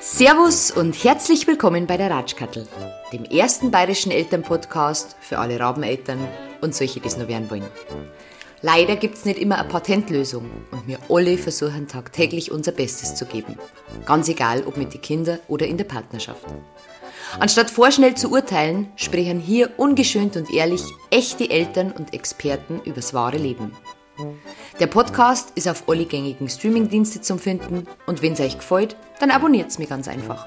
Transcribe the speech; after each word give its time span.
Servus 0.00 0.70
und 0.70 1.04
herzlich 1.04 1.46
willkommen 1.46 1.86
bei 1.86 1.98
der 1.98 2.10
Ratschkattel, 2.10 2.66
dem 3.12 3.24
ersten 3.24 3.70
bayerischen 3.70 4.10
Elternpodcast 4.10 5.16
für 5.20 5.38
alle 5.38 5.60
Rabeneltern 5.60 6.26
und 6.62 6.74
solche, 6.74 7.00
die 7.00 7.08
es 7.08 7.18
noch 7.18 7.28
werden 7.28 7.50
wollen. 7.50 7.66
Leider 8.62 8.96
gibt 8.96 9.16
es 9.16 9.26
nicht 9.26 9.38
immer 9.38 9.58
eine 9.58 9.68
Patentlösung 9.68 10.50
und 10.70 10.86
wir 10.86 10.98
alle 11.10 11.36
versuchen 11.36 11.88
tagtäglich 11.88 12.50
unser 12.50 12.72
Bestes 12.72 13.14
zu 13.14 13.26
geben. 13.26 13.58
Ganz 14.06 14.28
egal, 14.28 14.64
ob 14.66 14.78
mit 14.78 14.94
den 14.94 15.02
Kindern 15.02 15.40
oder 15.46 15.66
in 15.66 15.76
der 15.76 15.84
Partnerschaft. 15.84 16.46
Anstatt 17.40 17.70
vorschnell 17.70 18.16
zu 18.16 18.32
urteilen, 18.32 18.88
sprechen 18.96 19.38
hier 19.38 19.70
ungeschönt 19.76 20.36
und 20.36 20.52
ehrlich 20.52 20.82
echte 21.10 21.48
Eltern 21.48 21.92
und 21.92 22.12
Experten 22.12 22.80
übers 22.84 23.14
wahre 23.14 23.36
Leben. 23.36 23.72
Der 24.80 24.88
Podcast 24.88 25.52
ist 25.54 25.68
auf 25.68 25.88
alle 25.88 26.04
gängigen 26.04 26.48
Streamingdienste 26.48 27.20
zum 27.20 27.38
Finden 27.38 27.86
und 28.06 28.22
wenn 28.22 28.32
es 28.32 28.40
euch 28.40 28.58
gefällt, 28.58 28.96
dann 29.20 29.30
abonniert 29.30 29.70
es 29.70 29.78
mir 29.78 29.86
ganz 29.86 30.08
einfach. 30.08 30.46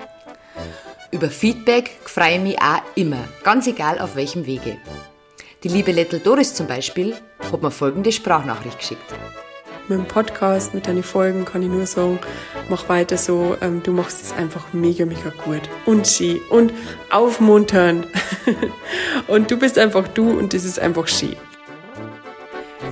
Über 1.11 1.29
Feedback 1.29 1.97
freue 2.03 2.35
ich 2.35 2.41
mich 2.41 2.61
auch 2.61 2.81
immer, 2.95 3.23
ganz 3.43 3.67
egal 3.67 3.99
auf 3.99 4.17
welchem 4.17 4.45
Wege. 4.45 4.77
Die 5.63 5.69
liebe 5.69 5.91
Little 5.93 6.19
Doris 6.19 6.53
zum 6.53 6.67
Beispiel 6.67 7.15
hat 7.51 7.61
mir 7.61 7.71
folgende 7.71 8.11
Sprachnachricht 8.11 8.79
geschickt. 8.79 9.13
Mit 9.91 9.99
dem 9.99 10.07
Podcast, 10.07 10.73
mit 10.73 10.87
deinen 10.87 11.03
Folgen 11.03 11.43
kann 11.43 11.63
ich 11.63 11.67
nur 11.67 11.85
sagen, 11.85 12.17
mach 12.69 12.87
weiter 12.87 13.17
so, 13.17 13.57
ähm, 13.59 13.83
du 13.83 13.91
machst 13.91 14.21
es 14.21 14.31
einfach 14.31 14.71
mega, 14.71 15.05
mega 15.05 15.31
gut. 15.43 15.63
Und 15.85 16.07
schön 16.07 16.39
und 16.49 16.71
aufmuntern. 17.09 18.05
und 19.27 19.51
du 19.51 19.57
bist 19.57 19.77
einfach 19.77 20.07
du 20.07 20.29
und 20.39 20.53
das 20.53 20.63
ist 20.63 20.79
einfach 20.79 21.09
schön. 21.09 21.35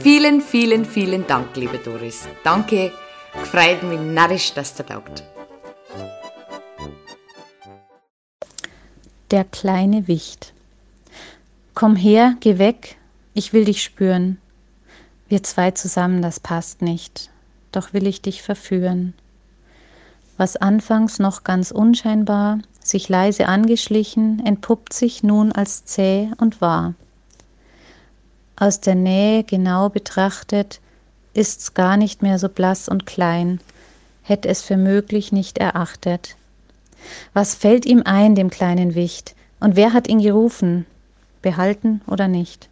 Vielen, 0.01 0.41
vielen, 0.41 0.83
vielen 0.83 1.25
Dank, 1.25 1.55
liebe 1.55 1.77
Doris. 1.77 2.27
Danke, 2.43 2.91
gefreut 3.39 3.81
mich 3.83 4.01
narrisch, 4.01 4.51
dass 4.53 4.75
du 4.75 4.85
taugt. 4.85 5.23
Der 9.31 9.45
kleine 9.45 10.09
Wicht. 10.09 10.51
Komm 11.75 11.95
her, 11.95 12.35
geh 12.41 12.57
weg, 12.57 12.97
ich 13.33 13.53
will 13.53 13.63
dich 13.63 13.83
spüren. 13.83 14.37
Wir 15.29 15.43
zwei 15.43 15.69
zusammen, 15.71 16.23
das 16.23 16.39
passt 16.39 16.81
nicht, 16.81 17.29
doch 17.71 17.93
will 17.93 18.07
ich 18.07 18.23
dich 18.23 18.41
verführen. 18.41 19.13
Was 20.37 20.55
anfangs 20.55 21.19
noch 21.19 21.43
ganz 21.43 21.69
unscheinbar, 21.69 22.57
sich 22.81 23.09
leise 23.09 23.47
angeschlichen, 23.47 24.43
entpuppt 24.43 24.91
sich 24.91 25.21
nun 25.21 25.51
als 25.51 25.85
zäh 25.85 26.31
und 26.37 26.61
wahr. 26.61 26.95
Aus 28.55 28.79
der 28.79 28.95
Nähe 28.95 29.43
genau 29.43 29.89
betrachtet, 29.89 30.81
ist's 31.35 31.75
gar 31.75 31.95
nicht 31.95 32.23
mehr 32.23 32.39
so 32.39 32.49
blass 32.49 32.89
und 32.89 33.05
klein, 33.05 33.59
hätt 34.23 34.47
es 34.47 34.63
für 34.63 34.77
möglich 34.77 35.31
nicht 35.31 35.59
erachtet. 35.59 36.37
Was 37.33 37.53
fällt 37.53 37.85
ihm 37.85 38.01
ein, 38.03 38.33
dem 38.33 38.49
kleinen 38.49 38.95
Wicht, 38.95 39.35
und 39.59 39.75
wer 39.75 39.93
hat 39.93 40.07
ihn 40.07 40.21
gerufen, 40.21 40.87
behalten 41.43 42.01
oder 42.07 42.27
nicht? 42.27 42.67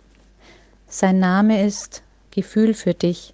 Sein 0.88 1.20
Name 1.20 1.64
ist 1.64 2.02
Gefühl 2.38 2.76
für 2.76 2.94
dich, 2.94 3.34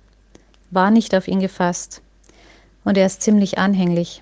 war 0.72 0.90
nicht 0.90 1.14
auf 1.14 1.28
ihn 1.28 1.42
gefasst, 1.42 2.02
und 2.86 2.98
er 2.98 3.06
ist 3.06 3.22
ziemlich 3.22 3.58
anhänglich. 3.58 4.22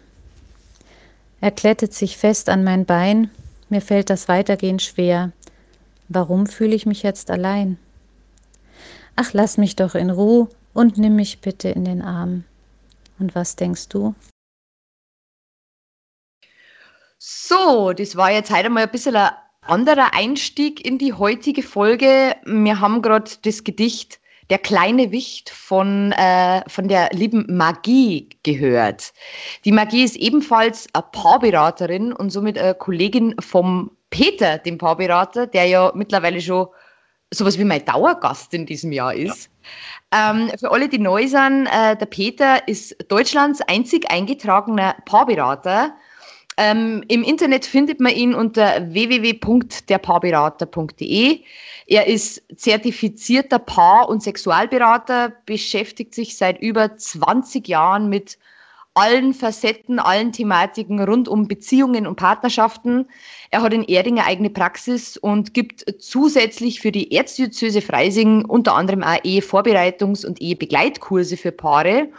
Er 1.40 1.52
klettet 1.52 1.94
sich 1.94 2.18
fest 2.18 2.50
an 2.50 2.64
mein 2.64 2.88
Bein, 2.88 3.30
mir 3.70 3.82
fällt 3.82 4.10
das 4.10 4.28
Weitergehen 4.28 4.80
schwer. 4.80 5.34
Warum 6.10 6.48
fühle 6.48 6.74
ich 6.74 6.88
mich 6.88 7.04
jetzt 7.04 7.30
allein? 7.30 7.78
Ach, 9.16 9.34
lass 9.34 9.60
mich 9.60 9.76
doch 9.76 9.94
in 9.94 10.10
Ruhe 10.10 10.50
und 10.74 10.98
nimm 10.98 11.16
mich 11.16 11.42
bitte 11.42 11.70
in 11.70 11.86
den 11.86 12.02
Arm. 12.02 12.44
Und 13.20 13.36
was 13.36 13.56
denkst 13.56 13.88
du? 13.90 14.16
So, 17.20 17.94
das 17.94 18.16
war 18.16 18.32
jetzt 18.32 18.50
heute 18.50 18.72
mal 18.72 18.86
ein 18.86 18.92
bisschen 18.92 19.16
ein 19.16 19.30
anderer 19.62 20.16
Einstieg 20.16 20.84
in 20.84 20.98
die 20.98 21.14
heutige 21.14 21.62
Folge. 21.62 22.36
Wir 22.46 22.80
haben 22.80 23.04
gerade 23.04 23.30
das 23.44 23.64
Gedicht 23.64 24.21
Der 24.52 24.60
kleine 24.60 25.12
Wicht 25.12 25.50
von, 25.50 26.12
äh, 26.12 26.62
von 26.70 26.90
der 26.90 27.10
lieben 27.14 27.46
Magie 27.48 28.28
gehört. 28.44 29.14
Die 29.64 29.72
Magie 29.72 30.04
ist 30.04 30.18
ebenfalls 30.18 30.88
eine 30.94 31.06
Paarberaterin 31.14 32.12
und 32.12 32.32
somit 32.32 32.58
eine 32.58 32.76
Kollegin 32.76 33.34
vom 33.40 33.92
Peter, 34.10 34.58
dem 34.58 34.78
Paarberater, 34.78 35.48
der 35.48 35.68
ja 35.68 35.94
mittlerweile 35.96 36.42
schon 36.42 36.68
sowas 37.34 37.58
wie 37.58 37.64
mein 37.64 37.86
Dauergast 37.86 38.54
in 38.54 38.66
diesem 38.66 38.92
Jahr 38.92 39.14
ist. 39.14 39.50
Ja. 40.14 40.32
Ähm, 40.32 40.52
für 40.60 40.70
alle, 40.70 40.90
die 40.90 41.00
neu 41.00 41.28
sind, 41.28 41.68
äh, 41.68 41.96
der 41.96 42.06
Peter 42.08 42.68
ist 42.68 42.94
Deutschlands 43.08 43.62
einzig 43.62 44.12
eingetragener 44.12 44.98
Paarberater. 45.06 45.96
Ähm, 46.64 47.04
Im 47.08 47.24
Internet 47.24 47.66
findet 47.66 48.00
man 48.00 48.14
ihn 48.14 48.36
unter 48.36 48.94
www.derpaarberater.de. 48.94 51.40
Er 51.88 52.06
ist 52.06 52.44
zertifizierter 52.56 53.58
Paar- 53.58 54.08
und 54.08 54.22
Sexualberater, 54.22 55.34
beschäftigt 55.48 56.14
sich 56.14 56.38
seit 56.38 56.62
über 56.62 56.96
20 56.96 57.68
Jahren 57.68 58.10
mit 58.10 58.38
allen 58.94 59.34
Facetten, 59.34 59.98
allen 59.98 60.34
Thematiken 60.34 61.02
rund 61.02 61.28
um 61.28 61.48
Beziehungen 61.48 62.06
und 62.06 62.18
Partnerschaften. 62.18 63.08
Er 63.50 63.64
hat 63.64 63.74
in 63.74 63.84
Erding 63.84 64.20
eine 64.20 64.28
eigene 64.28 64.52
Praxis 64.52 65.18
und 65.18 65.56
gibt 65.56 65.84
zusätzlich 65.98 66.80
für 66.80 66.92
die 66.92 67.12
Erzdiözese 67.12 67.82
Freising 67.82 68.46
unter 68.46 68.76
anderem 68.76 69.02
auch 69.02 69.18
Ehevorbereitungs- 69.24 70.28
und 70.28 70.40
Ehebegleitkurse 70.40 71.38
für 71.38 71.52
Paare. 71.52 72.10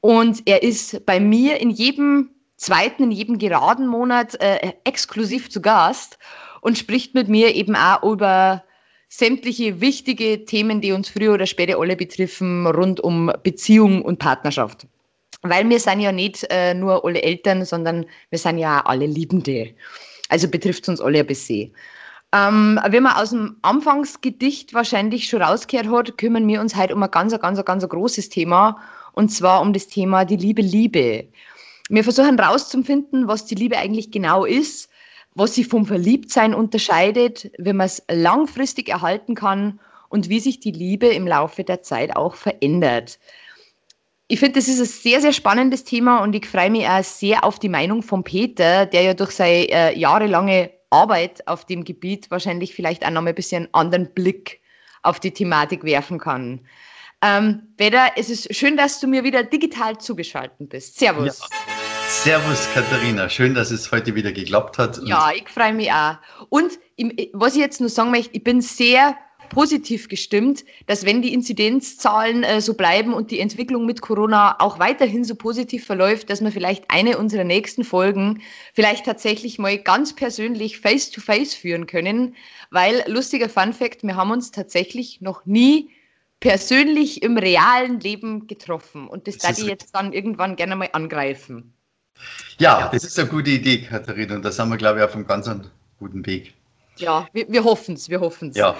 Und 0.00 0.42
er 0.46 0.64
ist 0.64 1.06
bei 1.06 1.20
mir 1.20 1.60
in 1.60 1.70
jedem 1.70 2.30
zweiten, 2.56 3.04
in 3.04 3.10
jedem 3.10 3.38
geraden 3.38 3.86
Monat 3.86 4.40
äh, 4.40 4.72
exklusiv 4.84 5.50
zu 5.50 5.60
Gast 5.60 6.18
und 6.60 6.78
spricht 6.78 7.14
mit 7.14 7.28
mir 7.28 7.54
eben 7.54 7.76
auch 7.76 8.02
über 8.02 8.64
sämtliche 9.08 9.80
wichtige 9.80 10.44
Themen, 10.44 10.80
die 10.80 10.92
uns 10.92 11.08
früher 11.08 11.34
oder 11.34 11.46
später 11.46 11.78
alle 11.78 11.96
betreffen, 11.96 12.66
rund 12.66 13.00
um 13.00 13.32
Beziehung 13.42 14.02
und 14.02 14.18
Partnerschaft 14.18 14.86
weil 15.42 15.68
wir 15.68 15.80
sind 15.80 16.00
ja 16.00 16.12
nicht 16.12 16.46
äh, 16.50 16.74
nur 16.74 17.04
alle 17.04 17.22
Eltern, 17.22 17.64
sondern 17.64 18.06
wir 18.30 18.38
sind 18.38 18.58
ja 18.58 18.80
alle 18.84 19.06
Liebende. 19.06 19.74
Also 20.28 20.48
betrifft 20.48 20.82
es 20.84 20.88
uns 20.88 21.00
alle 21.00 21.20
ein 21.20 21.26
bisschen. 21.26 21.74
Ähm, 22.32 22.80
wie 22.90 23.00
man 23.00 23.16
aus 23.16 23.30
dem 23.30 23.56
Anfangsgedicht 23.62 24.74
wahrscheinlich 24.74 25.28
schon 25.28 25.42
rausgehört 25.42 25.88
hat, 25.88 26.18
kümmern 26.18 26.46
wir 26.48 26.60
uns 26.60 26.74
heute 26.74 26.94
um 26.94 27.02
ein 27.02 27.10
ganz, 27.10 27.38
ganz, 27.38 27.64
ganz 27.64 27.88
großes 27.88 28.28
Thema 28.28 28.80
und 29.12 29.30
zwar 29.30 29.60
um 29.60 29.72
das 29.72 29.86
Thema 29.86 30.24
die 30.24 30.36
liebe 30.36 30.62
Liebe. 30.62 31.28
Wir 31.88 32.04
versuchen 32.04 32.38
herauszufinden, 32.38 33.28
was 33.28 33.46
die 33.46 33.54
Liebe 33.54 33.78
eigentlich 33.78 34.10
genau 34.10 34.44
ist, 34.44 34.88
was 35.34 35.54
sie 35.54 35.64
vom 35.64 35.86
Verliebtsein 35.86 36.54
unterscheidet, 36.54 37.50
wie 37.58 37.72
man 37.72 37.86
es 37.86 38.02
langfristig 38.10 38.88
erhalten 38.88 39.34
kann 39.34 39.80
und 40.08 40.28
wie 40.28 40.40
sich 40.40 40.60
die 40.60 40.72
Liebe 40.72 41.06
im 41.06 41.26
Laufe 41.26 41.62
der 41.62 41.82
Zeit 41.82 42.16
auch 42.16 42.34
verändert 42.34 43.18
ich 44.28 44.40
finde, 44.40 44.58
das 44.58 44.68
ist 44.68 44.80
ein 44.80 44.86
sehr, 44.86 45.20
sehr 45.20 45.32
spannendes 45.32 45.84
Thema 45.84 46.22
und 46.22 46.34
ich 46.34 46.46
freue 46.46 46.70
mich 46.70 46.86
auch 46.86 47.04
sehr 47.04 47.44
auf 47.44 47.58
die 47.58 47.68
Meinung 47.68 48.02
von 48.02 48.24
Peter, 48.24 48.86
der 48.86 49.02
ja 49.02 49.14
durch 49.14 49.30
seine 49.30 49.68
äh, 49.70 49.98
jahrelange 49.98 50.70
Arbeit 50.90 51.46
auf 51.46 51.64
dem 51.64 51.84
Gebiet 51.84 52.30
wahrscheinlich 52.30 52.74
vielleicht 52.74 53.04
auch 53.04 53.10
noch 53.10 53.22
mal 53.22 53.30
ein 53.30 53.34
bisschen 53.34 53.64
einen 53.64 53.74
anderen 53.74 54.14
Blick 54.14 54.60
auf 55.02 55.20
die 55.20 55.30
Thematik 55.30 55.84
werfen 55.84 56.18
kann. 56.18 56.60
Ähm, 57.22 57.62
Peter, 57.76 58.10
es 58.16 58.28
ist 58.28 58.54
schön, 58.54 58.76
dass 58.76 59.00
du 59.00 59.06
mir 59.06 59.22
wieder 59.22 59.42
digital 59.44 59.98
zugeschaltet 59.98 60.68
bist. 60.68 60.98
Servus. 60.98 61.40
Ja. 61.40 61.75
Servus, 62.08 62.68
Katharina. 62.72 63.28
Schön, 63.28 63.54
dass 63.54 63.72
es 63.72 63.90
heute 63.90 64.14
wieder 64.14 64.30
geklappt 64.30 64.78
hat. 64.78 65.00
Ja, 65.04 65.30
ich 65.34 65.48
freue 65.48 65.74
mich 65.74 65.90
auch. 65.90 66.16
Und 66.48 66.78
was 67.32 67.54
ich 67.54 67.60
jetzt 67.60 67.80
nur 67.80 67.90
sagen 67.90 68.12
möchte, 68.12 68.36
ich 68.36 68.44
bin 68.44 68.60
sehr 68.60 69.16
positiv 69.48 70.08
gestimmt, 70.08 70.64
dass 70.86 71.04
wenn 71.04 71.20
die 71.20 71.34
Inzidenzzahlen 71.34 72.44
äh, 72.44 72.60
so 72.60 72.74
bleiben 72.74 73.12
und 73.12 73.30
die 73.30 73.40
Entwicklung 73.40 73.86
mit 73.86 74.00
Corona 74.00 74.56
auch 74.60 74.78
weiterhin 74.78 75.24
so 75.24 75.34
positiv 75.34 75.84
verläuft, 75.84 76.30
dass 76.30 76.42
wir 76.42 76.52
vielleicht 76.52 76.84
eine 76.90 77.18
unserer 77.18 77.44
nächsten 77.44 77.84
Folgen 77.84 78.42
vielleicht 78.74 79.04
tatsächlich 79.04 79.58
mal 79.58 79.78
ganz 79.78 80.14
persönlich 80.14 80.78
face-to-face 80.78 81.54
-face 81.54 81.60
führen 81.60 81.86
können, 81.86 82.34
weil 82.70 83.02
lustiger 83.06 83.48
Fun 83.48 83.72
fact, 83.72 84.02
wir 84.02 84.16
haben 84.16 84.30
uns 84.30 84.50
tatsächlich 84.50 85.20
noch 85.20 85.44
nie 85.44 85.90
persönlich 86.40 87.22
im 87.22 87.38
realen 87.38 88.00
Leben 88.00 88.46
getroffen 88.46 89.08
und 89.08 89.26
das, 89.26 89.38
das 89.38 89.44
werde 89.44 89.60
ich 89.62 89.66
jetzt 89.68 89.94
dann 89.94 90.12
irgendwann 90.12 90.56
gerne 90.56 90.76
mal 90.76 90.90
angreifen. 90.92 91.75
Ja, 92.58 92.88
das 92.92 93.04
ist 93.04 93.18
eine 93.18 93.28
gute 93.28 93.50
Idee, 93.50 93.82
Katharina, 93.82 94.34
und 94.36 94.44
da 94.44 94.50
sind 94.50 94.68
wir, 94.68 94.76
glaube 94.76 94.98
ich, 94.98 95.04
auf 95.04 95.14
einem 95.14 95.26
ganz 95.26 95.50
guten 95.98 96.24
Weg. 96.24 96.54
Ja, 96.96 97.28
wir, 97.32 97.46
wir 97.48 97.64
hoffen 97.64 97.94
es, 97.94 98.08
wir 98.08 98.20
hoffen 98.20 98.50
es. 98.50 98.56
Ja. 98.56 98.76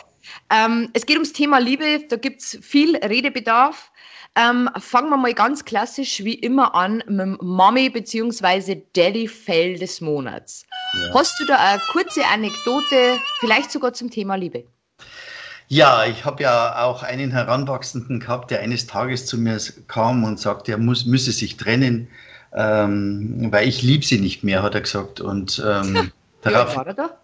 Ähm, 0.50 0.88
es 0.94 1.04
geht 1.06 1.16
ums 1.16 1.32
Thema 1.32 1.58
Liebe, 1.58 2.04
da 2.08 2.16
gibt 2.16 2.40
es 2.40 2.58
viel 2.62 2.96
Redebedarf. 2.96 3.90
Ähm, 4.34 4.68
fangen 4.78 5.08
wir 5.08 5.16
mal 5.16 5.32
ganz 5.32 5.64
klassisch 5.64 6.22
wie 6.22 6.34
immer 6.34 6.74
an 6.74 7.02
mit 7.06 7.20
dem 7.20 7.38
Mommy 7.40 7.88
bzw. 7.88 8.82
Daddy 8.94 9.28
Fail 9.28 9.78
des 9.78 10.00
Monats. 10.00 10.66
Ja. 10.92 11.14
Hast 11.14 11.40
du 11.40 11.46
da 11.46 11.56
eine 11.56 11.80
kurze 11.90 12.24
Anekdote, 12.26 13.18
vielleicht 13.40 13.70
sogar 13.72 13.94
zum 13.94 14.10
Thema 14.10 14.34
Liebe? 14.34 14.64
Ja, 15.68 16.04
ich 16.04 16.24
habe 16.24 16.42
ja 16.42 16.84
auch 16.84 17.02
einen 17.02 17.32
Heranwachsenden 17.32 18.20
gehabt, 18.20 18.50
der 18.50 18.60
eines 18.60 18.86
Tages 18.86 19.26
zu 19.26 19.38
mir 19.38 19.58
kam 19.88 20.22
und 20.22 20.38
sagte, 20.38 20.72
er 20.72 20.78
muss, 20.78 21.06
müsse 21.06 21.32
sich 21.32 21.56
trennen, 21.56 22.08
ähm, 22.56 23.48
weil 23.50 23.68
ich 23.68 23.82
liebe 23.82 24.04
sie 24.04 24.18
nicht 24.18 24.42
mehr, 24.42 24.62
hat 24.62 24.74
er 24.74 24.80
gesagt. 24.80 25.20
Und 25.20 25.62
ähm, 25.64 26.10
darauf, 26.40 26.74
war 26.74 26.86
er 26.86 26.94
da? 26.94 27.18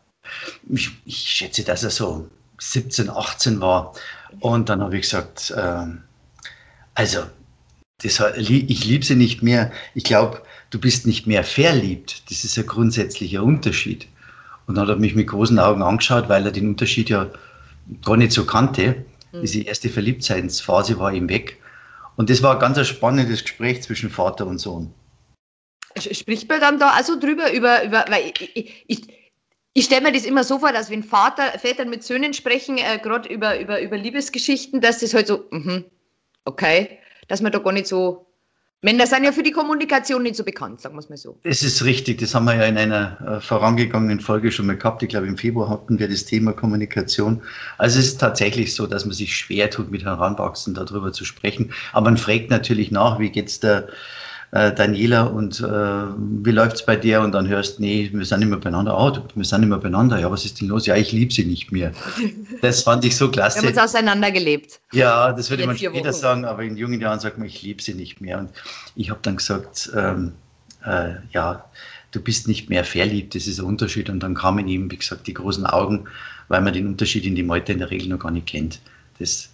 Ich, 0.69 0.91
ich, 1.07 1.17
schätze, 1.17 1.65
dass 1.65 1.83
er 1.83 1.91
so 1.91 2.29
17, 2.59 3.09
18 3.09 3.61
war. 3.61 3.95
Und 4.41 4.69
dann 4.69 4.83
habe 4.83 4.97
ich 4.97 5.03
gesagt, 5.03 5.53
ähm, 5.57 6.03
also, 6.95 7.23
das, 8.03 8.23
ich 8.37 8.85
liebe 8.85 9.05
sie 9.05 9.17
nicht 9.17 9.43
mehr. 9.43 9.73
Ich 9.95 10.05
glaube, 10.05 10.43
du 10.71 10.79
bist 10.79 11.07
nicht 11.07 11.27
mehr 11.27 11.45
verliebt. 11.45 12.31
Das 12.31 12.45
ist 12.45 12.59
ein 12.59 12.67
grundsätzlicher 12.67 13.43
Unterschied. 13.43 14.09
Und 14.67 14.75
dann 14.75 14.87
hat 14.87 14.97
er 14.97 15.01
mich 15.01 15.15
mit 15.15 15.29
großen 15.29 15.59
Augen 15.59 15.83
angeschaut, 15.83 16.29
weil 16.29 16.45
er 16.45 16.53
den 16.53 16.69
Unterschied 16.69 17.09
ja 17.09 17.31
gar 18.05 18.17
nicht 18.17 18.33
so 18.33 18.45
kannte. 18.45 19.05
Mhm. 19.33 19.41
Diese 19.41 19.63
erste 19.63 19.89
Verliebtheitsphase 19.89 20.99
war 20.99 21.13
ihm 21.13 21.29
weg. 21.29 21.59
Und 22.17 22.29
das 22.29 22.43
war 22.43 22.55
ein 22.55 22.61
ganz 22.61 22.87
spannendes 22.87 23.43
Gespräch 23.43 23.83
zwischen 23.83 24.11
Vater 24.11 24.47
und 24.47 24.59
Sohn. 24.59 24.93
Spricht 25.99 26.49
man 26.49 26.61
dann 26.61 26.79
da 26.79 26.91
also 26.91 27.19
drüber, 27.19 27.53
über, 27.53 27.85
über 27.85 28.05
weil 28.09 28.33
ich, 28.55 28.85
ich, 28.87 29.09
ich, 29.75 29.85
stelle 29.85 30.03
mir 30.03 30.13
das 30.13 30.25
immer 30.25 30.45
so 30.45 30.59
vor, 30.59 30.73
dass 30.73 30.91
wenn 30.91 31.03
Vater, 31.03 31.59
Väter 31.59 31.85
mit 31.85 32.03
Söhnen 32.03 32.35
sprechen, 32.35 32.79
äh, 32.79 32.99
gerade 33.03 33.29
über, 33.29 33.61
über, 33.61 33.81
über 33.81 33.97
Liebesgeschichten, 33.97 34.81
dass 34.81 34.99
das 35.01 35.15
halt 35.15 35.27
so, 35.27 35.45
mh, 35.51 35.85
okay, 36.45 36.99
dass 37.29 37.43
man 37.43 37.53
da 37.53 37.59
gar 37.59 37.73
nicht 37.73 37.87
so 37.87 38.27
Männer 38.85 39.07
sind 39.07 39.23
ja 39.23 39.31
für 39.31 39.45
die 39.45 39.53
Kommunikation 39.53 40.25
nicht 40.25 40.35
so 40.35 40.43
bekannt, 40.43 40.81
sagen 40.81 40.97
wir 40.97 40.99
es 40.99 41.09
mal 41.09 41.17
so. 41.17 41.39
Das 41.45 41.63
ist 41.63 41.85
richtig, 41.85 42.19
das 42.19 42.35
haben 42.35 42.47
wir 42.47 42.57
ja 42.57 42.65
in 42.65 42.77
einer 42.77 43.37
äh, 43.37 43.41
vorangegangenen 43.41 44.19
Folge 44.19 44.51
schon 44.51 44.67
mal 44.67 44.77
gehabt. 44.77 45.05
Ich 45.05 45.09
glaube, 45.09 45.29
im 45.29 45.39
Februar 45.39 45.71
hatten 45.71 46.01
wir 46.01 46.09
das 46.09 46.25
Thema 46.25 46.53
Kommunikation. 46.53 47.43
Also 47.79 48.01
es 48.01 48.07
ist 48.07 48.19
tatsächlich 48.19 48.75
so, 48.75 48.89
dass 48.89 49.05
man 49.05 49.15
sich 49.15 49.37
schwer 49.37 49.71
tut, 49.71 49.93
mit 49.93 50.05
Heranwachsenden 50.05 50.85
darüber 50.85 51.13
zu 51.13 51.25
sprechen. 51.25 51.73
Aber 51.93 52.11
man 52.11 52.17
fragt 52.17 52.51
natürlich 52.51 52.91
nach, 52.91 53.21
wie 53.21 53.31
geht 53.31 53.47
es 53.47 53.61
der 53.61 53.87
äh, 54.53 54.73
Daniela 54.73 55.23
und 55.25 55.61
äh, 55.61 55.65
wie 55.65 56.51
läuft 56.51 56.77
es 56.77 56.87
bei 56.87 56.95
dir? 56.95 57.23
Und 57.23 57.33
dann 57.33 57.49
hörst, 57.49 57.81
nee, 57.81 58.11
wir 58.13 58.25
sind 58.25 58.41
nicht 58.41 58.51
mehr 58.51 58.59
beieinander. 58.59 58.97
Oh, 58.97 59.11
wir 59.35 59.45
sind 59.45 59.61
nicht 59.61 59.71
mehr 59.71 59.79
beieinander. 59.79 60.19
Ja, 60.21 60.31
was 60.31 60.45
ist 60.45 60.61
denn 60.61 60.69
los? 60.69 60.85
Ja, 60.87 60.95
ich 60.95 61.11
liebe 61.11 61.33
sie 61.33 61.45
nicht 61.45 61.73
mehr. 61.73 61.93
Das 62.61 62.83
fand 62.83 63.05
ich 63.05 63.17
so 63.17 63.31
klasse. 63.31 63.63
Wir 63.63 63.69
haben 63.69 63.77
uns 63.77 63.83
auseinandergelebt. 63.83 64.81
Ja, 64.93 65.33
das 65.33 65.49
würde 65.49 65.67
man 65.67 65.77
später 65.77 66.13
sagen, 66.13 66.45
aber 66.45 66.63
in 66.63 66.77
jungen 66.77 67.01
Jahren 67.01 67.19
sagt 67.19 67.39
man, 67.39 67.47
ich 67.47 67.63
liebe 67.63 67.83
sie 67.83 67.95
nicht 67.95 68.21
mehr. 68.21 68.39
Und 68.39 68.51
ich 68.95 69.09
habe 69.09 69.21
dann 69.23 69.39
gesagt, 69.39 69.91
ähm, 69.97 70.33
äh, 70.85 71.15
ja, 71.33 71.65
du 72.11 72.21
bist 72.21 72.47
nicht 72.47 72.69
mehr 72.69 72.85
verliebt, 72.85 73.35
das 73.35 73.47
ist 73.47 73.59
ein 73.59 73.65
Unterschied. 73.65 74.11
Und 74.11 74.21
dann 74.23 74.35
kamen 74.35 74.69
ihm, 74.69 74.91
wie 74.91 74.99
gesagt, 74.99 75.27
die 75.27 75.35
großen 75.35 75.65
Augen, 75.65 76.05
weil 76.49 76.61
man 76.61 76.75
den 76.75 76.87
Unterschied 76.87 77.25
in 77.25 77.35
die 77.35 77.43
Meute 77.43 77.73
in 77.73 77.79
der 77.79 77.91
Regel 77.91 78.09
noch 78.09 78.19
gar 78.19 78.31
nicht 78.31 78.49
kennt. 78.49 78.81
Das 79.19 79.49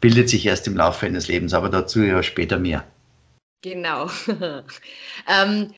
bildet 0.00 0.28
sich 0.28 0.46
erst 0.46 0.68
im 0.68 0.76
Laufe 0.76 1.06
eines 1.06 1.26
Lebens, 1.26 1.54
aber 1.54 1.68
dazu 1.68 2.00
ja 2.02 2.22
später 2.22 2.56
mehr. 2.58 2.84
Genau. 3.62 4.08
ähm, 5.28 5.74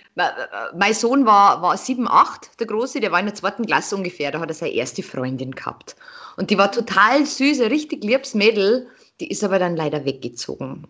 mein 0.77 0.93
Sohn 0.95 1.25
war, 1.25 1.63
war 1.63 1.77
sieben, 1.79 2.07
acht, 2.09 2.61
der 2.61 2.67
Große, 2.67 3.01
der 3.01 3.11
war 3.11 3.21
in 3.21 3.27
der 3.27 3.35
zweiten 3.35 3.65
Klasse 3.65 3.97
ungefähr, 3.97 4.31
da 4.31 4.41
hat 4.41 4.51
er 4.51 4.55
seine 4.55 4.73
erste 4.73 5.03
Freundin 5.03 5.53
gehabt. 5.53 5.97
Und 6.37 6.51
die 6.51 6.59
war 6.59 6.71
total 6.71 7.25
süß, 7.25 7.61
ein 7.61 7.69
richtig 7.69 8.05
liebes 8.05 8.35
Mädel, 8.35 8.87
die 9.21 9.31
ist 9.31 9.43
aber 9.43 9.59
dann 9.59 9.77
leider 9.77 10.05
weggezogen. 10.05 10.87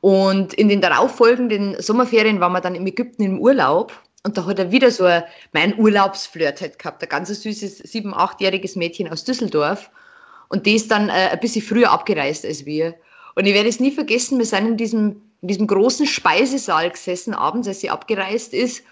Und 0.00 0.54
in 0.54 0.68
den 0.68 0.80
darauffolgenden 0.80 1.82
Sommerferien 1.82 2.38
waren 2.38 2.52
wir 2.52 2.60
dann 2.60 2.76
in 2.76 2.86
Ägypten 2.86 3.22
im 3.24 3.40
Urlaub 3.40 3.92
und 4.22 4.36
da 4.36 4.44
hat 4.46 4.58
er 4.58 4.70
wieder 4.70 4.90
so 4.90 5.04
ein, 5.04 5.24
mein 5.52 5.78
Urlaubsflirt 5.78 6.60
halt 6.60 6.78
gehabt, 6.78 7.02
ein 7.02 7.08
ganz 7.08 7.28
süßes 7.28 7.78
sieben-, 7.78 8.14
achtjähriges 8.14 8.76
Mädchen 8.76 9.10
aus 9.10 9.24
Düsseldorf. 9.24 9.90
Und 10.48 10.66
die 10.66 10.74
ist 10.74 10.90
dann 10.90 11.08
äh, 11.08 11.30
ein 11.32 11.40
bisschen 11.40 11.62
früher 11.62 11.90
abgereist 11.90 12.44
als 12.44 12.66
wir. 12.66 12.94
Und 13.34 13.46
ich 13.46 13.54
werde 13.54 13.68
es 13.68 13.80
nie 13.80 13.90
vergessen, 13.90 14.38
wir 14.38 14.46
sind 14.46 14.66
in 14.66 14.76
diesem 14.76 15.22
in 15.42 15.48
diesem 15.48 15.66
großen 15.66 16.06
Speisesaal 16.06 16.90
gesessen, 16.90 17.34
abends, 17.34 17.66
als 17.66 17.80
sie 17.80 17.90
abgereist 17.90 18.52
ist. 18.52 18.84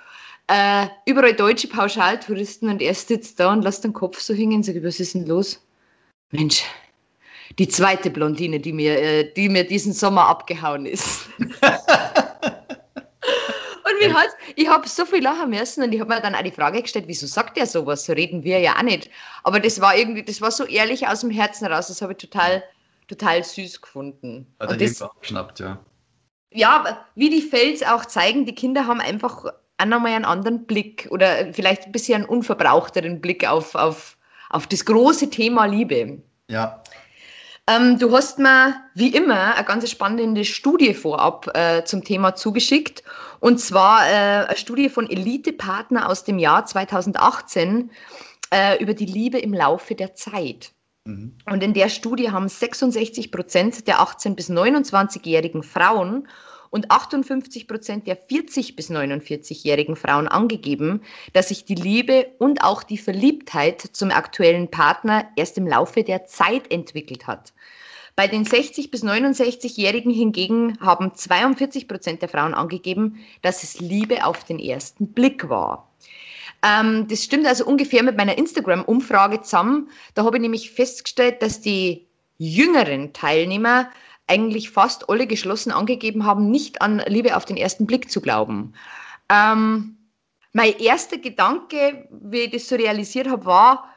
Äh, 0.47 0.87
überall 1.05 1.35
deutsche 1.35 1.69
Pauschaltouristen 1.69 2.71
und 2.71 2.81
er 2.81 2.95
sitzt 2.95 3.39
da 3.39 3.53
und 3.53 3.63
lässt 3.63 3.85
den 3.85 3.93
Kopf 3.93 4.19
so 4.19 4.33
hängen 4.33 4.57
und 4.57 4.63
sagt, 4.63 4.83
was 4.83 4.99
ist 4.99 5.15
denn 5.15 5.27
los? 5.27 5.63
Mensch, 6.31 6.65
die 7.59 7.69
zweite 7.69 8.09
Blondine, 8.09 8.59
die 8.59 8.73
mir, 8.73 8.99
äh, 8.99 9.31
die 9.35 9.51
mir 9.51 9.67
diesen 9.67 9.93
Sommer 9.93 10.27
abgehauen 10.27 10.87
ist. 10.87 11.29
und 11.39 11.49
wie 14.01 14.11
hat, 14.11 14.29
ich 14.57 14.69
habe 14.69 14.89
so 14.89 15.05
viel 15.05 15.23
lachen 15.23 15.51
müssen 15.51 15.83
und 15.83 15.93
ich 15.93 16.01
habe 16.01 16.15
mir 16.15 16.23
dann 16.23 16.35
auch 16.35 16.43
die 16.43 16.51
Frage 16.51 16.81
gestellt, 16.81 17.05
wieso 17.09 17.27
sagt 17.27 17.59
er 17.59 17.67
sowas? 17.67 18.07
So 18.07 18.15
reden 18.15 18.43
wir 18.43 18.59
ja 18.59 18.75
auch 18.79 18.83
nicht. 18.83 19.11
Aber 19.43 19.61
das 19.61 19.83
war 19.83 19.95
irgendwie, 19.95 20.23
das 20.23 20.41
war 20.41 20.51
so 20.51 20.65
ehrlich 20.65 21.07
aus 21.07 21.21
dem 21.21 21.31
Herzen 21.31 21.67
raus, 21.67 21.89
das 21.89 22.01
habe 22.01 22.13
ich 22.13 22.19
total, 22.19 22.65
total 23.07 23.45
süß 23.45 23.83
gefunden. 23.83 24.47
Hat 24.59 24.71
er 24.71 24.79
das, 24.79 25.05
geschnappt, 25.21 25.61
ja 25.61 25.79
ja, 26.53 27.07
wie 27.15 27.31
die 27.31 27.43
Fels 27.43 27.83
auch 27.83 28.05
zeigen, 28.07 28.47
die 28.47 28.55
Kinder 28.55 28.87
haben 28.87 29.01
einfach 29.01 29.45
nochmal 29.87 30.13
einen 30.13 30.25
anderen 30.25 30.65
Blick 30.65 31.09
oder 31.11 31.53
vielleicht 31.53 31.87
ein 31.87 31.93
bisschen 31.93 32.23
einen 32.23 32.31
unverbrauchteren 32.31 33.21
Blick 33.21 33.49
auf, 33.49 33.75
auf, 33.75 34.17
auf 34.51 34.67
das 34.67 34.85
große 34.85 35.31
Thema 35.31 35.67
Liebe. 35.67 36.23
Ja. 36.49 36.83
Ähm, 37.69 37.99
du 37.99 38.11
hast 38.17 38.39
mir 38.39 38.81
wie 38.95 39.15
immer 39.15 39.55
eine 39.55 39.65
ganz 39.65 39.89
spannende 39.91 40.45
Studie 40.45 40.95
vorab 40.95 41.55
äh, 41.55 41.85
zum 41.85 42.03
Thema 42.03 42.35
zugeschickt. 42.35 43.03
Und 43.41 43.61
zwar 43.61 44.09
äh, 44.09 44.47
eine 44.47 44.57
Studie 44.57 44.89
von 44.89 45.09
Elite-Partner 45.09 46.09
aus 46.09 46.25
dem 46.25 46.39
Jahr 46.39 46.65
2018 46.65 47.91
äh, 48.51 48.83
über 48.83 48.95
die 48.95 49.07
Liebe 49.07 49.39
im 49.39 49.53
Laufe 49.53 49.95
der 49.95 50.15
Zeit. 50.15 50.73
Mhm. 51.09 51.33
Und 51.47 51.63
in 51.63 51.73
der 51.73 51.89
Studie 51.89 52.31
haben 52.31 52.49
66 52.49 53.33
Prozent 53.33 53.89
der 53.89 54.01
18- 54.01 54.35
bis 54.35 54.51
29-jährigen 54.51 55.63
Frauen 55.63 56.29
und 56.69 56.91
58 56.91 57.67
Prozent 57.67 58.07
der 58.07 58.21
40- 58.29 58.77
bis 58.77 58.91
49-jährigen 58.91 59.97
Frauen 59.97 60.29
angegeben, 60.29 61.01
dass 61.33 61.49
sich 61.49 61.65
die 61.65 61.77
Liebe 61.77 62.27
und 62.39 62.63
auch 62.63 62.83
die 62.83 62.99
Verliebtheit 62.99 63.81
zum 63.81 64.11
aktuellen 64.11 64.71
Partner 64.71 65.25
erst 65.35 65.57
im 65.57 65.67
Laufe 65.67 66.05
der 66.05 66.27
Zeit 66.27 66.71
entwickelt 66.71 67.27
hat. 67.27 67.55
Bei 68.15 68.27
den 68.27 68.45
60- 68.45 68.91
bis 68.91 69.03
69-Jährigen 69.03 70.13
hingegen 70.13 70.79
haben 70.81 71.15
42 71.15 71.89
Prozent 71.89 72.21
der 72.21 72.29
Frauen 72.29 72.53
angegeben, 72.53 73.21
dass 73.41 73.63
es 73.63 73.81
Liebe 73.81 74.27
auf 74.27 74.45
den 74.45 74.59
ersten 74.59 75.13
Blick 75.13 75.49
war. 75.49 75.88
Ähm, 76.63 77.07
das 77.09 77.25
stimmt 77.25 77.47
also 77.47 77.65
ungefähr 77.65 78.03
mit 78.03 78.17
meiner 78.17 78.37
Instagram-Umfrage 78.37 79.43
zusammen. 79.43 79.91
Da 80.15 80.25
habe 80.25 80.37
ich 80.37 80.43
nämlich 80.43 80.71
festgestellt, 80.73 81.43
dass 81.43 81.61
die 81.61 82.07
jüngeren 82.39 83.13
Teilnehmer 83.13 83.91
eigentlich 84.27 84.71
fast 84.71 85.09
alle 85.09 85.27
geschlossen 85.27 85.73
angegeben 85.73 86.25
haben, 86.25 86.51
nicht 86.51 86.83
an 86.83 87.03
Liebe 87.07 87.37
auf 87.37 87.45
den 87.45 87.57
ersten 87.57 87.87
Blick 87.87 88.11
zu 88.11 88.21
glauben. 88.21 88.75
Ähm, 89.31 89.97
mein 90.53 90.79
erster 90.79 91.19
Gedanke, 91.19 92.09
wie 92.11 92.41
ich 92.41 92.51
das 92.51 92.69
so 92.69 92.77
realisiert 92.77 93.29
habe, 93.29 93.45
war, 93.47 93.95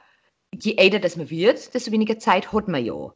je 0.53 0.75
älter 0.75 0.99
das 0.99 1.15
man 1.15 1.29
wird, 1.29 1.73
desto 1.73 1.91
weniger 1.91 2.19
Zeit 2.19 2.51
hat 2.51 2.67
man 2.67 2.83
ja. 2.83 3.13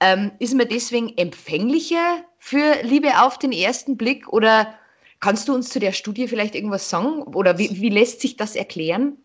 Ähm, 0.00 0.32
ist 0.38 0.54
man 0.54 0.68
deswegen 0.68 1.16
empfänglicher 1.16 2.24
für 2.38 2.82
Liebe 2.82 3.20
auf 3.20 3.38
den 3.38 3.52
ersten 3.52 3.96
Blick 3.96 4.28
oder 4.28 4.74
Kannst 5.20 5.48
du 5.48 5.54
uns 5.54 5.68
zu 5.68 5.78
der 5.78 5.92
Studie 5.92 6.28
vielleicht 6.28 6.54
irgendwas 6.54 6.90
sagen 6.90 7.22
oder 7.22 7.58
wie, 7.58 7.70
wie 7.80 7.88
lässt 7.88 8.20
sich 8.20 8.36
das 8.36 8.54
erklären? 8.54 9.16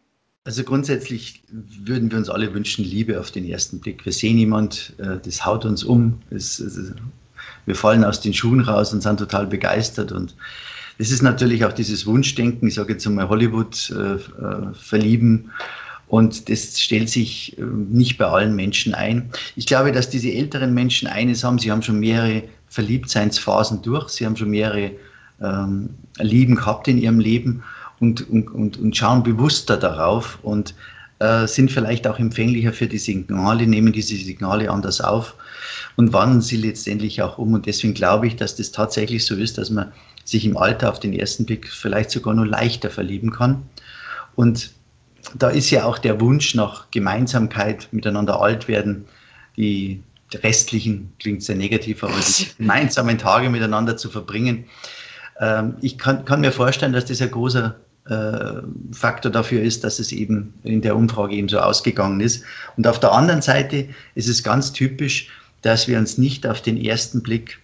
Also 0.43 0.63
grundsätzlich 0.63 1.43
würden 1.49 2.09
wir 2.09 2.17
uns 2.17 2.29
alle 2.29 2.53
wünschen, 2.53 2.83
Liebe 2.83 3.19
auf 3.19 3.29
den 3.29 3.45
ersten 3.45 3.79
Blick. 3.79 4.05
Wir 4.05 4.11
sehen 4.11 4.37
jemand, 4.37 4.93
äh, 4.97 5.17
das 5.23 5.45
haut 5.45 5.65
uns 5.65 5.83
um, 5.83 6.19
es, 6.31 6.63
wir 7.65 7.75
fallen 7.75 8.03
aus 8.03 8.21
den 8.21 8.33
Schuhen 8.33 8.61
raus 8.61 8.91
und 8.93 9.01
sind 9.01 9.17
total 9.17 9.47
begeistert. 9.47 10.11
Und 10.11 10.35
das 10.97 11.11
ist 11.11 11.21
natürlich 11.21 11.63
auch 11.65 11.73
dieses 11.73 12.05
Wunschdenken, 12.05 12.67
ich 12.67 12.75
sage 12.75 12.93
jetzt 12.93 13.05
einmal 13.05 13.29
Hollywood 13.29 13.91
äh, 13.91 14.15
äh, 14.15 14.73
verlieben. 14.73 15.51
Und 16.07 16.49
das 16.49 16.79
stellt 16.79 17.09
sich 17.09 17.57
äh, 17.57 17.61
nicht 17.61 18.17
bei 18.17 18.25
allen 18.25 18.55
Menschen 18.55 18.93
ein. 18.93 19.29
Ich 19.55 19.65
glaube, 19.65 19.91
dass 19.91 20.09
diese 20.09 20.31
älteren 20.31 20.73
Menschen 20.73 21.07
eines 21.07 21.43
haben, 21.43 21.59
sie 21.59 21.71
haben 21.71 21.81
schon 21.81 21.99
mehrere 21.99 22.43
Verliebtseinsphasen 22.67 23.81
durch, 23.81 24.09
sie 24.09 24.25
haben 24.25 24.35
schon 24.35 24.49
mehrere 24.49 24.91
ähm, 25.41 25.89
Lieben 26.17 26.55
gehabt 26.55 26.87
in 26.87 26.97
ihrem 26.97 27.19
Leben 27.19 27.63
und, 27.99 28.29
und, 28.29 28.77
und, 28.77 28.97
schauen 28.97 29.23
bewusster 29.23 29.77
darauf 29.77 30.39
und 30.41 30.73
äh, 31.19 31.47
sind 31.47 31.71
vielleicht 31.71 32.07
auch 32.07 32.19
empfänglicher 32.19 32.73
für 32.73 32.87
die 32.87 32.97
Signale, 32.97 33.67
nehmen 33.67 33.93
diese 33.93 34.15
Signale 34.15 34.69
anders 34.71 35.01
auf 35.01 35.35
und 35.95 36.13
wandeln 36.13 36.41
sie 36.41 36.57
letztendlich 36.57 37.21
auch 37.21 37.37
um. 37.37 37.53
Und 37.53 37.65
deswegen 37.65 37.93
glaube 37.93 38.27
ich, 38.27 38.35
dass 38.35 38.55
das 38.55 38.71
tatsächlich 38.71 39.25
so 39.25 39.35
ist, 39.35 39.57
dass 39.57 39.69
man 39.69 39.91
sich 40.23 40.45
im 40.45 40.57
Alter 40.57 40.89
auf 40.89 40.99
den 40.99 41.13
ersten 41.13 41.45
Blick 41.45 41.67
vielleicht 41.67 42.11
sogar 42.11 42.33
nur 42.33 42.47
leichter 42.47 42.89
verlieben 42.89 43.31
kann. 43.31 43.63
Und 44.35 44.71
da 45.35 45.49
ist 45.49 45.69
ja 45.69 45.85
auch 45.85 45.99
der 45.99 46.19
Wunsch 46.19 46.55
nach 46.55 46.89
Gemeinsamkeit, 46.91 47.87
miteinander 47.91 48.41
alt 48.41 48.67
werden, 48.67 49.05
die 49.57 50.01
restlichen, 50.33 51.11
klingt 51.19 51.43
sehr 51.43 51.55
negativ, 51.55 52.03
aber 52.03 52.13
die 52.13 52.47
gemeinsamen 52.57 53.17
Tage 53.17 53.49
miteinander 53.49 53.97
zu 53.97 54.09
verbringen, 54.09 54.65
ähm, 55.41 55.75
ich 55.81 55.97
kann, 55.97 56.23
kann, 56.23 56.41
mir 56.41 56.51
vorstellen, 56.51 56.93
dass 56.93 57.05
das 57.05 57.21
ein 57.21 57.31
großer 57.31 57.75
äh, 58.07 58.61
Faktor 58.93 59.31
dafür 59.31 59.61
ist, 59.61 59.83
dass 59.83 59.99
es 59.99 60.11
eben 60.11 60.53
in 60.63 60.81
der 60.81 60.95
Umfrage 60.95 61.35
eben 61.35 61.49
so 61.49 61.59
ausgegangen 61.59 62.21
ist. 62.21 62.43
Und 62.77 62.87
auf 62.87 62.99
der 62.99 63.11
anderen 63.11 63.41
Seite 63.41 63.89
ist 64.15 64.29
es 64.29 64.43
ganz 64.43 64.71
typisch, 64.71 65.29
dass 65.63 65.87
wir 65.87 65.97
uns 65.97 66.17
nicht 66.17 66.47
auf 66.47 66.61
den 66.61 66.77
ersten 66.77 67.21
Blick 67.21 67.59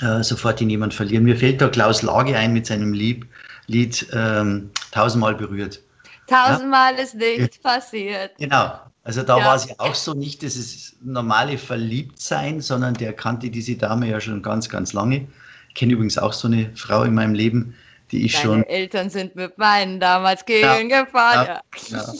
äh, 0.00 0.22
sofort 0.22 0.60
in 0.60 0.70
jemand 0.70 0.94
verlieren. 0.94 1.24
Mir 1.24 1.36
fällt 1.36 1.60
da 1.60 1.68
Klaus 1.68 2.02
Lage 2.02 2.36
ein 2.36 2.52
mit 2.52 2.66
seinem 2.66 2.92
Lied, 2.92 3.24
Lied 3.66 4.06
ähm, 4.12 4.70
Tausendmal 4.92 5.34
berührt. 5.34 5.80
Tausendmal 6.26 6.94
ja? 6.94 7.02
ist 7.02 7.14
nichts 7.14 7.58
passiert. 7.58 8.32
Genau. 8.38 8.78
Also 9.04 9.22
da 9.22 9.38
ja. 9.38 9.44
war 9.44 9.56
es 9.56 9.68
ja 9.68 9.74
auch 9.78 9.94
so 9.94 10.14
nicht 10.14 10.42
das 10.42 10.96
normale 11.02 11.58
Verliebtsein, 11.58 12.60
sondern 12.60 12.94
der 12.94 13.12
kannte 13.12 13.50
diese 13.50 13.76
Dame 13.76 14.08
ja 14.08 14.20
schon 14.20 14.42
ganz, 14.42 14.68
ganz 14.68 14.94
lange. 14.94 15.26
Ich 15.74 15.80
kenne 15.80 15.94
übrigens 15.94 16.18
auch 16.18 16.32
so 16.32 16.46
eine 16.46 16.70
Frau 16.76 17.02
in 17.02 17.14
meinem 17.14 17.34
Leben, 17.34 17.74
die 18.12 18.24
ich 18.24 18.34
Deine 18.34 18.44
schon. 18.44 18.62
Eltern 18.62 19.10
sind 19.10 19.34
mit 19.34 19.58
meinen 19.58 19.98
damals 19.98 20.44
gegengefahren. 20.44 21.58
Ja, 21.88 21.98
ja, 21.98 22.14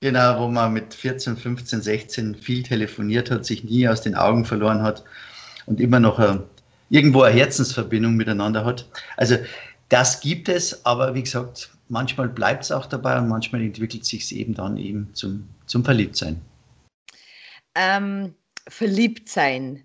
genau, 0.00 0.40
wo 0.40 0.48
man 0.48 0.72
mit 0.72 0.94
14, 0.94 1.36
15, 1.36 1.82
16 1.82 2.34
viel 2.36 2.62
telefoniert 2.62 3.30
hat, 3.30 3.44
sich 3.44 3.64
nie 3.64 3.86
aus 3.86 4.00
den 4.00 4.14
Augen 4.14 4.46
verloren 4.46 4.80
hat 4.80 5.04
und 5.66 5.78
immer 5.78 6.00
noch 6.00 6.18
eine, 6.18 6.44
irgendwo 6.88 7.20
eine 7.20 7.38
Herzensverbindung 7.38 8.14
miteinander 8.14 8.64
hat. 8.64 8.88
Also 9.18 9.36
das 9.90 10.20
gibt 10.20 10.48
es, 10.48 10.86
aber 10.86 11.14
wie 11.14 11.22
gesagt, 11.22 11.68
manchmal 11.90 12.30
bleibt 12.30 12.64
es 12.64 12.72
auch 12.72 12.86
dabei 12.86 13.18
und 13.18 13.28
manchmal 13.28 13.60
entwickelt 13.60 14.06
sich 14.06 14.22
es 14.22 14.32
eben 14.32 14.54
dann 14.54 14.78
eben 14.78 15.10
zum, 15.12 15.46
zum 15.66 15.84
Verliebtsein. 15.84 16.40
Ähm, 17.74 18.34
Verliebtsein. 18.66 19.84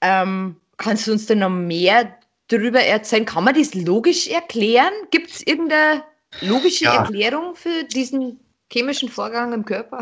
Ähm, 0.00 0.60
kannst 0.76 1.08
du 1.08 1.12
uns 1.12 1.26
da 1.26 1.34
noch 1.34 1.50
mehr 1.50 2.21
darüber 2.48 2.80
erzählen? 2.80 3.24
Kann 3.24 3.44
man 3.44 3.54
das 3.54 3.74
logisch 3.74 4.28
erklären? 4.28 4.92
Gibt 5.10 5.30
es 5.30 5.46
irgendeine 5.46 6.04
logische 6.40 6.84
ja. 6.84 6.96
Erklärung 6.96 7.54
für 7.54 7.84
diesen 7.84 8.40
chemischen 8.72 9.08
Vorgang 9.08 9.52
im 9.52 9.64
Körper? 9.64 10.00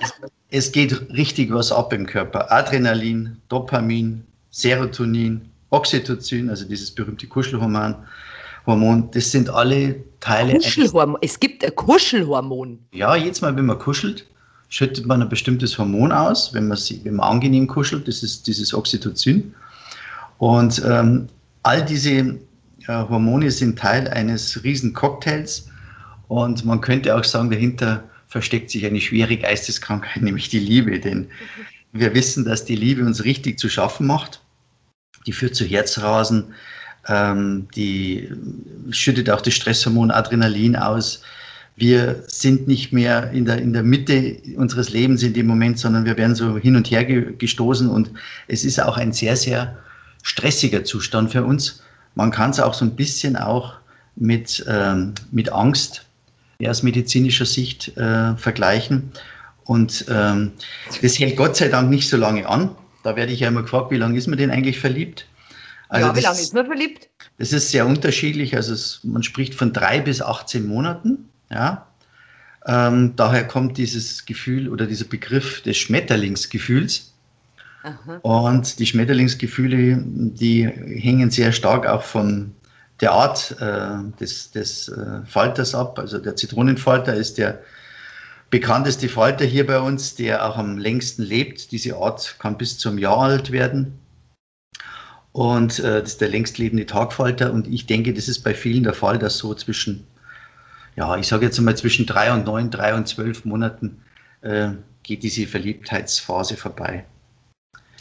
es, 0.00 0.12
es 0.50 0.72
geht 0.72 1.08
richtig 1.10 1.52
was 1.52 1.70
ab 1.70 1.92
im 1.92 2.06
Körper. 2.06 2.50
Adrenalin, 2.50 3.36
Dopamin, 3.48 4.24
Serotonin, 4.50 5.42
Oxytocin, 5.70 6.48
also 6.48 6.64
dieses 6.64 6.90
berühmte 6.90 7.26
Kuschelhormon, 7.26 7.96
Hormon, 8.66 9.10
das 9.12 9.30
sind 9.30 9.48
alle 9.48 9.96
Teile. 10.20 10.54
Kuschelhormon. 10.54 11.18
Es 11.20 11.38
gibt 11.38 11.64
ein 11.64 11.74
Kuschelhormon. 11.74 12.78
Ja, 12.92 13.14
jedes 13.14 13.40
Mal, 13.40 13.54
wenn 13.56 13.66
man 13.66 13.78
kuschelt, 13.78 14.26
schüttet 14.68 15.06
man 15.06 15.22
ein 15.22 15.28
bestimmtes 15.28 15.78
Hormon 15.78 16.10
aus, 16.10 16.52
wenn 16.52 16.68
man, 16.68 16.78
wenn 17.02 17.14
man 17.14 17.28
angenehm 17.28 17.66
kuschelt, 17.68 18.08
das 18.08 18.22
ist 18.22 18.46
dieses 18.46 18.74
Oxytocin. 18.74 19.54
Und 20.38 20.82
ähm, 20.84 21.28
all 21.66 21.84
diese 21.84 22.10
äh, 22.10 22.36
Hormone 22.86 23.50
sind 23.50 23.78
Teil 23.78 24.06
eines 24.08 24.62
riesen 24.62 24.92
Cocktails 24.92 25.68
und 26.28 26.64
man 26.64 26.80
könnte 26.80 27.14
auch 27.16 27.24
sagen, 27.24 27.50
dahinter 27.50 28.04
versteckt 28.28 28.70
sich 28.70 28.86
eine 28.86 29.00
schwere 29.00 29.36
Geisteskrankheit, 29.36 30.22
nämlich 30.22 30.48
die 30.48 30.60
Liebe. 30.60 31.00
Denn 31.00 31.26
wir 31.92 32.14
wissen, 32.14 32.44
dass 32.44 32.64
die 32.64 32.76
Liebe 32.76 33.04
uns 33.04 33.24
richtig 33.24 33.58
zu 33.58 33.68
schaffen 33.68 34.06
macht. 34.06 34.40
Die 35.26 35.32
führt 35.32 35.56
zu 35.56 35.64
Herzrasen, 35.64 36.54
ähm, 37.08 37.66
die 37.74 38.30
schüttet 38.90 39.28
auch 39.28 39.40
das 39.40 39.54
Stresshormon 39.54 40.12
Adrenalin 40.12 40.76
aus. 40.76 41.22
Wir 41.74 42.22
sind 42.28 42.68
nicht 42.68 42.92
mehr 42.92 43.32
in 43.32 43.44
der, 43.44 43.58
in 43.58 43.72
der 43.72 43.82
Mitte 43.82 44.36
unseres 44.56 44.90
Lebens 44.90 45.22
in 45.24 45.34
dem 45.34 45.46
Moment, 45.46 45.80
sondern 45.80 46.04
wir 46.04 46.16
werden 46.16 46.36
so 46.36 46.56
hin 46.58 46.76
und 46.76 46.90
her 46.90 47.04
gestoßen 47.04 47.88
und 47.88 48.12
es 48.46 48.64
ist 48.64 48.80
auch 48.80 48.96
ein 48.96 49.12
sehr, 49.12 49.36
sehr 49.36 49.76
stressiger 50.26 50.82
Zustand 50.82 51.30
für 51.30 51.44
uns. 51.44 51.82
Man 52.16 52.32
kann 52.32 52.50
es 52.50 52.58
auch 52.58 52.74
so 52.74 52.84
ein 52.84 52.96
bisschen 52.96 53.36
auch 53.36 53.74
mit, 54.16 54.64
ähm, 54.68 55.14
mit 55.30 55.52
Angst 55.52 56.04
aus 56.66 56.82
medizinischer 56.82 57.46
Sicht 57.46 57.96
äh, 57.96 58.36
vergleichen. 58.36 59.12
Und 59.64 60.06
ähm, 60.08 60.52
das 61.00 61.18
hält 61.18 61.36
Gott 61.36 61.56
sei 61.56 61.68
Dank 61.68 61.90
nicht 61.90 62.08
so 62.08 62.16
lange 62.16 62.48
an. 62.48 62.74
Da 63.04 63.14
werde 63.14 63.32
ich 63.32 63.40
ja 63.40 63.48
immer 63.48 63.62
gefragt, 63.62 63.92
wie 63.92 63.98
lange 63.98 64.18
ist 64.18 64.26
man 64.26 64.36
denn 64.36 64.50
eigentlich 64.50 64.80
verliebt? 64.80 65.26
Also 65.88 66.08
ja, 66.08 66.16
wie 66.16 66.20
lange 66.20 66.40
ist 66.40 66.54
man 66.54 66.66
verliebt? 66.66 67.08
Das 67.38 67.52
ist 67.52 67.70
sehr 67.70 67.86
unterschiedlich. 67.86 68.56
Also 68.56 68.74
es, 68.74 69.00
man 69.04 69.22
spricht 69.22 69.54
von 69.54 69.72
drei 69.72 70.00
bis 70.00 70.20
18 70.20 70.66
Monaten. 70.66 71.28
Ja. 71.52 71.86
Ähm, 72.66 73.14
daher 73.14 73.46
kommt 73.46 73.78
dieses 73.78 74.24
Gefühl 74.26 74.68
oder 74.68 74.86
dieser 74.86 75.04
Begriff 75.04 75.62
des 75.62 75.76
Schmetterlingsgefühls. 75.76 77.12
Aha. 77.86 78.18
Und 78.22 78.80
die 78.80 78.86
Schmetterlingsgefühle, 78.86 80.02
die 80.04 80.66
hängen 80.66 81.30
sehr 81.30 81.52
stark 81.52 81.86
auch 81.86 82.02
von 82.02 82.52
der 83.00 83.12
Art 83.12 83.54
äh, 83.60 84.18
des, 84.18 84.50
des 84.50 84.88
äh, 84.88 85.24
Falters 85.24 85.72
ab. 85.72 86.00
Also 86.00 86.18
der 86.18 86.34
Zitronenfalter 86.34 87.14
ist 87.14 87.38
der 87.38 87.60
bekannteste 88.50 89.08
Falter 89.08 89.44
hier 89.44 89.64
bei 89.66 89.78
uns, 89.78 90.16
der 90.16 90.48
auch 90.48 90.56
am 90.56 90.78
längsten 90.78 91.22
lebt. 91.22 91.70
Diese 91.70 91.96
Art 91.96 92.36
kann 92.40 92.58
bis 92.58 92.76
zum 92.76 92.98
Jahr 92.98 93.18
alt 93.18 93.52
werden. 93.52 94.00
Und 95.30 95.78
äh, 95.78 96.00
das 96.00 96.12
ist 96.12 96.20
der 96.20 96.30
längst 96.30 96.58
lebende 96.58 96.86
Tagfalter. 96.86 97.52
Und 97.52 97.68
ich 97.68 97.86
denke, 97.86 98.12
das 98.12 98.26
ist 98.26 98.40
bei 98.40 98.54
vielen 98.54 98.82
der 98.82 98.94
Fall, 98.94 99.18
dass 99.18 99.38
so 99.38 99.54
zwischen, 99.54 100.04
ja, 100.96 101.16
ich 101.16 101.28
sage 101.28 101.46
jetzt 101.46 101.60
mal 101.60 101.76
zwischen 101.76 102.04
drei 102.04 102.32
und 102.32 102.46
neun, 102.46 102.68
drei 102.72 102.96
und 102.96 103.06
zwölf 103.06 103.44
Monaten 103.44 104.02
äh, 104.40 104.70
geht 105.04 105.22
diese 105.22 105.46
Verliebtheitsphase 105.46 106.56
vorbei. 106.56 107.04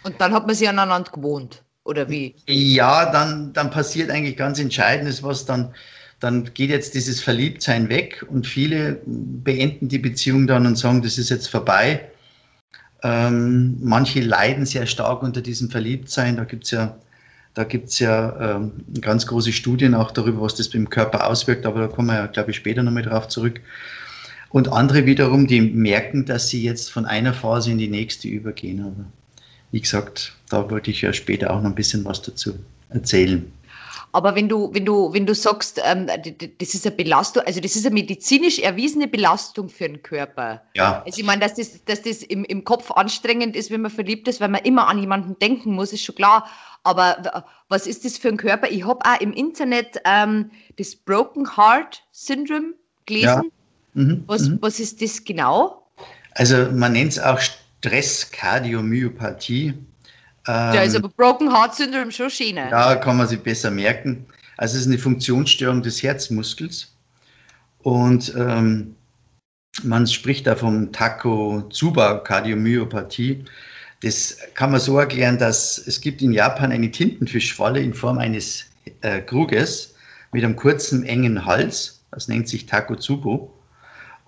Und 0.05 0.21
dann 0.21 0.33
hat 0.33 0.45
man 0.45 0.55
sich 0.55 0.69
aneinander 0.69 1.11
gewohnt, 1.11 1.63
oder 1.83 2.07
wie? 2.09 2.35
Ja, 2.47 3.11
dann, 3.11 3.53
dann 3.53 3.71
passiert 3.71 4.11
eigentlich 4.11 4.37
ganz 4.37 4.59
Entscheidendes, 4.59 5.23
was 5.23 5.45
dann, 5.45 5.73
dann 6.19 6.53
geht 6.53 6.69
jetzt 6.69 6.93
dieses 6.93 7.23
Verliebtsein 7.23 7.89
weg 7.89 8.23
und 8.29 8.45
viele 8.45 9.01
beenden 9.05 9.87
die 9.87 9.97
Beziehung 9.97 10.45
dann 10.45 10.67
und 10.67 10.77
sagen, 10.77 11.01
das 11.01 11.17
ist 11.17 11.31
jetzt 11.31 11.47
vorbei. 11.47 12.07
Ähm, 13.01 13.77
manche 13.81 14.21
leiden 14.21 14.67
sehr 14.67 14.85
stark 14.85 15.23
unter 15.23 15.41
diesem 15.41 15.71
Verliebtsein. 15.71 16.37
Da 16.37 16.43
gibt 16.43 16.65
es 16.65 16.71
ja, 16.71 16.97
da 17.55 17.63
gibt's 17.63 17.97
ja 17.97 18.57
ähm, 18.57 18.73
ganz 19.01 19.25
große 19.25 19.53
Studien 19.53 19.95
auch 19.95 20.11
darüber, 20.11 20.41
was 20.41 20.53
das 20.53 20.67
im 20.67 20.87
Körper 20.87 21.27
auswirkt, 21.27 21.65
aber 21.65 21.79
da 21.79 21.87
kommen 21.87 22.09
wir 22.09 22.15
ja, 22.15 22.27
glaube 22.27 22.51
ich, 22.51 22.57
später 22.57 22.83
nochmal 22.83 23.03
drauf 23.03 23.27
zurück. 23.27 23.59
Und 24.49 24.71
andere 24.71 25.07
wiederum, 25.07 25.47
die 25.47 25.61
merken, 25.61 26.25
dass 26.25 26.49
sie 26.49 26.63
jetzt 26.63 26.91
von 26.91 27.05
einer 27.05 27.33
Phase 27.33 27.71
in 27.71 27.79
die 27.79 27.87
nächste 27.87 28.27
übergehen. 28.27 28.81
Aber 28.81 29.05
wie 29.75 29.81
gesagt, 29.81 30.31
da 30.49 30.71
wollte 30.71 30.89
ich 30.89 31.01
ja 31.01 31.11
später 31.11 31.51
auch 31.51 31.57
noch 31.57 31.69
ein 31.69 31.75
bisschen 31.75 32.05
was 32.05 32.21
dazu 32.21 32.53
erzählen. 32.91 33.51
Aber 34.13 34.33
wenn 34.33 34.47
du, 34.47 34.73
wenn 34.73 34.85
du, 34.85 35.11
wenn 35.11 35.25
du 35.25 35.35
sagst, 35.35 35.81
ähm, 35.83 36.07
das 36.07 36.73
ist 36.73 36.87
eine 36.87 36.95
Belastung, 36.95 37.43
also 37.45 37.59
das 37.59 37.75
ist 37.75 37.85
eine 37.85 37.93
medizinisch 37.93 38.59
erwiesene 38.59 39.09
Belastung 39.09 39.67
für 39.67 39.89
den 39.89 40.01
Körper. 40.01 40.61
Ja. 40.75 41.03
Also 41.05 41.19
ich 41.19 41.25
meine, 41.25 41.41
dass 41.41 41.55
das, 41.55 41.83
dass 41.83 42.03
das 42.03 42.23
im, 42.23 42.45
im 42.45 42.63
Kopf 42.63 42.89
anstrengend 42.91 43.57
ist, 43.57 43.69
wenn 43.69 43.81
man 43.81 43.91
verliebt 43.91 44.29
ist, 44.29 44.39
weil 44.39 44.47
man 44.47 44.63
immer 44.63 44.87
an 44.87 44.97
jemanden 44.97 45.37
denken 45.39 45.73
muss, 45.73 45.91
ist 45.91 46.05
schon 46.05 46.15
klar. 46.15 46.49
Aber 46.83 47.43
was 47.67 47.85
ist 47.85 48.05
das 48.05 48.17
für 48.17 48.29
ein 48.29 48.37
Körper? 48.37 48.71
Ich 48.71 48.85
habe 48.85 49.03
auch 49.03 49.19
im 49.19 49.33
Internet 49.33 49.99
ähm, 50.05 50.51
das 50.77 50.95
Broken 50.95 51.57
Heart 51.57 52.01
Syndrome 52.13 52.75
gelesen. 53.05 53.51
Ja. 53.93 54.03
Mhm. 54.03 54.23
Was, 54.25 54.43
mhm. 54.43 54.57
was 54.61 54.79
ist 54.79 55.01
das 55.01 55.21
genau? 55.21 55.85
Also 56.31 56.71
man 56.71 56.93
nennt 56.93 57.11
es 57.11 57.19
auch 57.19 57.41
Stresskardiomyopathie. 57.85 59.73
Ja, 60.47 60.81
ist 60.81 60.95
ähm, 60.95 61.03
aber 61.03 61.13
Broken 61.15 61.51
Heart 61.51 61.75
Syndrome 61.75 62.11
schon 62.11 62.29
schön. 62.29 62.55
Da 62.55 62.95
kann 62.95 63.17
man 63.17 63.27
sich 63.27 63.41
besser 63.41 63.71
merken. 63.71 64.25
Also 64.57 64.75
es 64.75 64.81
ist 64.81 64.87
eine 64.87 64.99
Funktionsstörung 64.99 65.81
des 65.81 66.01
Herzmuskels 66.01 66.95
und 67.79 68.33
ähm, 68.37 68.95
man 69.83 70.07
spricht 70.07 70.47
da 70.47 70.55
vom 70.55 70.93
Takotsuba-Kardiomyopathie. 70.93 73.43
Das 74.01 74.37
kann 74.53 74.71
man 74.71 74.79
so 74.79 74.97
erklären, 74.97 75.37
dass 75.37 75.77
es 75.77 75.99
gibt 75.99 76.21
in 76.21 76.31
Japan 76.31 76.71
eine 76.71 76.89
Tintenfischfalle 76.89 77.81
in 77.81 77.93
Form 77.93 78.17
eines 78.17 78.67
äh, 79.01 79.19
Kruges 79.21 79.93
mit 80.31 80.41
einem 80.43 80.55
kurzen, 80.55 81.03
engen 81.03 81.45
Hals. 81.45 82.01
Das 82.11 82.29
nennt 82.29 82.47
sich 82.47 82.65
Takotsubo. 82.65 83.51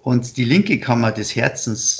Und 0.02 0.36
die 0.36 0.46
linke 0.46 0.80
Kammer 0.80 1.12
des 1.12 1.36
Herzens 1.36 2.00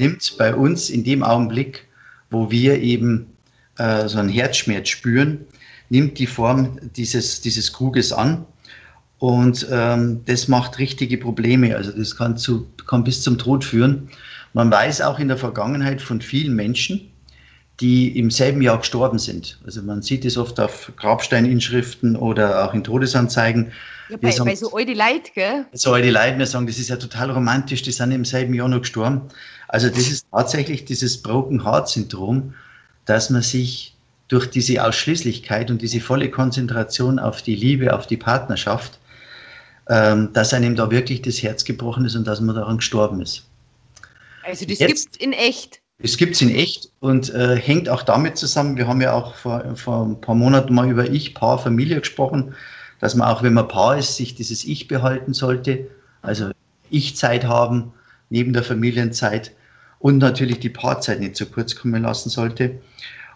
nimmt 0.00 0.36
bei 0.36 0.54
uns 0.54 0.90
in 0.90 1.04
dem 1.04 1.22
Augenblick, 1.22 1.86
wo 2.30 2.50
wir 2.50 2.80
eben 2.80 3.26
äh, 3.78 4.08
so 4.08 4.18
einen 4.18 4.28
Herzschmerz 4.28 4.88
spüren, 4.88 5.46
nimmt 5.88 6.18
die 6.18 6.26
Form 6.26 6.78
dieses, 6.96 7.40
dieses 7.40 7.72
Kruges 7.72 8.12
an. 8.12 8.44
Und 9.18 9.66
ähm, 9.70 10.22
das 10.24 10.48
macht 10.48 10.78
richtige 10.78 11.18
Probleme. 11.18 11.76
Also 11.76 11.92
das 11.92 12.16
kann, 12.16 12.38
zu, 12.38 12.66
kann 12.86 13.04
bis 13.04 13.22
zum 13.22 13.36
Tod 13.36 13.64
führen. 13.64 14.08
Man 14.54 14.70
weiß 14.70 15.02
auch 15.02 15.18
in 15.18 15.28
der 15.28 15.36
Vergangenheit 15.36 16.00
von 16.00 16.20
vielen 16.20 16.56
Menschen, 16.56 17.10
die 17.80 18.18
im 18.18 18.30
selben 18.30 18.62
Jahr 18.62 18.78
gestorben 18.78 19.18
sind. 19.18 19.58
Also 19.64 19.82
man 19.82 20.02
sieht 20.02 20.24
es 20.24 20.36
oft 20.36 20.58
auf 20.60 20.92
Grabsteininschriften 20.96 22.16
oder 22.16 22.64
auch 22.64 22.74
in 22.74 22.84
Todesanzeigen. 22.84 23.72
Ja, 24.08 24.16
bei, 24.16 24.30
sagen, 24.30 24.50
bei 24.50 24.56
so 24.56 24.72
alte 24.74 24.92
Leute, 24.92 25.30
gell? 25.34 25.66
So 25.72 25.92
alte 25.92 26.10
Leute, 26.10 26.38
wir 26.38 26.46
sagen, 26.46 26.66
das 26.66 26.78
ist 26.78 26.88
ja 26.88 26.96
total 26.96 27.30
romantisch, 27.30 27.82
die 27.82 27.92
sind 27.92 28.12
im 28.12 28.24
selben 28.24 28.54
Jahr 28.54 28.68
noch 28.68 28.80
gestorben. 28.80 29.22
Also 29.72 29.88
das 29.88 30.08
ist 30.08 30.26
tatsächlich 30.32 30.84
dieses 30.84 31.22
Broken 31.22 31.64
Heart 31.64 31.88
Syndrom, 31.88 32.54
dass 33.04 33.30
man 33.30 33.42
sich 33.42 33.94
durch 34.26 34.50
diese 34.50 34.84
Ausschließlichkeit 34.84 35.70
und 35.70 35.80
diese 35.80 36.00
volle 36.00 36.28
Konzentration 36.28 37.20
auf 37.20 37.42
die 37.42 37.54
Liebe, 37.54 37.94
auf 37.94 38.08
die 38.08 38.16
Partnerschaft, 38.16 38.98
ähm, 39.88 40.32
dass 40.32 40.52
einem 40.54 40.74
da 40.74 40.90
wirklich 40.90 41.22
das 41.22 41.40
Herz 41.44 41.64
gebrochen 41.64 42.04
ist 42.04 42.16
und 42.16 42.26
dass 42.26 42.40
man 42.40 42.56
daran 42.56 42.78
gestorben 42.78 43.20
ist. 43.20 43.46
Also 44.42 44.66
das 44.66 44.78
gibt 44.78 44.98
es 44.98 45.06
in 45.20 45.32
echt. 45.32 45.80
Es 45.98 46.16
gibt 46.16 46.34
es 46.34 46.42
in 46.42 46.52
echt 46.52 46.90
und 46.98 47.32
äh, 47.32 47.54
hängt 47.54 47.88
auch 47.88 48.02
damit 48.02 48.38
zusammen, 48.38 48.76
wir 48.76 48.88
haben 48.88 49.00
ja 49.00 49.12
auch 49.12 49.36
vor, 49.36 49.76
vor 49.76 50.04
ein 50.04 50.20
paar 50.20 50.34
Monaten 50.34 50.74
mal 50.74 50.90
über 50.90 51.08
Ich, 51.08 51.32
Paar, 51.32 51.60
Familie 51.60 52.00
gesprochen, 52.00 52.56
dass 52.98 53.14
man 53.14 53.28
auch, 53.28 53.44
wenn 53.44 53.54
man 53.54 53.68
Paar 53.68 53.98
ist, 53.98 54.16
sich 54.16 54.34
dieses 54.34 54.64
Ich 54.64 54.88
behalten 54.88 55.32
sollte, 55.32 55.86
also 56.22 56.50
Ich-Zeit 56.90 57.44
haben 57.44 57.92
neben 58.30 58.52
der 58.52 58.64
Familienzeit 58.64 59.52
und 60.00 60.18
natürlich 60.18 60.58
die 60.58 60.70
Paarzeit 60.70 61.20
nicht 61.20 61.36
zu 61.36 61.46
kurz 61.46 61.76
kommen 61.76 62.02
lassen 62.02 62.30
sollte. 62.30 62.80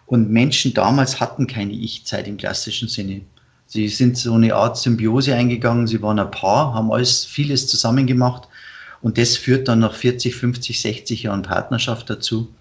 Und 0.07 0.29
Menschen 0.29 0.73
damals 0.73 1.19
hatten 1.19 1.47
keine 1.47 1.71
Ich-Zeit 1.71 2.27
im 2.27 2.37
klassischen 2.37 2.89
Sinne. 2.89 3.21
Sie 3.67 3.87
sind 3.87 4.17
so 4.17 4.33
eine 4.33 4.53
Art 4.53 4.77
Symbiose 4.77 5.33
eingegangen, 5.33 5.87
sie 5.87 6.01
waren 6.01 6.19
ein 6.19 6.29
Paar, 6.29 6.73
haben 6.73 6.91
alles, 6.91 7.25
vieles 7.25 7.67
zusammen 7.67 8.05
gemacht 8.05 8.47
und 9.01 9.17
das 9.17 9.37
führt 9.37 9.67
dann 9.67 9.79
nach 9.79 9.95
40, 9.95 10.35
50, 10.35 10.81
60 10.81 11.23
Jahren 11.23 11.41
Partnerschaft 11.41 12.09
dazu, 12.09 12.53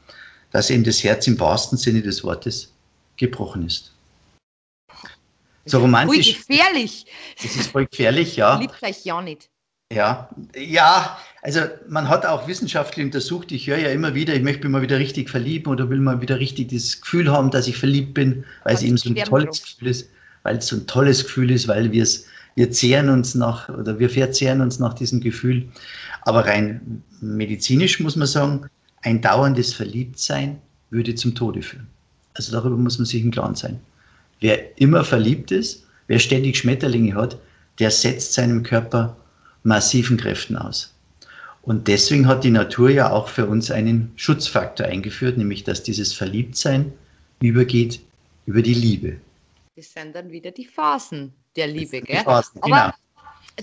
dass 0.50 0.70
eben 0.70 0.84
das 0.84 1.02
Herz 1.04 1.26
im 1.26 1.38
wahrsten 1.38 1.76
Sinne 1.76 2.00
des 2.00 2.24
Wortes 2.24 2.72
gebrochen 3.16 3.66
ist. 3.66 3.92
So 5.66 5.78
romantisch. 5.78 6.34
Voll 6.34 6.54
gefährlich. 6.56 7.06
Das 7.42 7.56
ist 7.56 7.70
voll 7.70 7.86
gefährlich, 7.86 8.36
ja. 8.36 8.58
Liebt 8.58 8.82
euch 8.82 9.04
ja 9.04 9.20
nicht. 9.20 9.48
Ja, 9.92 10.28
ja, 10.56 11.18
also 11.42 11.60
man 11.88 12.08
hat 12.08 12.24
auch 12.26 12.48
wissenschaftlich 12.48 13.04
untersucht, 13.04 13.52
ich 13.52 13.66
höre 13.66 13.78
ja 13.78 13.90
immer 13.90 14.14
wieder, 14.14 14.34
ich 14.34 14.42
möchte 14.42 14.62
mich 14.64 14.72
mal 14.72 14.82
wieder 14.82 14.98
richtig 14.98 15.28
verlieben 15.30 15.70
oder 15.70 15.88
will 15.90 16.00
mal 16.00 16.20
wieder 16.20 16.38
richtig 16.40 16.70
das 16.72 17.00
Gefühl 17.00 17.30
haben, 17.30 17.50
dass 17.50 17.68
ich 17.68 17.76
verliebt 17.76 18.14
bin, 18.14 18.44
weil 18.64 18.74
es 18.74 18.82
eben 18.82 18.96
so 18.96 19.10
ein 19.10 19.16
tolles 19.16 19.62
Gefühl 19.62 19.88
ist, 19.88 20.08
weil 20.42 20.56
es 20.56 20.66
so 20.66 20.76
ein 20.76 20.86
tolles 20.86 21.22
Gefühl 21.24 21.50
ist, 21.50 21.68
weil 21.68 21.92
wir 21.92 22.02
es, 22.02 22.26
wir 22.54 22.70
zehren 22.70 23.08
uns 23.10 23.34
nach, 23.34 23.68
oder 23.68 23.98
wir 23.98 24.08
verzehren 24.08 24.62
uns 24.62 24.78
nach 24.78 24.94
diesem 24.94 25.20
Gefühl. 25.20 25.68
Aber 26.22 26.46
rein 26.46 27.02
medizinisch 27.20 28.00
muss 28.00 28.16
man 28.16 28.26
sagen, 28.26 28.66
ein 29.02 29.20
dauerndes 29.20 29.74
Verliebtsein 29.74 30.60
würde 30.90 31.14
zum 31.14 31.34
Tode 31.34 31.62
führen. 31.62 31.86
Also 32.34 32.52
darüber 32.52 32.76
muss 32.76 32.98
man 32.98 33.06
sich 33.06 33.22
im 33.22 33.30
Klaren 33.30 33.54
sein. 33.54 33.78
Wer 34.40 34.80
immer 34.80 35.04
verliebt 35.04 35.50
ist, 35.50 35.84
wer 36.06 36.18
ständig 36.18 36.56
Schmetterlinge 36.56 37.14
hat, 37.14 37.38
der 37.78 37.90
setzt 37.90 38.32
seinem 38.32 38.62
Körper 38.62 39.16
massiven 39.64 40.16
Kräften 40.16 40.56
aus. 40.56 40.94
Und 41.62 41.88
deswegen 41.88 42.28
hat 42.28 42.44
die 42.44 42.50
Natur 42.50 42.90
ja 42.90 43.10
auch 43.10 43.28
für 43.28 43.46
uns 43.46 43.70
einen 43.70 44.12
Schutzfaktor 44.16 44.86
eingeführt, 44.86 45.38
nämlich 45.38 45.64
dass 45.64 45.82
dieses 45.82 46.12
Verliebtsein 46.12 46.92
übergeht 47.40 48.00
über 48.46 48.62
die 48.62 48.74
Liebe. 48.74 49.16
Das 49.74 49.92
sind 49.92 50.14
dann 50.14 50.30
wieder 50.30 50.52
die 50.52 50.66
Phasen 50.66 51.32
der 51.56 51.66
Liebe, 51.66 52.00
gell? 52.00 52.22
Phasen, 52.22 52.62
Aber 52.62 52.68
genau 52.68 52.92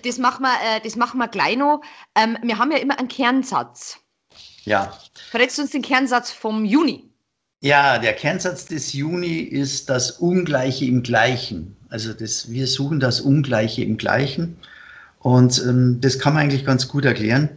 das 0.04 0.18
machen 0.18 0.44
wir, 0.44 0.54
äh, 0.64 0.82
das 0.82 0.96
machen 0.96 1.18
wir 1.18 1.28
gleich 1.28 1.58
noch. 1.58 1.82
Ähm, 2.16 2.38
wir 2.42 2.58
haben 2.58 2.72
ja 2.72 2.78
immer 2.78 2.98
einen 2.98 3.08
Kernsatz. 3.08 3.98
Ja. 4.64 4.98
Verrätst 5.30 5.58
du 5.58 5.64
uns 5.64 5.72
den 5.72 5.82
Kernsatz 5.82 6.32
vom 6.32 6.66
Juni? 6.66 7.04
Ja, 7.62 8.00
der 8.00 8.14
Kernsatz 8.14 8.66
des 8.66 8.94
Juni 8.94 9.40
ist 9.40 9.90
das 9.90 10.12
Ungleiche 10.12 10.86
im 10.86 11.04
Gleichen. 11.04 11.76
Also 11.90 12.14
das, 12.14 12.50
wir 12.50 12.68
suchen 12.68 13.00
das 13.00 13.22
Ungleiche 13.22 13.84
im 13.84 13.98
Gleichen. 13.98 14.58
Und 15.22 15.64
ähm, 15.66 16.00
das 16.02 16.20
kann 16.20 16.34
man 16.34 16.44
eigentlich 16.44 16.66
ganz 16.66 16.88
gut 16.88 17.06
erklären. 17.06 17.50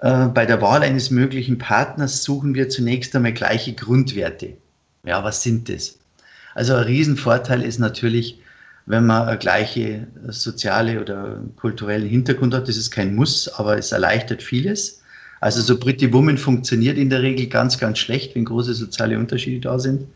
Äh, 0.00 0.26
bei 0.26 0.46
der 0.46 0.60
Wahl 0.62 0.82
eines 0.82 1.10
möglichen 1.10 1.58
Partners 1.58 2.22
suchen 2.22 2.54
wir 2.54 2.68
zunächst 2.68 3.14
einmal 3.14 3.32
gleiche 3.32 3.74
Grundwerte. 3.74 4.56
Ja, 5.04 5.22
was 5.22 5.42
sind 5.42 5.68
das? 5.68 5.98
Also 6.54 6.74
ein 6.74 6.84
Riesenvorteil 6.84 7.62
ist 7.62 7.78
natürlich, 7.78 8.40
wenn 8.86 9.06
man 9.06 9.28
eine 9.28 9.38
gleiche 9.38 10.06
soziale 10.28 11.00
oder 11.00 11.40
kulturelle 11.56 12.06
Hintergrund 12.06 12.54
hat. 12.54 12.68
Das 12.68 12.76
ist 12.76 12.90
kein 12.90 13.14
Muss, 13.14 13.48
aber 13.48 13.78
es 13.78 13.92
erleichtert 13.92 14.42
vieles. 14.42 15.02
Also 15.40 15.60
so 15.60 15.78
Pretty 15.78 16.12
Woman 16.12 16.38
funktioniert 16.38 16.96
in 16.96 17.10
der 17.10 17.20
Regel 17.22 17.46
ganz, 17.46 17.78
ganz 17.78 17.98
schlecht, 17.98 18.34
wenn 18.34 18.46
große 18.46 18.74
soziale 18.74 19.18
Unterschiede 19.18 19.60
da 19.60 19.78
sind. 19.78 20.06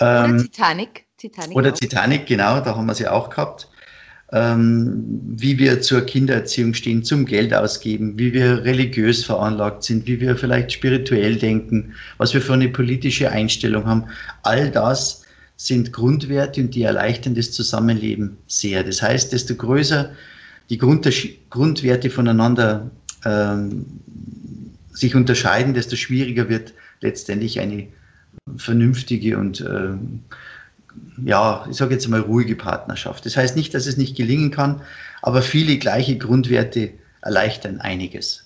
Oder 0.00 0.24
ähm, 0.24 0.38
Titanic. 0.38 1.04
Titanic 1.16 1.56
oder 1.56 1.72
auch. 1.72 1.78
Titanic, 1.78 2.26
genau, 2.26 2.60
da 2.60 2.76
haben 2.76 2.86
wir 2.86 2.94
sie 2.94 3.06
auch 3.06 3.30
gehabt. 3.30 3.68
Ähm, 4.32 5.04
wie 5.36 5.58
wir 5.58 5.80
zur 5.82 6.00
Kindererziehung 6.00 6.74
stehen, 6.74 7.04
zum 7.04 7.26
Geld 7.26 7.52
ausgeben, 7.52 8.18
wie 8.18 8.32
wir 8.32 8.64
religiös 8.64 9.24
veranlagt 9.24 9.84
sind, 9.84 10.06
wie 10.06 10.18
wir 10.18 10.36
vielleicht 10.36 10.72
spirituell 10.72 11.36
denken, 11.36 11.92
was 12.16 12.32
wir 12.32 12.40
für 12.40 12.54
eine 12.54 12.68
politische 12.68 13.30
Einstellung 13.30 13.84
haben. 13.84 14.04
All 14.42 14.70
das 14.70 15.24
sind 15.56 15.92
Grundwerte 15.92 16.62
und 16.62 16.74
die 16.74 16.82
erleichtern 16.82 17.34
das 17.34 17.52
Zusammenleben 17.52 18.36
sehr. 18.46 18.82
Das 18.82 19.02
heißt, 19.02 19.32
desto 19.32 19.54
größer 19.54 20.10
die 20.70 20.78
Grundwerte 20.78 22.10
voneinander 22.10 22.90
ähm, 23.24 23.84
sich 24.92 25.14
unterscheiden, 25.14 25.74
desto 25.74 25.96
schwieriger 25.96 26.48
wird 26.48 26.72
letztendlich 27.00 27.60
eine 27.60 27.88
vernünftige 28.56 29.38
und 29.38 29.60
äh, 29.60 29.90
ja, 31.24 31.66
ich 31.70 31.76
sage 31.76 31.94
jetzt 31.94 32.08
mal 32.08 32.20
ruhige 32.20 32.56
Partnerschaft. 32.56 33.24
Das 33.26 33.36
heißt 33.36 33.56
nicht, 33.56 33.74
dass 33.74 33.86
es 33.86 33.96
nicht 33.96 34.16
gelingen 34.16 34.50
kann, 34.50 34.82
aber 35.22 35.42
viele 35.42 35.78
gleiche 35.78 36.18
Grundwerte 36.18 36.90
erleichtern 37.22 37.80
einiges. 37.80 38.44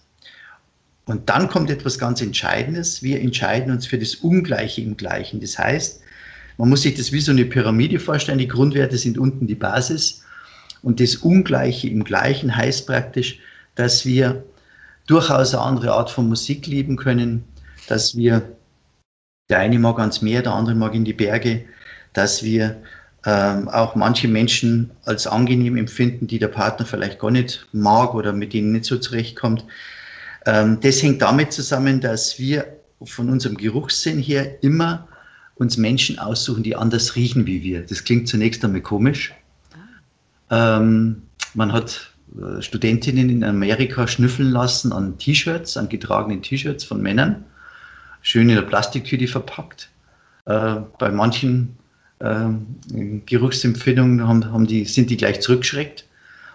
Und 1.06 1.28
dann 1.30 1.48
kommt 1.48 1.70
etwas 1.70 1.98
ganz 1.98 2.20
Entscheidendes. 2.20 3.02
Wir 3.02 3.20
entscheiden 3.20 3.72
uns 3.72 3.86
für 3.86 3.98
das 3.98 4.16
Ungleiche 4.16 4.82
im 4.82 4.96
Gleichen. 4.96 5.40
Das 5.40 5.58
heißt, 5.58 6.02
man 6.58 6.68
muss 6.68 6.82
sich 6.82 6.96
das 6.96 7.12
wie 7.12 7.20
so 7.20 7.32
eine 7.32 7.46
Pyramide 7.46 7.98
vorstellen. 7.98 8.38
Die 8.38 8.48
Grundwerte 8.48 8.98
sind 8.98 9.16
unten 9.16 9.46
die 9.46 9.54
Basis. 9.54 10.22
Und 10.82 11.00
das 11.00 11.16
Ungleiche 11.16 11.88
im 11.88 12.04
Gleichen 12.04 12.54
heißt 12.54 12.86
praktisch, 12.86 13.40
dass 13.74 14.04
wir 14.04 14.44
durchaus 15.06 15.54
eine 15.54 15.62
andere 15.62 15.92
Art 15.92 16.10
von 16.10 16.28
Musik 16.28 16.66
lieben 16.66 16.96
können, 16.96 17.44
dass 17.88 18.16
wir, 18.16 18.42
der 19.48 19.60
eine 19.60 19.78
mag 19.78 19.98
ans 19.98 20.20
Meer, 20.20 20.42
der 20.42 20.52
andere 20.52 20.74
mag 20.74 20.94
in 20.94 21.04
die 21.04 21.14
Berge, 21.14 21.64
dass 22.18 22.42
wir 22.42 22.82
ähm, 23.24 23.68
auch 23.68 23.94
manche 23.94 24.26
Menschen 24.26 24.90
als 25.04 25.28
angenehm 25.28 25.76
empfinden, 25.76 26.26
die 26.26 26.40
der 26.40 26.48
Partner 26.48 26.84
vielleicht 26.84 27.20
gar 27.20 27.30
nicht 27.30 27.66
mag 27.72 28.12
oder 28.14 28.32
mit 28.32 28.52
denen 28.52 28.72
nicht 28.72 28.86
so 28.86 28.98
zurechtkommt. 28.98 29.64
Ähm, 30.44 30.78
das 30.80 31.00
hängt 31.00 31.22
damit 31.22 31.52
zusammen, 31.52 32.00
dass 32.00 32.40
wir 32.40 32.66
von 33.04 33.30
unserem 33.30 33.56
Geruchssinn 33.56 34.18
her 34.18 34.64
immer 34.64 35.06
uns 35.54 35.76
Menschen 35.76 36.18
aussuchen, 36.18 36.64
die 36.64 36.74
anders 36.74 37.14
riechen 37.14 37.46
wie 37.46 37.62
wir. 37.62 37.82
Das 37.82 38.02
klingt 38.02 38.26
zunächst 38.26 38.64
einmal 38.64 38.80
komisch. 38.80 39.32
Ähm, 40.50 41.22
man 41.54 41.72
hat 41.72 42.10
äh, 42.36 42.60
Studentinnen 42.60 43.30
in 43.30 43.44
Amerika 43.44 44.08
schnüffeln 44.08 44.50
lassen 44.50 44.92
an 44.92 45.18
T-Shirts, 45.18 45.76
an 45.76 45.88
getragenen 45.88 46.42
T-Shirts 46.42 46.82
von 46.82 47.00
Männern, 47.00 47.44
schön 48.22 48.48
in 48.48 48.56
der 48.56 48.62
Plastiktüte 48.62 49.28
verpackt. 49.28 49.90
Äh, 50.46 50.76
bei 50.98 51.10
manchen 51.10 51.77
äh, 52.20 52.48
Geruchsempfindungen 53.26 54.26
haben, 54.26 54.44
haben 54.52 54.66
die, 54.66 54.84
sind 54.84 55.10
die 55.10 55.16
gleich 55.16 55.40
zurückgeschreckt. 55.40 56.04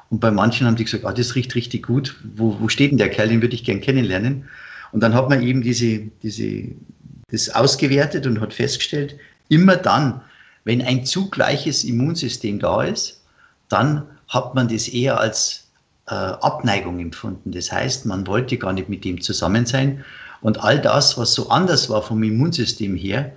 Und 0.09 0.19
bei 0.19 0.31
manchen 0.31 0.67
haben 0.67 0.75
die 0.75 0.83
gesagt, 0.83 1.05
ah, 1.05 1.13
das 1.13 1.35
riecht 1.35 1.55
richtig 1.55 1.87
gut. 1.87 2.15
Wo, 2.35 2.57
wo 2.59 2.69
steht 2.69 2.91
denn 2.91 2.97
der 2.97 3.09
Kerl? 3.09 3.29
Den 3.29 3.41
würde 3.41 3.55
ich 3.55 3.63
gern 3.63 3.81
kennenlernen. 3.81 4.45
Und 4.91 5.01
dann 5.01 5.13
hat 5.13 5.29
man 5.29 5.41
eben 5.41 5.61
diese, 5.61 6.01
diese 6.21 6.69
das 7.31 7.49
ausgewertet 7.49 8.27
und 8.27 8.39
hat 8.39 8.53
festgestellt, 8.53 9.15
immer 9.49 9.75
dann, 9.75 10.21
wenn 10.65 10.81
ein 10.83 11.03
zugleiches 11.03 11.83
Immunsystem 11.83 12.59
da 12.59 12.83
ist, 12.83 13.21
dann 13.69 14.03
hat 14.27 14.53
man 14.53 14.67
das 14.67 14.87
eher 14.87 15.19
als 15.19 15.67
äh, 16.07 16.13
Abneigung 16.13 16.99
empfunden. 16.99 17.51
Das 17.51 17.71
heißt, 17.71 18.05
man 18.05 18.27
wollte 18.27 18.57
gar 18.57 18.71
nicht 18.71 18.87
mit 18.87 19.03
dem 19.03 19.19
zusammen 19.19 19.65
sein. 19.65 20.05
Und 20.41 20.63
all 20.63 20.79
das, 20.79 21.17
was 21.17 21.33
so 21.33 21.49
anders 21.49 21.89
war 21.89 22.03
vom 22.03 22.21
Immunsystem 22.21 22.95
her, 22.95 23.31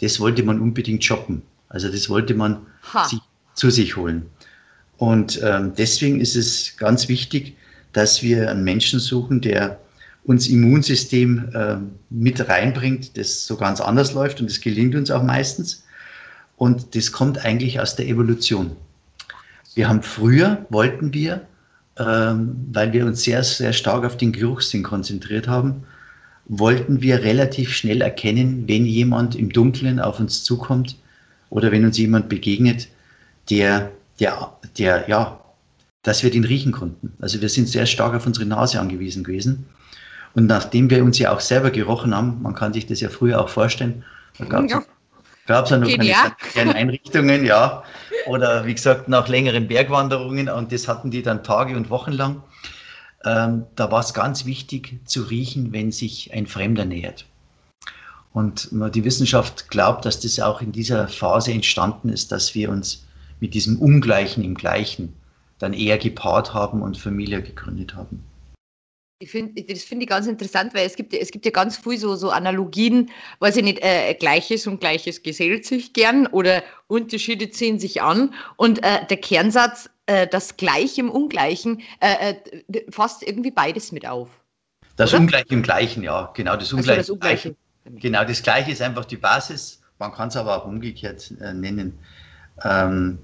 das 0.00 0.20
wollte 0.20 0.42
man 0.42 0.60
unbedingt 0.60 1.02
shoppen. 1.02 1.42
Also 1.68 1.88
das 1.88 2.08
wollte 2.08 2.34
man 2.34 2.66
sich, 3.08 3.20
zu 3.54 3.70
sich 3.70 3.96
holen. 3.96 4.26
Und 4.96 5.40
ähm, 5.42 5.72
deswegen 5.76 6.20
ist 6.20 6.36
es 6.36 6.76
ganz 6.76 7.08
wichtig, 7.08 7.56
dass 7.92 8.22
wir 8.22 8.50
einen 8.50 8.64
Menschen 8.64 8.98
suchen, 8.98 9.40
der 9.40 9.78
uns 10.24 10.48
Immunsystem 10.48 11.48
äh, 11.54 11.76
mit 12.10 12.48
reinbringt, 12.48 13.16
das 13.16 13.46
so 13.46 13.56
ganz 13.56 13.80
anders 13.80 14.12
läuft 14.12 14.40
und 14.40 14.50
das 14.50 14.60
gelingt 14.60 14.94
uns 14.94 15.10
auch 15.10 15.22
meistens. 15.22 15.84
Und 16.56 16.94
das 16.96 17.12
kommt 17.12 17.44
eigentlich 17.44 17.80
aus 17.80 17.96
der 17.96 18.08
Evolution. 18.08 18.76
Wir 19.74 19.88
haben 19.88 20.02
früher, 20.02 20.66
wollten 20.70 21.14
wir, 21.14 21.46
ähm, 21.96 22.56
weil 22.72 22.92
wir 22.92 23.06
uns 23.06 23.22
sehr, 23.22 23.44
sehr 23.44 23.72
stark 23.72 24.04
auf 24.04 24.16
den 24.16 24.32
Geruchssinn 24.32 24.82
konzentriert 24.82 25.46
haben, 25.46 25.84
wollten 26.46 27.00
wir 27.00 27.22
relativ 27.22 27.72
schnell 27.72 28.02
erkennen, 28.02 28.64
wenn 28.66 28.86
jemand 28.86 29.36
im 29.36 29.50
Dunkeln 29.52 30.00
auf 30.00 30.18
uns 30.18 30.42
zukommt 30.42 30.96
oder 31.50 31.72
wenn 31.72 31.84
uns 31.84 31.98
jemand 31.98 32.28
begegnet, 32.28 32.88
der, 33.50 33.90
der, 34.20 34.52
der, 34.76 35.08
ja, 35.08 35.40
dass 36.02 36.22
wir 36.22 36.30
den 36.30 36.44
riechen 36.44 36.72
konnten. 36.72 37.12
Also 37.20 37.40
wir 37.40 37.48
sind 37.48 37.68
sehr 37.68 37.86
stark 37.86 38.14
auf 38.14 38.26
unsere 38.26 38.46
Nase 38.46 38.80
angewiesen 38.80 39.24
gewesen. 39.24 39.66
Und 40.34 40.46
nachdem 40.46 40.90
wir 40.90 41.02
uns 41.02 41.18
ja 41.18 41.32
auch 41.32 41.40
selber 41.40 41.70
gerochen 41.70 42.14
haben, 42.14 42.40
man 42.42 42.54
kann 42.54 42.72
sich 42.72 42.86
das 42.86 43.00
ja 43.00 43.08
früher 43.08 43.40
auch 43.40 43.48
vorstellen, 43.48 44.04
da 44.38 44.44
gab 44.44 44.64
es 44.64 44.70
ja. 44.70 44.82
ja 45.48 45.76
noch 45.78 45.88
keine, 45.88 46.36
keine 46.54 46.74
Einrichtungen, 46.74 47.44
ja. 47.44 47.82
oder 48.26 48.66
wie 48.66 48.74
gesagt 48.74 49.08
nach 49.08 49.26
längeren 49.28 49.66
Bergwanderungen 49.66 50.48
und 50.48 50.70
das 50.70 50.86
hatten 50.86 51.10
die 51.10 51.22
dann 51.22 51.42
Tage 51.42 51.76
und 51.76 51.90
Wochen 51.90 52.12
lang. 52.12 52.42
Ähm, 53.24 53.64
da 53.74 53.90
war 53.90 54.00
es 54.00 54.14
ganz 54.14 54.44
wichtig 54.44 55.00
zu 55.04 55.22
riechen, 55.22 55.72
wenn 55.72 55.90
sich 55.90 56.32
ein 56.32 56.46
Fremder 56.46 56.84
nähert. 56.84 57.26
Und 58.32 58.68
die 58.72 59.04
Wissenschaft 59.04 59.68
glaubt, 59.70 60.04
dass 60.04 60.20
das 60.20 60.38
auch 60.38 60.60
in 60.60 60.72
dieser 60.72 61.08
Phase 61.08 61.52
entstanden 61.52 62.08
ist, 62.10 62.30
dass 62.30 62.54
wir 62.54 62.70
uns 62.70 63.06
mit 63.40 63.54
diesem 63.54 63.78
Ungleichen 63.80 64.44
im 64.44 64.54
Gleichen 64.54 65.14
dann 65.58 65.72
eher 65.72 65.98
gepaart 65.98 66.54
haben 66.54 66.82
und 66.82 66.98
Familie 66.98 67.42
gegründet 67.42 67.94
haben. 67.94 68.24
Ich 69.20 69.32
find, 69.32 69.58
das 69.68 69.82
finde 69.82 70.04
ich 70.04 70.08
ganz 70.08 70.28
interessant, 70.28 70.74
weil 70.74 70.86
es 70.86 70.94
gibt, 70.94 71.12
es 71.12 71.32
gibt 71.32 71.44
ja 71.44 71.50
ganz 71.50 71.76
viel 71.76 71.98
so, 71.98 72.14
so 72.14 72.30
Analogien, 72.30 73.10
weiß 73.40 73.56
ich 73.56 73.64
nicht, 73.64 73.82
äh, 73.82 74.14
Gleiches 74.14 74.68
und 74.68 74.78
Gleiches 74.78 75.24
gesellt 75.24 75.66
sich 75.66 75.92
gern 75.92 76.28
oder 76.28 76.62
Unterschiede 76.86 77.50
ziehen 77.50 77.80
sich 77.80 78.00
an. 78.00 78.32
Und 78.56 78.84
äh, 78.84 79.04
der 79.10 79.16
Kernsatz, 79.16 79.90
äh, 80.06 80.28
das 80.28 80.56
Gleiche 80.56 81.00
im 81.00 81.10
Ungleichen, 81.10 81.82
äh, 81.98 82.34
äh, 82.70 82.90
fasst 82.90 83.24
irgendwie 83.24 83.50
beides 83.50 83.90
mit 83.90 84.06
auf. 84.06 84.28
Das 84.94 85.10
oder? 85.12 85.22
Ungleiche 85.22 85.48
im 85.48 85.62
Gleichen, 85.64 86.04
ja, 86.04 86.30
genau, 86.34 86.54
das 86.56 86.72
Ungleiche. 86.72 86.98
Also 86.98 87.16
das 87.16 87.28
Ungleiche. 87.28 87.56
Genau, 87.96 88.24
das 88.24 88.42
Gleiche 88.42 88.72
ist 88.72 88.82
einfach 88.82 89.04
die 89.04 89.16
Basis. 89.16 89.80
Man 89.98 90.12
kann 90.12 90.28
es 90.28 90.36
aber 90.36 90.56
auch 90.56 90.66
umgekehrt 90.66 91.32
äh, 91.40 91.52
nennen. 91.52 91.98
Ähm, 92.64 93.18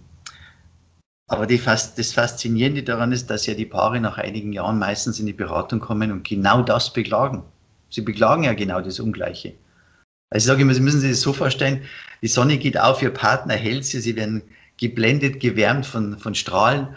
aber 1.27 1.47
die, 1.47 1.61
das 1.65 2.13
Faszinierende 2.13 2.83
daran 2.83 3.13
ist, 3.13 3.31
dass 3.31 3.47
ja 3.47 3.55
die 3.55 3.65
Paare 3.67 4.01
nach 4.01 4.19
einigen 4.19 4.53
Jahren 4.53 4.79
meistens 4.79 5.19
in 5.19 5.27
die 5.27 5.33
Beratung 5.33 5.81
kommen 5.81 6.13
und 6.13 6.25
genau 6.25 6.63
das 6.63 6.93
beklagen. 6.93 7.43
Sie 7.91 8.03
beklagen 8.03 8.45
ja 8.45 8.53
genau 8.55 8.81
das 8.81 9.01
Ungleiche. 9.01 9.55
Also 10.31 10.45
ich 10.45 10.47
sage 10.47 10.63
immer, 10.63 10.75
Sie 10.75 10.81
müssen 10.81 11.01
sich 11.01 11.13
das 11.13 11.21
so 11.21 11.33
vorstellen, 11.33 11.83
die 12.23 12.29
Sonne 12.29 12.59
geht 12.59 12.79
auf, 12.79 13.03
Ihr 13.03 13.11
Partner 13.11 13.55
hält 13.55 13.85
sie, 13.85 14.01
Sie 14.01 14.17
werden 14.17 14.43
geblendet, 14.77 15.41
gewärmt 15.41 15.87
von, 15.87 16.19
von 16.19 16.35
Strahlen 16.35 16.89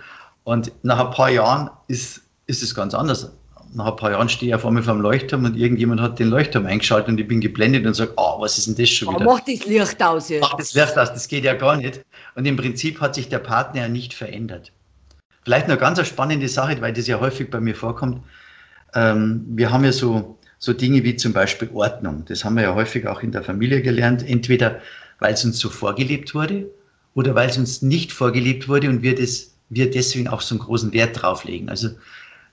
und 0.44 0.72
nach 0.84 1.00
ein 1.00 1.12
paar 1.12 1.30
Jahren 1.30 1.70
ist, 1.88 2.22
ist 2.48 2.64
es 2.64 2.74
ganz 2.74 2.94
anders 2.94 3.32
nach 3.74 3.88
ein 3.88 3.96
paar 3.96 4.12
Jahren 4.12 4.30
stehe 4.30 4.50
ich 4.50 4.56
auf 4.56 4.66
einmal 4.66 4.84
vor 4.84 4.94
dem 4.94 5.02
Leuchtturm 5.02 5.46
und 5.46 5.56
irgendjemand 5.56 6.02
hat 6.02 6.20
den 6.20 6.30
Leuchtturm 6.30 6.66
eingeschaltet 6.66 7.10
und 7.10 7.20
ich 7.20 7.28
bin 7.28 7.42
geblendet 7.42 7.86
und 7.86 7.94
sage, 7.94 8.14
oh, 8.18 8.40
was 8.40 8.58
ist 8.58 8.68
denn 8.68 8.76
das 8.76 8.90
schon 8.90 9.14
wieder? 9.14 9.26
Mach 9.26 9.40
das 9.42 9.66
Licht 9.66 10.04
aus 10.04 10.30
jetzt. 10.30 10.42
Mach 10.42 10.56
das 10.56 10.74
Licht 10.74 10.98
aus, 10.98 11.14
das 11.14 11.28
geht 11.28 11.44
ja 11.44 11.54
gar 11.54 11.78
nicht. 11.78 12.02
Und 12.36 12.46
im 12.46 12.56
Prinzip 12.56 13.00
hat 13.02 13.16
sich 13.16 13.30
der 13.30 13.40
Partner 13.40 13.82
ja 13.82 13.88
nicht 13.88 14.14
verändert. 14.14 14.72
Vielleicht 15.44 15.68
noch 15.68 15.80
ganz 15.80 15.98
eine 15.98 16.06
spannende 16.06 16.50
Sache, 16.50 16.80
weil 16.82 16.94
das 16.94 17.08
ja 17.08 17.20
häufig 17.20 17.50
bei 17.50 17.60
mir 17.60 17.76
vorkommt. 17.76 18.22
Ähm, 18.94 19.46
wir 19.50 19.72
haben 19.72 19.84
ja 19.84 19.92
so, 19.92 20.38
so 20.60 20.74
Dinge 20.74 21.04
wie 21.04 21.16
zum 21.16 21.34
Beispiel 21.34 21.70
Ordnung. 21.74 22.26
Das 22.28 22.44
haben 22.44 22.56
wir 22.56 22.64
ja 22.64 22.76
häufig 22.76 23.08
auch 23.08 23.22
in 23.24 23.32
der 23.32 23.44
Familie 23.44 23.82
gelernt. 23.82 24.28
Entweder 24.28 24.82
weil 25.20 25.34
es 25.34 25.46
uns 25.46 25.60
so 25.60 25.70
vorgelebt 25.70 26.36
wurde 26.36 26.70
oder 27.14 27.36
weil 27.36 27.50
es 27.50 27.58
uns 27.58 27.82
nicht 27.82 28.12
vorgelebt 28.12 28.68
wurde 28.68 28.90
und 28.90 29.02
wir, 29.02 29.16
das, 29.16 29.54
wir 29.70 29.90
deswegen 29.90 30.28
auch 30.28 30.42
so 30.42 30.56
einen 30.56 30.60
großen 30.60 30.94
Wert 30.94 31.22
drauf 31.22 31.44
legen. 31.44 31.70
Also 31.70 31.90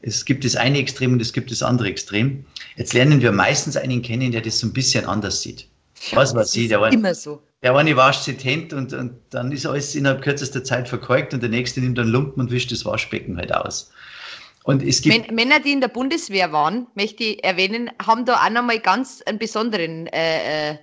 es 0.01 0.25
gibt 0.25 0.45
das 0.45 0.57
eine 0.57 0.79
Extrem 0.79 1.15
und 1.15 1.21
es 1.21 1.33
gibt 1.33 1.51
das 1.51 1.63
andere 1.63 1.89
Extrem. 1.89 2.45
Jetzt 2.77 2.93
lernen 2.93 3.23
wir 3.23 3.33
meistens 3.33 3.77
einen 3.77 4.03
kennen, 4.03 4.33
der 4.33 4.41
das 4.41 4.59
so 4.59 4.67
ein 4.67 4.73
bisschen 4.73 5.07
anders 5.07 5.43
sieht. 5.43 5.69
Was 6.13 6.35
war 6.35 6.45
sie? 6.45 6.69
Der 6.69 6.81
war, 6.81 6.93
immer 6.93 7.15
so. 7.15 7.43
Der 7.63 7.75
eine 7.75 8.13
sich 8.13 8.45
Hände 8.45 8.77
und, 8.77 8.93
und 8.93 9.15
dann 9.31 9.51
ist 9.53 9.65
alles 9.65 9.95
innerhalb 9.95 10.23
kürzester 10.23 10.63
Zeit 10.63 10.89
verkorkt 10.89 11.33
und 11.33 11.43
der 11.43 11.51
nächste 11.51 11.81
nimmt 11.81 11.99
einen 11.99 12.11
Lumpen 12.11 12.41
und 12.41 12.51
wischt 12.51 12.71
das 12.73 12.85
Waschbecken 12.85 13.39
halt 13.39 13.55
aus. 13.55 13.91
Und 14.65 14.83
es 14.83 15.03
gibt 15.03 15.31
Männer, 15.31 15.61
die 15.61 15.73
in 15.73 15.81
der 15.81 15.89
Bundeswehr 15.89 16.53
waren, 16.53 16.87
möchte 16.95 17.25
ich 17.25 17.45
erwähnen, 17.45 17.91
haben 18.05 18.25
da 18.25 18.37
auch 18.37 18.51
nochmal 18.51 18.81
ganz 18.81 19.23
einen 19.23 19.39
besonderen 19.39 20.07
äh, 20.09 20.73
äh 20.73 20.79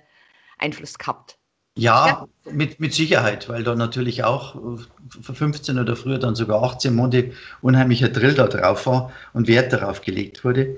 Einfluss 0.58 0.96
gehabt. 0.96 1.36
Ja, 1.74 2.06
ja, 2.06 2.52
Mit, 2.52 2.80
mit 2.80 2.92
Sicherheit, 2.92 3.48
weil 3.48 3.64
da 3.64 3.74
natürlich 3.74 4.24
auch 4.24 4.56
für 5.22 5.34
15 5.34 5.78
oder 5.78 5.96
früher 5.96 6.18
dann 6.18 6.34
sogar 6.34 6.62
18 6.62 6.94
Monate 6.94 7.32
unheimlicher 7.62 8.10
Drill 8.10 8.34
da 8.34 8.46
drauf 8.46 8.86
war 8.86 9.10
und 9.32 9.48
Wert 9.48 9.72
darauf 9.72 10.02
gelegt 10.02 10.44
wurde. 10.44 10.76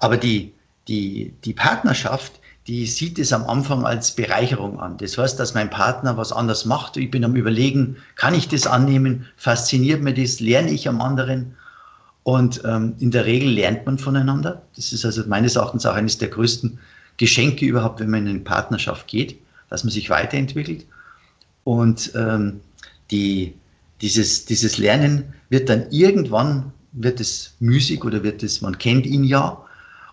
Aber 0.00 0.18
die, 0.18 0.52
die, 0.86 1.32
die 1.44 1.54
Partnerschaft, 1.54 2.40
die 2.66 2.86
sieht 2.86 3.18
es 3.18 3.32
am 3.32 3.44
Anfang 3.44 3.86
als 3.86 4.14
Bereicherung 4.14 4.78
an. 4.78 4.98
Das 4.98 5.16
heißt, 5.16 5.40
dass 5.40 5.54
mein 5.54 5.70
Partner 5.70 6.18
was 6.18 6.32
anders 6.32 6.66
macht. 6.66 6.98
Ich 6.98 7.10
bin 7.10 7.24
am 7.24 7.34
Überlegen, 7.34 7.96
kann 8.14 8.34
ich 8.34 8.48
das 8.48 8.66
annehmen? 8.66 9.26
Fasziniert 9.36 10.02
mir 10.02 10.12
das? 10.12 10.40
Lerne 10.40 10.70
ich 10.70 10.88
am 10.88 11.00
anderen? 11.00 11.56
Und 12.22 12.60
ähm, 12.66 12.94
in 12.98 13.10
der 13.10 13.24
Regel 13.24 13.48
lernt 13.48 13.86
man 13.86 13.98
voneinander. 13.98 14.60
Das 14.76 14.92
ist 14.92 15.06
also 15.06 15.22
meines 15.26 15.56
Erachtens 15.56 15.86
auch 15.86 15.94
eines 15.94 16.18
der 16.18 16.28
größten 16.28 16.78
Geschenke 17.16 17.64
überhaupt, 17.64 18.00
wenn 18.00 18.10
man 18.10 18.26
in 18.26 18.28
eine 18.28 18.40
Partnerschaft 18.40 19.06
geht 19.06 19.38
dass 19.70 19.84
man 19.84 19.90
sich 19.90 20.10
weiterentwickelt. 20.10 20.86
Und 21.64 22.12
ähm, 22.14 22.60
die, 23.10 23.54
dieses, 24.00 24.46
dieses 24.46 24.78
Lernen 24.78 25.34
wird 25.50 25.68
dann 25.68 25.90
irgendwann, 25.90 26.72
wird 26.92 27.20
es 27.20 27.54
müßig 27.60 28.04
oder 28.04 28.22
wird 28.22 28.42
es, 28.42 28.60
man 28.60 28.78
kennt 28.78 29.06
ihn 29.06 29.24
ja, 29.24 29.62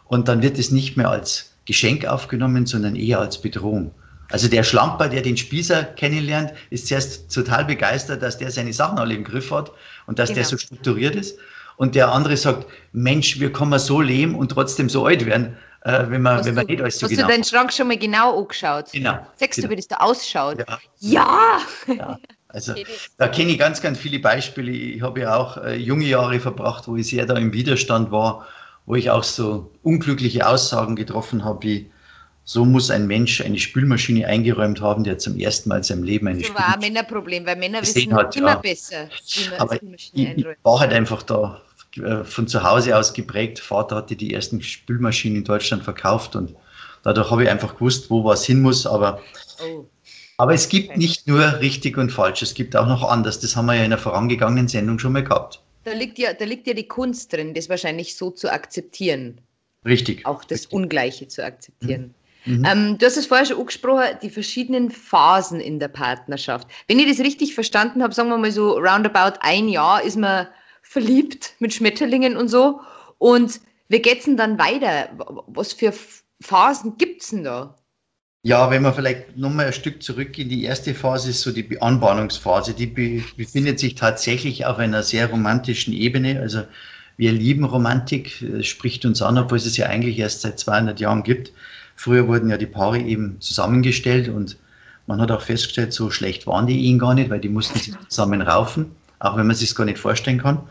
und 0.06 0.28
dann 0.28 0.42
wird 0.42 0.60
es 0.60 0.72
nicht 0.72 0.98
mehr 0.98 1.10
als 1.10 1.52
Geschenk 1.66 2.06
aufgenommen, 2.06 2.66
sondern 2.66 2.96
eher 2.96 3.20
als 3.20 3.42
Bedrohung. 3.42 3.92
Also 4.30 4.48
der 4.48 4.64
Schlamper, 4.64 5.08
der 5.08 5.22
den 5.22 5.38
Spießer 5.38 5.84
kennenlernt, 5.84 6.52
ist 6.70 6.88
zuerst 6.88 7.32
total 7.34 7.66
begeistert, 7.66 8.22
dass 8.22 8.38
der 8.38 8.52
seine 8.52 8.74
Sachen 8.74 8.98
alle 8.98 9.14
im 9.14 9.24
Griff 9.24 9.52
hat 9.52 9.72
und 10.08 10.20
dass 10.20 10.30
genau. 10.30 10.38
der 10.38 10.46
so 10.46 10.58
strukturiert 10.58 11.16
ist. 11.16 11.38
Und 11.78 11.96
der 11.96 12.12
andere 12.12 12.38
sagt, 12.38 12.66
Mensch, 12.94 13.40
wir 13.40 13.52
können 13.52 13.78
so 13.78 14.02
leben 14.02 14.36
und 14.36 14.50
trotzdem 14.50 14.90
so 14.90 15.06
alt 15.06 15.26
werden 15.26 15.58
äh, 15.86 16.10
wenn 16.10 16.24
man, 16.24 16.44
wenn 16.44 16.56
man 16.56 16.66
du, 16.66 16.74
nicht 16.74 16.82
alles 16.82 16.98
so 16.98 17.06
hast 17.06 17.12
genau. 17.12 17.22
Hast 17.22 17.30
du 17.30 17.34
deinen 17.34 17.44
Schrank 17.44 17.72
schon 17.72 17.88
mal 17.88 17.98
genau 17.98 18.40
angeschaut? 18.40 18.92
Genau. 18.92 19.20
Sagst 19.36 19.58
genau. 19.58 19.68
du, 19.68 19.72
wie 19.72 19.76
das 19.76 19.88
da 19.88 19.98
ausschaut? 19.98 20.58
Ja. 20.58 20.80
Ja! 21.00 21.62
ja. 21.96 22.20
Also 22.48 22.74
da 23.18 23.28
kenne 23.28 23.52
ich 23.52 23.60
ganz, 23.60 23.82
ganz 23.82 24.00
viele 24.00 24.18
Beispiele. 24.18 24.72
Ich 24.72 25.04
habe 25.04 25.20
ja 25.22 25.36
auch 25.36 25.58
äh, 25.58 25.76
junge 25.76 26.06
Jahre 26.06 26.40
verbracht, 26.40 26.88
wo 26.88 26.96
ich 26.96 27.08
sehr 27.08 27.28
da 27.28 27.36
im 27.36 27.54
Widerstand 27.54 28.10
war, 28.12 28.48
wo 28.88 28.96
ich 28.96 29.12
auch 29.12 29.24
so 29.24 29.72
unglückliche 29.84 30.48
Aussagen 30.48 30.96
getroffen 30.96 31.46
habe, 31.46 31.64
wie 31.64 31.92
so 32.46 32.66
muss 32.66 32.90
ein 32.90 33.06
Mensch 33.06 33.42
eine 33.42 33.60
Spülmaschine 33.60 34.26
eingeräumt 34.26 34.82
haben, 34.82 35.04
der 35.04 35.20
zum 35.20 35.38
ersten 35.38 35.70
Mal 35.70 35.78
in 35.78 35.84
seinem 35.84 36.04
Leben 36.04 36.28
eine 36.28 36.40
Spülmaschine. 36.40 36.58
Das 36.58 36.68
war 36.68 36.74
ein 36.76 36.94
Männerproblem, 36.94 37.46
weil 37.46 37.56
Männer 37.58 37.82
wissen 37.82 38.14
hat, 38.14 38.36
immer 38.36 38.50
ja. 38.50 38.56
besser, 38.56 39.08
wie 39.34 39.50
man 39.50 39.60
Aber 39.60 39.76
ich, 39.76 40.14
ich 40.16 40.46
war 40.64 40.80
halt 40.80 40.94
einfach 40.94 41.22
da 41.22 41.62
von 42.24 42.48
zu 42.48 42.64
Hause 42.64 42.98
aus 42.98 43.14
geprägt. 43.14 43.60
Vater 43.60 43.98
hatte 43.98 44.16
die 44.16 44.34
ersten 44.34 44.62
Spülmaschinen 44.62 45.40
in 45.40 45.44
Deutschland 45.44 45.84
verkauft 45.84 46.36
und 46.36 46.56
dadurch 47.04 47.32
habe 47.32 47.44
ich 47.44 47.50
einfach 47.50 47.76
gewusst, 47.76 48.10
wo 48.10 48.24
was 48.24 48.46
hin 48.46 48.62
muss. 48.62 48.86
Aber, 48.86 49.22
oh. 49.64 49.86
aber 50.38 50.54
es 50.54 50.68
gibt 50.68 50.90
okay. 50.90 51.00
nicht 51.00 51.28
nur 51.28 51.60
richtig 51.60 51.98
und 51.98 52.12
falsch, 52.12 52.42
es 52.42 52.54
gibt 52.54 52.76
auch 52.76 52.88
noch 52.88 53.04
anders. 53.04 53.40
Das 53.40 53.56
haben 53.56 53.68
wir 53.68 53.76
ja 53.76 53.84
in 53.84 53.92
der 53.92 54.00
vorangegangenen 54.00 54.68
Sendung 54.68 55.00
schon 55.00 55.14
mal 55.14 55.24
gehabt. 55.24 55.62
Da 55.84 55.94
liegt 55.94 56.18
ja, 56.18 56.34
da 56.34 56.46
liegt 56.46 56.68
ja 56.68 56.74
die 56.74 56.88
Kunst 56.88 57.32
drin, 57.32 57.54
das 57.54 57.70
wahrscheinlich 57.70 58.16
so 58.16 58.32
zu 58.32 58.52
akzeptieren. 58.52 59.40
Richtig. 59.86 60.26
Auch 60.26 60.44
das 60.44 60.62
richtig. 60.62 60.74
Ungleiche 60.74 61.28
zu 61.28 61.46
akzeptieren. 61.46 62.14
Mhm. 62.46 62.58
mhm. 62.58 62.66
Ähm, 62.66 62.98
du 62.98 63.06
hast 63.06 63.18
es 63.18 63.28
vorher 63.28 63.46
schon 63.46 63.60
angesprochen, 63.60 64.18
die 64.22 64.32
verschiedenen 64.32 64.90
Phasen 64.90 65.60
in 65.60 65.80
der 65.80 65.88
Partnerschaft. 65.88 66.68
Wenn 66.88 67.00
ich 67.00 67.08
das 67.08 67.20
richtig 67.20 67.54
verstanden 67.54 68.04
habe, 68.04 68.14
sagen 68.14 68.30
wir 68.30 68.38
mal 68.38 68.52
so 68.52 68.72
roundabout 68.72 69.38
ein 69.42 69.70
Jahr 69.70 70.04
ist 70.04 70.18
man 70.18 70.48
verliebt 70.86 71.56
mit 71.60 71.74
Schmetterlingen 71.74 72.38
und 72.38 72.48
so. 72.48 72.80
Und 73.18 73.60
wie 73.90 74.00
geht's 74.00 74.26
denn 74.26 74.38
dann 74.38 74.58
weiter? 74.58 75.10
Was 75.48 75.74
für 75.74 75.94
Phasen 76.42 76.98
gibt's 76.98 77.32
denn 77.32 77.44
da? 77.44 77.76
Ja, 78.44 78.70
wenn 78.70 78.84
man 78.84 78.94
vielleicht 78.94 79.36
nochmal 79.36 79.68
ein 79.68 79.74
Stück 79.74 80.04
zurück 80.04 80.38
in 80.38 80.50
die 80.50 80.64
erste 80.64 80.94
Phase 80.94 81.32
ist, 81.32 81.42
so 81.42 81.52
die 81.52 81.82
Anbahnungsphase, 81.82 82.76
die 82.76 82.86
befindet 82.86 83.80
sich 83.80 83.96
tatsächlich 83.96 84.68
auf 84.68 84.78
einer 84.78 85.02
sehr 85.02 85.32
romantischen 85.32 85.94
Ebene. 85.94 86.40
Also 86.40 86.62
wir 87.18 87.32
lieben 87.32 87.64
Romantik, 87.64 88.44
es 88.44 88.68
spricht 88.68 89.04
uns 89.06 89.24
an, 89.24 89.40
obwohl 89.40 89.58
es 89.58 89.66
es 89.66 89.78
ja 89.78 89.88
eigentlich 89.88 90.20
erst 90.20 90.42
seit 90.42 90.60
200 90.60 91.00
Jahren 91.00 91.24
gibt. 91.24 91.52
Früher 91.96 92.28
wurden 92.28 92.52
ja 92.52 92.58
die 92.58 92.68
Paare 92.68 93.00
eben 93.00 93.42
zusammengestellt 93.42 94.30
und 94.30 94.58
man 95.08 95.20
hat 95.20 95.32
auch 95.32 95.42
festgestellt, 95.42 95.94
so 95.94 96.12
schlecht 96.12 96.46
waren 96.46 96.68
die 96.68 96.86
Ehen 96.86 97.00
gar 97.00 97.16
nicht, 97.16 97.32
weil 97.32 97.40
die 97.40 97.50
mussten 97.50 97.80
sich 97.80 97.96
zusammen 98.10 98.42
raufen 98.44 98.92
auch 99.26 99.38
wenn 99.38 99.48
man 99.48 99.56
sich 99.56 99.74
gar 99.76 99.86
nicht 99.86 100.00
vorstellen 100.00 100.42
kann. 100.42 100.62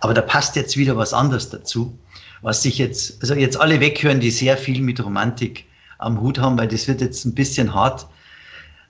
Aber 0.00 0.14
da 0.14 0.22
passt 0.22 0.56
jetzt 0.56 0.76
wieder 0.76 0.96
was 0.96 1.12
anderes 1.12 1.50
dazu, 1.50 1.98
was 2.42 2.62
sich 2.62 2.78
jetzt, 2.78 3.20
also 3.20 3.34
jetzt 3.34 3.60
alle 3.60 3.80
weghören, 3.80 4.20
die 4.20 4.30
sehr 4.30 4.56
viel 4.56 4.80
mit 4.80 5.04
Romantik 5.04 5.64
am 5.98 6.20
Hut 6.20 6.38
haben, 6.38 6.56
weil 6.58 6.68
das 6.68 6.86
wird 6.86 7.00
jetzt 7.00 7.24
ein 7.24 7.34
bisschen 7.34 7.74
hart. 7.74 8.06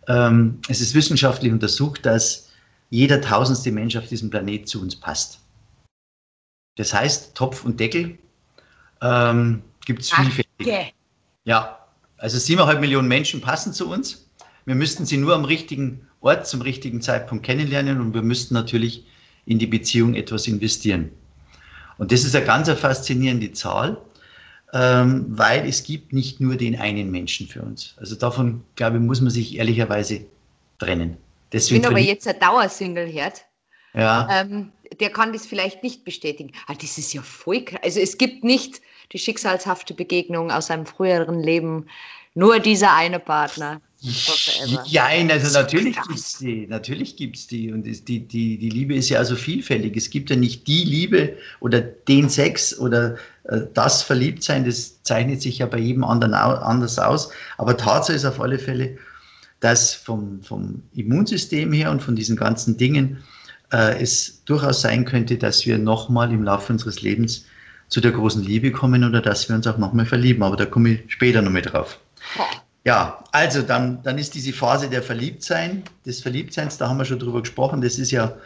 Ähm, 0.07 0.61
es 0.69 0.81
ist 0.81 0.95
wissenschaftlich 0.95 1.53
untersucht, 1.53 2.05
dass 2.05 2.51
jeder 2.91 3.21
tausendste 3.21 3.73
Mensch 3.73 3.97
auf 3.97 4.07
diesem 4.07 4.31
Planet 4.31 4.69
zu 4.69 4.81
uns 4.81 4.97
passt. 4.97 5.41
Das 6.77 6.95
heißt, 6.95 7.35
Topf 7.35 7.65
und 7.65 7.81
Deckel 7.81 8.19
ähm, 9.03 9.63
gibt 9.85 10.03
es 10.03 10.11
vielfältig. 10.11 10.95
Ja, 11.45 11.79
also 12.19 12.39
siebeneinhalb 12.39 12.81
Millionen 12.81 13.09
Menschen 13.09 13.41
passen 13.41 13.73
zu 13.73 13.91
uns. 13.91 14.28
Wir 14.69 14.75
müssten 14.75 15.07
sie 15.07 15.17
nur 15.17 15.35
am 15.35 15.47
richtigen 15.47 16.07
Ort 16.21 16.47
zum 16.47 16.61
richtigen 16.61 17.01
Zeitpunkt 17.01 17.43
kennenlernen 17.43 18.03
und 18.03 18.13
wir 18.13 18.21
müssten 18.21 18.53
natürlich 18.53 19.07
in 19.47 19.59
die 19.59 19.67
Beziehung 19.67 20.15
etwas 20.15 20.47
investieren. 20.47 21.11
Und 21.97 22.13
das 22.13 22.23
ist 22.23 22.37
eine 22.37 22.45
ganz 22.45 22.71
faszinierende 22.73 23.53
Zahl, 23.53 23.97
ähm, 24.75 25.25
weil 25.31 25.67
es 25.67 25.85
gibt 25.85 26.13
nicht 26.13 26.41
nur 26.41 26.57
den 26.57 26.79
einen 26.79 27.11
Menschen 27.11 27.49
für 27.49 27.63
uns. 27.63 27.95
Also 27.97 28.15
davon, 28.15 28.63
glaube 28.77 28.99
ich, 28.99 29.03
muss 29.03 29.23
man 29.23 29.31
sich 29.31 29.57
ehrlicherweise 29.57 30.27
trennen. 30.79 31.17
Deswegen 31.51 31.77
ich 31.77 31.83
bin 31.89 31.91
aber 31.91 32.05
jetzt 32.05 32.29
ein 32.29 32.39
Dauersingle-Herd. 32.39 33.47
Ja. 33.95 34.29
Ähm, 34.31 34.71
der 35.01 35.09
kann 35.09 35.33
das 35.33 35.47
vielleicht 35.47 35.83
nicht 35.83 36.05
bestätigen. 36.05 36.53
Aber 36.67 36.77
ah, 36.77 36.79
das 36.79 36.99
ist 36.99 37.15
ja 37.15 37.23
voll 37.23 37.65
krass. 37.65 37.81
Also 37.83 38.01
es 38.01 38.19
gibt 38.19 38.45
nicht 38.45 38.83
die 39.13 39.19
schicksalshafte 39.19 39.95
Begegnung 39.95 40.51
aus 40.51 40.71
einem 40.71 40.85
früheren 40.85 41.43
Leben. 41.43 41.87
Nur 42.35 42.59
dieser 42.59 42.95
eine 42.95 43.19
Partner. 43.19 43.81
Ja, 44.01 45.07
also 45.07 45.59
natürlich 45.59 45.97
gibt 45.97 46.15
es 46.19 46.39
die, 46.39 46.67
natürlich 46.69 47.17
gibt 47.17 47.37
es 47.37 47.47
die. 47.49 47.73
Und 47.73 47.83
die, 47.83 48.21
die, 48.21 48.59
die 48.59 48.71
Liebe 48.71 48.95
ist 48.95 49.09
ja 49.09 49.19
also 49.19 49.35
vielfältig. 49.35 49.97
Es 49.97 50.11
gibt 50.11 50.31
ja 50.31 50.37
nicht 50.37 50.69
die 50.69 50.85
Liebe 50.85 51.37
oder 51.59 51.81
den 51.81 52.29
Sex 52.29 52.79
oder 52.79 53.17
äh, 53.45 53.63
das 53.75 54.03
Verliebtsein, 54.03 54.65
das 54.65 55.03
zeichnet 55.03 55.43
sich 55.43 55.59
ja 55.59 55.67
bei 55.67 55.79
jedem 55.79 56.05
anderen 56.05 56.35
anders 56.35 56.99
aus. 56.99 57.31
Aber 57.57 57.77
Tatsache 57.77 58.15
ist 58.15 58.25
auf 58.25 58.41
alle 58.41 58.61
Fälle, 58.61 58.97
dass 59.59 59.95
vom, 59.95 60.43
vom 60.43 60.83
Immunsystem 60.95 61.73
her 61.73 61.91
und 61.91 62.01
von 62.01 62.15
diesen 62.15 62.37
ganzen 62.37 62.77
Dingen 62.77 63.19
äh, 63.73 64.01
es 64.01 64.45
durchaus 64.45 64.81
sein 64.81 65.05
könnte, 65.07 65.39
dass 65.39 65.67
wir 65.67 65.77
nochmal 65.77 66.33
im 66.33 66.45
Laufe 66.45 66.73
unseres 66.73 67.03
Lebens 67.03 67.47
zu 67.89 68.01
der 68.01 68.13
großen 68.13 68.45
Liebe 68.45 68.71
kommen 68.71 69.03
oder 69.03 69.21
dass 69.21 69.49
wir 69.49 69.57
uns 69.57 69.67
auch 69.67 69.79
nochmal 69.79 70.07
verlieben. 70.07 70.45
Aber 70.45 70.57
da 70.57 70.67
komme 70.67 70.91
ich 70.91 71.01
später 71.09 71.43
noch 71.43 71.51
mit 71.51 71.73
drauf. 71.73 71.99
Ja, 72.37 72.45
also 73.33 73.63
dann, 73.63 74.03
dann 74.03 74.19
ist 74.19 74.35
diese 74.35 74.53
Phase 74.53 74.89
der 74.89 75.03
Verliebtsein, 75.03 75.83
des 76.07 76.21
Verliebtseins, 76.21 76.79
da 76.79 76.89
haben 76.89 76.99
wir 76.99 77.05
schon 77.05 77.19
drüber 77.19 77.41
gesprochen, 77.41 77.81
das 77.81 77.99
ist 77.99 78.11
ja 78.11 78.37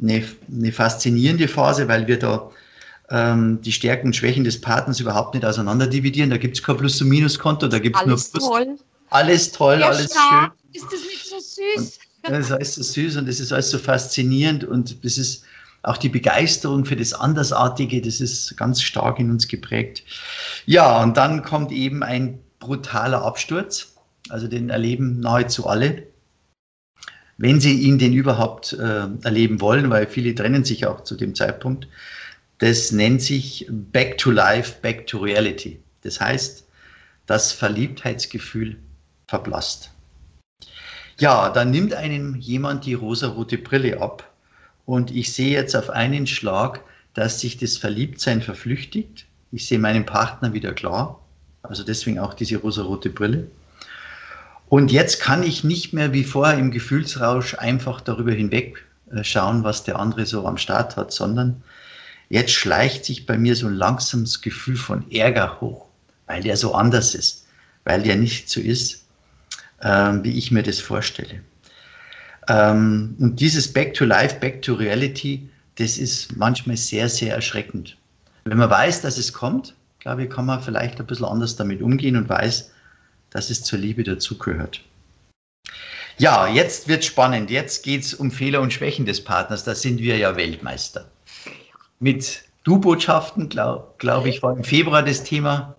eine, 0.00 0.24
eine 0.50 0.72
faszinierende 0.72 1.48
Phase, 1.48 1.88
weil 1.88 2.06
wir 2.06 2.18
da 2.18 2.50
ähm, 3.10 3.60
die 3.62 3.72
Stärken 3.72 4.08
und 4.08 4.16
Schwächen 4.16 4.44
des 4.44 4.60
Partners 4.60 5.00
überhaupt 5.00 5.34
nicht 5.34 5.44
auseinander 5.44 5.86
dividieren. 5.86 6.30
Da 6.30 6.38
gibt 6.38 6.56
es 6.56 6.62
kein 6.62 6.76
Plus- 6.76 7.00
und 7.00 7.08
Minuskonto, 7.08 7.68
da 7.68 7.78
gibt 7.78 7.96
es 7.96 8.06
nur 8.06 8.16
Plus. 8.16 8.30
Toll. 8.30 8.78
Alles 9.10 9.52
toll, 9.52 9.80
ja, 9.80 9.88
alles 9.88 10.12
schön. 10.12 10.50
Ist 10.72 10.86
das 10.86 11.00
nicht 11.00 11.26
so 11.28 11.38
süß? 11.38 11.98
Und 12.24 12.32
das 12.32 12.46
ist 12.46 12.52
alles 12.52 12.74
so 12.76 12.82
süß 12.82 13.16
und 13.16 13.28
das 13.28 13.40
ist 13.40 13.52
alles 13.52 13.70
so 13.70 13.78
faszinierend 13.78 14.64
und 14.64 15.04
das 15.04 15.18
ist 15.18 15.44
auch 15.82 15.96
die 15.96 16.08
Begeisterung 16.08 16.84
für 16.84 16.96
das 16.96 17.12
Andersartige, 17.12 18.00
das 18.00 18.20
ist 18.20 18.56
ganz 18.56 18.80
stark 18.80 19.18
in 19.18 19.30
uns 19.30 19.48
geprägt. 19.48 20.04
Ja, 20.64 21.02
und 21.02 21.16
dann 21.16 21.42
kommt 21.42 21.72
eben 21.72 22.02
ein 22.02 22.38
brutaler 22.62 23.22
Absturz, 23.22 23.94
also 24.28 24.46
den 24.46 24.70
erleben 24.70 25.20
nahezu 25.20 25.66
alle, 25.66 26.04
wenn 27.38 27.60
sie 27.60 27.80
ihn 27.80 27.98
denn 27.98 28.12
überhaupt 28.12 28.72
äh, 28.74 29.08
erleben 29.22 29.60
wollen, 29.60 29.90
weil 29.90 30.06
viele 30.06 30.34
trennen 30.34 30.64
sich 30.64 30.86
auch 30.86 31.02
zu 31.02 31.16
dem 31.16 31.34
Zeitpunkt. 31.34 31.88
Das 32.58 32.92
nennt 32.92 33.20
sich 33.20 33.66
Back 33.68 34.18
to 34.18 34.30
Life, 34.30 34.76
Back 34.80 35.08
to 35.08 35.18
Reality. 35.18 35.80
Das 36.02 36.20
heißt, 36.20 36.64
das 37.26 37.52
Verliebtheitsgefühl 37.52 38.76
verblasst. 39.26 39.90
Ja, 41.18 41.50
dann 41.50 41.70
nimmt 41.70 41.94
einem 41.94 42.36
jemand 42.36 42.86
die 42.86 42.94
rosarote 42.94 43.58
Brille 43.58 44.00
ab 44.00 44.32
und 44.86 45.10
ich 45.10 45.32
sehe 45.32 45.52
jetzt 45.52 45.74
auf 45.74 45.90
einen 45.90 46.26
Schlag, 46.26 46.80
dass 47.14 47.40
sich 47.40 47.58
das 47.58 47.76
Verliebtsein 47.76 48.40
verflüchtigt. 48.40 49.26
Ich 49.50 49.66
sehe 49.66 49.78
meinen 49.78 50.06
Partner 50.06 50.52
wieder 50.52 50.72
klar, 50.72 51.21
also 51.62 51.84
deswegen 51.84 52.18
auch 52.18 52.34
diese 52.34 52.56
rosarote 52.56 53.10
Brille. 53.10 53.48
Und 54.68 54.90
jetzt 54.90 55.20
kann 55.20 55.42
ich 55.42 55.64
nicht 55.64 55.92
mehr 55.92 56.12
wie 56.12 56.24
vorher 56.24 56.58
im 56.58 56.70
Gefühlsrausch 56.70 57.54
einfach 57.58 58.00
darüber 58.00 58.32
hinweg 58.32 58.84
äh, 59.12 59.22
schauen, 59.22 59.64
was 59.64 59.84
der 59.84 59.98
andere 59.98 60.24
so 60.26 60.46
am 60.46 60.56
Start 60.56 60.96
hat, 60.96 61.12
sondern 61.12 61.62
jetzt 62.30 62.52
schleicht 62.52 63.04
sich 63.04 63.26
bei 63.26 63.36
mir 63.36 63.54
so 63.54 63.66
ein 63.66 63.74
langsames 63.74 64.40
Gefühl 64.40 64.76
von 64.76 65.10
Ärger 65.10 65.60
hoch, 65.60 65.86
weil 66.26 66.42
der 66.42 66.56
so 66.56 66.74
anders 66.74 67.14
ist, 67.14 67.46
weil 67.84 68.02
der 68.02 68.16
nicht 68.16 68.48
so 68.48 68.60
ist, 68.60 69.04
ähm, 69.82 70.24
wie 70.24 70.38
ich 70.38 70.50
mir 70.50 70.62
das 70.62 70.80
vorstelle. 70.80 71.42
Ähm, 72.48 73.14
und 73.18 73.40
dieses 73.40 73.72
Back 73.72 73.94
to 73.94 74.04
Life, 74.04 74.36
Back 74.40 74.62
to 74.62 74.74
Reality, 74.74 75.48
das 75.76 75.98
ist 75.98 76.36
manchmal 76.36 76.76
sehr, 76.76 77.08
sehr 77.08 77.34
erschreckend. 77.34 77.96
Wenn 78.44 78.58
man 78.58 78.70
weiß, 78.70 79.02
dass 79.02 79.18
es 79.18 79.32
kommt, 79.32 79.74
glaube 80.02 80.24
ich, 80.24 80.30
kann 80.30 80.46
man 80.46 80.60
vielleicht 80.60 81.00
ein 81.00 81.06
bisschen 81.06 81.26
anders 81.26 81.56
damit 81.56 81.80
umgehen 81.80 82.16
und 82.16 82.28
weiß, 82.28 82.72
dass 83.30 83.50
es 83.50 83.62
zur 83.62 83.78
Liebe 83.78 84.02
dazugehört. 84.02 84.82
Ja, 86.18 86.46
jetzt 86.48 86.88
wird 86.88 87.04
spannend. 87.04 87.50
Jetzt 87.50 87.84
geht 87.84 88.02
es 88.02 88.12
um 88.12 88.30
Fehler 88.30 88.60
und 88.60 88.72
Schwächen 88.72 89.06
des 89.06 89.22
Partners. 89.22 89.64
Da 89.64 89.74
sind 89.74 90.00
wir 90.00 90.18
ja 90.18 90.36
Weltmeister. 90.36 91.06
Mit 92.00 92.42
Du-Botschaften, 92.64 93.48
glaube 93.48 93.94
glaub 93.98 94.26
ich, 94.26 94.42
war 94.42 94.56
im 94.56 94.64
Februar 94.64 95.02
das 95.02 95.22
Thema 95.22 95.74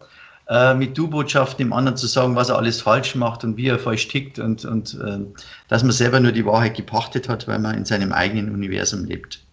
äh, 0.50 0.74
mit 0.74 0.98
Du-Botschaften 0.98 1.66
dem 1.66 1.74
anderen 1.74 1.98
zu 1.98 2.08
sagen, 2.08 2.36
was 2.36 2.50
er 2.50 2.58
alles 2.58 2.82
falsch 2.82 3.16
macht 3.16 3.44
und 3.44 3.58
wie 3.58 3.68
er 3.68 3.78
falsch 3.78 4.08
tickt 4.08 4.40
und, 4.40 4.66
und 4.66 4.98
äh, 5.02 5.20
dass 5.68 5.84
man 5.84 5.92
selber 5.92 6.20
nur 6.20 6.32
die 6.32 6.46
Wahrheit 6.46 6.76
gepachtet 6.76 7.30
hat, 7.30 7.48
weil 7.48 7.60
man 7.60 7.78
in 7.78 7.86
seinem 7.86 8.14
eigenen 8.14 8.52
Universum 8.52 9.06
lebt. 9.06 9.44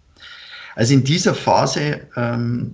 Also 0.76 0.94
in 0.94 1.04
dieser 1.04 1.34
Phase 1.34 2.00
ähm, 2.16 2.72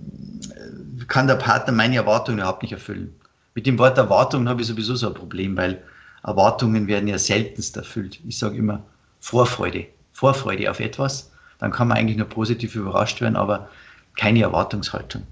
kann 1.07 1.27
der 1.27 1.35
Partner 1.35 1.73
meine 1.73 1.95
Erwartungen 1.95 2.39
überhaupt 2.39 2.61
nicht 2.61 2.73
erfüllen. 2.73 3.15
Mit 3.55 3.65
dem 3.65 3.79
Wort 3.79 3.97
Erwartungen 3.97 4.49
habe 4.49 4.61
ich 4.61 4.67
sowieso 4.67 4.95
so 4.95 5.07
ein 5.07 5.13
Problem, 5.13 5.57
weil 5.57 5.81
Erwartungen 6.23 6.87
werden 6.87 7.07
ja 7.07 7.17
seltenst 7.17 7.77
erfüllt. 7.77 8.19
Ich 8.27 8.37
sage 8.37 8.57
immer 8.57 8.83
Vorfreude, 9.19 9.87
Vorfreude 10.13 10.69
auf 10.69 10.79
etwas, 10.79 11.31
dann 11.59 11.71
kann 11.71 11.87
man 11.87 11.97
eigentlich 11.97 12.17
nur 12.17 12.27
positiv 12.27 12.75
überrascht 12.75 13.21
werden, 13.21 13.35
aber 13.35 13.69
keine 14.15 14.41
Erwartungshaltung. 14.41 15.23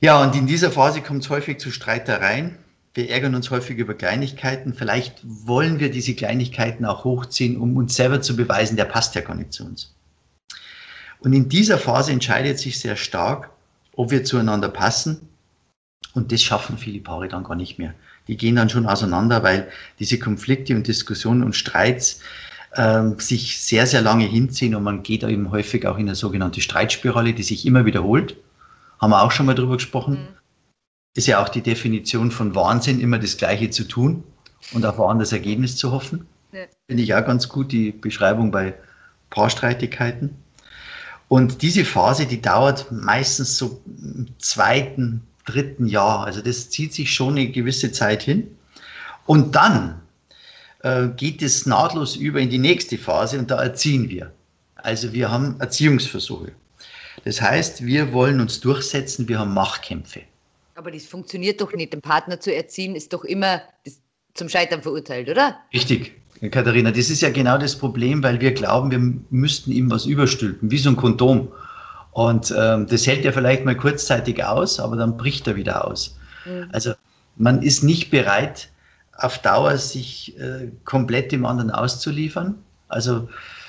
Ja, 0.00 0.22
und 0.22 0.34
in 0.34 0.46
dieser 0.46 0.70
Phase 0.70 1.02
kommt 1.02 1.24
es 1.24 1.30
häufig 1.30 1.58
zu 1.58 1.70
Streitereien. 1.70 2.56
Wir 2.94 3.10
ärgern 3.10 3.34
uns 3.34 3.50
häufig 3.50 3.76
über 3.76 3.94
Kleinigkeiten. 3.94 4.72
Vielleicht 4.74 5.20
wollen 5.22 5.78
wir 5.78 5.90
diese 5.90 6.14
Kleinigkeiten 6.14 6.84
auch 6.86 7.04
hochziehen, 7.04 7.58
um 7.58 7.76
uns 7.76 7.94
selber 7.94 8.22
zu 8.22 8.34
beweisen, 8.34 8.76
der 8.76 8.86
passt 8.86 9.14
ja 9.14 9.20
gar 9.20 9.36
nicht 9.36 9.52
zu 9.52 9.64
uns. 9.64 9.94
Und 11.20 11.34
in 11.34 11.48
dieser 11.48 11.76
Phase 11.76 12.12
entscheidet 12.12 12.58
sich 12.58 12.80
sehr 12.80 12.96
stark, 12.96 13.50
ob 14.00 14.10
wir 14.10 14.24
zueinander 14.24 14.68
passen. 14.68 15.28
Und 16.14 16.32
das 16.32 16.42
schaffen 16.42 16.78
viele 16.78 17.00
Paare 17.00 17.28
dann 17.28 17.44
gar 17.44 17.54
nicht 17.54 17.78
mehr. 17.78 17.94
Die 18.26 18.36
gehen 18.36 18.56
dann 18.56 18.68
schon 18.68 18.86
auseinander, 18.86 19.42
weil 19.42 19.68
diese 19.98 20.18
Konflikte 20.18 20.74
und 20.74 20.86
Diskussionen 20.86 21.42
und 21.42 21.54
Streits 21.54 22.20
ähm, 22.76 23.18
sich 23.18 23.60
sehr, 23.60 23.86
sehr 23.86 24.02
lange 24.02 24.24
hinziehen 24.24 24.74
und 24.74 24.82
man 24.82 25.02
geht 25.02 25.22
eben 25.22 25.50
häufig 25.50 25.86
auch 25.86 25.98
in 25.98 26.08
eine 26.08 26.14
sogenannte 26.14 26.60
Streitspirale, 26.60 27.32
die 27.32 27.42
sich 27.42 27.66
immer 27.66 27.84
wiederholt 27.86 28.36
haben 29.00 29.10
wir 29.10 29.22
auch 29.22 29.30
schon 29.30 29.46
mal 29.46 29.54
drüber 29.54 29.76
gesprochen. 29.76 30.14
Mhm. 30.14 30.28
Ist 31.16 31.26
ja 31.26 31.42
auch 31.42 31.48
die 31.48 31.62
Definition 31.62 32.30
von 32.30 32.54
Wahnsinn, 32.54 33.00
immer 33.00 33.18
das 33.18 33.36
Gleiche 33.36 33.70
zu 33.70 33.84
tun 33.84 34.22
und 34.72 34.86
auf 34.86 35.00
ein 35.00 35.08
anderes 35.08 35.32
Ergebnis 35.32 35.76
zu 35.76 35.90
hoffen. 35.90 36.26
Ja. 36.52 36.66
Finde 36.88 37.02
ich 37.02 37.14
auch 37.14 37.24
ganz 37.24 37.48
gut, 37.48 37.72
die 37.72 37.90
Beschreibung 37.90 38.50
bei 38.50 38.74
Paarstreitigkeiten. 39.30 40.36
Und 41.30 41.62
diese 41.62 41.84
Phase, 41.84 42.26
die 42.26 42.42
dauert 42.42 42.90
meistens 42.90 43.56
so 43.56 43.80
im 43.86 44.26
zweiten, 44.40 45.22
dritten 45.44 45.86
Jahr. 45.86 46.24
Also 46.24 46.40
das 46.42 46.70
zieht 46.70 46.92
sich 46.92 47.14
schon 47.14 47.34
eine 47.34 47.46
gewisse 47.46 47.92
Zeit 47.92 48.24
hin. 48.24 48.58
Und 49.26 49.54
dann 49.54 50.02
äh, 50.80 51.06
geht 51.16 51.40
es 51.40 51.66
nahtlos 51.66 52.16
über 52.16 52.40
in 52.40 52.50
die 52.50 52.58
nächste 52.58 52.98
Phase 52.98 53.38
und 53.38 53.48
da 53.48 53.62
erziehen 53.62 54.08
wir. 54.08 54.32
Also 54.74 55.12
wir 55.12 55.30
haben 55.30 55.54
Erziehungsversuche. 55.60 56.50
Das 57.24 57.40
heißt, 57.40 57.86
wir 57.86 58.12
wollen 58.12 58.40
uns 58.40 58.58
durchsetzen, 58.58 59.28
wir 59.28 59.38
haben 59.38 59.54
Machtkämpfe. 59.54 60.22
Aber 60.74 60.90
das 60.90 61.04
funktioniert 61.04 61.60
doch 61.60 61.72
nicht. 61.74 61.92
Den 61.92 62.00
Partner 62.00 62.40
zu 62.40 62.52
erziehen 62.52 62.96
ist 62.96 63.12
doch 63.12 63.22
immer 63.22 63.62
zum 64.34 64.48
Scheitern 64.48 64.82
verurteilt, 64.82 65.28
oder? 65.28 65.60
Richtig, 65.72 66.19
Katharina. 66.48 66.90
Das 66.90 67.10
ist 67.10 67.20
ja 67.20 67.30
genau 67.30 67.58
das 67.58 67.76
Problem, 67.76 68.22
weil 68.22 68.40
wir 68.40 68.52
glauben, 68.52 68.90
wir 68.90 69.20
müssten 69.30 69.72
ihm 69.72 69.90
was 69.90 70.06
überstülpen, 70.06 70.70
wie 70.70 70.78
so 70.78 70.90
ein 70.90 70.96
Kondom. 70.96 71.48
Und 72.12 72.52
ähm, 72.56 72.86
das 72.86 73.06
hält 73.06 73.24
ja 73.24 73.32
vielleicht 73.32 73.64
mal 73.64 73.76
kurzzeitig 73.76 74.42
aus, 74.44 74.80
aber 74.80 74.96
dann 74.96 75.16
bricht 75.16 75.46
er 75.46 75.56
wieder 75.56 75.86
aus. 75.86 76.18
Mhm. 76.46 76.68
Also 76.72 76.94
man 77.36 77.62
ist 77.62 77.82
nicht 77.82 78.10
bereit, 78.10 78.70
auf 79.12 79.38
Dauer 79.38 79.76
sich 79.76 80.38
äh, 80.38 80.70
komplett 80.84 81.30
dem 81.32 81.44
anderen 81.44 81.70
auszuliefern. 81.70 82.56
Also 82.88 83.28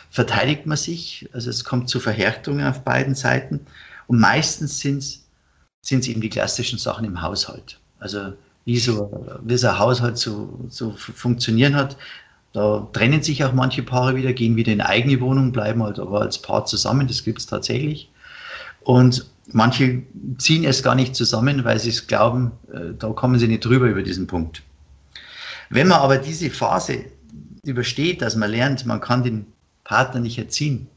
verteidigt 0.10 0.66
man 0.66 0.78
sich. 0.78 1.30
Also 1.34 1.50
es 1.50 1.64
kommt 1.64 1.90
zu 1.90 2.00
Verhärtungen 2.00 2.66
auf 2.66 2.84
beiden 2.84 3.16
Seiten. 3.16 3.60
Und 4.08 4.20
meistens 4.20 4.80
sind 4.80 5.00
es 5.00 6.08
eben 6.08 6.22
die 6.22 6.30
klassischen 6.30 6.80
Sachen 6.80 7.06
im 7.06 7.22
Haushalt. 7.22 7.80
Also 8.00 8.34
wie 8.66 8.80
so, 8.80 9.40
wie 9.44 9.58
so 9.58 9.68
ein 9.68 9.80
Haushalt 9.80 10.18
zu, 10.18 10.68
zu 10.70 10.92
funktionieren 10.92 11.76
hat. 11.76 11.98
Da 12.54 12.88
trennen 12.92 13.22
sich 13.22 13.44
auch 13.44 13.54
manche 13.54 13.82
Paare 13.82 14.16
wieder, 14.16 14.34
gehen 14.34 14.56
wieder 14.56 14.74
in 14.74 14.82
eigene 14.82 15.22
Wohnung, 15.22 15.52
bleiben 15.52 15.82
halt 15.84 16.00
aber 16.00 16.22
als 16.22 16.42
Paar 16.42 16.66
zusammen. 16.66 17.08
Das 17.08 17.24
gibt 17.24 17.40
es 17.40 17.46
tatsächlich. 17.46 18.10
Und 18.82 19.26
manche 19.48 20.04
ziehen 20.38 20.66
es 20.66 20.84
gar 20.84 20.96
nicht 20.96 21.16
zusammen, 21.16 21.64
weil 21.64 21.80
sie 21.80 21.90
es 21.90 22.08
glauben, 22.08 22.52
äh, 22.74 22.94
da 22.98 23.10
kommen 23.10 23.40
sie 23.40 23.48
nicht 23.48 23.64
drüber 23.64 23.88
über 23.88 24.04
diesen 24.04 24.28
Punkt. 24.28 24.64
Wenn 25.70 25.88
man 25.88 26.02
aber 26.02 26.18
diese 26.18 26.50
Phase 26.50 27.06
übersteht, 27.64 28.22
dass 28.22 28.36
man 28.36 28.52
lernt, 28.52 28.86
man 28.86 29.00
kann 29.00 29.24
den 29.24 29.46
Partner 29.84 30.20
nicht 30.20 30.38
erziehen. 30.38 30.88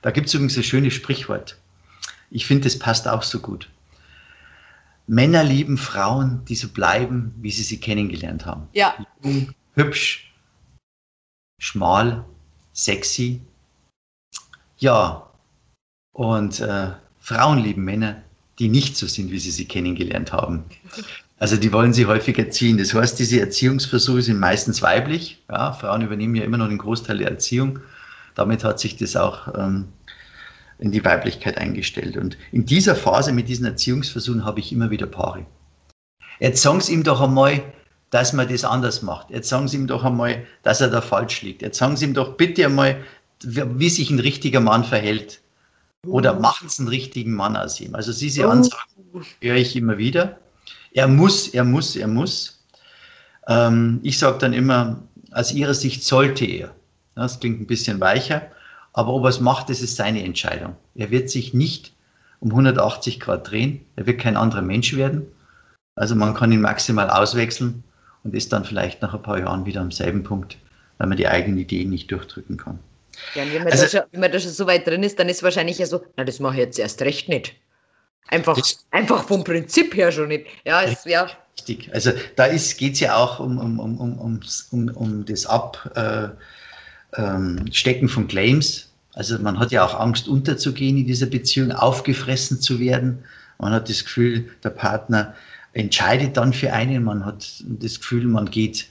Da 0.00 0.10
gibt 0.10 0.28
es 0.28 0.34
übrigens 0.34 0.56
ein 0.56 0.62
schönes 0.62 0.94
Sprichwort. 0.94 1.58
Ich 2.30 2.46
finde, 2.46 2.64
das 2.64 2.78
passt 2.78 3.06
auch 3.06 3.22
so 3.22 3.40
gut. 3.40 3.68
Männer 5.06 5.44
lieben 5.44 5.76
Frauen, 5.76 6.44
die 6.48 6.54
so 6.54 6.68
bleiben, 6.68 7.34
wie 7.40 7.50
sie 7.50 7.62
sie 7.62 7.78
kennengelernt 7.78 8.46
haben. 8.46 8.68
Ja. 8.72 8.94
Hübsch, 9.74 10.31
schmal, 11.62 12.24
sexy. 12.72 13.40
Ja, 14.78 15.30
und 16.12 16.58
äh, 16.58 16.88
Frauen 17.20 17.58
lieben 17.58 17.84
Männer, 17.84 18.20
die 18.58 18.68
nicht 18.68 18.96
so 18.96 19.06
sind, 19.06 19.30
wie 19.30 19.38
sie 19.38 19.52
sie 19.52 19.66
kennengelernt 19.66 20.32
haben. 20.32 20.64
Also 21.38 21.56
die 21.56 21.72
wollen 21.72 21.92
sie 21.92 22.06
häufig 22.06 22.36
erziehen. 22.36 22.78
Das 22.78 22.92
heißt, 22.92 23.16
diese 23.16 23.38
Erziehungsversuche 23.40 24.22
sind 24.22 24.40
meistens 24.40 24.82
weiblich. 24.82 25.40
Ja, 25.48 25.72
Frauen 25.72 26.02
übernehmen 26.02 26.34
ja 26.34 26.42
immer 26.42 26.58
noch 26.58 26.68
den 26.68 26.78
Großteil 26.78 27.18
der 27.18 27.30
Erziehung. 27.30 27.78
Damit 28.34 28.64
hat 28.64 28.80
sich 28.80 28.96
das 28.96 29.14
auch 29.14 29.54
ähm, 29.56 29.86
in 30.80 30.90
die 30.90 31.04
Weiblichkeit 31.04 31.58
eingestellt. 31.58 32.16
Und 32.16 32.36
in 32.50 32.66
dieser 32.66 32.96
Phase 32.96 33.32
mit 33.32 33.48
diesen 33.48 33.66
Erziehungsversuchen 33.66 34.44
habe 34.44 34.58
ich 34.58 34.72
immer 34.72 34.90
wieder 34.90 35.06
Paare. 35.06 35.46
Jetzt 36.40 36.60
sagen 36.60 36.80
Sie 36.80 36.92
ihm 36.92 37.04
doch 37.04 37.20
einmal, 37.20 37.62
dass 38.12 38.34
man 38.34 38.46
das 38.46 38.62
anders 38.62 39.00
macht. 39.00 39.30
Jetzt 39.30 39.48
sagen 39.48 39.68
Sie 39.68 39.78
ihm 39.78 39.86
doch 39.86 40.04
einmal, 40.04 40.44
dass 40.62 40.82
er 40.82 40.88
da 40.88 41.00
falsch 41.00 41.40
liegt. 41.40 41.62
Jetzt 41.62 41.78
sagen 41.78 41.96
Sie 41.96 42.04
ihm 42.04 42.12
doch 42.12 42.36
bitte 42.36 42.66
einmal, 42.66 43.02
wie 43.42 43.88
sich 43.88 44.10
ein 44.10 44.18
richtiger 44.18 44.60
Mann 44.60 44.84
verhält. 44.84 45.40
Oder 46.06 46.34
mhm. 46.34 46.42
machen 46.42 46.68
Sie 46.68 46.82
einen 46.82 46.88
richtigen 46.88 47.32
Mann 47.32 47.56
aus 47.56 47.80
ihm. 47.80 47.94
Also 47.94 48.12
diese 48.12 48.46
oh. 48.46 48.50
Ansagen 48.50 49.24
höre 49.40 49.56
ich 49.56 49.74
immer 49.76 49.96
wieder. 49.96 50.38
Er 50.92 51.08
muss, 51.08 51.48
er 51.48 51.64
muss, 51.64 51.96
er 51.96 52.06
muss. 52.06 52.62
Ähm, 53.48 54.00
ich 54.02 54.18
sage 54.18 54.36
dann 54.38 54.52
immer, 54.52 55.02
aus 55.30 55.52
Ihrer 55.52 55.72
Sicht 55.72 56.04
sollte 56.04 56.44
er. 56.44 56.74
Das 57.14 57.40
klingt 57.40 57.62
ein 57.62 57.66
bisschen 57.66 57.98
weicher, 57.98 58.42
aber 58.92 59.14
ob 59.14 59.24
er 59.24 59.30
es 59.30 59.40
macht, 59.40 59.70
das 59.70 59.80
ist 59.80 59.96
seine 59.96 60.22
Entscheidung. 60.22 60.76
Er 60.94 61.10
wird 61.10 61.30
sich 61.30 61.54
nicht 61.54 61.94
um 62.40 62.50
180 62.50 63.20
Grad 63.20 63.50
drehen. 63.50 63.86
Er 63.96 64.04
wird 64.04 64.20
kein 64.20 64.36
anderer 64.36 64.60
Mensch 64.60 64.94
werden. 64.96 65.26
Also 65.94 66.14
man 66.14 66.34
kann 66.34 66.52
ihn 66.52 66.60
maximal 66.60 67.08
auswechseln 67.08 67.84
und 68.24 68.34
ist 68.34 68.52
dann 68.52 68.64
vielleicht 68.64 69.02
nach 69.02 69.14
ein 69.14 69.22
paar 69.22 69.38
Jahren 69.38 69.66
wieder 69.66 69.80
am 69.80 69.90
selben 69.90 70.22
Punkt, 70.22 70.56
weil 70.98 71.08
man 71.08 71.16
die 71.16 71.28
eigenen 71.28 71.58
Ideen 71.58 71.90
nicht 71.90 72.10
durchdrücken 72.10 72.56
kann. 72.56 72.78
Ja, 73.34 73.44
wenn 73.44 73.64
man, 73.64 73.72
also, 73.72 73.84
da 73.84 73.88
schon, 73.88 74.00
wenn 74.12 74.20
man 74.20 74.32
da 74.32 74.40
schon 74.40 74.52
so 74.52 74.66
weit 74.66 74.86
drin 74.86 75.02
ist, 75.02 75.18
dann 75.18 75.28
ist 75.28 75.42
wahrscheinlich 75.42 75.78
ja 75.78 75.86
so, 75.86 76.02
na, 76.16 76.24
das 76.24 76.40
mache 76.40 76.54
ich 76.54 76.60
jetzt 76.60 76.78
erst 76.78 77.02
recht 77.02 77.28
nicht. 77.28 77.54
Einfach, 78.28 78.56
das, 78.56 78.86
einfach 78.90 79.24
vom 79.24 79.44
Prinzip 79.44 79.94
her 79.94 80.12
schon 80.12 80.28
nicht. 80.28 80.46
Ja, 80.64 80.82
es, 80.82 81.04
ja. 81.04 81.28
Richtig. 81.58 81.90
Also 81.92 82.12
da 82.36 82.48
geht 82.48 82.94
es 82.94 83.00
ja 83.00 83.16
auch 83.16 83.40
um, 83.40 83.58
um, 83.58 83.78
um, 83.78 83.98
um, 83.98 84.40
um, 84.70 84.88
um 84.88 85.24
das 85.24 85.44
Abstecken 85.44 86.36
äh, 87.16 88.00
ähm, 88.00 88.08
von 88.08 88.28
Claims. 88.28 88.88
Also 89.14 89.38
man 89.38 89.58
hat 89.58 89.72
ja 89.72 89.84
auch 89.84 89.98
Angst, 89.98 90.28
unterzugehen 90.28 90.96
in 90.96 91.06
dieser 91.06 91.26
Beziehung, 91.26 91.72
aufgefressen 91.72 92.60
zu 92.60 92.80
werden. 92.80 93.24
Man 93.58 93.72
hat 93.72 93.90
das 93.90 94.04
Gefühl, 94.04 94.48
der 94.64 94.70
Partner 94.70 95.34
entscheidet 95.72 96.36
dann 96.36 96.52
für 96.52 96.72
einen. 96.72 97.04
Man 97.04 97.24
hat 97.24 97.62
das 97.64 98.00
Gefühl, 98.00 98.26
man 98.26 98.50
geht, 98.50 98.86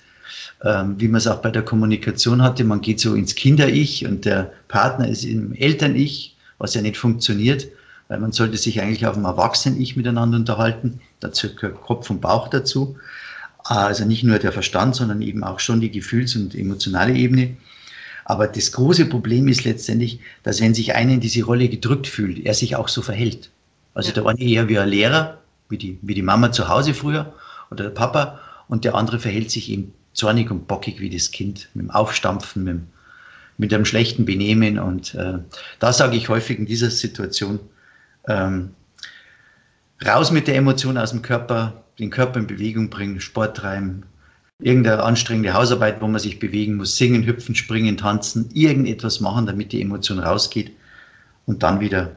ähm, 0.64 0.96
wie 0.98 1.08
man 1.08 1.18
es 1.18 1.28
auch 1.28 1.42
bei 1.42 1.52
der 1.52 1.64
Kommunikation 1.64 2.42
hatte, 2.42 2.64
man 2.64 2.82
geht 2.82 3.00
so 3.00 3.16
ins 3.16 3.36
Kinder-Ich 3.36 4.06
und 4.06 4.26
der 4.26 4.52
Partner 4.68 5.08
ist 5.08 5.24
im 5.24 5.54
Eltern-Ich, 5.54 6.36
was 6.58 6.74
ja 6.74 6.82
nicht 6.82 6.98
funktioniert, 6.98 7.68
weil 8.08 8.20
man 8.20 8.32
sollte 8.32 8.58
sich 8.58 8.82
eigentlich 8.82 9.06
auf 9.06 9.16
dem 9.16 9.26
Erwachsenen-Ich 9.26 9.96
miteinander 9.96 10.38
unterhalten. 10.38 11.00
Dazu 11.20 11.56
gehört 11.56 11.82
Kopf 11.82 12.10
und 12.10 12.22
Bauch 12.22 12.48
dazu. 12.48 12.98
Also 13.64 14.06
nicht 14.06 14.24
nur 14.24 14.40
der 14.40 14.52
Verstand, 14.52 14.96
sondern 14.96 15.22
eben 15.22 15.44
auch 15.44 15.60
schon 15.60 15.82
die 15.82 15.92
Gefühls- 15.92 16.36
und 16.36 16.56
emotionale 16.56 17.14
Ebene. 17.14 17.56
Aber 18.26 18.48
das 18.48 18.72
große 18.72 19.06
Problem 19.06 19.48
ist 19.48 19.66
letztendlich, 19.66 20.20
dass 20.44 20.62
wenn 20.62 20.74
sich 20.74 20.96
einer 20.96 21.14
in 21.14 21.20
diese 21.20 21.44
Rolle 21.44 21.70
gedrückt 21.70 22.08
fühlt, 22.08 22.46
er 22.46 22.54
sich 22.54 22.76
auch 22.76 22.88
so 22.88 23.02
verhält. 23.02 23.50
Also 23.94 24.10
ja. 24.10 24.16
der 24.16 24.26
eine 24.26 24.40
eher 24.40 24.70
wie 24.70 24.80
ein 24.80 24.90
Lehrer, 24.90 25.41
wie 25.72 25.78
die, 25.78 25.98
wie 26.02 26.14
die 26.14 26.22
Mama 26.22 26.52
zu 26.52 26.68
Hause 26.68 26.94
früher 26.94 27.34
oder 27.70 27.86
der 27.86 27.92
Papa 27.92 28.40
und 28.68 28.86
der 28.86 28.96
andere 28.96 29.20
verhält 29.20 29.52
sich 29.52 29.70
eben 29.70 29.94
zornig 30.14 30.52
und 30.52 30.68
bockig 30.68 31.00
wie 31.00 31.10
das 31.10 31.32
Kind, 31.32 31.70
mit 31.74 31.86
dem 31.86 31.92
Aufstampfen, 31.92 32.64
mit, 32.64 32.80
mit 33.58 33.74
einem 33.74 33.86
schlechten 33.86 34.26
Benehmen. 34.26 34.80
Und 34.80 35.16
äh, 35.16 35.40
da 35.80 35.94
sage 35.94 36.18
ich 36.18 36.30
häufig 36.30 36.60
in 36.60 36.66
dieser 36.66 36.90
Situation, 36.90 37.60
ähm, 38.28 38.72
raus 40.06 40.32
mit 40.32 40.48
der 40.48 40.56
Emotion 40.56 40.98
aus 40.98 41.12
dem 41.12 41.22
Körper, 41.22 41.84
den 42.00 42.10
Körper 42.10 42.40
in 42.40 42.48
Bewegung 42.48 42.90
bringen, 42.90 43.20
Sport 43.20 43.58
treiben, 43.58 44.04
irgendeine 44.60 45.04
anstrengende 45.04 45.54
Hausarbeit, 45.54 46.02
wo 46.02 46.08
man 46.08 46.20
sich 46.20 46.40
bewegen 46.40 46.76
muss, 46.76 46.98
singen, 46.98 47.26
hüpfen, 47.26 47.56
springen, 47.56 47.98
tanzen, 47.98 48.50
irgendetwas 48.54 49.20
machen, 49.20 49.46
damit 49.46 49.72
die 49.72 49.82
Emotion 49.82 50.20
rausgeht 50.20 50.72
und 51.46 51.64
dann 51.64 51.80
wieder 51.80 52.16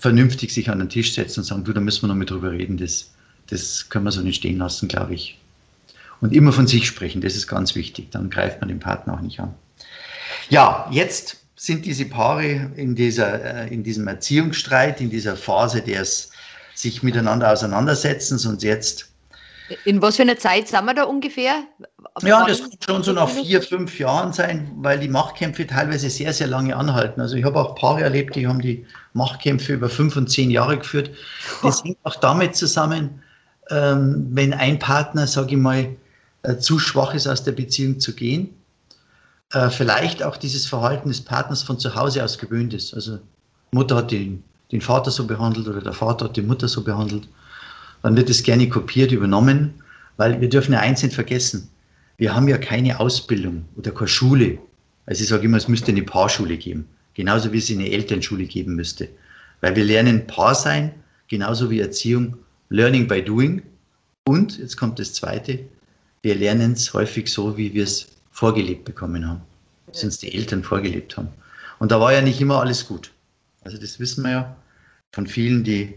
vernünftig 0.00 0.52
sich 0.52 0.70
an 0.70 0.78
den 0.78 0.88
Tisch 0.88 1.14
setzen 1.14 1.40
und 1.40 1.44
sagen, 1.44 1.64
du, 1.64 1.72
da 1.72 1.80
müssen 1.80 2.02
wir 2.02 2.08
noch 2.08 2.14
mit 2.14 2.30
drüber 2.30 2.50
reden, 2.50 2.78
das, 2.78 3.10
das 3.48 3.88
können 3.90 4.04
wir 4.06 4.12
so 4.12 4.22
nicht 4.22 4.36
stehen 4.36 4.58
lassen, 4.58 4.88
glaube 4.88 5.14
ich. 5.14 5.38
Und 6.20 6.34
immer 6.34 6.52
von 6.52 6.66
sich 6.66 6.86
sprechen, 6.86 7.20
das 7.20 7.36
ist 7.36 7.46
ganz 7.46 7.74
wichtig, 7.74 8.10
dann 8.10 8.30
greift 8.30 8.60
man 8.60 8.68
den 8.68 8.80
Partner 8.80 9.14
auch 9.14 9.20
nicht 9.20 9.38
an. 9.40 9.54
Ja, 10.48 10.88
jetzt 10.90 11.36
sind 11.54 11.84
diese 11.84 12.06
Paare 12.06 12.70
in, 12.76 12.94
dieser, 12.94 13.66
äh, 13.66 13.72
in 13.72 13.82
diesem 13.82 14.08
Erziehungsstreit, 14.08 15.00
in 15.00 15.10
dieser 15.10 15.36
Phase 15.36 15.82
des 15.82 16.30
sich 16.74 17.02
miteinander 17.02 17.52
auseinandersetzens 17.52 18.46
und 18.46 18.62
jetzt 18.62 19.09
in 19.84 20.02
was 20.02 20.16
für 20.16 20.22
einer 20.22 20.38
Zeit 20.38 20.68
sind 20.68 20.84
wir 20.84 20.94
da 20.94 21.04
ungefähr? 21.04 21.62
Ja, 22.22 22.46
das 22.46 22.60
kann 22.60 22.78
schon 22.84 23.02
so 23.02 23.12
nach 23.12 23.28
vier, 23.28 23.62
fünf 23.62 23.98
Jahren 23.98 24.32
sein, 24.32 24.70
weil 24.76 24.98
die 24.98 25.08
Machtkämpfe 25.08 25.66
teilweise 25.66 26.10
sehr, 26.10 26.32
sehr 26.32 26.46
lange 26.46 26.74
anhalten. 26.76 27.20
Also 27.20 27.36
ich 27.36 27.44
habe 27.44 27.58
auch 27.60 27.74
Paare 27.74 28.02
erlebt, 28.02 28.36
die 28.36 28.46
haben 28.46 28.60
die 28.60 28.86
Machtkämpfe 29.12 29.74
über 29.74 29.88
fünf 29.88 30.16
und 30.16 30.28
zehn 30.28 30.50
Jahre 30.50 30.78
geführt. 30.78 31.10
Das 31.62 31.82
hängt 31.84 31.98
auch 32.02 32.16
damit 32.16 32.56
zusammen, 32.56 33.22
ähm, 33.70 34.28
wenn 34.30 34.52
ein 34.52 34.78
Partner, 34.78 35.26
sage 35.26 35.52
ich 35.52 35.60
mal, 35.60 35.88
äh, 36.42 36.56
zu 36.56 36.78
schwach 36.78 37.14
ist, 37.14 37.26
aus 37.26 37.44
der 37.44 37.52
Beziehung 37.52 38.00
zu 38.00 38.14
gehen, 38.14 38.50
äh, 39.52 39.70
vielleicht 39.70 40.22
auch 40.22 40.36
dieses 40.36 40.66
Verhalten 40.66 41.08
des 41.08 41.20
Partners 41.20 41.62
von 41.62 41.78
zu 41.78 41.94
Hause 41.94 42.24
aus 42.24 42.38
gewöhnt 42.38 42.74
ist. 42.74 42.94
Also 42.94 43.18
Mutter 43.72 43.96
hat 43.96 44.10
den, 44.10 44.42
den 44.72 44.80
Vater 44.80 45.10
so 45.10 45.26
behandelt 45.26 45.68
oder 45.68 45.80
der 45.80 45.92
Vater 45.92 46.26
hat 46.26 46.36
die 46.36 46.42
Mutter 46.42 46.68
so 46.68 46.82
behandelt 46.82 47.28
dann 48.02 48.16
wird 48.16 48.30
es 48.30 48.42
gerne 48.42 48.68
kopiert, 48.68 49.12
übernommen, 49.12 49.74
weil 50.16 50.40
wir 50.40 50.48
dürfen 50.48 50.72
ja 50.72 50.80
eins 50.80 51.02
nicht 51.02 51.14
vergessen. 51.14 51.68
Wir 52.16 52.34
haben 52.34 52.48
ja 52.48 52.58
keine 52.58 53.00
Ausbildung 53.00 53.64
oder 53.76 53.90
keine 53.90 54.08
Schule. 54.08 54.58
Also 55.06 55.22
ich 55.22 55.28
sage 55.28 55.44
immer, 55.44 55.56
es 55.56 55.68
müsste 55.68 55.90
eine 55.92 56.02
Paarschule 56.02 56.56
geben. 56.56 56.86
Genauso 57.14 57.52
wie 57.52 57.58
es 57.58 57.70
eine 57.70 57.90
Elternschule 57.90 58.44
geben 58.44 58.74
müsste. 58.74 59.08
Weil 59.60 59.76
wir 59.76 59.84
lernen 59.84 60.26
Paar 60.26 60.54
sein, 60.54 60.92
genauso 61.28 61.70
wie 61.70 61.80
Erziehung, 61.80 62.36
Learning 62.68 63.08
by 63.08 63.22
Doing. 63.22 63.62
Und, 64.24 64.58
jetzt 64.58 64.76
kommt 64.76 64.98
das 64.98 65.14
Zweite, 65.14 65.58
wir 66.22 66.34
lernen 66.34 66.72
es 66.72 66.92
häufig 66.92 67.32
so, 67.32 67.56
wie 67.56 67.72
wir 67.74 67.84
es 67.84 68.08
vorgelebt 68.30 68.84
bekommen 68.84 69.26
haben. 69.26 69.40
Was 69.86 70.04
uns 70.04 70.18
die 70.18 70.32
Eltern 70.32 70.62
vorgelebt 70.62 71.16
haben. 71.16 71.28
Und 71.78 71.90
da 71.90 72.00
war 72.00 72.12
ja 72.12 72.20
nicht 72.20 72.40
immer 72.40 72.60
alles 72.60 72.86
gut. 72.86 73.10
Also 73.62 73.78
das 73.78 73.98
wissen 73.98 74.22
wir 74.24 74.30
ja 74.30 74.56
von 75.12 75.26
vielen, 75.26 75.64
die 75.64 75.94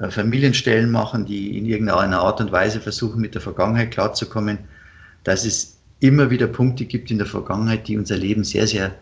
Familienstellen 0.00 0.90
machen, 0.90 1.24
die 1.24 1.56
in 1.56 1.66
irgendeiner 1.66 2.20
Art 2.20 2.40
und 2.40 2.50
Weise 2.50 2.80
versuchen, 2.80 3.20
mit 3.20 3.34
der 3.34 3.42
Vergangenheit 3.42 3.92
klarzukommen, 3.92 4.58
dass 5.22 5.44
es 5.44 5.78
immer 6.00 6.30
wieder 6.30 6.48
Punkte 6.48 6.84
gibt 6.84 7.10
in 7.10 7.18
der 7.18 7.26
Vergangenheit, 7.26 7.86
die 7.86 7.96
unser 7.96 8.16
Leben 8.16 8.44
sehr, 8.44 8.66
sehr 8.66 8.94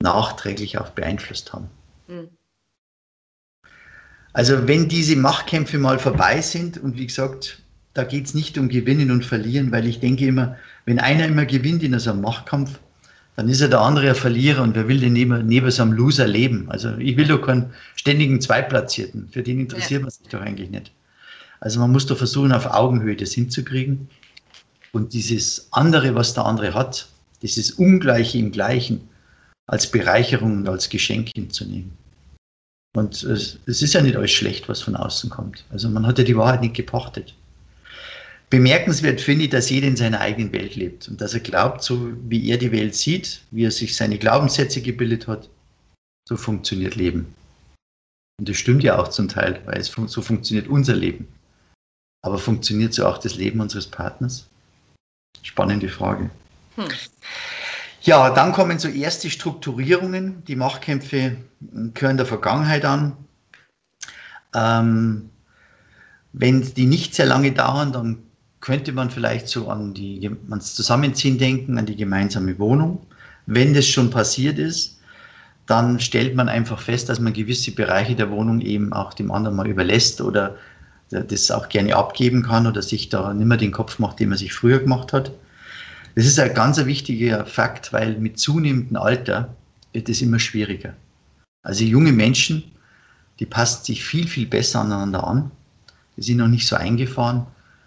nachträglich 0.00 0.78
auch 0.78 0.90
beeinflusst 0.90 1.52
haben. 1.52 1.68
Mhm. 2.06 2.28
Also 4.32 4.68
wenn 4.68 4.88
diese 4.88 5.16
Machtkämpfe 5.16 5.78
mal 5.78 5.98
vorbei 5.98 6.40
sind 6.40 6.78
und 6.78 6.98
wie 6.98 7.06
gesagt, 7.06 7.62
da 7.94 8.04
geht 8.04 8.26
es 8.26 8.34
nicht 8.34 8.58
um 8.58 8.68
Gewinnen 8.68 9.10
und 9.10 9.24
Verlieren, 9.24 9.72
weil 9.72 9.86
ich 9.86 10.00
denke 10.00 10.26
immer, 10.26 10.56
wenn 10.84 10.98
einer 10.98 11.26
immer 11.26 11.46
gewinnt 11.46 11.82
in 11.82 11.98
so 11.98 12.10
einem 12.10 12.20
Machtkampf, 12.20 12.78
dann 13.36 13.48
ist 13.50 13.60
ja 13.60 13.68
der 13.68 13.80
andere 13.80 14.08
ein 14.08 14.14
Verlierer 14.14 14.62
und 14.62 14.74
wer 14.74 14.88
will 14.88 14.98
denn 14.98 15.12
neben, 15.12 15.46
neben 15.46 15.70
so 15.70 15.82
einem 15.82 15.92
Loser 15.92 16.26
leben? 16.26 16.70
Also 16.70 16.96
ich 16.96 17.16
will 17.18 17.28
doch 17.28 17.42
keinen 17.42 17.70
ständigen 17.94 18.40
Zweitplatzierten, 18.40 19.28
für 19.30 19.42
den 19.42 19.60
interessiert 19.60 20.00
ja. 20.00 20.04
man 20.06 20.10
sich 20.10 20.26
doch 20.28 20.40
eigentlich 20.40 20.70
nicht. 20.70 20.90
Also 21.60 21.80
man 21.80 21.92
muss 21.92 22.06
doch 22.06 22.16
versuchen, 22.16 22.52
auf 22.52 22.66
Augenhöhe 22.66 23.14
das 23.14 23.32
hinzukriegen 23.32 24.08
und 24.92 25.12
dieses 25.12 25.68
andere, 25.70 26.14
was 26.14 26.32
der 26.32 26.46
andere 26.46 26.72
hat, 26.72 27.08
dieses 27.42 27.72
Ungleiche 27.72 28.38
im 28.38 28.52
Gleichen 28.52 29.08
als 29.66 29.90
Bereicherung 29.90 30.58
und 30.58 30.68
als 30.68 30.88
Geschenk 30.88 31.30
hinzunehmen. 31.34 31.92
Und 32.96 33.22
es, 33.22 33.58
es 33.66 33.82
ist 33.82 33.92
ja 33.92 34.00
nicht 34.00 34.16
alles 34.16 34.30
schlecht, 34.30 34.68
was 34.70 34.80
von 34.80 34.96
außen 34.96 35.28
kommt. 35.28 35.64
Also 35.70 35.90
man 35.90 36.06
hat 36.06 36.18
ja 36.18 36.24
die 36.24 36.36
Wahrheit 36.36 36.62
nicht 36.62 36.74
gepachtet. 36.74 37.34
Bemerkenswert 38.48 39.20
finde 39.20 39.44
ich, 39.44 39.50
dass 39.50 39.70
jeder 39.70 39.88
in 39.88 39.96
seiner 39.96 40.20
eigenen 40.20 40.52
Welt 40.52 40.76
lebt 40.76 41.08
und 41.08 41.20
dass 41.20 41.34
er 41.34 41.40
glaubt, 41.40 41.82
so 41.82 42.12
wie 42.28 42.48
er 42.48 42.58
die 42.58 42.70
Welt 42.70 42.94
sieht, 42.94 43.42
wie 43.50 43.64
er 43.64 43.72
sich 43.72 43.96
seine 43.96 44.18
Glaubenssätze 44.18 44.82
gebildet 44.82 45.26
hat, 45.26 45.48
so 46.28 46.36
funktioniert 46.36 46.94
Leben. 46.94 47.34
Und 48.38 48.48
das 48.48 48.56
stimmt 48.56 48.84
ja 48.84 48.98
auch 48.98 49.08
zum 49.08 49.28
Teil, 49.28 49.60
weil 49.64 49.78
es 49.78 49.88
so 49.88 50.22
funktioniert 50.22 50.68
unser 50.68 50.94
Leben. 50.94 51.26
Aber 52.22 52.38
funktioniert 52.38 52.94
so 52.94 53.06
auch 53.06 53.18
das 53.18 53.36
Leben 53.36 53.60
unseres 53.60 53.86
Partners? 53.86 54.46
Spannende 55.42 55.88
Frage. 55.88 56.30
Hm. 56.76 56.88
Ja, 58.02 58.30
dann 58.30 58.52
kommen 58.52 58.78
so 58.78 58.88
erste 58.88 59.30
Strukturierungen. 59.30 60.44
Die 60.44 60.56
Machtkämpfe 60.56 61.36
gehören 61.94 62.16
der 62.16 62.26
Vergangenheit 62.26 62.84
an. 62.84 63.16
Ähm, 64.54 65.30
wenn 66.32 66.62
die 66.74 66.86
nicht 66.86 67.14
sehr 67.14 67.26
lange 67.26 67.52
dauern, 67.52 67.92
dann 67.92 68.25
könnte 68.60 68.92
man 68.92 69.10
vielleicht 69.10 69.48
so 69.48 69.68
an 69.68 69.94
die, 69.94 70.30
ans 70.50 70.74
Zusammenziehen 70.74 71.38
denken, 71.38 71.78
an 71.78 71.86
die 71.86 71.96
gemeinsame 71.96 72.58
Wohnung, 72.58 73.06
Wenn 73.46 73.74
das 73.74 73.86
schon 73.86 74.10
passiert 74.10 74.58
ist, 74.58 74.98
dann 75.66 76.00
stellt 76.00 76.34
man 76.34 76.48
einfach 76.48 76.80
fest, 76.80 77.08
dass 77.08 77.20
man 77.20 77.32
gewisse 77.32 77.72
Bereiche 77.72 78.14
der 78.14 78.30
Wohnung 78.30 78.60
eben 78.60 78.92
auch 78.92 79.14
dem 79.14 79.30
anderen 79.30 79.56
mal 79.56 79.68
überlässt 79.68 80.20
oder 80.20 80.56
das 81.10 81.50
auch 81.50 81.68
gerne 81.68 81.94
abgeben 81.94 82.42
kann 82.42 82.66
oder 82.66 82.82
sich 82.82 83.08
da 83.08 83.32
nicht 83.32 83.46
mehr 83.46 83.56
den 83.56 83.72
Kopf 83.72 83.98
macht, 83.98 84.18
den 84.18 84.30
man 84.30 84.38
sich 84.38 84.52
früher 84.52 84.80
gemacht 84.80 85.12
hat. 85.12 85.30
Das 86.16 86.24
ist 86.26 86.38
ein 86.38 86.54
ganz 86.54 86.84
wichtiger 86.84 87.46
Fakt, 87.46 87.92
weil 87.92 88.18
mit 88.18 88.38
zunehmendem 88.38 88.96
Alter 88.96 89.54
wird 89.92 90.08
es 90.08 90.22
immer 90.22 90.38
schwieriger. 90.38 90.94
Also 91.62 91.84
junge 91.84 92.12
Menschen, 92.12 92.64
die 93.38 93.46
passen 93.46 93.84
sich 93.84 94.04
viel, 94.04 94.26
viel 94.26 94.46
besser 94.46 94.80
aneinander 94.80 95.26
an. 95.26 95.50
Die 96.16 96.22
sind 96.22 96.38
noch 96.38 96.48
nicht 96.48 96.66
so 96.66 96.76
eingefahren. 96.76 97.46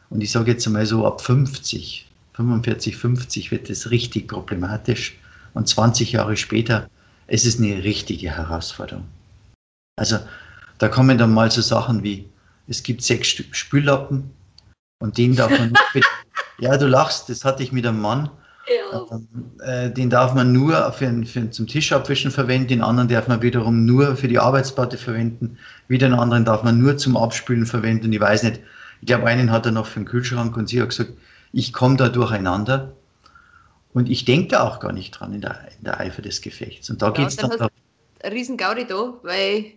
Und 0.10 0.22
ich 0.22 0.32
sage 0.32 0.52
jetzt 0.52 0.66
einmal 0.66 0.86
so, 0.86 1.06
ab 1.06 1.22
50, 1.22 2.08
45, 2.34 2.96
50 2.96 3.52
wird 3.52 3.70
es 3.70 3.92
richtig 3.92 4.28
problematisch. 4.28 5.18
Und 5.54 5.68
20 5.68 6.14
Jahre 6.14 6.38
später 6.38 6.90
ist 7.28 7.46
es 7.46 7.60
eine 7.60 7.84
richtige 7.84 8.30
Herausforderung. 8.30 9.06
Also 9.98 10.20
da 10.78 10.88
kommen 10.88 11.18
dann 11.18 11.34
mal 11.34 11.52
so 11.52 11.62
Sachen 11.62 12.04
wie, 12.04 12.28
es 12.68 12.84
gibt 12.84 13.04
sechs 13.04 13.30
Spüllappen 13.52 14.32
und 15.00 15.18
den 15.18 15.36
darf 15.36 15.52
man 15.52 15.72
nicht. 15.94 16.08
ja, 16.60 16.78
du 16.78 16.88
lachst, 16.88 17.30
das 17.30 17.44
hatte 17.44 17.64
ich 17.64 17.72
mit 17.72 17.86
einem 17.86 18.02
Mann. 18.02 18.30
Ja. 18.70 19.20
Äh, 19.66 19.92
den 19.92 20.10
darf 20.12 20.36
man 20.36 20.54
nur 20.54 20.92
für, 20.94 21.26
für, 21.26 21.50
zum 21.50 21.66
Tischabwischen 21.66 22.30
verwenden, 22.30 22.68
den 22.68 22.82
anderen 22.84 23.10
darf 23.10 23.28
man 23.28 23.42
wiederum 23.42 23.86
nur 23.86 24.16
für 24.16 24.28
die 24.28 24.38
Arbeitsplatte 24.38 24.98
verwenden, 24.98 25.58
wieder 25.88 26.06
einen 26.06 26.20
anderen 26.20 26.46
darf 26.46 26.62
man 26.62 26.78
nur 26.78 26.96
zum 26.98 27.18
Abspülen 27.18 27.66
verwenden. 27.66 28.14
Ich 28.14 28.20
weiß 28.20 28.44
nicht, 28.44 28.60
ich 29.02 29.08
glaube, 29.08 29.28
einen 29.28 29.52
hat 29.52 29.66
er 29.66 29.72
noch 29.72 29.86
für 29.86 30.00
den 30.00 30.06
Kühlschrank 30.06 30.56
und 30.58 30.68
sie 30.68 30.82
hat 30.82 30.90
gesagt, 30.90 31.14
ich 31.52 31.74
komme 31.74 31.98
da 31.98 32.10
durcheinander. 32.10 32.96
Und 33.94 34.10
ich 34.10 34.24
denke 34.24 34.50
da 34.50 34.68
auch 34.68 34.80
gar 34.80 34.92
nicht 34.92 35.12
dran 35.12 35.34
in 35.34 35.42
der, 35.42 35.68
in 35.78 35.84
der 35.84 36.00
Eifer 36.00 36.22
des 36.22 36.42
Gefechts. 36.42 36.90
Und 36.90 37.02
da 37.02 37.08
ja, 37.08 37.14
geht 37.14 37.28
es 37.28 37.36
dann. 37.38 37.52
dann 37.58 37.70
riesen 38.32 38.56
Gaudi 38.56 38.86
da, 38.86 39.14
weil, 39.24 39.74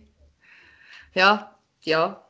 ja, 1.13 1.55
ja, 1.81 2.23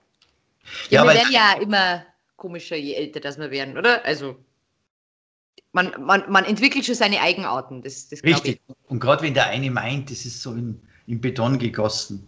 ja, 0.89 1.03
ja 1.03 1.03
wir 1.03 1.13
werden 1.13 1.31
ja 1.31 1.53
immer 1.61 2.05
komischer, 2.37 2.75
je 2.75 2.93
älter 2.93 3.19
das 3.19 3.37
wir 3.37 3.51
werden, 3.51 3.77
oder? 3.77 4.05
Also 4.05 4.37
man, 5.73 5.91
man, 5.99 6.23
man 6.29 6.45
entwickelt 6.45 6.85
schon 6.85 6.95
seine 6.95 7.19
Eigenarten. 7.19 7.81
Das, 7.81 8.07
das 8.07 8.23
Richtig. 8.23 8.61
Und 8.87 8.99
gerade 8.99 9.23
wenn 9.23 9.33
der 9.33 9.47
eine 9.47 9.69
meint, 9.71 10.09
das 10.09 10.25
ist 10.25 10.41
so 10.41 10.53
in, 10.53 10.79
in 11.07 11.19
Beton 11.19 11.57
gegossen. 11.57 12.27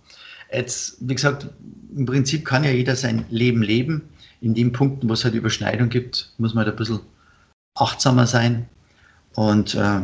Jetzt, 0.52 0.98
wie 1.08 1.16
gesagt, 1.16 1.48
im 1.96 2.06
Prinzip 2.06 2.46
kann 2.46 2.64
ja 2.64 2.72
jeder 2.72 2.96
sein 2.96 3.26
Leben 3.30 3.62
leben. 3.62 4.10
In 4.42 4.54
den 4.54 4.72
Punkten, 4.72 5.10
wo 5.10 5.14
es 5.14 5.24
halt 5.24 5.34
Überschneidung 5.34 5.90
gibt, 5.90 6.32
muss 6.38 6.54
man 6.54 6.66
halt 6.66 6.76
ein 6.76 6.78
bisschen 6.78 7.00
achtsamer 7.76 8.28
sein. 8.28 8.68
Und 9.34 9.76
äh, 9.76 10.02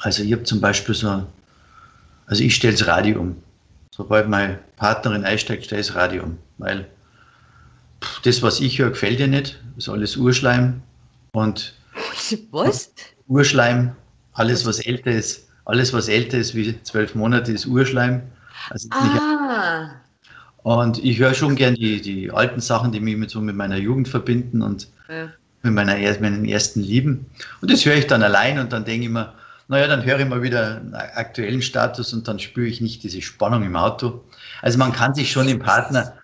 also 0.00 0.22
ich 0.22 0.32
habe 0.32 0.44
zum 0.44 0.60
Beispiel 0.60 0.94
so, 0.94 1.26
also 2.26 2.42
ich 2.42 2.54
stelle 2.54 2.74
das 2.74 2.86
Radio 2.86 3.20
um. 3.20 3.36
Sobald 3.94 4.28
meine 4.28 4.58
Partnerin 4.76 5.24
einsteigt, 5.24 5.64
stelle 5.64 5.80
ich 5.80 5.86
das 5.86 5.96
Radio 5.96 6.24
um. 6.24 6.38
Weil 6.58 6.86
das, 8.24 8.42
was 8.42 8.60
ich 8.60 8.78
höre, 8.78 8.90
gefällt 8.90 9.20
dir 9.20 9.28
nicht. 9.28 9.58
Das 9.74 9.84
ist 9.84 9.88
alles 9.88 10.16
Urschleim. 10.16 10.82
Und 11.32 11.74
was? 12.50 12.92
Urschleim, 13.28 13.94
alles, 14.32 14.66
was 14.66 14.78
älter 14.80 15.10
ist, 15.10 15.48
alles, 15.64 15.92
was 15.92 16.08
älter 16.08 16.38
ist 16.38 16.54
wie 16.54 16.80
zwölf 16.82 17.14
Monate, 17.14 17.52
ist 17.52 17.66
Urschleim. 17.66 18.22
Also 18.70 18.88
ah. 18.92 19.90
Und 20.66 20.98
ich 21.04 21.20
höre 21.20 21.32
schon 21.32 21.54
gern 21.54 21.76
die, 21.76 22.00
die 22.00 22.32
alten 22.32 22.60
Sachen, 22.60 22.90
die 22.90 22.98
mich 22.98 23.16
mit, 23.16 23.30
so 23.30 23.40
mit 23.40 23.54
meiner 23.54 23.76
Jugend 23.76 24.08
verbinden 24.08 24.62
und 24.62 24.88
ja. 25.08 25.28
mit 25.62 25.72
meiner, 25.72 25.94
meinen 25.94 26.44
ersten 26.44 26.80
Lieben. 26.80 27.26
Und 27.60 27.70
das 27.70 27.86
höre 27.86 27.94
ich 27.94 28.08
dann 28.08 28.24
allein 28.24 28.58
und 28.58 28.72
dann 28.72 28.84
denke 28.84 29.04
ich 29.04 29.12
mir, 29.12 29.32
naja, 29.68 29.86
dann 29.86 30.04
höre 30.04 30.18
ich 30.18 30.26
mal 30.26 30.42
wieder 30.42 30.78
einen 30.78 30.92
aktuellen 30.92 31.62
Status 31.62 32.12
und 32.12 32.26
dann 32.26 32.40
spüre 32.40 32.66
ich 32.66 32.80
nicht 32.80 33.04
diese 33.04 33.22
Spannung 33.22 33.62
im 33.62 33.76
Auto. 33.76 34.24
Also 34.60 34.76
man 34.76 34.92
kann 34.92 35.14
sich 35.14 35.30
schon 35.30 35.46
im 35.46 35.60
Partner 35.60 36.14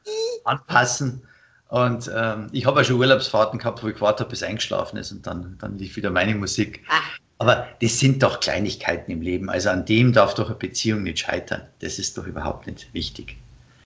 anpassen 0.43 1.23
und 1.69 2.11
ähm, 2.13 2.49
ich 2.51 2.67
habe 2.67 2.81
ja 2.81 2.85
schon 2.85 2.97
Urlaubsfahrten 2.97 3.61
gehabt, 3.61 3.85
wo 3.85 3.87
ich 3.87 3.95
gewartet 3.95 4.23
habe, 4.23 4.31
bis 4.31 4.43
eingeschlafen 4.43 4.97
ist 4.97 5.13
und 5.13 5.25
dann, 5.25 5.57
dann 5.61 5.79
lief 5.79 5.95
wieder 5.95 6.11
meine 6.11 6.35
Musik. 6.35 6.83
Ah. 6.89 6.99
Aber 7.39 7.69
das 7.81 8.01
sind 8.01 8.25
doch 8.25 8.41
Kleinigkeiten 8.41 9.13
im 9.13 9.23
Leben. 9.23 9.49
Also 9.49 9.71
an 9.71 9.85
dem 9.85 10.13
darf 10.13 10.35
doch 10.35 10.49
eine 10.49 10.57
Beziehung 10.57 11.05
nicht 11.05 11.21
scheitern. 11.21 11.63
Das 11.79 12.01
ist 12.01 12.19
doch 12.19 12.27
überhaupt 12.27 12.67
nicht 12.67 12.93
wichtig. 12.93 13.37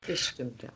Das 0.07 0.21
stimmt, 0.21 0.63
ja. 0.63 0.69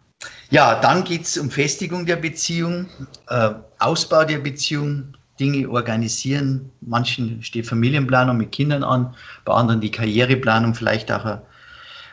Ja, 0.51 0.81
dann 0.81 1.05
geht 1.05 1.23
es 1.23 1.39
um 1.39 1.51
Festigung 1.51 2.05
der 2.05 2.17
Beziehung, 2.17 2.87
äh, 3.29 3.51
Ausbau 3.79 4.25
der 4.25 4.39
Beziehung, 4.39 5.17
Dinge 5.39 5.69
organisieren. 5.71 6.71
Manchen 6.83 7.43
steht 7.43 7.67
Familienplanung 7.67 8.37
mit 8.37 8.53
Kindern 8.53 8.85
an, 8.85 9.15
bei 9.45 9.55
anderen 9.55 9.81
die 9.81 9.91
Karriereplanung, 9.91 10.75
vielleicht 10.75 11.11
auch 11.11 11.25
ein, 11.25 11.41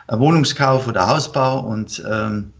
ein 0.06 0.18
Wohnungskauf 0.18 0.88
oder 0.88 1.06
Hausbau. 1.06 1.60
Und 1.60 2.02
ähm, 2.10 2.54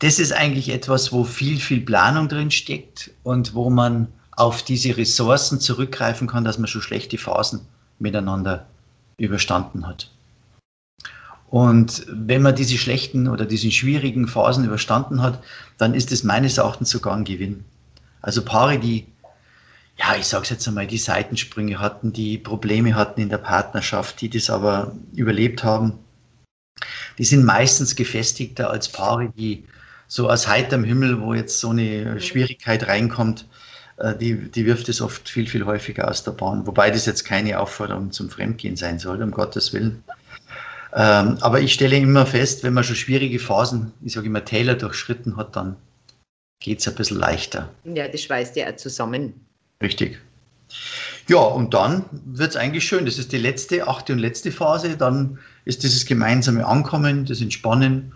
das 0.00 0.18
ist 0.18 0.32
eigentlich 0.32 0.68
etwas, 0.68 1.12
wo 1.12 1.24
viel, 1.24 1.58
viel 1.58 1.80
Planung 1.80 2.28
drin 2.28 2.50
steckt 2.50 3.10
und 3.22 3.54
wo 3.54 3.70
man 3.70 4.08
auf 4.32 4.62
diese 4.62 4.96
Ressourcen 4.96 5.60
zurückgreifen 5.60 6.28
kann, 6.28 6.44
dass 6.44 6.58
man 6.58 6.66
schon 6.66 6.82
schlechte 6.82 7.16
Phasen 7.16 7.60
miteinander 7.98 8.66
überstanden 9.16 9.86
hat. 9.86 10.10
Und 11.50 12.06
wenn 12.08 12.42
man 12.42 12.54
diese 12.54 12.78
schlechten 12.78 13.28
oder 13.28 13.44
diese 13.44 13.72
schwierigen 13.72 14.28
Phasen 14.28 14.64
überstanden 14.64 15.20
hat, 15.20 15.42
dann 15.78 15.94
ist 15.94 16.12
es 16.12 16.22
meines 16.22 16.58
Erachtens 16.58 16.90
sogar 16.90 17.16
ein 17.16 17.24
Gewinn. 17.24 17.64
Also 18.22 18.44
Paare, 18.44 18.78
die, 18.78 19.06
ja, 19.98 20.14
ich 20.16 20.26
sage 20.26 20.44
es 20.44 20.50
jetzt 20.50 20.68
einmal, 20.68 20.86
die 20.86 20.98
Seitensprünge 20.98 21.80
hatten, 21.80 22.12
die 22.12 22.38
Probleme 22.38 22.94
hatten 22.94 23.20
in 23.20 23.30
der 23.30 23.38
Partnerschaft, 23.38 24.20
die 24.20 24.30
das 24.30 24.48
aber 24.48 24.92
überlebt 25.12 25.64
haben, 25.64 25.94
die 27.18 27.24
sind 27.24 27.44
meistens 27.44 27.96
gefestigter 27.96 28.70
als 28.70 28.88
Paare, 28.88 29.32
die 29.36 29.64
so 30.06 30.30
aus 30.30 30.46
heiterem 30.46 30.84
Himmel, 30.84 31.20
wo 31.20 31.34
jetzt 31.34 31.58
so 31.58 31.70
eine 31.70 32.14
mhm. 32.14 32.20
Schwierigkeit 32.20 32.86
reinkommt, 32.86 33.46
äh, 33.96 34.14
die, 34.16 34.50
die 34.50 34.66
wirft 34.66 34.88
es 34.88 35.00
oft 35.00 35.28
viel, 35.28 35.48
viel 35.48 35.66
häufiger 35.66 36.08
aus 36.08 36.22
der 36.22 36.32
Bahn. 36.32 36.66
Wobei 36.66 36.90
das 36.90 37.06
jetzt 37.06 37.24
keine 37.24 37.58
Aufforderung 37.58 38.12
zum 38.12 38.30
Fremdgehen 38.30 38.76
sein 38.76 39.00
soll, 39.00 39.20
um 39.20 39.32
Gottes 39.32 39.72
Willen. 39.72 40.04
Ähm, 40.92 41.38
aber 41.40 41.60
ich 41.60 41.72
stelle 41.72 41.96
immer 41.96 42.26
fest, 42.26 42.64
wenn 42.64 42.74
man 42.74 42.84
schon 42.84 42.96
schwierige 42.96 43.38
Phasen, 43.38 43.92
ich 44.02 44.14
sage 44.14 44.26
immer 44.26 44.44
Täler 44.44 44.74
durchschritten 44.74 45.36
hat, 45.36 45.54
dann 45.56 45.76
geht 46.60 46.80
es 46.80 46.88
ein 46.88 46.94
bisschen 46.94 47.18
leichter. 47.18 47.68
Ja, 47.84 48.08
das 48.08 48.22
schweißt 48.22 48.56
ja 48.56 48.76
zusammen. 48.76 49.34
Richtig. 49.82 50.18
Ja, 51.28 51.38
und 51.38 51.74
dann 51.74 52.04
wird 52.10 52.50
es 52.50 52.56
eigentlich 52.56 52.84
schön. 52.84 53.06
Das 53.06 53.18
ist 53.18 53.32
die 53.32 53.38
letzte, 53.38 53.88
achte 53.88 54.12
und 54.12 54.18
letzte 54.18 54.52
Phase. 54.52 54.96
Dann 54.96 55.38
ist 55.64 55.82
dieses 55.82 56.06
gemeinsame 56.06 56.66
Ankommen, 56.66 57.24
das 57.24 57.40
Entspannen. 57.40 58.12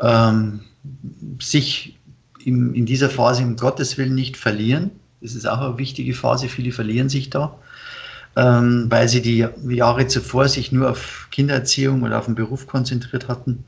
Ähm, 0.00 0.60
sich 1.40 1.98
in, 2.44 2.74
in 2.74 2.86
dieser 2.86 3.10
Phase 3.10 3.42
um 3.42 3.56
Gottes 3.56 3.98
Willen 3.98 4.14
nicht 4.14 4.36
verlieren. 4.36 4.90
Das 5.20 5.34
ist 5.34 5.46
auch 5.46 5.60
eine 5.60 5.78
wichtige 5.78 6.14
Phase. 6.14 6.48
Viele 6.48 6.72
verlieren 6.72 7.08
sich 7.08 7.30
da, 7.30 7.58
ähm, 8.38 8.86
weil 8.88 9.08
sie 9.08 9.20
die 9.20 9.46
Jahre 9.68 10.06
zuvor 10.06 10.48
sich 10.48 10.70
nur 10.70 10.90
auf 10.90 11.26
Kindererziehung 11.32 12.02
oder 12.02 12.18
auf 12.18 12.26
den 12.26 12.36
Beruf 12.36 12.68
konzentriert 12.68 13.26
hatten. 13.26 13.64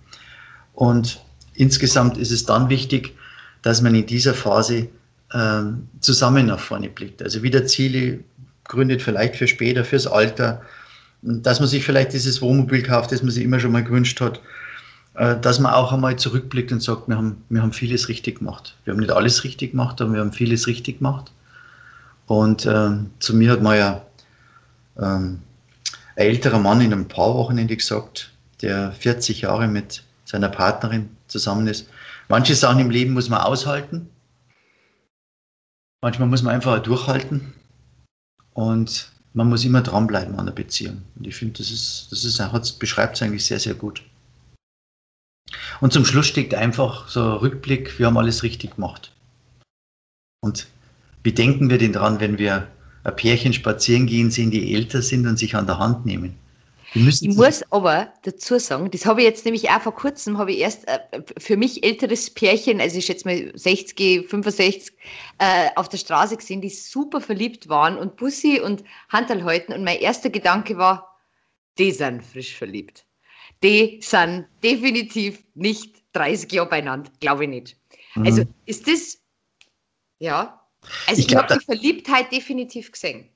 Und 0.75 1.21
insgesamt 1.55 2.17
ist 2.17 2.31
es 2.31 2.47
dann 2.47 2.69
wichtig, 2.69 3.17
dass 3.63 3.83
man 3.83 3.97
in 3.97 4.07
dieser 4.07 4.33
Phase 4.33 4.89
ähm, 5.35 5.89
zusammen 5.99 6.47
nach 6.47 6.61
vorne 6.61 6.89
blickt. 6.89 7.21
Also 7.21 7.43
wieder 7.43 7.67
Ziele 7.67 8.21
gründet, 8.65 9.03
vielleicht 9.03 9.35
für 9.35 9.49
später, 9.49 9.85
fürs 9.85 10.07
Alter, 10.07 10.63
dass 11.23 11.59
man 11.59 11.69
sich 11.69 11.85
vielleicht 11.85 12.13
dieses 12.13 12.41
Wohnmobil 12.41 12.85
kauft, 12.85 13.11
das 13.11 13.23
man 13.23 13.33
sich 13.33 13.43
immer 13.43 13.59
schon 13.59 13.73
mal 13.73 13.83
gewünscht 13.85 14.21
hat 14.21 14.41
äh, 15.15 15.37
dass 15.41 15.59
man 15.59 15.75
auch 15.75 15.93
einmal 15.93 16.17
zurückblickt 16.17 16.71
und 16.71 16.81
sagt, 16.81 17.09
wir 17.09 17.17
haben, 17.17 17.43
wir 17.49 17.63
haben 17.63 17.73
vieles 17.73 18.09
richtig 18.09 18.39
gemacht. 18.39 18.77
Wir 18.85 18.93
haben 18.93 19.01
nicht 19.01 19.11
alles 19.11 19.43
richtig 19.43 19.73
gemacht, 19.73 20.01
aber 20.01 20.13
wir 20.13 20.21
haben 20.21 20.33
vieles 20.33 20.69
richtig 20.69 20.99
gemacht. 20.99 21.33
Und 22.27 22.65
ähm, 22.65 23.11
zu 23.19 23.35
mir 23.35 23.51
hat 23.51 23.61
mal 23.61 23.77
ja 23.77 24.03
ähm, 25.01 25.43
ein 26.17 26.27
älterer 26.27 26.59
Mann 26.59 26.81
in 26.81 26.93
einem 26.93 27.09
Paarwochenende 27.09 27.77
gesagt, 27.77 28.33
der 28.63 28.93
40 28.93 29.43
Jahre 29.43 29.69
mit 29.69 30.05
seiner 30.25 30.49
Partnerin 30.49 31.17
zusammen 31.27 31.67
ist. 31.67 31.89
Manche 32.29 32.55
Sachen 32.55 32.81
im 32.81 32.91
Leben 32.91 33.15
muss 33.15 33.29
man 33.29 33.41
aushalten. 33.41 34.09
Manchmal 36.03 36.29
muss 36.29 36.43
man 36.43 36.55
einfach 36.55 36.81
durchhalten. 36.83 37.53
Und 38.53 39.11
man 39.33 39.49
muss 39.49 39.65
immer 39.65 39.83
dranbleiben 39.83 40.39
an 40.39 40.47
der 40.47 40.53
Beziehung. 40.53 41.03
Und 41.17 41.27
ich 41.27 41.37
finde, 41.37 41.59
das 41.59 41.71
ist, 41.71 42.09
das 42.11 42.25
ist, 42.25 42.79
beschreibt 42.79 43.17
es 43.17 43.23
eigentlich 43.23 43.47
sehr, 43.47 43.61
sehr 43.61 43.75
gut. 43.75 44.03
Und 45.81 45.93
zum 45.93 46.05
Schluss 46.05 46.27
steckt 46.27 46.55
einfach 46.55 47.09
so 47.09 47.23
ein 47.23 47.37
Rückblick, 47.39 47.99
wir 47.99 48.07
haben 48.07 48.19
alles 48.19 48.43
richtig 48.43 48.77
gemacht. 48.77 49.13
Und 50.43 50.67
wie 51.23 51.33
denken 51.33 51.71
wir 51.71 51.79
denn 51.79 51.93
dran, 51.93 52.21
wenn 52.21 52.39
wir 52.39 52.69
ein 53.05 53.17
Pärchen 53.17 53.53
spazieren 53.53 54.07
gehen 54.07 54.31
sehen, 54.31 54.51
die 54.51 54.75
älter 54.75 55.03
sind 55.03 55.27
und 55.27 55.39
sich 55.39 55.55
an 55.55 55.67
der 55.67 55.79
Hand 55.79 56.07
nehmen? 56.07 56.37
ich 56.93 57.23
muss 57.23 57.63
aber 57.71 58.13
dazu 58.23 58.59
sagen, 58.59 58.91
das 58.91 59.07
habe 59.07 59.21
ich 59.21 59.27
jetzt 59.27 59.45
nämlich 59.45 59.71
auch 59.71 59.81
vor 59.81 59.95
kurzem, 59.95 60.39
habe 60.39 60.53
ich 60.53 60.59
erst 60.59 60.89
äh, 60.89 60.99
für 61.39 61.57
mich 61.57 61.85
älteres 61.85 62.31
Pärchen, 62.31 62.81
also 62.81 62.99
ich 62.99 63.07
schätze 63.07 63.29
mal 63.29 63.53
60, 63.55 64.29
65, 64.29 64.93
äh, 65.39 65.69
auf 65.77 65.89
der 65.89 65.99
Straße 65.99 66.37
gesehen, 66.37 66.61
die 66.61 66.69
super 66.69 67.21
verliebt 67.21 67.69
waren 67.69 67.97
und 67.97 68.17
Bussi 68.17 68.61
und 68.61 68.83
Handel 69.09 69.45
halten. 69.45 69.73
Und 69.73 69.85
mein 69.85 70.01
erster 70.01 70.31
Gedanke 70.31 70.79
war, 70.79 71.17
die 71.79 71.93
sind 71.93 72.25
frisch 72.25 72.57
verliebt. 72.57 73.07
Die 73.63 74.01
sind 74.03 74.47
definitiv 74.63 75.45
nicht 75.55 76.03
30 76.15 76.51
Jahre 76.51 76.71
beieinander, 76.71 77.11
glaube 77.21 77.45
ich 77.45 77.51
nicht. 77.51 77.77
Mhm. 78.17 78.27
Also 78.27 78.43
ist 78.67 78.89
das, 78.89 79.21
ja, 80.19 80.60
also 81.07 81.21
ich, 81.21 81.29
ich 81.29 81.37
habe 81.37 81.59
die 81.59 81.65
Verliebtheit 81.65 82.33
definitiv 82.33 82.93
gesehen. 82.93 83.29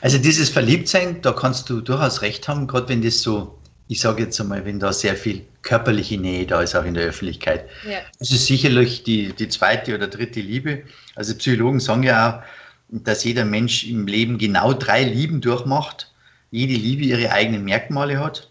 Also 0.00 0.18
dieses 0.18 0.48
Verliebtsein, 0.48 1.22
da 1.22 1.32
kannst 1.32 1.70
du 1.70 1.80
durchaus 1.80 2.22
recht 2.22 2.48
haben, 2.48 2.66
gerade 2.66 2.88
wenn 2.88 3.02
das 3.02 3.22
so, 3.22 3.58
ich 3.88 4.00
sage 4.00 4.24
jetzt 4.24 4.40
einmal, 4.40 4.64
wenn 4.64 4.80
da 4.80 4.92
sehr 4.92 5.16
viel 5.16 5.44
körperliche 5.62 6.18
Nähe 6.18 6.46
da 6.46 6.62
ist, 6.62 6.74
auch 6.74 6.84
in 6.84 6.94
der 6.94 7.04
Öffentlichkeit. 7.04 7.68
Ja. 7.88 7.98
Das 8.18 8.30
ist 8.30 8.46
sicherlich 8.46 9.02
die, 9.02 9.32
die 9.32 9.48
zweite 9.48 9.94
oder 9.94 10.08
dritte 10.08 10.40
Liebe. 10.40 10.84
Also 11.14 11.34
Psychologen 11.36 11.80
sagen 11.80 12.02
ja 12.02 12.38
auch, 12.38 12.42
dass 12.88 13.24
jeder 13.24 13.44
Mensch 13.44 13.84
im 13.84 14.06
Leben 14.06 14.38
genau 14.38 14.72
drei 14.72 15.04
Lieben 15.04 15.40
durchmacht, 15.40 16.12
jede 16.50 16.74
Liebe 16.74 17.04
ihre 17.04 17.30
eigenen 17.30 17.64
Merkmale 17.64 18.18
hat 18.18 18.50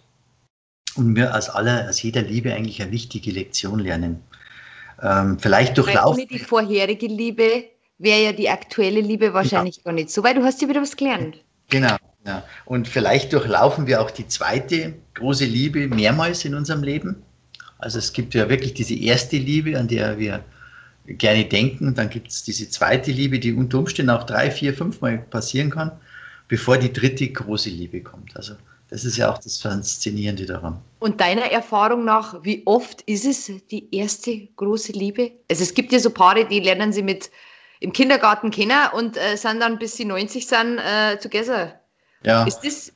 und 0.96 1.16
wir 1.16 1.36
aus 1.36 1.50
aller, 1.50 1.90
aus 1.90 2.02
jeder 2.02 2.22
Liebe 2.22 2.54
eigentlich 2.54 2.82
eine 2.82 2.92
wichtige 2.92 3.32
Lektion 3.32 3.80
lernen. 3.80 4.22
Ähm, 5.02 5.40
vielleicht 5.40 5.78
durchlaufen. 5.78 6.28
Die 6.28 6.40
vorherige 6.40 7.08
Liebe 7.08 7.66
wäre 8.00 8.24
ja 8.24 8.32
die 8.32 8.50
aktuelle 8.50 9.02
Liebe 9.02 9.34
wahrscheinlich 9.34 9.78
ja. 9.78 9.84
gar 9.84 9.94
nicht 9.94 10.10
so, 10.10 10.24
weil 10.24 10.34
du 10.34 10.44
hast 10.44 10.62
ja 10.62 10.68
wieder 10.68 10.82
was 10.82 10.98
gelernt. 10.98 11.38
Genau. 11.70 11.96
Ja. 12.26 12.44
Und 12.66 12.88
vielleicht 12.88 13.32
durchlaufen 13.32 13.88
wir 13.88 14.02
auch 14.02 14.12
die 14.12 14.28
zweite 14.28 14.96
große 15.14 15.46
Liebe 15.46 15.88
mehrmals 15.88 16.44
in 16.46 16.56
unserem 16.56 16.84
Leben. 16.84 17.22
Also 17.78 18.00
es 18.00 18.12
gibt 18.12 18.34
ja 18.34 18.50
wirklich 18.50 18.74
diese 18.74 18.96
erste 18.96 19.38
Liebe, 19.38 19.78
an 19.78 19.88
der 19.88 20.18
wir 20.18 20.44
gerne 21.06 21.46
denken. 21.46 21.96
Dann 21.96 22.10
gibt 22.10 22.30
es 22.30 22.44
diese 22.44 22.70
zweite 22.70 23.12
Liebe, 23.12 23.40
die 23.40 23.54
unter 23.54 23.80
Umständen 23.80 24.10
auch 24.10 24.24
drei, 24.24 24.52
vier, 24.52 24.74
fünfmal 24.74 25.20
passieren 25.20 25.70
kann, 25.70 25.92
bevor 26.48 26.78
die 26.78 26.92
dritte 26.92 27.28
große 27.28 27.70
Liebe 27.70 28.02
kommt. 28.02 28.36
Also 28.36 28.54
das 28.90 29.06
ist 29.06 29.18
ja 29.18 29.32
auch 29.32 29.38
das 29.38 29.62
Faszinierende 29.62 30.46
daran. 30.46 30.80
Und 31.00 31.22
deiner 31.22 31.52
Erfahrung 31.52 32.06
nach, 32.06 32.44
wie 32.44 32.64
oft 32.66 33.02
ist 33.04 33.26
es 33.26 33.52
die 33.72 33.88
erste 33.96 34.48
große 34.56 34.92
Liebe? 34.94 35.32
Also 35.50 35.64
es 35.64 35.74
gibt 35.74 35.92
ja 35.92 36.00
so 36.00 36.10
Paare, 36.10 36.46
die 36.48 36.60
lernen 36.60 36.92
sie 36.92 37.04
mit 37.04 37.30
im 37.80 37.94
Kindergarten 37.94 38.52
kennen 38.52 38.90
und 38.94 39.18
äh, 39.18 39.36
sind 39.36 39.60
dann, 39.62 39.80
bis 39.80 39.96
sie 39.96 40.06
90 40.06 40.48
sind, 40.48 40.80
äh, 40.80 41.18
together. 41.18 41.80
Ja. 42.24 42.44
Ist 42.44 42.60
das? 42.64 42.92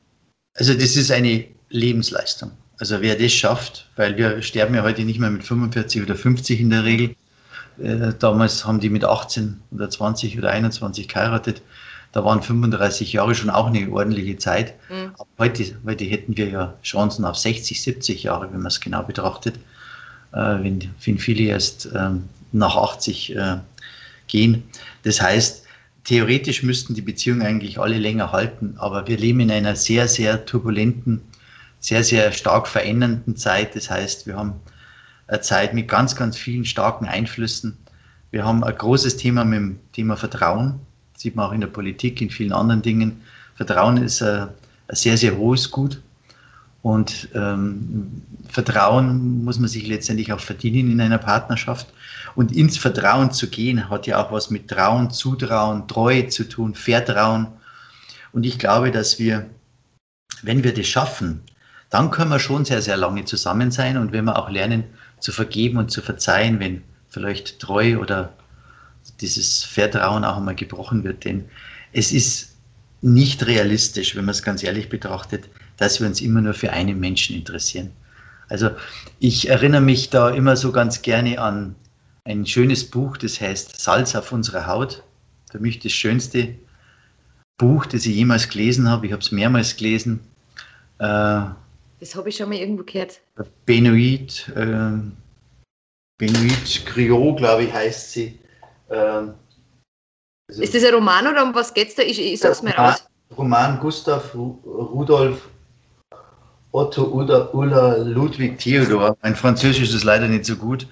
Also 0.55 0.73
das 0.73 0.95
ist 0.95 1.11
eine 1.11 1.45
Lebensleistung. 1.69 2.51
Also 2.77 3.01
wer 3.01 3.15
das 3.15 3.31
schafft, 3.31 3.89
weil 3.95 4.17
wir 4.17 4.41
sterben 4.41 4.75
ja 4.75 4.83
heute 4.83 5.03
nicht 5.03 5.19
mehr 5.19 5.29
mit 5.29 5.43
45 5.43 6.03
oder 6.03 6.15
50 6.15 6.59
in 6.59 6.69
der 6.69 6.83
Regel. 6.83 7.15
Äh, 7.81 8.13
damals 8.19 8.65
haben 8.65 8.79
die 8.79 8.89
mit 8.89 9.05
18 9.05 9.61
oder 9.71 9.89
20 9.89 10.37
oder 10.37 10.51
21 10.51 11.07
geheiratet. 11.07 11.61
Da 12.11 12.23
waren 12.23 12.43
35 12.43 13.13
Jahre 13.13 13.33
schon 13.33 13.49
auch 13.49 13.67
eine 13.67 13.89
ordentliche 13.89 14.37
Zeit. 14.37 14.75
Mhm. 14.89 15.13
Heute, 15.39 15.65
heute 15.85 16.03
hätten 16.05 16.37
wir 16.37 16.49
ja 16.49 16.73
Chancen 16.83 17.25
auf 17.25 17.37
60, 17.37 17.81
70 17.81 18.23
Jahre, 18.23 18.51
wenn 18.51 18.59
man 18.59 18.67
es 18.67 18.79
genau 18.79 19.01
betrachtet. 19.01 19.55
Äh, 20.31 20.37
wenn, 20.61 20.93
wenn 21.03 21.17
viele 21.17 21.45
erst 21.45 21.89
ähm, 21.95 22.29
nach 22.51 22.75
80 22.75 23.35
äh, 23.35 23.57
gehen. 24.27 24.63
Das 25.03 25.21
heißt, 25.21 25.65
theoretisch 26.03 26.63
müssten 26.63 26.93
die 26.93 27.01
Beziehungen 27.01 27.41
eigentlich 27.41 27.79
alle 27.79 27.97
länger 27.97 28.31
halten, 28.31 28.75
aber 28.77 29.07
wir 29.07 29.17
leben 29.17 29.39
in 29.39 29.51
einer 29.51 29.75
sehr, 29.75 30.07
sehr 30.07 30.45
turbulenten, 30.45 31.21
sehr, 31.79 32.03
sehr 32.03 32.31
stark 32.31 32.67
verändernden 32.67 33.35
Zeit. 33.35 33.75
Das 33.75 33.89
heißt, 33.89 34.27
wir 34.27 34.35
haben 34.37 34.53
eine 35.27 35.41
Zeit 35.41 35.73
mit 35.73 35.87
ganz, 35.87 36.15
ganz 36.15 36.37
vielen 36.37 36.65
starken 36.65 37.05
Einflüssen. 37.05 37.77
Wir 38.31 38.45
haben 38.45 38.63
ein 38.63 38.75
großes 38.75 39.17
Thema 39.17 39.45
mit 39.45 39.59
dem 39.59 39.79
Thema 39.91 40.17
Vertrauen. 40.17 40.79
Das 41.13 41.21
sieht 41.21 41.35
man 41.35 41.45
auch 41.45 41.53
in 41.53 41.61
der 41.61 41.67
Politik, 41.67 42.21
in 42.21 42.29
vielen 42.29 42.53
anderen 42.53 42.81
Dingen. 42.81 43.21
Vertrauen 43.55 43.97
ist 43.97 44.21
ein, 44.21 44.49
ein 44.87 44.95
sehr, 44.95 45.17
sehr 45.17 45.37
hohes 45.37 45.69
Gut. 45.69 46.01
Und 46.81 47.29
ähm, 47.33 48.23
Vertrauen 48.49 49.43
muss 49.45 49.57
man 49.57 49.69
sich 49.69 49.87
letztendlich 49.87 50.33
auch 50.33 50.41
verdienen 50.41 50.91
in 50.91 50.99
einer 50.99 51.17
Partnerschaft. 51.17 51.87
Und 52.35 52.51
ins 52.51 52.77
Vertrauen 52.77 53.31
zu 53.31 53.49
gehen, 53.49 53.89
hat 53.89 54.07
ja 54.07 54.23
auch 54.23 54.31
was 54.31 54.49
mit 54.49 54.67
Trauen, 54.67 55.11
Zutrauen, 55.11 55.87
Treue 55.87 56.27
zu 56.29 56.45
tun, 56.45 56.73
Vertrauen. 56.73 57.47
Und 58.31 58.45
ich 58.45 58.57
glaube, 58.57 58.91
dass 58.91 59.19
wir, 59.19 59.49
wenn 60.41 60.63
wir 60.63 60.73
das 60.73 60.87
schaffen, 60.87 61.41
dann 61.89 62.09
können 62.09 62.31
wir 62.31 62.39
schon 62.39 62.65
sehr, 62.65 62.81
sehr 62.81 62.97
lange 62.97 63.25
zusammen 63.25 63.69
sein. 63.69 63.97
Und 63.97 64.11
wenn 64.11 64.25
wir 64.25 64.37
auch 64.37 64.49
lernen 64.49 64.85
zu 65.19 65.31
vergeben 65.31 65.77
und 65.77 65.91
zu 65.91 66.01
verzeihen, 66.01 66.59
wenn 66.59 66.83
vielleicht 67.07 67.59
Treue 67.59 67.99
oder 67.99 68.33
dieses 69.21 69.63
Vertrauen 69.63 70.25
auch 70.25 70.37
einmal 70.37 70.55
gebrochen 70.55 71.03
wird. 71.03 71.25
Denn 71.25 71.45
es 71.91 72.11
ist 72.11 72.55
nicht 73.01 73.45
realistisch, 73.45 74.15
wenn 74.15 74.25
man 74.25 74.33
es 74.33 74.43
ganz 74.43 74.63
ehrlich 74.63 74.89
betrachtet, 74.89 75.45
dass 75.77 75.99
wir 75.99 76.07
uns 76.07 76.21
immer 76.21 76.41
nur 76.41 76.53
für 76.53 76.71
einen 76.71 76.99
Menschen 76.99 77.35
interessieren. 77.35 77.91
Also 78.49 78.71
ich 79.19 79.49
erinnere 79.49 79.81
mich 79.81 80.09
da 80.09 80.29
immer 80.29 80.55
so 80.55 80.71
ganz 80.71 81.01
gerne 81.01 81.39
an 81.39 81.75
ein 82.25 82.45
schönes 82.45 82.89
Buch, 82.89 83.17
das 83.17 83.39
heißt 83.39 83.79
Salz 83.79 84.15
auf 84.15 84.31
unserer 84.31 84.67
Haut. 84.67 85.03
Für 85.51 85.59
mich 85.59 85.79
das 85.79 85.91
schönste 85.91 86.55
Buch, 87.57 87.85
das 87.85 88.05
ich 88.05 88.15
jemals 88.15 88.49
gelesen 88.49 88.89
habe. 88.89 89.05
Ich 89.05 89.11
habe 89.11 89.21
es 89.21 89.31
mehrmals 89.31 89.75
gelesen. 89.75 90.21
Äh, 90.99 91.45
das 91.99 92.15
habe 92.15 92.29
ich 92.29 92.35
schon 92.35 92.49
mal 92.49 92.57
irgendwo 92.57 92.83
gehört. 92.83 93.21
Benoit, 93.65 94.49
äh, 94.55 94.91
Benoit 96.17 96.85
Griot, 96.85 97.37
glaube 97.37 97.63
ich, 97.63 97.73
heißt 97.73 98.13
sie. 98.13 98.39
Äh, 98.89 98.95
also 100.49 100.61
ist 100.61 100.73
das 100.73 100.83
ein 100.83 100.93
Roman 100.93 101.27
oder 101.27 101.43
um 101.43 101.53
was 101.53 101.73
geht 101.73 101.89
es 101.89 101.95
da? 101.95 102.03
Ich, 102.03 102.19
ich 102.19 102.39
sag's 102.39 102.61
mir 102.61 102.75
raus. 102.75 103.05
Roman 103.37 103.79
Gustav 103.79 104.33
Rudolf 104.35 105.49
Otto 106.71 107.03
Ulla, 107.03 107.49
Ulla 107.53 107.97
Ludwig 107.97 108.59
Theodor. 108.59 109.15
Mein 109.21 109.35
Französisch 109.35 109.93
ist 109.93 110.03
leider 110.03 110.27
nicht 110.27 110.45
so 110.45 110.55
gut 110.55 110.87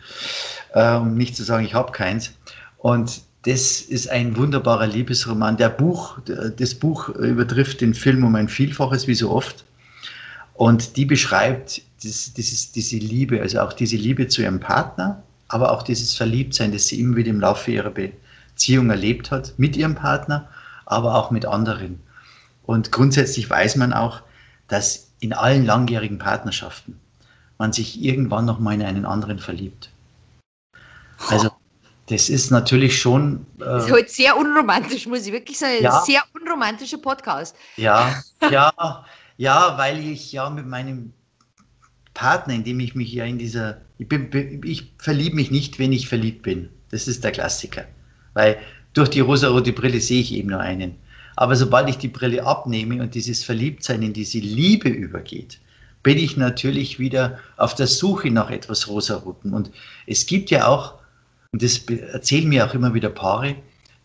um 0.73 1.15
nicht 1.15 1.35
zu 1.35 1.43
sagen, 1.43 1.65
ich 1.65 1.73
habe 1.73 1.91
keins. 1.91 2.33
Und 2.77 3.21
das 3.43 3.81
ist 3.81 4.09
ein 4.09 4.37
wunderbarer 4.37 4.87
Liebesroman. 4.87 5.57
Der 5.57 5.69
Buch, 5.69 6.19
das 6.25 6.75
Buch 6.75 7.09
übertrifft 7.09 7.81
den 7.81 7.93
Film 7.93 8.23
um 8.23 8.35
ein 8.35 8.47
Vielfaches, 8.47 9.07
wie 9.07 9.15
so 9.15 9.31
oft. 9.31 9.65
Und 10.53 10.95
die 10.97 11.05
beschreibt 11.05 11.81
das, 12.03 12.33
dieses, 12.33 12.71
diese 12.71 12.97
Liebe, 12.97 13.41
also 13.41 13.61
auch 13.61 13.73
diese 13.73 13.97
Liebe 13.97 14.27
zu 14.27 14.43
ihrem 14.43 14.59
Partner, 14.59 15.23
aber 15.47 15.71
auch 15.71 15.83
dieses 15.83 16.15
Verliebtsein, 16.15 16.71
das 16.71 16.87
sie 16.87 16.99
immer 16.99 17.15
wieder 17.15 17.29
im 17.29 17.39
Laufe 17.39 17.71
ihrer 17.71 17.91
Beziehung 17.91 18.89
erlebt 18.89 19.31
hat, 19.31 19.53
mit 19.57 19.75
ihrem 19.75 19.95
Partner, 19.95 20.47
aber 20.85 21.15
auch 21.15 21.31
mit 21.31 21.45
anderen. 21.45 21.99
Und 22.63 22.91
grundsätzlich 22.91 23.49
weiß 23.49 23.75
man 23.75 23.91
auch, 23.91 24.21
dass 24.67 25.11
in 25.19 25.33
allen 25.33 25.65
langjährigen 25.65 26.19
Partnerschaften 26.19 26.99
man 27.57 27.73
sich 27.73 28.01
irgendwann 28.01 28.45
noch 28.45 28.59
mal 28.59 28.73
in 28.73 28.81
einen 28.81 29.05
anderen 29.05 29.39
verliebt. 29.39 29.90
Also 31.29 31.51
das 32.07 32.29
ist 32.29 32.51
natürlich 32.51 32.99
schon. 32.99 33.45
Äh, 33.59 33.65
das 33.65 33.85
ist 33.85 33.91
halt 33.91 34.09
sehr 34.09 34.37
unromantisch, 34.37 35.07
muss 35.07 35.25
ich 35.25 35.31
wirklich 35.31 35.57
sagen. 35.57 35.81
Ja, 35.81 36.01
sehr 36.01 36.21
unromantischer 36.33 36.97
Podcast. 36.97 37.55
Ja, 37.77 38.21
ja, 38.51 39.05
ja, 39.37 39.77
weil 39.77 39.99
ich 39.99 40.31
ja 40.31 40.49
mit 40.49 40.67
meinem 40.67 41.13
Partner, 42.13 42.53
in 42.53 42.63
dem 42.63 42.79
ich 42.79 42.95
mich 42.95 43.13
ja 43.13 43.25
in 43.25 43.37
dieser. 43.37 43.81
Ich, 43.97 44.07
bin, 44.07 44.61
ich 44.65 44.93
verliebe 44.97 45.35
mich 45.35 45.51
nicht, 45.51 45.79
wenn 45.79 45.93
ich 45.93 46.09
verliebt 46.09 46.41
bin. 46.41 46.69
Das 46.89 47.07
ist 47.07 47.23
der 47.23 47.31
Klassiker. 47.31 47.85
Weil 48.33 48.57
durch 48.93 49.09
die 49.09 49.21
rosarote 49.21 49.71
Brille 49.71 50.01
sehe 50.01 50.21
ich 50.21 50.33
eben 50.33 50.49
nur 50.49 50.59
einen. 50.59 50.97
Aber 51.37 51.55
sobald 51.55 51.89
ich 51.89 51.97
die 51.97 52.09
Brille 52.09 52.45
abnehme 52.45 53.01
und 53.01 53.15
dieses 53.15 53.43
Verliebtsein 53.43 54.01
in 54.03 54.13
diese 54.13 54.39
Liebe 54.39 54.89
übergeht, 54.89 55.59
bin 56.03 56.17
ich 56.17 56.35
natürlich 56.35 56.99
wieder 56.99 57.39
auf 57.57 57.73
der 57.75 57.87
Suche 57.87 58.31
nach 58.31 58.49
etwas 58.49 58.87
Rosaroten. 58.87 59.53
Und 59.53 59.71
es 60.07 60.25
gibt 60.25 60.49
ja 60.49 60.67
auch 60.67 61.00
und 61.53 61.61
das 61.61 61.79
erzählen 62.13 62.47
mir 62.47 62.65
auch 62.65 62.73
immer 62.73 62.93
wieder 62.93 63.09
Paare, 63.09 63.55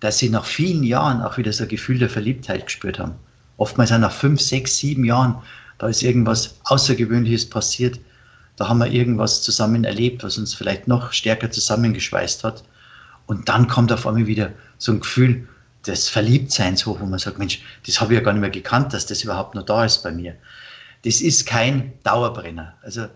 dass 0.00 0.18
sie 0.18 0.30
nach 0.30 0.44
vielen 0.44 0.82
Jahren 0.82 1.22
auch 1.22 1.38
wieder 1.38 1.52
so 1.52 1.62
ein 1.62 1.68
Gefühl 1.68 1.98
der 1.98 2.10
Verliebtheit 2.10 2.66
gespürt 2.66 2.98
haben. 2.98 3.14
Oftmals 3.56 3.92
auch 3.92 3.98
nach 3.98 4.12
fünf, 4.12 4.40
sechs, 4.40 4.78
sieben 4.78 5.04
Jahren, 5.04 5.36
da 5.78 5.86
ist 5.86 6.02
irgendwas 6.02 6.58
Außergewöhnliches 6.64 7.48
passiert. 7.48 8.00
Da 8.56 8.68
haben 8.68 8.78
wir 8.78 8.90
irgendwas 8.90 9.42
zusammen 9.42 9.84
erlebt, 9.84 10.24
was 10.24 10.38
uns 10.38 10.54
vielleicht 10.54 10.88
noch 10.88 11.12
stärker 11.12 11.50
zusammengeschweißt 11.50 12.42
hat. 12.42 12.64
Und 13.26 13.48
dann 13.48 13.68
kommt 13.68 13.92
auf 13.92 14.06
einmal 14.06 14.26
wieder 14.26 14.52
so 14.78 14.92
ein 14.92 15.00
Gefühl 15.00 15.48
des 15.86 16.08
Verliebtseins 16.08 16.84
hoch, 16.84 17.00
wo 17.00 17.06
man 17.06 17.18
sagt, 17.18 17.38
Mensch, 17.38 17.62
das 17.86 18.00
habe 18.00 18.12
ich 18.12 18.18
ja 18.18 18.24
gar 18.24 18.32
nicht 18.32 18.40
mehr 18.40 18.50
gekannt, 18.50 18.92
dass 18.92 19.06
das 19.06 19.22
überhaupt 19.22 19.54
noch 19.54 19.64
da 19.64 19.84
ist 19.84 20.02
bei 20.02 20.10
mir. 20.10 20.34
Das 21.04 21.20
ist 21.20 21.46
kein 21.46 21.92
Dauerbrenner. 22.02 22.74
Also 22.82 23.06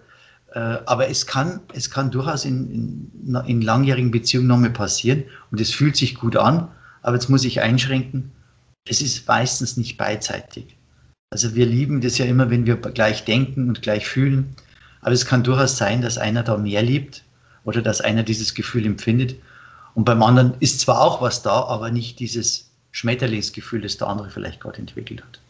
aber 0.59 1.09
es 1.09 1.27
kann, 1.27 1.61
es 1.75 1.91
kann 1.91 2.11
durchaus 2.11 2.45
in, 2.45 3.11
in, 3.25 3.35
in 3.47 3.63
langjährigen 3.63 4.11
Beziehungen 4.11 4.49
nochmal 4.49 4.71
passieren 4.71 5.25
und 5.51 5.61
es 5.61 5.71
fühlt 5.71 5.97
sich 5.97 6.17
gut 6.17 6.37
an, 6.37 6.69
aber 7.03 7.15
jetzt 7.17 7.29
muss 7.29 7.45
ich 7.45 7.61
einschränken, 7.61 8.33
es 8.89 9.01
ist 9.01 9.27
meistens 9.29 9.77
nicht 9.77 9.97
beidseitig. 9.97 10.77
Also 11.33 11.55
wir 11.55 11.67
lieben 11.67 12.01
das 12.01 12.19
ja 12.19 12.25
immer, 12.25 12.51
wenn 12.51 12.67
wir 12.67 12.77
gleich 12.77 13.25
denken 13.25 13.69
und 13.69 13.83
gleich 13.83 14.07
fühlen, 14.07 14.57
aber 15.01 15.13
es 15.13 15.25
kann 15.25 15.45
durchaus 15.45 15.77
sein, 15.77 16.03
dass 16.03 16.19
einer 16.19 16.43
da 16.43 16.57
mehr 16.57 16.83
liebt 16.83 17.23
oder 17.65 17.83
dass 17.83 18.01
einer 18.01 18.25
dieses 18.25 18.55
Gefühl 18.55 18.87
empfindet 18.87 19.37
und 19.95 20.05
beim 20.05 20.23
anderen 20.23 20.55
ist 20.61 20.81
zwar 20.81 21.01
auch 21.01 21.23
was 21.23 21.43
da, 21.43 21.63
aber 21.65 21.91
nicht 21.91 22.19
dieses 22.19 22.71
Schmetterlingsgefühl, 22.93 23.81
das 23.81 23.97
der 23.97 24.09
andere 24.09 24.31
vielleicht 24.31 24.61
gerade 24.61 24.79
entwickelt 24.79 25.23
hat. 25.23 25.41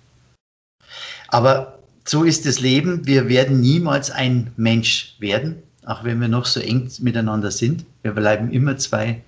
Aber 1.28 1.80
so 2.11 2.24
ist 2.24 2.44
das 2.44 2.58
Leben. 2.58 3.06
Wir 3.06 3.28
werden 3.28 3.61
niemals 3.61 4.11
ein 4.11 4.52
Mensch 4.56 5.14
werden, 5.20 5.62
auch 5.86 6.02
wenn 6.02 6.20
wir 6.20 6.26
noch 6.26 6.44
so 6.44 6.58
eng 6.58 6.90
miteinander 6.98 7.52
sind. 7.52 7.86
Wir 8.02 8.11
bleiben 8.11 8.50
immer 8.50 8.76
zwei 8.78 9.22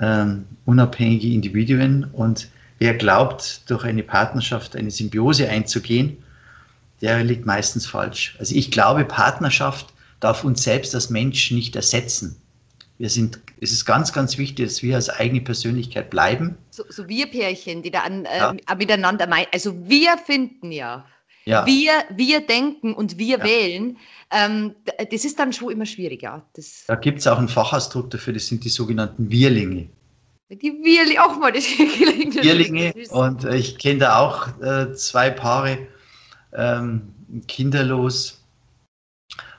ähm, 0.00 0.44
unabhängige 0.66 1.26
Individuen 1.26 2.04
und 2.12 2.48
wer 2.78 2.94
glaubt, 2.94 3.68
durch 3.68 3.82
eine 3.82 4.04
Partnerschaft 4.04 4.76
eine 4.76 4.92
Symbiose 4.92 5.48
einzugehen, 5.48 6.18
der 7.00 7.24
liegt 7.24 7.44
meistens 7.44 7.86
falsch. 7.86 8.36
Also 8.38 8.54
ich 8.54 8.70
glaube, 8.70 9.04
Partnerschaft 9.04 9.92
darf 10.20 10.44
uns 10.44 10.62
selbst 10.62 10.94
als 10.94 11.10
Mensch 11.10 11.50
nicht 11.50 11.74
ersetzen. 11.74 12.36
Wir 12.98 13.10
sind, 13.10 13.40
es 13.60 13.72
ist 13.72 13.84
ganz, 13.84 14.12
ganz 14.12 14.38
wichtig, 14.38 14.68
dass 14.68 14.80
wir 14.80 14.94
als 14.94 15.10
eigene 15.10 15.40
Persönlichkeit 15.40 16.10
bleiben. 16.10 16.56
So, 16.70 16.84
so 16.88 17.08
wir 17.08 17.26
Pärchen, 17.26 17.82
die 17.82 17.90
da 17.90 18.02
an, 18.02 18.26
äh, 18.26 18.38
ja. 18.38 18.54
miteinander 18.78 19.26
meinen. 19.26 19.48
Also 19.52 19.74
wir 19.88 20.16
finden 20.18 20.70
ja, 20.70 21.04
ja. 21.46 21.64
Wir, 21.64 21.92
wir 22.10 22.40
denken 22.40 22.94
und 22.94 23.18
wir 23.18 23.38
ja. 23.38 23.44
wählen. 23.44 23.96
Ähm, 24.30 24.74
das 25.10 25.24
ist 25.24 25.38
dann 25.38 25.52
schon 25.52 25.70
immer 25.70 25.86
schwieriger. 25.86 26.44
Das 26.54 26.84
da 26.86 26.96
gibt 26.96 27.20
es 27.20 27.26
auch 27.26 27.38
einen 27.38 27.48
Fachausdruck 27.48 28.10
dafür, 28.10 28.32
das 28.32 28.46
sind 28.46 28.64
die 28.64 28.68
sogenannten 28.68 29.30
Wirlinge. 29.30 29.88
Die 30.50 30.72
Wirlinge, 30.72 31.24
auch 31.24 31.38
mal 31.38 31.52
das 31.52 31.64
Wirlinge. 31.78 32.92
Und 33.10 33.44
ich 33.44 33.78
kenne 33.78 34.00
da 34.00 34.18
auch 34.18 34.60
äh, 34.60 34.92
zwei 34.94 35.30
Paare, 35.30 35.78
ähm, 36.52 37.14
kinderlos 37.48 38.46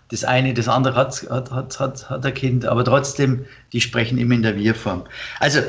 das 0.09 0.23
eine, 0.23 0.53
das 0.53 0.67
andere 0.67 0.95
hat, 0.95 1.27
hat, 1.29 1.51
hat, 1.51 1.79
hat, 1.79 2.09
hat 2.09 2.25
ein 2.25 2.33
Kind, 2.33 2.65
aber 2.65 2.85
trotzdem, 2.85 3.45
die 3.73 3.81
sprechen 3.81 4.17
immer 4.17 4.35
in 4.35 4.41
der 4.41 4.55
Wir-Form. 4.55 5.03
Also, 5.39 5.61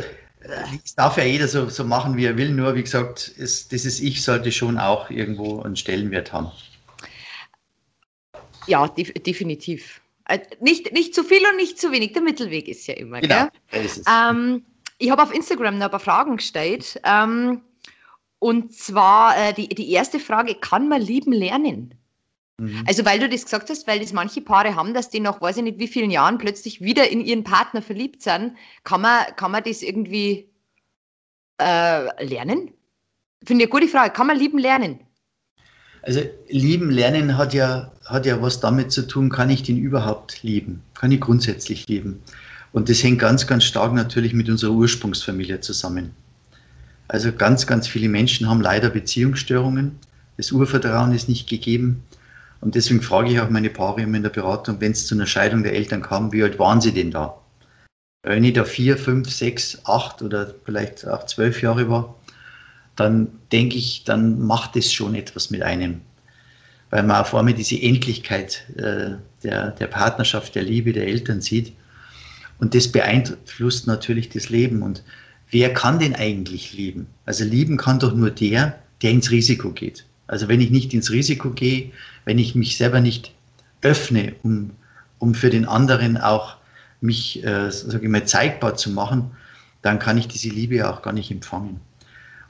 es 0.85 0.95
darf 0.95 1.17
ja 1.17 1.25
jeder 1.25 1.49
so, 1.49 1.69
so 1.69 1.85
machen, 1.85 2.17
wie 2.17 2.25
er 2.25 2.37
will, 2.37 2.51
nur 2.51 2.75
wie 2.75 2.83
gesagt, 2.83 3.33
es, 3.39 3.69
dieses 3.69 4.01
Ich 4.01 4.23
sollte 4.23 4.53
schon 4.53 4.79
auch 4.79 5.11
irgendwo 5.11 5.63
einen 5.63 5.77
Stellenwert 5.77 6.33
haben. 6.33 6.51
Ja, 8.67 8.87
def 8.89 9.13
definitiv. 9.15 10.01
Äh, 10.27 10.41
nicht, 10.61 10.93
nicht 10.93 11.15
zu 11.15 11.25
viel 11.25 11.43
und 11.51 11.57
nicht 11.57 11.79
zu 11.79 11.91
wenig. 11.91 12.13
Der 12.13 12.23
Mittelweg 12.23 12.69
ist 12.69 12.87
ja 12.87 12.95
immer. 12.95 13.21
Genau, 13.21 13.49
ähm, 13.73 14.65
ich 14.99 15.11
habe 15.11 15.23
auf 15.23 15.35
Instagram 15.35 15.79
noch 15.79 15.87
ein 15.87 15.91
paar 15.91 16.01
Fragen 16.01 16.37
gestellt. 16.37 17.01
Ähm, 17.05 17.63
und 18.39 18.75
zwar 18.75 19.37
äh, 19.39 19.53
die, 19.55 19.69
die 19.69 19.91
erste 19.91 20.21
Frage: 20.21 20.55
Kann 20.55 20.89
man 20.89 21.01
lieben 21.01 21.33
lernen? 21.33 21.98
Mhm. 22.61 22.85
Also, 22.87 23.05
weil 23.05 23.21
du 23.21 23.29
das 23.29 23.45
gesagt 23.45 23.71
hast, 23.71 23.87
weil 23.87 24.01
das 24.01 24.13
manche 24.13 24.41
Paare 24.41 24.75
haben, 24.75 24.93
dass 24.95 25.11
die 25.11 25.21
nach 25.21 25.41
weiß 25.41 25.59
ich 25.59 25.63
nicht 25.63 25.79
wie 25.79 25.89
vielen 25.89 26.11
Jahren 26.11 26.39
plötzlich 26.39 26.81
wieder 26.81 27.09
in 27.09 27.21
ihren 27.21 27.45
Partner 27.45 27.83
verliebt 27.83 28.23
sind, 28.23 28.55
kann 28.85 29.01
man, 29.01 29.25
kann 29.37 29.53
man 29.53 29.63
das 29.63 29.83
irgendwie 29.83 30.49
äh, 31.61 32.25
lernen? 32.25 32.73
Finde 33.45 33.65
ich 33.65 33.71
eine 33.71 33.81
gute 33.81 33.89
Frage. 33.89 34.13
Kann 34.13 34.27
man 34.27 34.37
lieben 34.37 34.59
lernen? 34.59 35.01
Also, 36.03 36.21
lieben 36.49 36.91
lernen 36.91 37.37
hat 37.37 37.55
ja, 37.55 37.93
hat 38.05 38.27
ja 38.27 38.43
was 38.43 38.61
damit 38.61 38.91
zu 38.93 39.07
tun, 39.07 39.31
kann 39.31 39.51
ich 39.51 39.63
den 39.63 39.79
überhaupt 39.79 40.43
lieben? 40.43 40.83
Kann 40.95 41.13
ich 41.13 41.21
grundsätzlich 41.21 41.87
lieben? 41.87 42.23
Und 42.73 42.89
das 42.89 43.03
hängt 43.03 43.21
ganz, 43.21 43.47
ganz 43.47 43.65
stark 43.65 43.95
natürlich 43.95 44.33
mit 44.35 44.49
unserer 44.49 44.73
Ursprungsfamilie 44.73 45.61
zusammen. 45.61 46.11
Also 47.07 47.33
ganz, 47.33 47.67
ganz 47.67 47.89
viele 47.89 48.09
Menschen 48.09 48.49
haben 48.49 48.61
leider 48.61 48.91
Beziehungsstörungen. 48.91 49.99
Das 50.37 50.53
Urvertrauen 50.53 51.13
ist 51.13 51.29
nicht 51.29 51.49
gegeben. 51.49 52.03
Und 52.61 52.75
deswegen 52.75 53.03
frage 53.03 53.31
ich 53.31 53.41
auch 53.41 53.51
meine 53.51 53.71
Paare 53.71 54.03
immer 54.03 54.17
in 54.17 54.23
der 54.23 54.31
Beratung, 54.31 54.81
wenn 54.81 54.93
es 54.93 55.07
zu 55.07 55.15
einer 55.15 55.27
Scheidung 55.27 55.63
der 55.63 55.75
Eltern 55.75 56.03
kam, 56.03 56.33
wie 56.33 56.43
alt 56.43 56.59
waren 56.59 56.81
sie 56.81 56.93
denn 56.93 57.11
da? 57.11 57.41
Wenn 58.23 58.45
ich 58.45 58.55
da 58.55 58.65
vier, 58.65 58.97
fünf, 58.97 59.31
sechs, 59.31 59.79
acht 59.85 60.23
oder 60.23 60.55
vielleicht 60.65 61.07
auch 61.07 61.25
zwölf 61.27 61.63
Jahre 61.63 61.89
war, 61.89 62.17
dann 62.97 63.29
denke 63.53 63.77
ich, 63.77 64.03
dann 64.05 64.41
macht 64.41 64.75
es 64.77 64.93
schon 64.93 65.15
etwas 65.15 65.51
mit 65.51 65.63
einem. 65.63 66.01
Weil 66.91 67.05
man 67.05 67.21
auf 67.21 67.35
einmal 67.35 67.55
diese 67.55 67.81
Endlichkeit 67.81 68.65
äh, 68.77 69.11
der, 69.45 69.71
der 69.71 69.87
Partnerschaft, 69.87 70.55
der 70.55 70.65
Liebe 70.65 70.93
der 70.93 71.07
Eltern 71.07 71.41
sieht. 71.41 71.73
Und 72.59 72.75
das 72.75 72.91
beeinflusst 72.91 73.87
natürlich 73.87 74.31
das 74.31 74.49
Leben. 74.49 74.83
Und 74.83 75.05
wer 75.51 75.73
kann 75.73 76.01
denn 76.01 76.17
eigentlich 76.17 76.73
lieben? 76.73 77.07
Also 77.25 77.45
lieben 77.45 77.77
kann 77.77 78.01
doch 78.01 78.15
nur 78.15 78.31
der, 78.31 78.79
der 79.03 79.11
ins 79.13 79.31
Risiko 79.31 79.71
geht. 79.71 80.05
Also 80.27 80.49
wenn 80.49 80.61
ich 80.61 80.71
nicht 80.71 80.93
ins 80.93 81.11
Risiko 81.11 81.51
gehe, 81.51 81.91
wenn 82.29 82.39
ich 82.39 82.55
mich 82.55 82.77
selber 82.77 83.01
nicht 83.01 83.33
öffne, 83.81 84.35
um, 84.43 84.73
um 85.19 85.35
für 85.35 85.49
den 85.49 85.65
anderen 85.65 86.19
auch 86.19 86.57
mich, 87.01 87.43
äh, 87.43 87.71
sage 87.71 88.05
ich 88.05 88.11
mal, 88.11 88.27
zeigbar 88.27 88.77
zu 88.77 88.91
machen, 88.91 89.31
dann 89.81 89.99
kann 89.99 90.19
ich 90.19 90.29
diese 90.29 90.51
Liebe 90.51 90.87
auch 90.91 91.01
gar 91.01 91.15
nicht 91.15 91.31
empfangen. 91.31 91.81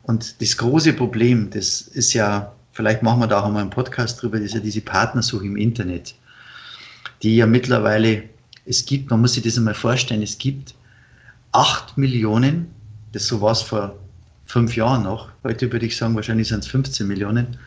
Und 0.03 0.43
das 0.43 0.57
große 0.57 0.95
Problem, 0.95 1.51
das 1.51 1.81
ist 1.81 2.12
ja, 2.12 2.53
vielleicht 2.72 3.05
machen 3.05 3.20
wir 3.20 3.29
da 3.29 3.39
auch 3.39 3.45
einmal 3.45 3.62
einen 3.62 3.70
Podcast 3.70 4.20
drüber, 4.20 4.39
das 4.39 4.47
ist 4.47 4.55
ja 4.55 4.61
diese 4.61 4.81
Partnersuche 4.81 5.47
im 5.47 5.57
Internet, 5.57 6.16
die 7.22 7.37
ja 7.37 7.47
mittlerweile, 7.47 8.24
es 8.66 8.85
gibt, 8.85 9.11
man 9.11 9.20
muss 9.20 9.35
sich 9.35 9.45
das 9.45 9.59
einmal 9.59 9.74
vorstellen, 9.74 10.22
es 10.22 10.39
gibt 10.39 10.74
acht 11.53 11.97
Millionen, 11.97 12.66
das 13.12 13.29
so 13.29 13.41
war 13.41 13.53
es 13.53 13.62
vor 13.62 13.97
fünf 14.45 14.74
Jahren 14.74 15.05
noch, 15.05 15.29
heute 15.45 15.70
würde 15.70 15.87
ich 15.87 15.97
sagen, 15.97 16.16
wahrscheinlich 16.16 16.49
sind 16.49 16.64
es 16.64 16.66
15 16.66 17.07
Millionen, 17.07 17.59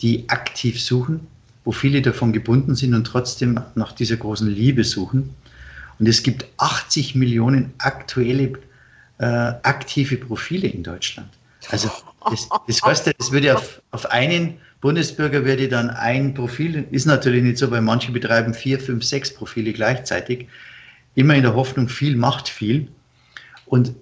die 0.00 0.26
aktiv 0.30 0.80
suchen, 0.82 1.26
wo 1.68 1.72
viele 1.72 2.00
davon 2.00 2.32
gebunden 2.32 2.74
sind 2.74 2.94
und 2.94 3.04
trotzdem 3.04 3.60
nach 3.74 3.92
dieser 3.92 4.16
großen 4.16 4.48
Liebe 4.48 4.84
suchen. 4.84 5.34
Und 5.98 6.08
es 6.08 6.22
gibt 6.22 6.46
80 6.56 7.14
Millionen 7.14 7.74
aktuelle 7.76 8.54
äh, 9.18 9.26
aktive 9.26 10.16
Profile 10.16 10.66
in 10.66 10.82
Deutschland. 10.82 11.28
Also 11.68 11.90
das, 12.30 12.48
das 12.66 12.82
heißt, 12.82 13.12
das 13.18 13.32
würde 13.32 13.54
auf, 13.54 13.82
auf 13.90 14.10
einen 14.10 14.54
Bundesbürger 14.80 15.44
würde 15.44 15.68
dann 15.68 15.90
ein 15.90 16.32
Profil, 16.32 16.86
ist 16.90 17.04
natürlich 17.04 17.42
nicht 17.42 17.58
so, 17.58 17.70
weil 17.70 17.82
manche 17.82 18.12
betreiben 18.12 18.54
vier, 18.54 18.80
fünf, 18.80 19.04
sechs 19.04 19.34
Profile 19.34 19.74
gleichzeitig, 19.74 20.48
immer 21.16 21.34
in 21.34 21.42
der 21.42 21.54
Hoffnung, 21.54 21.90
viel 21.90 22.16
macht 22.16 22.48
viel. 22.48 22.88
Und 23.66 23.92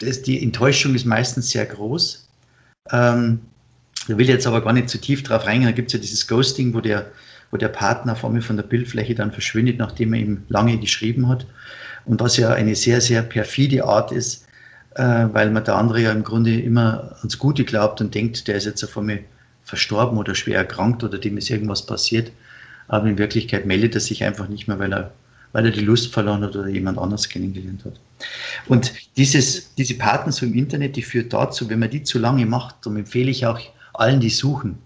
das, 0.00 0.22
die 0.22 0.42
Enttäuschung 0.42 0.96
ist 0.96 1.06
meistens 1.06 1.50
sehr 1.50 1.66
groß. 1.66 2.28
Ähm, 2.90 3.42
da 4.08 4.18
will 4.18 4.28
jetzt 4.28 4.46
aber 4.46 4.62
gar 4.62 4.72
nicht 4.72 4.88
zu 4.88 5.00
tief 5.00 5.22
drauf 5.22 5.46
reingehen. 5.46 5.70
Da 5.70 5.76
gibt 5.76 5.88
es 5.88 5.92
ja 5.94 5.98
dieses 5.98 6.26
Ghosting, 6.26 6.74
wo 6.74 6.80
der, 6.80 7.10
wo 7.50 7.56
der 7.56 7.68
Partner 7.68 8.16
vor 8.16 8.30
mir 8.30 8.42
von 8.42 8.56
der 8.56 8.64
Bildfläche 8.64 9.14
dann 9.14 9.32
verschwindet, 9.32 9.78
nachdem 9.78 10.14
er 10.14 10.20
ihm 10.20 10.42
lange 10.48 10.78
geschrieben 10.78 11.28
hat. 11.28 11.46
Und 12.04 12.20
was 12.20 12.36
ja 12.36 12.52
eine 12.52 12.74
sehr, 12.74 13.00
sehr 13.00 13.22
perfide 13.22 13.84
Art 13.84 14.10
ist, 14.10 14.46
äh, 14.94 15.26
weil 15.32 15.50
man 15.50 15.64
der 15.64 15.76
andere 15.76 16.00
ja 16.00 16.12
im 16.12 16.24
Grunde 16.24 16.60
immer 16.60 17.16
ans 17.18 17.38
Gute 17.38 17.64
glaubt 17.64 18.00
und 18.00 18.14
denkt, 18.14 18.48
der 18.48 18.56
ist 18.56 18.66
jetzt 18.66 18.84
vor 18.84 19.02
mir 19.02 19.20
verstorben 19.64 20.18
oder 20.18 20.34
schwer 20.34 20.58
erkrankt 20.58 21.04
oder 21.04 21.18
dem 21.18 21.38
ist 21.38 21.50
irgendwas 21.50 21.86
passiert. 21.86 22.32
Aber 22.88 23.06
in 23.06 23.18
Wirklichkeit 23.18 23.66
meldet 23.66 23.94
er 23.94 24.00
sich 24.00 24.24
einfach 24.24 24.48
nicht 24.48 24.66
mehr, 24.66 24.78
weil 24.78 24.92
er, 24.92 25.12
weil 25.52 25.66
er 25.66 25.70
die 25.70 25.80
Lust 25.80 26.12
verloren 26.12 26.42
hat 26.42 26.56
oder 26.56 26.68
jemand 26.68 26.98
anders 26.98 27.28
kennengelernt 27.28 27.84
hat. 27.84 28.00
Und 28.66 28.92
dieses, 29.16 29.74
diese 29.76 29.94
Partner 29.94 30.32
so 30.32 30.44
im 30.44 30.54
Internet, 30.54 30.96
die 30.96 31.02
führt 31.02 31.32
dazu, 31.32 31.70
wenn 31.70 31.78
man 31.78 31.90
die 31.90 32.02
zu 32.02 32.18
lange 32.18 32.44
macht, 32.44 32.76
darum 32.82 32.96
empfehle 32.98 33.30
ich 33.30 33.46
auch 33.46 33.60
allen, 33.94 34.20
die 34.20 34.30
suchen, 34.30 34.78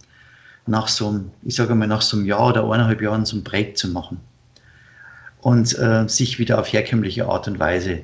nach 0.66 0.88
so 0.88 1.08
einem, 1.08 1.30
ich 1.42 1.54
sage 1.54 1.74
mal, 1.74 1.86
nach 1.86 2.02
so 2.02 2.16
einem 2.16 2.26
Jahr 2.26 2.48
oder 2.48 2.64
eineinhalb 2.64 3.00
Jahren 3.00 3.24
so 3.24 3.36
ein 3.36 3.44
Break 3.44 3.76
zu 3.78 3.88
machen 3.88 4.20
und 5.40 5.78
äh, 5.78 6.08
sich 6.08 6.38
wieder 6.38 6.58
auf 6.58 6.72
herkömmliche 6.72 7.26
Art 7.26 7.46
und 7.46 7.58
Weise 7.58 8.00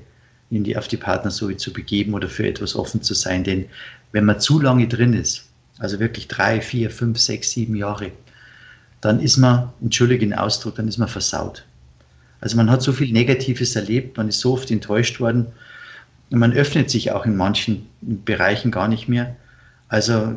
in 0.50 0.64
die, 0.64 0.76
auf 0.76 0.86
die 0.86 0.96
Partnersuche 0.96 1.56
zu 1.56 1.72
begeben 1.72 2.14
oder 2.14 2.28
für 2.28 2.46
etwas 2.46 2.76
offen 2.76 3.02
zu 3.02 3.14
sein. 3.14 3.42
Denn 3.42 3.66
wenn 4.12 4.24
man 4.24 4.38
zu 4.38 4.60
lange 4.60 4.86
drin 4.86 5.14
ist, 5.14 5.48
also 5.78 5.98
wirklich 5.98 6.28
drei, 6.28 6.60
vier, 6.60 6.90
fünf, 6.90 7.18
sechs, 7.18 7.50
sieben 7.50 7.74
Jahre, 7.74 8.12
dann 9.00 9.18
ist 9.18 9.38
man, 9.38 9.70
entschuldige 9.80 10.26
den 10.26 10.34
Ausdruck, 10.34 10.76
dann 10.76 10.86
ist 10.86 10.98
man 10.98 11.08
versaut. 11.08 11.64
Also 12.40 12.56
man 12.56 12.70
hat 12.70 12.82
so 12.82 12.92
viel 12.92 13.12
Negatives 13.12 13.74
erlebt, 13.74 14.16
man 14.16 14.28
ist 14.28 14.40
so 14.40 14.52
oft 14.52 14.70
enttäuscht 14.70 15.18
worden 15.18 15.46
und 16.30 16.38
man 16.38 16.52
öffnet 16.52 16.90
sich 16.90 17.10
auch 17.10 17.24
in 17.24 17.36
manchen 17.36 17.86
Bereichen 18.00 18.70
gar 18.70 18.88
nicht 18.88 19.08
mehr. 19.08 19.34
Also 19.88 20.36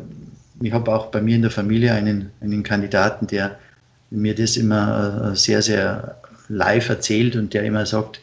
ich 0.61 0.71
habe 0.71 0.93
auch 0.93 1.07
bei 1.07 1.21
mir 1.21 1.35
in 1.35 1.41
der 1.41 1.51
Familie 1.51 1.93
einen, 1.93 2.31
einen 2.41 2.63
Kandidaten, 2.63 3.27
der 3.27 3.57
mir 4.09 4.35
das 4.35 4.57
immer 4.57 5.31
äh, 5.31 5.35
sehr, 5.35 5.61
sehr 5.61 6.17
live 6.47 6.89
erzählt 6.89 7.35
und 7.35 7.53
der 7.53 7.63
immer 7.63 7.85
sagt, 7.85 8.21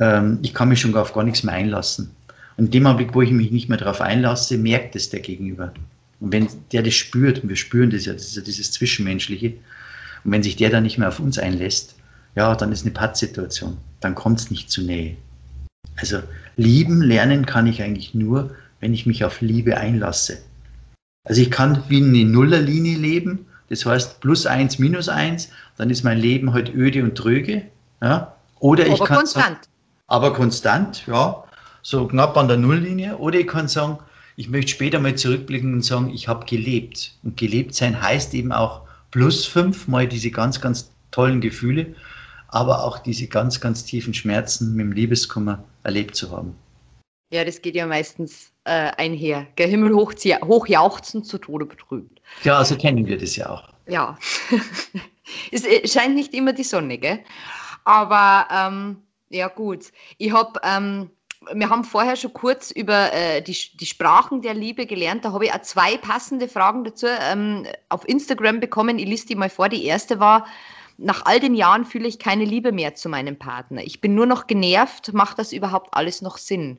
ähm, 0.00 0.38
ich 0.42 0.52
kann 0.52 0.68
mich 0.68 0.80
schon 0.80 0.94
auf 0.96 1.12
gar 1.12 1.24
nichts 1.24 1.42
mehr 1.42 1.54
einlassen. 1.54 2.10
Und 2.56 2.66
in 2.66 2.70
dem 2.70 2.86
Augenblick, 2.86 3.14
wo 3.14 3.22
ich 3.22 3.30
mich 3.30 3.50
nicht 3.50 3.68
mehr 3.68 3.78
darauf 3.78 4.00
einlasse, 4.00 4.58
merkt 4.58 4.96
es 4.96 5.10
der 5.10 5.20
Gegenüber. 5.20 5.72
Und 6.20 6.32
wenn 6.32 6.48
der 6.72 6.82
das 6.82 6.94
spürt, 6.94 7.42
und 7.42 7.48
wir 7.48 7.56
spüren 7.56 7.90
das 7.90 8.06
ja, 8.06 8.12
das 8.12 8.28
ist 8.28 8.36
ja 8.36 8.42
dieses 8.42 8.72
Zwischenmenschliche, 8.72 9.54
und 10.24 10.32
wenn 10.32 10.42
sich 10.42 10.56
der 10.56 10.70
dann 10.70 10.82
nicht 10.82 10.98
mehr 10.98 11.08
auf 11.08 11.20
uns 11.20 11.38
einlässt, 11.38 11.94
ja, 12.34 12.54
dann 12.54 12.72
ist 12.72 12.82
eine 12.82 12.92
Pattsituation. 12.92 13.76
Dann 14.00 14.14
kommt 14.14 14.40
es 14.40 14.50
nicht 14.50 14.70
zu 14.70 14.82
Nähe. 14.82 15.16
Also 15.96 16.20
lieben 16.56 17.00
lernen 17.00 17.46
kann 17.46 17.66
ich 17.66 17.82
eigentlich 17.82 18.14
nur, 18.14 18.54
wenn 18.80 18.92
ich 18.92 19.06
mich 19.06 19.24
auf 19.24 19.40
Liebe 19.40 19.78
einlasse. 19.78 20.38
Also 21.26 21.42
ich 21.42 21.50
kann 21.50 21.82
wie 21.88 22.02
eine 22.02 22.24
Nullerlinie 22.24 22.96
leben, 22.96 23.46
das 23.68 23.84
heißt 23.84 24.20
plus 24.20 24.46
eins, 24.46 24.78
minus 24.78 25.08
eins, 25.08 25.50
dann 25.76 25.90
ist 25.90 26.04
mein 26.04 26.18
Leben 26.18 26.52
halt 26.52 26.72
öde 26.74 27.02
und 27.02 27.16
tröge. 27.16 27.62
Ja? 28.00 28.34
Oder 28.60 28.84
aber 28.84 28.94
ich 28.94 28.98
kann 29.00 29.18
konstant. 29.18 29.44
Sagen, 29.44 29.60
aber 30.06 30.32
konstant, 30.32 31.06
ja, 31.06 31.44
so 31.82 32.06
knapp 32.06 32.36
an 32.36 32.48
der 32.48 32.56
Nulllinie. 32.56 33.18
Oder 33.18 33.40
ich 33.40 33.48
kann 33.48 33.66
sagen, 33.68 33.98
ich 34.36 34.48
möchte 34.48 34.70
später 34.70 35.00
mal 35.00 35.16
zurückblicken 35.16 35.74
und 35.74 35.82
sagen, 35.82 36.10
ich 36.10 36.28
habe 36.28 36.46
gelebt. 36.46 37.14
Und 37.24 37.36
gelebt 37.36 37.74
sein 37.74 38.00
heißt 38.00 38.34
eben 38.34 38.52
auch 38.52 38.82
plus 39.10 39.46
fünf 39.46 39.88
mal 39.88 40.06
diese 40.06 40.30
ganz, 40.30 40.60
ganz 40.60 40.92
tollen 41.10 41.40
Gefühle, 41.40 41.94
aber 42.48 42.84
auch 42.84 42.98
diese 42.98 43.26
ganz, 43.26 43.60
ganz 43.60 43.84
tiefen 43.84 44.14
Schmerzen 44.14 44.76
mit 44.76 44.86
dem 44.86 44.92
Liebeskummer 44.92 45.64
erlebt 45.82 46.14
zu 46.14 46.30
haben. 46.30 46.54
Ja, 47.30 47.44
das 47.44 47.60
geht 47.60 47.74
ja 47.74 47.86
meistens 47.86 48.52
äh, 48.64 48.92
einher. 48.96 49.46
Der 49.58 49.66
Himmel 49.66 49.94
hochjauchzen 49.94 51.24
zu 51.24 51.38
Tode 51.38 51.66
betrübt. 51.66 52.20
Ja, 52.44 52.64
so 52.64 52.76
kennen 52.76 53.06
wir 53.06 53.18
das 53.18 53.36
ja 53.36 53.50
auch. 53.50 53.68
Ja, 53.88 54.18
es 55.52 55.92
scheint 55.92 56.14
nicht 56.14 56.34
immer 56.34 56.52
die 56.52 56.64
Sonne, 56.64 56.98
gell? 56.98 57.20
Aber 57.84 58.46
ähm, 58.52 59.02
ja 59.28 59.48
gut, 59.48 59.92
ich 60.18 60.32
habe, 60.32 60.60
ähm, 60.62 61.10
wir 61.52 61.68
haben 61.68 61.84
vorher 61.84 62.16
schon 62.16 62.32
kurz 62.32 62.70
über 62.70 63.12
äh, 63.12 63.42
die, 63.42 63.56
die 63.76 63.86
Sprachen 63.86 64.42
der 64.42 64.54
Liebe 64.54 64.86
gelernt. 64.86 65.24
Da 65.24 65.32
habe 65.32 65.46
ich 65.46 65.52
auch 65.52 65.62
zwei 65.62 65.96
passende 65.96 66.48
Fragen 66.48 66.84
dazu 66.84 67.06
ähm, 67.06 67.66
auf 67.88 68.08
Instagram 68.08 68.60
bekommen. 68.60 68.98
Ich 68.98 69.06
lese 69.06 69.26
die 69.26 69.36
mal 69.36 69.50
vor. 69.50 69.68
Die 69.68 69.84
erste 69.84 70.18
war, 70.20 70.46
nach 70.98 71.24
all 71.26 71.40
den 71.40 71.54
Jahren 71.54 71.84
fühle 71.84 72.08
ich 72.08 72.18
keine 72.18 72.44
Liebe 72.44 72.72
mehr 72.72 72.94
zu 72.94 73.08
meinem 73.08 73.36
Partner. 73.36 73.82
Ich 73.82 74.00
bin 74.00 74.14
nur 74.14 74.26
noch 74.26 74.46
genervt. 74.46 75.12
Macht 75.12 75.38
das 75.38 75.52
überhaupt 75.52 75.92
alles 75.92 76.22
noch 76.22 76.38
Sinn? 76.38 76.78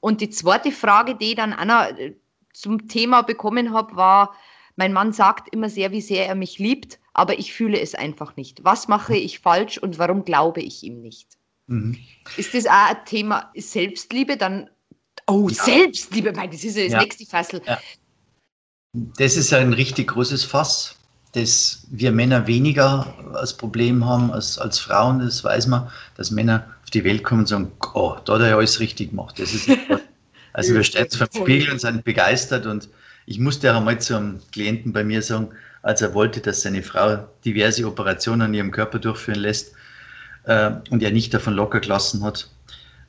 Und 0.00 0.20
die 0.20 0.30
zweite 0.30 0.72
Frage, 0.72 1.14
die 1.14 1.30
ich 1.30 1.36
dann 1.36 1.52
Anna 1.52 1.90
äh, 1.90 2.14
zum 2.52 2.88
Thema 2.88 3.22
bekommen 3.22 3.72
habe, 3.72 3.96
war, 3.96 4.34
mein 4.76 4.92
Mann 4.92 5.12
sagt 5.12 5.52
immer 5.52 5.68
sehr, 5.68 5.90
wie 5.90 6.00
sehr 6.00 6.26
er 6.26 6.34
mich 6.34 6.58
liebt, 6.58 7.00
aber 7.12 7.38
ich 7.38 7.52
fühle 7.52 7.80
es 7.80 7.94
einfach 7.94 8.36
nicht. 8.36 8.62
Was 8.62 8.86
mache 8.86 9.16
ich 9.16 9.40
falsch 9.40 9.78
und 9.78 9.98
warum 9.98 10.24
glaube 10.24 10.60
ich 10.60 10.84
ihm 10.84 11.00
nicht? 11.00 11.38
Mhm. 11.66 11.98
Ist 12.36 12.54
das 12.54 12.66
auch 12.66 12.90
ein 12.90 13.04
Thema 13.04 13.50
Selbstliebe? 13.56 14.36
Dann, 14.36 14.70
oh, 15.26 15.48
ja. 15.48 15.64
Selbstliebe, 15.64 16.34
weil 16.36 16.48
das 16.48 16.62
ist 16.62 16.76
ja 16.76 16.84
das 16.84 16.92
ja. 16.92 17.02
nächste 17.02 17.26
Fassel. 17.26 17.60
Ja. 17.66 17.78
Das 18.92 19.36
ist 19.36 19.52
ein 19.52 19.72
richtig 19.72 20.08
großes 20.08 20.44
Fass, 20.44 20.96
das 21.32 21.86
wir 21.90 22.10
Männer 22.12 22.46
weniger 22.46 23.14
als 23.34 23.56
Problem 23.56 24.04
haben 24.04 24.30
als, 24.30 24.58
als 24.58 24.78
Frauen. 24.78 25.18
Das 25.18 25.44
weiß 25.44 25.66
man, 25.66 25.90
dass 26.16 26.30
Männer 26.30 26.74
auf 26.88 26.90
die 26.90 27.04
Welt 27.04 27.22
kommen 27.22 27.40
und 27.42 27.46
sagen, 27.48 27.70
oh, 27.92 28.16
da 28.24 28.34
hat 28.34 28.40
er 28.40 28.48
ja 28.48 28.56
alles 28.56 28.80
richtig 28.80 29.10
gemacht. 29.10 29.38
Das 29.38 29.52
ist 29.52 29.68
also 30.54 30.74
wir 30.74 30.82
stehen 30.82 31.06
vor 31.10 31.26
dem 31.26 31.42
Spiegel 31.42 31.72
und 31.72 31.80
sind 31.80 32.02
begeistert 32.02 32.64
und 32.64 32.88
ich 33.26 33.38
musste 33.38 33.70
auch 33.70 33.76
einmal 33.76 34.00
zu 34.00 34.16
einem 34.16 34.40
Klienten 34.52 34.94
bei 34.94 35.04
mir 35.04 35.20
sagen, 35.20 35.50
als 35.82 36.00
er 36.00 36.14
wollte, 36.14 36.40
dass 36.40 36.62
seine 36.62 36.82
Frau 36.82 37.28
diverse 37.44 37.86
Operationen 37.86 38.40
an 38.40 38.54
ihrem 38.54 38.70
Körper 38.70 38.98
durchführen 38.98 39.40
lässt 39.40 39.74
äh, 40.44 40.70
und 40.88 41.02
er 41.02 41.10
nicht 41.10 41.34
davon 41.34 41.52
locker 41.52 41.80
gelassen 41.80 42.24
hat, 42.24 42.48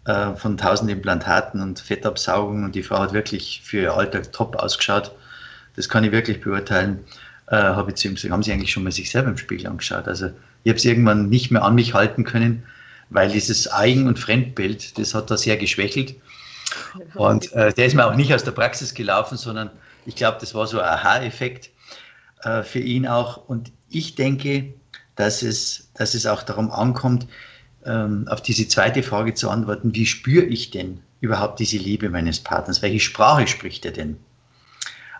äh, 0.06 0.36
von 0.36 0.58
tausend 0.58 0.92
Implantaten 0.92 1.62
und 1.62 1.80
Fettabsaugungen 1.80 2.66
und 2.66 2.76
die 2.76 2.84
Frau 2.84 3.00
hat 3.00 3.14
wirklich 3.14 3.62
für 3.64 3.80
ihr 3.80 3.94
Alter 3.94 4.30
top 4.30 4.58
ausgeschaut. 4.58 5.12
Das 5.78 5.88
kann 5.88 6.04
ich 6.04 6.12
wirklich 6.12 6.42
beurteilen. 6.42 7.06
Äh, 7.48 7.56
habe 7.56 7.92
ich 7.92 7.96
zu 7.96 8.10
ihm 8.10 8.16
gesagt, 8.16 8.34
haben 8.34 8.44
Sie 8.44 8.52
eigentlich 8.52 8.74
schon 8.74 8.84
mal 8.84 8.92
sich 8.92 9.10
selber 9.10 9.30
im 9.30 9.38
Spiegel 9.38 9.68
angeschaut? 9.68 10.10
Also 10.10 10.32
ich 10.66 10.70
habe 10.70 10.78
es 10.78 10.84
irgendwann 10.84 11.30
nicht 11.30 11.50
mehr 11.50 11.64
an 11.64 11.76
mich 11.76 11.94
halten 11.94 12.26
können, 12.26 12.64
weil 13.10 13.30
dieses 13.30 13.72
Eigen- 13.72 14.08
und 14.08 14.20
Fremdbild, 14.20 14.98
das 14.98 15.14
hat 15.14 15.32
da 15.32 15.38
sehr 15.38 15.58
geschwächelt. 15.58 16.16
Und 17.16 17.52
äh, 17.54 17.74
der 17.74 17.86
ist 17.88 17.96
mir 17.96 18.06
auch 18.06 18.16
nicht 18.16 18.34
aus 18.34 18.44
der 18.44 18.52
Praxis 18.52 18.94
gelaufen, 18.94 19.38
sondern 19.38 19.72
ich 20.06 20.16
glaube, 20.16 20.38
das 20.40 20.54
war 20.54 20.68
so 20.68 20.80
ein 20.80 20.86
Aha-Effekt 20.86 21.72
äh, 22.44 22.64
für 22.64 22.80
ihn 22.80 23.08
auch. 23.08 23.38
Und 23.48 23.72
ich 23.90 24.16
denke, 24.16 24.74
dass 25.16 25.42
es, 25.42 25.90
dass 25.96 26.14
es 26.14 26.26
auch 26.26 26.44
darum 26.44 26.72
ankommt, 26.72 27.28
ähm, 27.86 28.28
auf 28.30 28.42
diese 28.42 28.68
zweite 28.68 29.04
Frage 29.04 29.34
zu 29.34 29.50
antworten, 29.50 29.96
wie 29.96 30.06
spüre 30.06 30.46
ich 30.46 30.70
denn 30.70 31.02
überhaupt 31.22 31.60
diese 31.60 31.78
Liebe 31.78 32.10
meines 32.10 32.40
Partners? 32.40 32.82
Welche 32.82 33.00
Sprache 33.00 33.48
spricht 33.48 33.86
er 33.86 33.92
denn? 33.92 34.18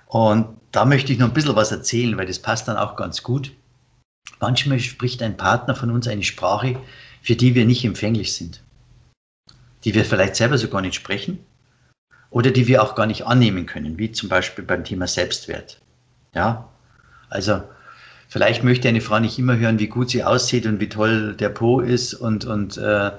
Und 0.08 0.58
da 0.72 0.86
möchte 0.86 1.12
ich 1.12 1.20
noch 1.20 1.28
ein 1.28 1.34
bisschen 1.34 1.56
was 1.56 1.72
erzählen, 1.72 2.18
weil 2.18 2.26
das 2.26 2.40
passt 2.40 2.68
dann 2.68 2.78
auch 2.78 2.96
ganz 2.96 3.24
gut. 3.24 3.52
Manchmal 4.40 4.80
spricht 4.80 5.22
ein 5.22 5.38
Partner 5.38 5.76
von 5.76 5.92
uns 5.92 6.08
eine 6.08 6.24
Sprache, 6.24 6.80
für 7.22 7.36
die 7.36 7.56
wir 7.56 7.66
nicht 7.66 7.86
empfänglich 7.86 8.34
sind, 8.34 8.62
die 9.84 9.94
wir 9.94 10.06
vielleicht 10.06 10.36
selber 10.36 10.58
so 10.58 10.68
gar 10.68 10.82
nicht 10.82 10.96
sprechen 10.96 11.40
oder 12.30 12.52
die 12.52 12.68
wir 12.68 12.84
auch 12.84 12.96
gar 12.96 13.06
nicht 13.06 13.26
annehmen 13.26 13.66
können, 13.66 13.98
wie 13.98 14.12
zum 14.12 14.30
Beispiel 14.30 14.64
beim 14.64 14.84
Thema 14.84 15.08
Selbstwert. 15.08 15.80
Ja, 16.34 16.70
also 17.30 17.64
vielleicht 18.28 18.64
möchte 18.64 18.88
eine 18.88 19.02
Frau 19.02 19.20
nicht 19.20 19.40
immer 19.40 19.58
hören, 19.58 19.80
wie 19.80 19.88
gut 19.88 20.12
sie 20.12 20.24
aussieht 20.24 20.66
und 20.66 20.80
wie 20.80 20.90
toll 20.90 21.36
der 21.36 21.50
Po 21.50 21.82
ist 21.82 22.14
und, 22.14 22.46
und 22.46 22.78
äh, 22.78 23.12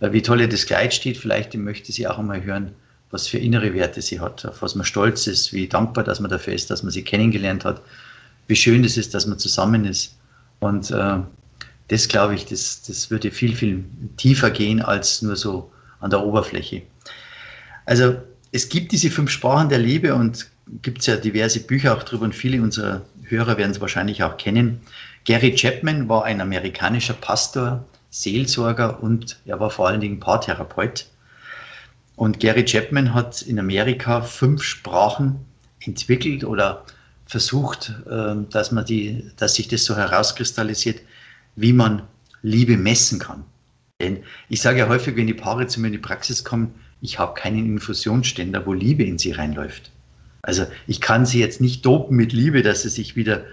wie 0.00 0.22
toll 0.22 0.40
ihr 0.40 0.48
das 0.48 0.66
Kleid 0.66 0.92
steht. 0.94 1.16
Vielleicht 1.16 1.54
möchte 1.54 1.92
sie 1.92 2.06
auch 2.06 2.18
einmal 2.18 2.42
hören, 2.42 2.74
was 3.10 3.28
für 3.28 3.38
innere 3.38 3.72
Werte 3.72 4.02
sie 4.02 4.20
hat, 4.20 4.44
auf 4.44 4.62
was 4.62 4.74
man 4.74 4.84
stolz 4.84 5.26
ist, 5.26 5.52
wie 5.52 5.68
dankbar, 5.68 6.04
dass 6.04 6.20
man 6.20 6.30
dafür 6.30 6.52
ist, 6.52 6.70
dass 6.70 6.82
man 6.82 6.92
sie 6.92 7.02
kennengelernt 7.02 7.64
hat, 7.64 7.80
wie 8.48 8.56
schön 8.56 8.84
es 8.84 8.96
ist, 8.96 9.14
dass 9.14 9.26
man 9.26 9.38
zusammen 9.38 9.84
ist. 9.84 10.16
Und 10.58 10.90
äh, 10.90 11.18
das 11.88 12.08
glaube 12.08 12.34
ich, 12.34 12.46
das, 12.46 12.82
das 12.82 13.10
würde 13.10 13.30
viel, 13.30 13.54
viel 13.54 13.84
tiefer 14.16 14.50
gehen 14.50 14.82
als 14.82 15.22
nur 15.22 15.36
so 15.36 15.70
an 16.00 16.10
der 16.10 16.22
Oberfläche. 16.22 16.82
Also 17.84 18.16
es 18.52 18.68
gibt 18.68 18.92
diese 18.92 19.10
fünf 19.10 19.30
Sprachen 19.30 19.68
der 19.68 19.78
Liebe 19.78 20.14
und 20.14 20.46
gibt 20.82 21.00
es 21.00 21.06
ja 21.06 21.16
diverse 21.16 21.60
Bücher 21.60 21.96
auch 21.96 22.02
drüber 22.02 22.24
und 22.24 22.34
viele 22.34 22.60
unserer 22.60 23.02
Hörer 23.24 23.56
werden 23.56 23.70
es 23.70 23.80
wahrscheinlich 23.80 24.22
auch 24.22 24.36
kennen. 24.36 24.80
Gary 25.24 25.54
Chapman 25.54 26.08
war 26.08 26.24
ein 26.24 26.40
amerikanischer 26.40 27.14
Pastor, 27.14 27.84
Seelsorger 28.10 29.02
und 29.02 29.38
er 29.44 29.60
war 29.60 29.70
vor 29.70 29.88
allen 29.88 30.00
Dingen 30.00 30.20
Paartherapeut. 30.20 31.06
Und 32.16 32.40
Gary 32.40 32.64
Chapman 32.64 33.12
hat 33.12 33.42
in 33.42 33.58
Amerika 33.58 34.22
fünf 34.22 34.62
Sprachen 34.62 35.44
entwickelt 35.80 36.44
oder 36.44 36.84
versucht, 37.26 37.92
ähm, 38.10 38.48
dass, 38.50 38.72
man 38.72 38.84
die, 38.84 39.30
dass 39.36 39.54
sich 39.54 39.68
das 39.68 39.84
so 39.84 39.96
herauskristallisiert, 39.96 41.00
wie 41.56 41.72
man 41.72 42.02
Liebe 42.42 42.76
messen 42.76 43.18
kann. 43.18 43.44
Denn 44.00 44.22
ich 44.48 44.60
sage 44.60 44.78
ja 44.78 44.88
häufig, 44.88 45.16
wenn 45.16 45.26
die 45.26 45.34
Paare 45.34 45.66
zu 45.66 45.80
mir 45.80 45.88
in 45.88 45.94
die 45.94 45.98
Praxis 45.98 46.44
kommen, 46.44 46.74
ich 47.00 47.18
habe 47.18 47.34
keinen 47.34 47.66
Infusionsständer, 47.66 48.66
wo 48.66 48.72
Liebe 48.72 49.04
in 49.04 49.18
sie 49.18 49.32
reinläuft. 49.32 49.90
Also 50.42 50.66
ich 50.86 51.00
kann 51.00 51.26
sie 51.26 51.40
jetzt 51.40 51.60
nicht 51.60 51.84
dopen 51.84 52.16
mit 52.16 52.32
Liebe, 52.32 52.62
dass 52.62 52.82
sie 52.82 52.88
sich 52.88 53.16
wieder 53.16 53.44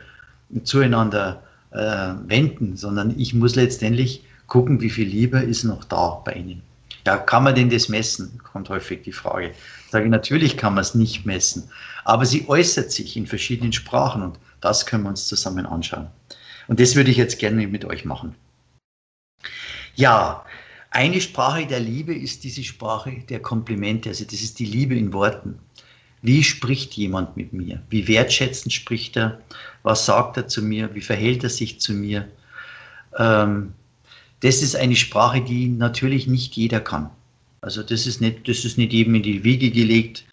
zueinander 0.64 1.42
äh, 1.72 1.78
wenden, 2.28 2.78
sondern 2.78 3.18
ich 3.18 3.34
muss 3.34 3.56
letztendlich 3.56 4.24
gucken, 4.48 4.82
wie 4.82 4.90
viel 4.90 5.08
Liebe 5.08 5.40
ist 5.40 5.64
noch 5.64 5.84
da 5.84 6.22
bei 6.24 6.34
ihnen. 6.34 6.62
Ja, 7.06 7.18
kann 7.18 7.44
man 7.44 7.56
denn 7.56 7.70
das 7.70 7.90
messen? 7.90 8.40
Kommt 8.44 8.70
häufig 8.70 9.02
die 9.02 9.12
Frage. 9.12 9.50
Ich 9.86 9.92
sage, 9.92 10.08
natürlich 10.08 10.56
kann 10.56 10.76
man 10.76 10.84
es 10.84 10.96
nicht 10.96 11.26
messen, 11.26 11.64
aber 12.06 12.26
sie 12.26 12.48
äußert 12.48 12.92
sich 12.92 13.18
in 13.18 13.28
verschiedenen 13.28 13.74
Sprachen 13.74 14.22
und 14.22 14.38
das 14.62 14.86
können 14.86 15.04
wir 15.04 15.10
uns 15.10 15.28
zusammen 15.28 15.66
anschauen. 15.66 16.08
Und 16.68 16.80
das 16.80 16.96
würde 16.96 17.12
ich 17.12 17.18
jetzt 17.18 17.40
gerne 17.40 17.68
mit 17.68 17.86
euch 17.86 18.06
machen. 18.06 18.36
Ja, 19.96 20.46
eine 20.92 21.22
Sprache 21.22 21.66
der 21.66 21.80
Liebe 21.80 22.14
ist 22.14 22.44
diese 22.44 22.64
Sprache 22.64 23.24
der 23.30 23.40
Komplimente, 23.40 24.10
also 24.10 24.26
das 24.26 24.42
ist 24.42 24.60
die 24.60 24.66
Liebe 24.66 24.96
in 24.96 25.12
Worten. 25.14 25.60
Wie 26.22 26.44
spricht 26.44 26.94
jemand 26.94 27.36
mit 27.36 27.52
mir? 27.52 27.82
Wie 27.90 28.08
wertschätzend 28.08 28.72
spricht 28.72 29.18
er? 29.18 29.42
Was 29.84 30.06
sagt 30.06 30.38
er 30.38 30.48
zu 30.48 30.62
mir? 30.62 30.94
Wie 30.96 31.02
verhält 31.02 31.44
er 31.44 31.50
sich 31.50 31.82
zu 31.82 31.94
mir? 31.94 32.30
Ähm, 33.18 33.74
das 34.40 34.62
ist 34.62 34.76
eine 34.76 34.96
Sprache, 34.96 35.42
die 35.42 35.68
natürlich 35.68 36.28
nicht 36.28 36.56
jeder 36.56 36.80
kann. 36.80 37.10
Also 37.62 37.84
das 37.84 38.08
ist 38.08 38.22
nicht, 38.22 38.48
das 38.48 38.64
ist 38.64 38.78
nicht 38.78 38.94
jedem 38.94 39.16
in 39.16 39.24
die 39.24 39.44
Wiege 39.44 39.70
gelegt, 39.70 40.26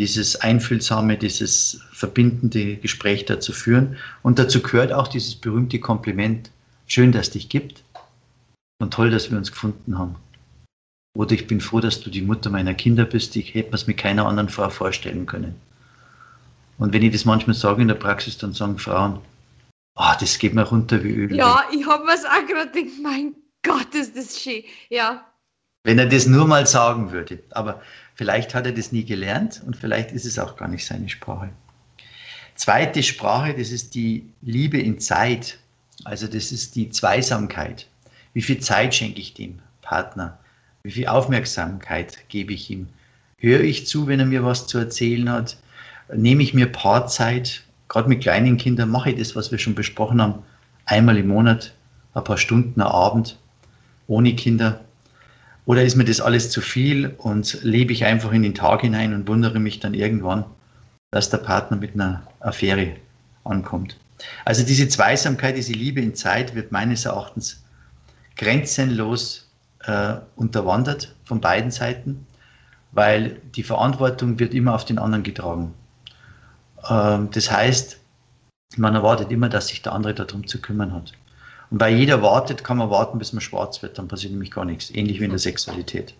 dieses 0.00 0.36
einfühlsame, 0.36 1.18
dieses 1.18 1.82
verbindende 1.92 2.76
Gespräch 2.76 3.26
da 3.26 3.38
zu 3.38 3.52
führen. 3.52 3.98
Und 4.22 4.38
dazu 4.38 4.62
gehört 4.62 4.94
auch 4.94 5.08
dieses 5.08 5.34
berühmte 5.34 5.78
Kompliment, 5.78 6.50
schön, 6.86 7.12
dass 7.12 7.26
es 7.26 7.32
dich 7.32 7.50
gibt. 7.50 7.84
Und 8.80 8.94
toll, 8.94 9.10
dass 9.10 9.30
wir 9.30 9.36
uns 9.36 9.52
gefunden 9.52 9.98
haben. 9.98 10.16
Oder 11.14 11.32
ich 11.32 11.46
bin 11.46 11.60
froh, 11.60 11.80
dass 11.80 12.00
du 12.00 12.08
die 12.08 12.22
Mutter 12.22 12.48
meiner 12.48 12.72
Kinder 12.72 13.04
bist. 13.04 13.36
Ich 13.36 13.52
hätte 13.52 13.68
mir 13.68 13.74
es 13.74 13.86
mit 13.86 13.98
keiner 13.98 14.26
anderen 14.26 14.48
Frau 14.48 14.70
vorstellen 14.70 15.26
können. 15.26 15.54
Und 16.78 16.94
wenn 16.94 17.02
ich 17.02 17.12
das 17.12 17.26
manchmal 17.26 17.54
sage 17.54 17.82
in 17.82 17.88
der 17.88 17.94
Praxis, 17.94 18.38
dann 18.38 18.54
sagen 18.54 18.78
Frauen, 18.78 19.18
oh, 19.96 20.12
das 20.18 20.38
geht 20.38 20.54
mir 20.54 20.62
runter 20.62 21.04
wie 21.04 21.12
Öl. 21.12 21.36
Ja, 21.36 21.64
ich 21.70 21.86
habe 21.86 22.06
mir 22.06 22.14
es 22.14 22.24
auch 22.24 22.46
gerade 22.46 22.70
gedacht, 22.70 22.94
mein 23.02 23.34
Gott, 23.62 23.94
ist 23.94 24.16
das 24.16 24.40
schön. 24.40 24.62
Ja. 24.88 25.29
Wenn 25.82 25.98
er 25.98 26.06
das 26.06 26.26
nur 26.26 26.46
mal 26.46 26.66
sagen 26.66 27.10
würde. 27.10 27.42
Aber 27.50 27.80
vielleicht 28.14 28.54
hat 28.54 28.66
er 28.66 28.72
das 28.72 28.92
nie 28.92 29.04
gelernt 29.04 29.62
und 29.64 29.76
vielleicht 29.76 30.12
ist 30.12 30.26
es 30.26 30.38
auch 30.38 30.56
gar 30.56 30.68
nicht 30.68 30.86
seine 30.86 31.08
Sprache. 31.08 31.50
Zweite 32.54 33.02
Sprache, 33.02 33.54
das 33.54 33.70
ist 33.70 33.94
die 33.94 34.30
Liebe 34.42 34.78
in 34.78 35.00
Zeit. 35.00 35.58
Also 36.04 36.26
das 36.26 36.52
ist 36.52 36.76
die 36.76 36.90
Zweisamkeit. 36.90 37.86
Wie 38.34 38.42
viel 38.42 38.60
Zeit 38.60 38.94
schenke 38.94 39.20
ich 39.20 39.34
dem 39.34 39.60
Partner? 39.80 40.38
Wie 40.82 40.90
viel 40.90 41.06
Aufmerksamkeit 41.06 42.28
gebe 42.28 42.52
ich 42.52 42.70
ihm? 42.70 42.88
Höre 43.38 43.62
ich 43.62 43.86
zu, 43.86 44.06
wenn 44.06 44.20
er 44.20 44.26
mir 44.26 44.44
was 44.44 44.66
zu 44.66 44.78
erzählen 44.78 45.30
hat? 45.30 45.56
Nehme 46.14 46.42
ich 46.42 46.52
mir 46.52 46.66
Paarzeit? 46.66 47.62
Gerade 47.88 48.08
mit 48.08 48.20
kleinen 48.20 48.56
Kindern 48.56 48.90
mache 48.90 49.10
ich 49.10 49.18
das, 49.18 49.34
was 49.34 49.50
wir 49.50 49.58
schon 49.58 49.74
besprochen 49.74 50.20
haben, 50.20 50.42
einmal 50.84 51.16
im 51.16 51.28
Monat, 51.28 51.74
ein 52.14 52.24
paar 52.24 52.36
Stunden 52.36 52.80
am 52.80 52.88
Abend, 52.92 53.38
ohne 54.06 54.36
Kinder. 54.36 54.80
Oder 55.66 55.84
ist 55.84 55.96
mir 55.96 56.04
das 56.04 56.20
alles 56.20 56.50
zu 56.50 56.60
viel 56.60 57.14
und 57.18 57.62
lebe 57.62 57.92
ich 57.92 58.04
einfach 58.04 58.32
in 58.32 58.42
den 58.42 58.54
Tag 58.54 58.80
hinein 58.80 59.14
und 59.14 59.28
wundere 59.28 59.60
mich 59.60 59.80
dann 59.80 59.94
irgendwann, 59.94 60.44
dass 61.10 61.30
der 61.30 61.38
Partner 61.38 61.76
mit 61.76 61.94
einer 61.94 62.22
Affäre 62.40 62.96
ankommt. 63.44 63.96
Also 64.44 64.64
diese 64.64 64.88
Zweisamkeit, 64.88 65.56
diese 65.56 65.72
Liebe 65.72 66.00
in 66.00 66.14
Zeit 66.14 66.54
wird 66.54 66.72
meines 66.72 67.04
Erachtens 67.04 67.62
grenzenlos 68.36 69.48
äh, 69.84 70.14
unterwandert 70.36 71.14
von 71.24 71.40
beiden 71.40 71.70
Seiten, 71.70 72.26
weil 72.92 73.40
die 73.54 73.62
Verantwortung 73.62 74.38
wird 74.38 74.54
immer 74.54 74.74
auf 74.74 74.84
den 74.84 74.98
anderen 74.98 75.22
getragen. 75.22 75.74
Ähm, 76.88 77.30
das 77.32 77.50
heißt, 77.50 77.98
man 78.76 78.94
erwartet 78.94 79.30
immer, 79.30 79.48
dass 79.48 79.68
sich 79.68 79.82
der 79.82 79.92
andere 79.92 80.14
darum 80.14 80.46
zu 80.46 80.60
kümmern 80.60 80.92
hat. 80.92 81.12
Und 81.70 81.80
weil 81.80 81.96
jeder 81.96 82.22
wartet, 82.22 82.64
kann 82.64 82.78
man 82.78 82.90
warten, 82.90 83.18
bis 83.18 83.32
man 83.32 83.40
schwarz 83.40 83.82
wird, 83.82 83.98
dann 83.98 84.08
passiert 84.08 84.32
nämlich 84.32 84.50
gar 84.50 84.64
nichts. 84.64 84.90
Ähnlich 84.90 85.20
wie 85.20 85.24
in 85.24 85.30
der 85.30 85.38
Sexualität. 85.38 86.14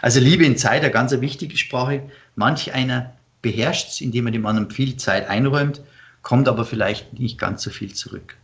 Also 0.00 0.20
Liebe 0.20 0.44
in 0.44 0.56
Zeit, 0.56 0.82
eine 0.82 0.92
ganz 0.92 1.12
wichtige 1.12 1.56
Sprache. 1.56 2.02
Manch 2.36 2.72
einer 2.74 3.14
beherrscht 3.40 3.88
es, 3.88 4.00
indem 4.00 4.26
er 4.26 4.32
dem 4.32 4.46
anderen 4.46 4.70
viel 4.70 4.96
Zeit 4.96 5.28
einräumt, 5.28 5.80
kommt 6.22 6.48
aber 6.48 6.64
vielleicht 6.64 7.18
nicht 7.18 7.38
ganz 7.38 7.62
so 7.62 7.70
viel 7.70 7.92
zurück. 7.92 8.36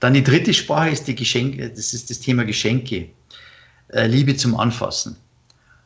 Dann 0.00 0.14
die 0.14 0.24
dritte 0.24 0.52
Sprache 0.52 0.90
ist 0.90 1.06
die 1.06 1.14
Geschenke, 1.14 1.68
das 1.68 1.92
ist 1.92 2.10
das 2.10 2.18
Thema 2.18 2.44
Geschenke. 2.44 3.10
Äh, 3.88 4.08
Liebe 4.08 4.34
zum 4.36 4.56
Anfassen. 4.56 5.16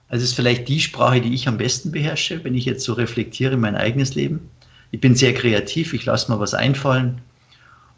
Also 0.08 0.22
das 0.22 0.30
ist 0.30 0.36
vielleicht 0.36 0.68
die 0.68 0.80
Sprache, 0.80 1.20
die 1.20 1.34
ich 1.34 1.48
am 1.48 1.58
besten 1.58 1.90
beherrsche, 1.90 2.42
wenn 2.44 2.54
ich 2.54 2.64
jetzt 2.64 2.84
so 2.84 2.92
reflektiere 2.94 3.56
mein 3.56 3.76
eigenes 3.76 4.14
Leben. 4.14 4.48
Ich 4.92 5.00
bin 5.00 5.16
sehr 5.16 5.34
kreativ, 5.34 5.92
ich 5.92 6.04
lasse 6.04 6.30
mir 6.32 6.38
was 6.38 6.54
einfallen. 6.54 7.20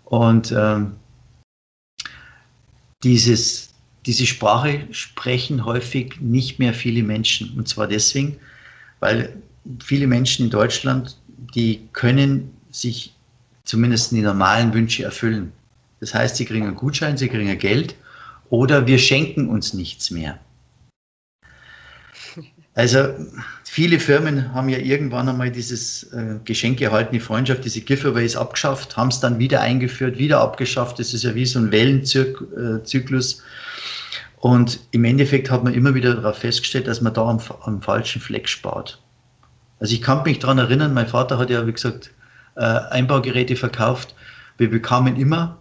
Und 0.06 0.50
ähm, 0.56 0.94
dieses, 3.02 3.70
diese 4.06 4.26
Sprache 4.26 4.86
sprechen 4.90 5.64
häufig 5.64 6.20
nicht 6.20 6.58
mehr 6.58 6.74
viele 6.74 7.02
Menschen. 7.02 7.56
Und 7.56 7.68
zwar 7.68 7.86
deswegen, 7.86 8.38
weil 9.00 9.36
viele 9.82 10.06
Menschen 10.06 10.46
in 10.46 10.50
Deutschland, 10.50 11.16
die 11.54 11.88
können 11.92 12.50
sich 12.70 13.14
zumindest 13.64 14.12
die 14.12 14.22
normalen 14.22 14.72
Wünsche 14.72 15.04
erfüllen. 15.04 15.52
Das 16.00 16.14
heißt, 16.14 16.36
sie 16.36 16.44
kriegen 16.44 16.66
einen 16.66 16.76
Gutschein, 16.76 17.16
sie 17.16 17.28
kriegen 17.28 17.58
Geld 17.58 17.94
oder 18.50 18.86
wir 18.86 18.98
schenken 18.98 19.48
uns 19.48 19.74
nichts 19.74 20.10
mehr. 20.10 20.38
Also 22.74 23.08
viele 23.64 23.98
Firmen 23.98 24.54
haben 24.54 24.68
ja 24.68 24.78
irgendwann 24.78 25.28
einmal 25.28 25.50
dieses 25.50 26.04
äh, 26.12 26.38
Geschenk 26.44 26.80
erhaltene 26.80 27.20
Freundschaft, 27.20 27.64
diese 27.64 27.80
Giveaways 27.80 28.36
abgeschafft, 28.36 28.96
haben 28.96 29.08
es 29.08 29.18
dann 29.18 29.40
wieder 29.40 29.60
eingeführt, 29.60 30.18
wieder 30.18 30.40
abgeschafft. 30.40 30.98
Das 31.00 31.12
ist 31.12 31.24
ja 31.24 31.34
wie 31.34 31.44
so 31.44 31.58
ein 31.58 31.72
Wellenzyklus. 31.72 33.42
Und 34.36 34.78
im 34.92 35.04
Endeffekt 35.04 35.50
hat 35.50 35.64
man 35.64 35.74
immer 35.74 35.94
wieder 35.94 36.14
darauf 36.14 36.38
festgestellt, 36.38 36.86
dass 36.86 37.00
man 37.00 37.12
da 37.14 37.26
am, 37.26 37.40
am 37.62 37.82
falschen 37.82 38.22
Fleck 38.22 38.48
spart. 38.48 39.02
Also 39.80 39.94
ich 39.94 40.02
kann 40.02 40.22
mich 40.22 40.38
daran 40.38 40.58
erinnern, 40.58 40.94
mein 40.94 41.08
Vater 41.08 41.38
hat 41.38 41.50
ja, 41.50 41.66
wie 41.66 41.72
gesagt, 41.72 42.12
äh, 42.56 42.60
Einbaugeräte 42.60 43.56
verkauft. 43.56 44.14
Wir 44.56 44.70
bekamen 44.70 45.16
immer, 45.16 45.58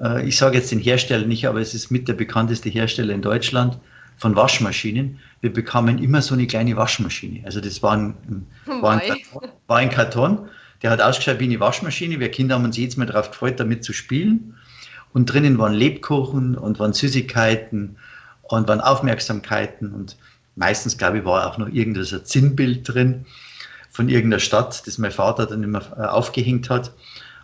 äh, 0.00 0.26
ich 0.26 0.36
sage 0.36 0.58
jetzt 0.58 0.70
den 0.70 0.78
Hersteller 0.78 1.26
nicht, 1.26 1.46
aber 1.46 1.60
es 1.60 1.74
ist 1.74 1.90
mit 1.90 2.08
der 2.08 2.14
bekannteste 2.14 2.68
Hersteller 2.68 3.14
in 3.14 3.22
Deutschland, 3.22 3.78
von 4.16 4.36
Waschmaschinen. 4.36 5.18
Wir 5.40 5.52
bekamen 5.52 5.98
immer 5.98 6.22
so 6.22 6.34
eine 6.34 6.46
kleine 6.46 6.76
Waschmaschine. 6.76 7.44
Also 7.44 7.60
das 7.60 7.82
war 7.82 7.96
ein, 7.96 8.46
war 8.66 8.92
ein, 8.92 9.00
Karton, 9.00 9.48
war 9.66 9.76
ein 9.78 9.90
Karton, 9.90 10.48
der 10.82 10.90
hat 10.90 11.00
ausgeschaut 11.00 11.40
wie 11.40 11.44
eine 11.44 11.60
Waschmaschine. 11.60 12.20
Wir 12.20 12.30
Kinder 12.30 12.56
haben 12.56 12.64
uns 12.64 12.76
jedes 12.76 12.96
Mal 12.96 13.06
darauf 13.06 13.30
gefreut, 13.30 13.60
damit 13.60 13.84
zu 13.84 13.92
spielen. 13.92 14.54
Und 15.12 15.26
drinnen 15.26 15.58
waren 15.58 15.74
Lebkuchen 15.74 16.56
und 16.56 16.78
waren 16.78 16.92
Süßigkeiten 16.92 17.96
und 18.42 18.68
waren 18.68 18.80
Aufmerksamkeiten. 18.80 19.92
Und 19.92 20.16
meistens, 20.56 20.96
glaube 20.96 21.18
ich, 21.18 21.24
war 21.24 21.46
auch 21.46 21.58
noch 21.58 21.68
irgendein 21.68 22.24
Zinnbild 22.24 22.88
drin 22.88 23.26
von 23.90 24.08
irgendeiner 24.08 24.40
Stadt, 24.40 24.86
das 24.86 24.98
mein 24.98 25.12
Vater 25.12 25.46
dann 25.46 25.62
immer 25.62 25.82
äh, 25.96 26.06
aufgehängt 26.06 26.70
hat. 26.70 26.92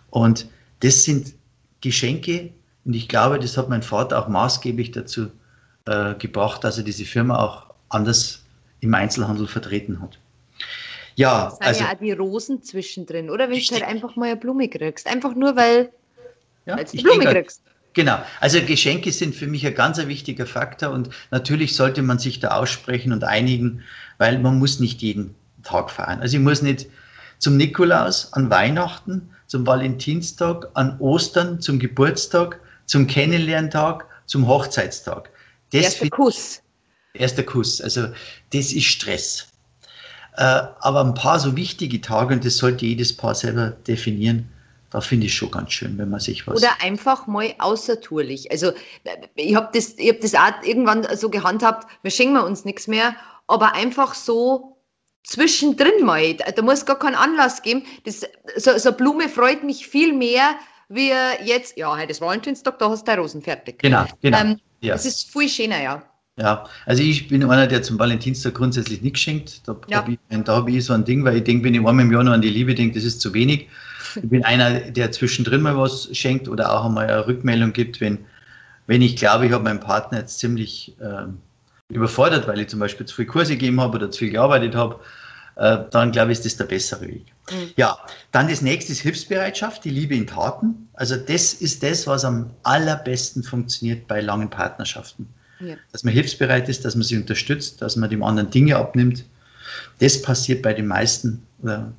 Und 0.09 0.47
das 0.79 1.03
sind 1.03 1.33
Geschenke. 1.81 2.51
Und 2.85 2.93
ich 2.93 3.07
glaube, 3.07 3.39
das 3.39 3.57
hat 3.57 3.69
mein 3.69 3.83
Vater 3.83 4.19
auch 4.19 4.27
maßgeblich 4.27 4.91
dazu 4.91 5.27
äh, 5.89 6.13
gebracht, 6.19 6.63
dass 6.63 6.77
er 6.77 6.83
diese 6.83 7.03
Firma 7.03 7.43
auch 7.43 7.73
anders 7.89 8.43
im 8.79 8.93
Einzelhandel 8.93 9.47
vertreten 9.47 10.01
hat. 10.01 10.19
Ja, 11.15 11.45
das 11.45 11.53
sind 11.57 11.67
also, 11.67 11.83
ja 11.83 11.89
auch 11.91 11.99
die 11.99 12.11
Rosen 12.11 12.63
zwischendrin, 12.63 13.29
oder? 13.29 13.49
Wenn 13.49 13.59
du 13.59 13.71
halt 13.71 13.83
einfach 13.83 14.15
mal 14.15 14.27
eine 14.27 14.37
Blume 14.37 14.69
kriegst. 14.69 15.07
Einfach 15.07 15.35
nur, 15.35 15.55
weil 15.55 15.89
ja, 16.65 16.75
du 16.75 16.83
die 16.85 17.01
Blume 17.01 17.25
kriegst. 17.25 17.61
Genau, 17.93 18.19
also 18.39 18.61
Geschenke 18.61 19.11
sind 19.11 19.33
für 19.35 19.47
mich 19.47 19.65
ein 19.65 19.73
ganz 19.73 19.97
wichtiger 19.97 20.45
Faktor 20.45 20.91
und 20.91 21.09
natürlich 21.31 21.75
sollte 21.75 22.03
man 22.03 22.19
sich 22.19 22.39
da 22.39 22.49
aussprechen 22.49 23.11
und 23.11 23.23
einigen, 23.23 23.83
weil 24.19 24.37
man 24.37 24.59
muss 24.59 24.79
nicht 24.79 25.01
jeden 25.01 25.33
Tag 25.63 25.89
feiern. 25.89 26.21
Also 26.21 26.37
ich 26.37 26.43
muss 26.43 26.61
nicht 26.61 26.85
zum 27.39 27.57
Nikolaus, 27.57 28.31
an 28.33 28.49
Weihnachten, 28.51 29.31
zum 29.47 29.65
Valentinstag, 29.65 30.69
an 30.75 30.99
Ostern, 30.99 31.59
zum 31.61 31.79
Geburtstag, 31.79 32.59
zum 32.85 33.07
Kennenlerntag, 33.07 34.05
zum 34.27 34.47
Hochzeitstag. 34.47 35.31
Das 35.71 35.83
erster 35.83 36.09
Kuss. 36.09 36.61
Erster 37.13 37.43
Kuss. 37.43 37.81
Also 37.81 38.07
das 38.51 38.71
ist 38.71 38.85
Stress. 38.85 39.47
Äh, 40.37 40.43
aber 40.79 41.03
ein 41.03 41.13
paar 41.13 41.39
so 41.39 41.55
wichtige 41.55 41.99
Tage, 42.01 42.33
und 42.33 42.45
das 42.45 42.57
sollte 42.57 42.85
jedes 42.85 43.15
Paar 43.15 43.35
selber 43.35 43.71
definieren, 43.71 44.49
da 44.91 45.01
finde 45.01 45.27
ich 45.27 45.35
schon 45.35 45.51
ganz 45.51 45.71
schön, 45.71 45.97
wenn 45.97 46.09
man 46.09 46.19
sich 46.19 46.47
was. 46.47 46.57
Oder 46.57 46.81
einfach 46.81 47.27
mal 47.27 47.53
außertourlich. 47.59 48.51
Also 48.51 48.71
ich 49.35 49.55
habe 49.55 49.69
das, 49.73 49.95
hab 49.99 50.19
das 50.21 50.33
auch 50.33 50.63
irgendwann 50.63 51.05
so 51.15 51.29
gehandhabt, 51.29 51.91
wir 52.01 52.11
schenken 52.11 52.37
uns 52.37 52.65
nichts 52.65 52.87
mehr, 52.87 53.15
aber 53.47 53.73
einfach 53.73 54.15
so 54.15 54.77
zwischendrin 55.23 56.03
mal. 56.03 56.33
Da 56.33 56.61
muss 56.61 56.85
gar 56.85 56.97
keinen 56.97 57.15
Anlass 57.15 57.61
geben. 57.61 57.83
Das, 58.05 58.21
so, 58.55 58.77
so 58.77 58.89
eine 58.89 58.97
Blume 58.97 59.29
freut 59.29 59.63
mich 59.63 59.87
viel 59.87 60.13
mehr, 60.13 60.55
wie 60.87 61.11
jetzt, 61.43 61.77
ja, 61.77 61.95
heute 61.95 62.11
ist 62.11 62.21
Valentinstag, 62.21 62.79
da 62.79 62.89
hast 62.89 63.01
du 63.01 63.05
deine 63.05 63.21
Rosen 63.21 63.43
fertig. 63.43 63.79
Genau, 63.79 64.05
genau. 64.21 64.39
Ähm, 64.39 64.59
ja. 64.81 64.93
Das 64.93 65.05
ist 65.05 65.31
viel 65.31 65.49
schöner, 65.49 65.81
ja. 65.81 66.03
Ja, 66.39 66.65
also 66.85 67.03
ich 67.03 67.27
bin 67.27 67.43
einer, 67.43 67.67
der 67.67 67.81
zum 67.83 67.99
Valentinstag 67.99 68.53
grundsätzlich 68.53 69.01
nichts 69.01 69.19
schenkt. 69.19 69.67
Da, 69.67 69.75
ja. 69.87 69.97
habe 69.97 70.13
ich, 70.13 70.47
hab 70.47 70.67
ich 70.69 70.85
so 70.85 70.93
ein 70.93 71.03
Ding, 71.03 71.25
weil 71.25 71.37
ich 71.37 71.43
denke, 71.43 71.65
wenn 71.65 71.73
ich 71.73 71.79
einmal 71.79 71.99
im 71.99 72.11
Jahr 72.11 72.23
noch 72.23 72.31
an 72.31 72.41
die 72.41 72.49
Liebe 72.49 72.73
denke, 72.73 72.95
das 72.95 73.03
ist 73.03 73.19
zu 73.19 73.33
wenig. 73.33 73.67
Ich 74.15 74.29
bin 74.29 74.45
einer, 74.45 74.79
der 74.79 75.11
zwischendrin 75.11 75.61
mal 75.61 75.77
was 75.77 76.15
schenkt 76.15 76.47
oder 76.47 76.73
auch 76.73 76.85
einmal 76.85 77.09
eine 77.09 77.27
Rückmeldung 77.27 77.73
gibt, 77.73 77.99
wenn, 77.99 78.19
wenn 78.87 79.01
ich 79.01 79.17
glaube, 79.17 79.47
ich 79.47 79.51
habe 79.51 79.65
meinen 79.65 79.81
Partner 79.81 80.19
jetzt 80.19 80.39
ziemlich 80.39 80.95
äh, 81.01 81.25
überfordert, 81.93 82.47
weil 82.47 82.59
ich 82.61 82.69
zum 82.69 82.79
Beispiel 82.79 83.05
zu 83.05 83.15
viel 83.15 83.25
Kurse 83.25 83.53
gegeben 83.53 83.81
habe 83.81 83.97
oder 83.97 84.09
zu 84.09 84.19
viel 84.19 84.31
gearbeitet 84.31 84.75
habe, 84.75 84.99
dann 85.59 86.11
glaube 86.11 86.31
ich, 86.31 86.37
ist 86.37 86.45
das 86.45 86.55
der 86.55 86.65
bessere 86.65 87.01
Weg. 87.01 87.25
Mhm. 87.51 87.71
Ja, 87.75 87.97
dann 88.31 88.47
das 88.47 88.61
nächste 88.61 88.93
ist 88.93 89.01
Hilfsbereitschaft, 89.01 89.83
die 89.83 89.89
Liebe 89.89 90.15
in 90.15 90.25
Taten. 90.25 90.87
Also 90.93 91.17
das 91.17 91.53
ist 91.53 91.83
das, 91.83 92.07
was 92.07 92.23
am 92.23 92.51
allerbesten 92.63 93.43
funktioniert 93.43 94.07
bei 94.07 94.21
langen 94.21 94.49
Partnerschaften. 94.49 95.27
Ja. 95.59 95.75
Dass 95.91 96.05
man 96.05 96.13
hilfsbereit 96.13 96.69
ist, 96.69 96.85
dass 96.85 96.95
man 96.95 97.03
sie 97.03 97.17
unterstützt, 97.17 97.81
dass 97.81 97.97
man 97.97 98.09
dem 98.09 98.23
anderen 98.23 98.49
Dinge 98.49 98.77
abnimmt. 98.77 99.25
Das 99.99 100.21
passiert 100.21 100.61
bei 100.61 100.73
den 100.73 100.87
meisten 100.87 101.43
oder 101.61 101.91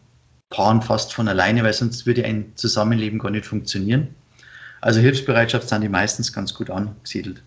Paaren 0.48 0.80
fast 0.80 1.12
von 1.12 1.28
alleine, 1.28 1.62
weil 1.62 1.74
sonst 1.74 2.06
würde 2.06 2.24
ein 2.24 2.52
Zusammenleben 2.56 3.18
gar 3.18 3.30
nicht 3.30 3.44
funktionieren. 3.44 4.08
Also 4.80 5.00
Hilfsbereitschaft 5.00 5.68
sind 5.68 5.82
die 5.82 5.90
meistens 5.90 6.32
ganz 6.32 6.54
gut 6.54 6.70
angesiedelt. 6.70 7.42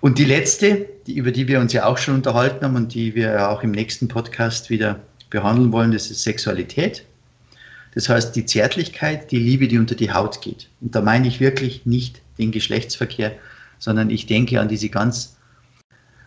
Und 0.00 0.18
die 0.18 0.24
letzte, 0.24 0.88
die, 1.06 1.14
über 1.14 1.30
die 1.30 1.46
wir 1.46 1.60
uns 1.60 1.72
ja 1.72 1.86
auch 1.86 1.98
schon 1.98 2.14
unterhalten 2.14 2.64
haben 2.64 2.76
und 2.76 2.92
die 2.92 3.14
wir 3.14 3.48
auch 3.48 3.62
im 3.62 3.70
nächsten 3.70 4.08
Podcast 4.08 4.70
wieder 4.70 4.98
behandeln 5.30 5.72
wollen, 5.72 5.92
das 5.92 6.10
ist 6.10 6.22
Sexualität. 6.22 7.04
Das 7.94 8.08
heißt, 8.08 8.36
die 8.36 8.44
Zärtlichkeit, 8.44 9.30
die 9.30 9.38
Liebe, 9.38 9.68
die 9.68 9.78
unter 9.78 9.94
die 9.94 10.12
Haut 10.12 10.42
geht. 10.42 10.68
Und 10.80 10.94
da 10.94 11.00
meine 11.00 11.28
ich 11.28 11.40
wirklich 11.40 11.86
nicht 11.86 12.20
den 12.38 12.52
Geschlechtsverkehr, 12.52 13.32
sondern 13.78 14.10
ich 14.10 14.26
denke 14.26 14.60
an 14.60 14.68
diese 14.68 14.90
ganz 14.90 15.36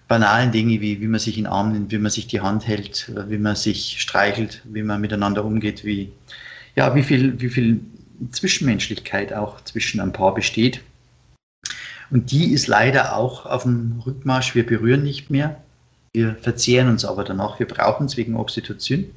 banalen 0.08 0.52
Dinge, 0.52 0.82
wie, 0.82 1.00
wie 1.00 1.08
man 1.08 1.20
sich 1.20 1.38
in 1.38 1.44
den 1.44 1.52
Arm 1.52 1.72
nimmt, 1.72 1.92
wie 1.92 2.00
man 2.00 2.12
sich 2.12 2.28
die 2.28 2.42
Hand 2.42 2.68
hält, 2.68 3.12
wie 3.28 3.38
man 3.38 3.56
sich 3.56 4.02
streichelt, 4.02 4.64
wie 4.66 4.82
man 4.82 5.00
miteinander 5.00 5.46
umgeht, 5.46 5.86
wie, 5.86 6.12
ja, 6.76 6.96
wie 6.96 7.04
viel, 7.04 7.40
wie 7.40 7.50
viel 7.50 7.82
Zwischenmenschlichkeit 8.32 9.32
auch 9.34 9.62
zwischen 9.62 10.00
ein 10.00 10.12
Paar 10.12 10.34
besteht. 10.34 10.82
Und 12.10 12.32
die 12.32 12.52
ist 12.52 12.68
leider 12.68 13.16
auch 13.16 13.46
auf 13.46 13.64
dem 13.64 14.02
Rückmarsch. 14.04 14.56
Wir 14.56 14.66
berühren 14.66 15.04
nicht 15.04 15.30
mehr. 15.30 15.62
Wir 16.14 16.36
verzehren 16.36 16.90
uns 16.90 17.06
aber 17.06 17.24
danach. 17.24 17.60
Wir 17.60 17.68
brauchen 17.68 18.08
es 18.08 18.18
wegen 18.18 18.36
Oxytocin. 18.36 19.14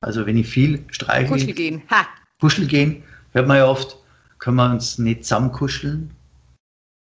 Also 0.00 0.26
wenn 0.26 0.36
ich 0.36 0.46
viel 0.46 0.84
streiche. 0.88 1.30
Kuschel 1.30 1.52
gehen. 1.52 1.82
Ha. 1.90 2.06
Kuschel 2.40 2.66
gehen, 2.66 3.02
hört 3.32 3.48
man 3.48 3.56
ja 3.56 3.66
oft, 3.66 3.96
können 4.38 4.56
wir 4.56 4.70
uns 4.70 4.98
nicht 4.98 5.24
zusammenkuscheln. 5.24 6.10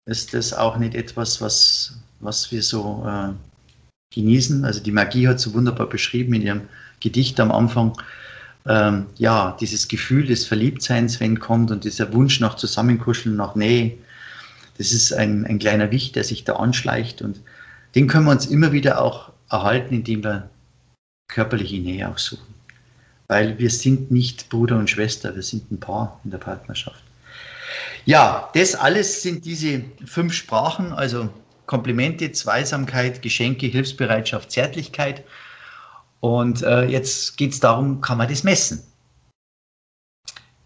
Ist 0.06 0.34
das 0.34 0.54
auch 0.54 0.78
nicht 0.78 0.94
etwas, 0.94 1.42
was, 1.42 1.98
was 2.20 2.52
wir 2.52 2.62
so 2.62 3.06
äh, 3.08 3.34
genießen? 4.14 4.66
Also 4.66 4.82
die 4.82 4.92
Magie 4.92 5.28
hat 5.28 5.40
so 5.40 5.54
wunderbar 5.54 5.88
beschrieben 5.88 6.34
in 6.34 6.42
ihrem 6.42 6.62
Gedicht 7.00 7.40
am 7.40 7.52
Anfang. 7.52 7.98
Ähm, 8.68 9.06
ja, 9.18 9.58
dieses 9.60 9.88
Gefühl 9.88 10.26
des 10.28 10.46
Verliebtseins, 10.46 11.20
wenn 11.20 11.40
kommt 11.40 11.72
und 11.72 11.84
dieser 11.84 12.14
Wunsch 12.14 12.40
nach 12.40 12.56
Zusammenkuscheln, 12.56 13.36
nach 13.36 13.56
Nähe, 13.56 13.98
das 14.78 14.92
ist 14.92 15.14
ein, 15.14 15.46
ein 15.46 15.60
kleiner 15.60 15.92
Wicht, 15.92 16.16
der 16.16 16.24
sich 16.24 16.44
da 16.44 16.58
anschleicht 16.58 17.22
und 17.22 17.40
den 17.96 18.08
können 18.08 18.26
wir 18.26 18.32
uns 18.32 18.46
immer 18.46 18.72
wieder 18.72 19.02
auch 19.02 19.31
erhalten, 19.52 19.96
indem 19.96 20.24
wir 20.24 20.50
körperliche 21.28 21.80
Nähe 21.80 22.10
auch 22.10 22.18
suchen. 22.18 22.54
Weil 23.28 23.58
wir 23.60 23.70
sind 23.70 24.12
nicht 24.12 24.50
Bruder 24.50 24.78
und 24.78 24.90
Schwester, 24.90 25.36
wir 25.36 25.44
sind 25.44 25.72
ein 25.72 25.80
Paar 25.80 26.20
in 26.24 26.32
der 26.32 26.38
Partnerschaft. 26.38 27.04
Ja, 28.06 28.50
das 28.54 28.76
alles 28.76 29.22
sind 29.22 29.46
diese 29.46 29.84
fünf 30.06 30.34
Sprachen, 30.34 30.92
also 30.92 31.30
Komplimente, 31.66 32.32
Zweisamkeit, 32.32 33.22
Geschenke, 33.22 33.68
Hilfsbereitschaft, 33.68 34.52
Zärtlichkeit. 34.52 35.24
Und 36.20 36.64
äh, 36.64 36.86
jetzt 36.86 37.38
geht 37.38 37.54
es 37.54 37.60
darum, 37.60 38.02
kann 38.02 38.18
man 38.18 38.28
das 38.28 38.44
messen? 38.44 38.84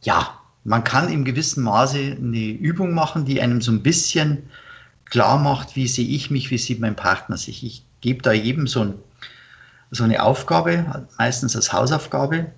Ja, 0.02 0.40
man 0.64 0.84
kann 0.84 1.12
im 1.12 1.24
gewissen 1.26 1.64
Maße 1.64 2.18
eine 2.18 2.50
Übung 2.50 2.94
machen, 2.94 3.26
die 3.26 3.40
einem 3.42 3.62
so 3.62 3.72
ein 3.72 3.84
bisschen 3.84 4.50
klar 5.06 5.38
macht, 5.38 5.76
wie 5.76 5.88
sehe 5.88 6.08
ich 6.08 6.32
mich, 6.32 6.50
wie 6.50 6.58
sieht 6.58 6.80
mein 6.80 6.96
Partner 6.96 7.38
sich. 7.38 7.64
Ich 7.64 7.86
gebe 8.06 8.22
da 8.22 8.34
jedem 8.34 8.68
so, 8.68 8.82
ein, 8.82 8.94
so 9.90 10.04
eine 10.04 10.22
Aufgabe, 10.22 11.08
meistens 11.18 11.56
als 11.56 11.74
Hausaufgabe. 11.74 12.52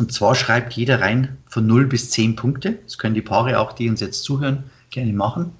Und 0.00 0.12
zwar 0.12 0.34
schreibt 0.34 0.72
jeder 0.72 1.00
rein 1.00 1.38
von 1.46 1.64
0 1.64 1.86
bis 1.86 2.10
10 2.10 2.34
Punkte. 2.34 2.80
Das 2.82 2.98
können 2.98 3.14
die 3.14 3.22
Paare 3.22 3.60
auch, 3.60 3.72
die 3.72 3.88
uns 3.88 4.00
jetzt 4.00 4.24
zuhören, 4.24 4.64
gerne 4.90 5.12
machen. 5.12 5.52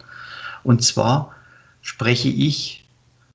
Und 0.64 0.82
zwar 0.82 1.32
spreche 1.80 2.28
ich 2.28 2.88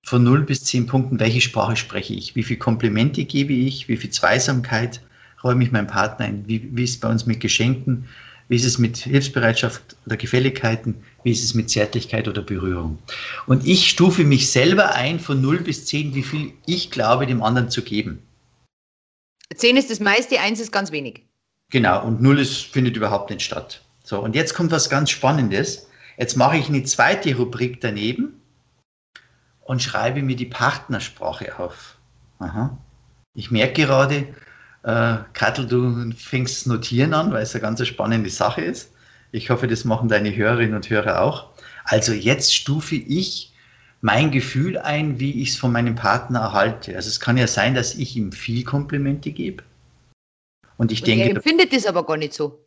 von 0.03 0.21
0 0.21 0.41
bis 0.41 0.65
10 0.65 0.87
Punkten, 0.87 1.17
welche 1.17 1.39
Sprache 1.39 1.77
spreche 1.77 2.13
ich, 2.13 2.35
wie 2.35 2.43
viel 2.43 2.57
Komplimente 2.57 3.23
gebe 3.23 3.53
ich, 3.53 3.87
wie 3.87 3.95
viel 3.95 4.09
Zweisamkeit 4.09 4.99
räume 5.45 5.63
ich 5.63 5.71
meinem 5.71 5.87
Partner 5.87 6.25
ein, 6.25 6.45
wie, 6.45 6.75
wie 6.75 6.83
ist 6.83 6.95
es 6.95 6.99
bei 6.99 7.07
uns 7.07 7.25
mit 7.25 7.39
Geschenken, 7.39 8.05
wie 8.49 8.55
ist 8.55 8.65
es 8.65 8.79
mit 8.79 8.97
Hilfsbereitschaft 8.97 9.95
oder 10.05 10.17
Gefälligkeiten, 10.17 11.03
wie 11.23 11.31
ist 11.31 11.43
es 11.43 11.53
mit 11.53 11.69
Zärtlichkeit 11.69 12.27
oder 12.27 12.41
Berührung. 12.41 12.97
Und 13.45 13.65
ich 13.65 13.87
stufe 13.89 14.23
mich 14.23 14.51
selber 14.51 14.95
ein 14.95 15.19
von 15.19 15.39
0 15.39 15.59
bis 15.59 15.85
10, 15.85 16.15
wie 16.15 16.23
viel 16.23 16.53
ich 16.65 16.89
glaube, 16.91 17.27
dem 17.27 17.43
anderen 17.43 17.69
zu 17.69 17.83
geben. 17.83 18.23
10 19.55 19.77
ist 19.77 19.91
das 19.91 19.99
meiste, 19.99 20.39
1 20.39 20.59
ist 20.59 20.71
ganz 20.71 20.91
wenig. 20.91 21.23
Genau, 21.71 22.03
und 22.03 22.21
0 22.21 22.39
ist, 22.39 22.63
findet 22.63 22.97
überhaupt 22.97 23.29
nicht 23.29 23.43
statt. 23.43 23.81
So, 24.03 24.19
und 24.19 24.35
jetzt 24.35 24.55
kommt 24.55 24.71
was 24.71 24.89
ganz 24.89 25.11
Spannendes. 25.11 25.87
Jetzt 26.17 26.35
mache 26.35 26.57
ich 26.57 26.67
eine 26.67 26.83
zweite 26.83 27.35
Rubrik 27.35 27.79
daneben 27.81 28.41
und 29.61 29.83
schreibe 29.83 30.23
mir 30.23 30.35
die 30.35 30.47
Partnersprache 30.47 31.59
auf. 31.59 31.97
Aha. 32.39 32.75
Ich 33.35 33.51
merke 33.51 33.83
gerade, 33.83 34.27
äh, 34.83 35.17
Kattel, 35.33 35.67
du 35.67 36.11
fängst 36.15 36.67
Notieren 36.67 37.13
an, 37.13 37.31
weil 37.31 37.43
es 37.43 37.53
eine 37.53 37.61
ganz 37.61 37.85
spannende 37.85 38.29
Sache 38.29 38.61
ist. 38.61 38.91
Ich 39.31 39.49
hoffe, 39.49 39.67
das 39.67 39.85
machen 39.85 40.09
deine 40.09 40.35
Hörerinnen 40.35 40.75
und 40.75 40.89
Hörer 40.89 41.21
auch. 41.21 41.49
Also 41.83 42.13
jetzt 42.13 42.53
stufe 42.53 42.95
ich 42.95 43.53
mein 44.01 44.31
Gefühl 44.31 44.77
ein, 44.77 45.19
wie 45.19 45.41
ich 45.41 45.49
es 45.49 45.57
von 45.57 45.71
meinem 45.71 45.95
Partner 45.95 46.39
erhalte. 46.39 46.95
Also 46.95 47.09
es 47.09 47.19
kann 47.19 47.37
ja 47.37 47.47
sein, 47.47 47.75
dass 47.75 47.95
ich 47.95 48.15
ihm 48.15 48.31
viel 48.31 48.63
Komplimente 48.63 49.31
gebe. 49.31 49.63
Und 50.77 50.91
ich 50.91 51.01
und 51.01 51.07
denke. 51.07 51.25
Er 51.25 51.35
empfindet 51.35 51.73
das 51.73 51.85
aber 51.85 52.05
gar 52.05 52.17
nicht 52.17 52.33
so. 52.33 52.65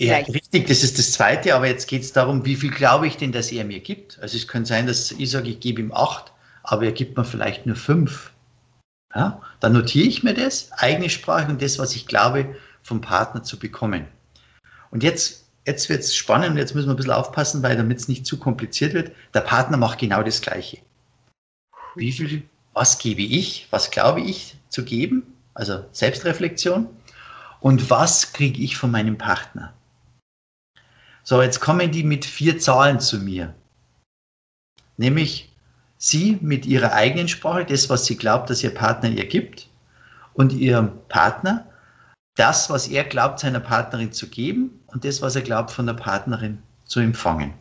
Ja, 0.00 0.16
richtig, 0.18 0.68
das 0.68 0.84
ist 0.84 0.98
das 0.98 1.12
Zweite, 1.12 1.54
aber 1.54 1.66
jetzt 1.66 1.88
geht 1.88 2.02
es 2.02 2.12
darum, 2.12 2.44
wie 2.44 2.54
viel 2.54 2.70
glaube 2.70 3.08
ich 3.08 3.16
denn, 3.16 3.32
dass 3.32 3.50
er 3.50 3.64
mir 3.64 3.80
gibt. 3.80 4.18
Also 4.20 4.36
es 4.36 4.46
kann 4.46 4.64
sein, 4.64 4.86
dass 4.86 5.10
ich 5.10 5.30
sage, 5.30 5.48
ich 5.50 5.58
gebe 5.58 5.80
ihm 5.80 5.92
acht, 5.92 6.32
aber 6.62 6.84
er 6.84 6.92
gibt 6.92 7.16
mir 7.16 7.24
vielleicht 7.24 7.66
nur 7.66 7.74
fünf. 7.74 8.32
Ja, 9.14 9.40
dann 9.60 9.72
notiere 9.72 10.06
ich 10.06 10.22
mir 10.22 10.34
das, 10.34 10.70
eigene 10.72 11.08
Sprache 11.08 11.50
und 11.50 11.62
das, 11.62 11.78
was 11.78 11.96
ich 11.96 12.06
glaube, 12.06 12.56
vom 12.82 13.00
Partner 13.00 13.42
zu 13.42 13.58
bekommen. 13.58 14.06
Und 14.90 15.02
jetzt, 15.02 15.46
jetzt 15.66 15.88
wird 15.88 16.00
es 16.00 16.14
spannend 16.14 16.50
und 16.50 16.56
jetzt 16.58 16.74
müssen 16.74 16.88
wir 16.88 16.94
ein 16.94 16.96
bisschen 16.96 17.12
aufpassen, 17.12 17.62
weil 17.62 17.76
damit 17.76 17.98
es 17.98 18.08
nicht 18.08 18.26
zu 18.26 18.38
kompliziert 18.38 18.92
wird. 18.94 19.12
Der 19.34 19.40
Partner 19.40 19.76
macht 19.76 19.98
genau 19.98 20.22
das 20.22 20.40
Gleiche. 20.40 20.78
Wie 21.94 22.12
viel, 22.12 22.42
was 22.74 22.98
gebe 22.98 23.22
ich, 23.22 23.66
was 23.70 23.90
glaube 23.90 24.20
ich 24.20 24.56
zu 24.68 24.84
geben, 24.84 25.22
also 25.54 25.84
Selbstreflexion, 25.92 26.88
und 27.60 27.90
was 27.90 28.32
kriege 28.32 28.62
ich 28.62 28.76
von 28.76 28.90
meinem 28.90 29.18
Partner? 29.18 29.74
So, 31.24 31.42
jetzt 31.42 31.60
kommen 31.60 31.90
die 31.90 32.04
mit 32.04 32.24
vier 32.24 32.58
Zahlen 32.58 33.00
zu 33.00 33.18
mir. 33.18 33.54
Nämlich 34.96 35.47
sie 35.98 36.38
mit 36.40 36.64
ihrer 36.64 36.92
eigenen 36.92 37.28
Sprache, 37.28 37.66
das, 37.66 37.90
was 37.90 38.06
sie 38.06 38.16
glaubt, 38.16 38.48
dass 38.48 38.62
ihr 38.62 38.72
Partner 38.72 39.10
ihr 39.10 39.26
gibt, 39.26 39.68
und 40.38 40.52
ihrem 40.52 40.92
Partner 41.08 41.66
das, 42.36 42.70
was 42.70 42.86
er 42.86 43.02
glaubt, 43.02 43.40
seiner 43.40 43.58
Partnerin 43.58 44.12
zu 44.12 44.28
geben 44.28 44.80
und 44.86 45.04
das, 45.04 45.20
was 45.20 45.34
er 45.34 45.42
glaubt, 45.42 45.72
von 45.72 45.86
der 45.86 45.94
Partnerin 45.94 46.62
zu 46.84 47.00
empfangen. 47.00 47.52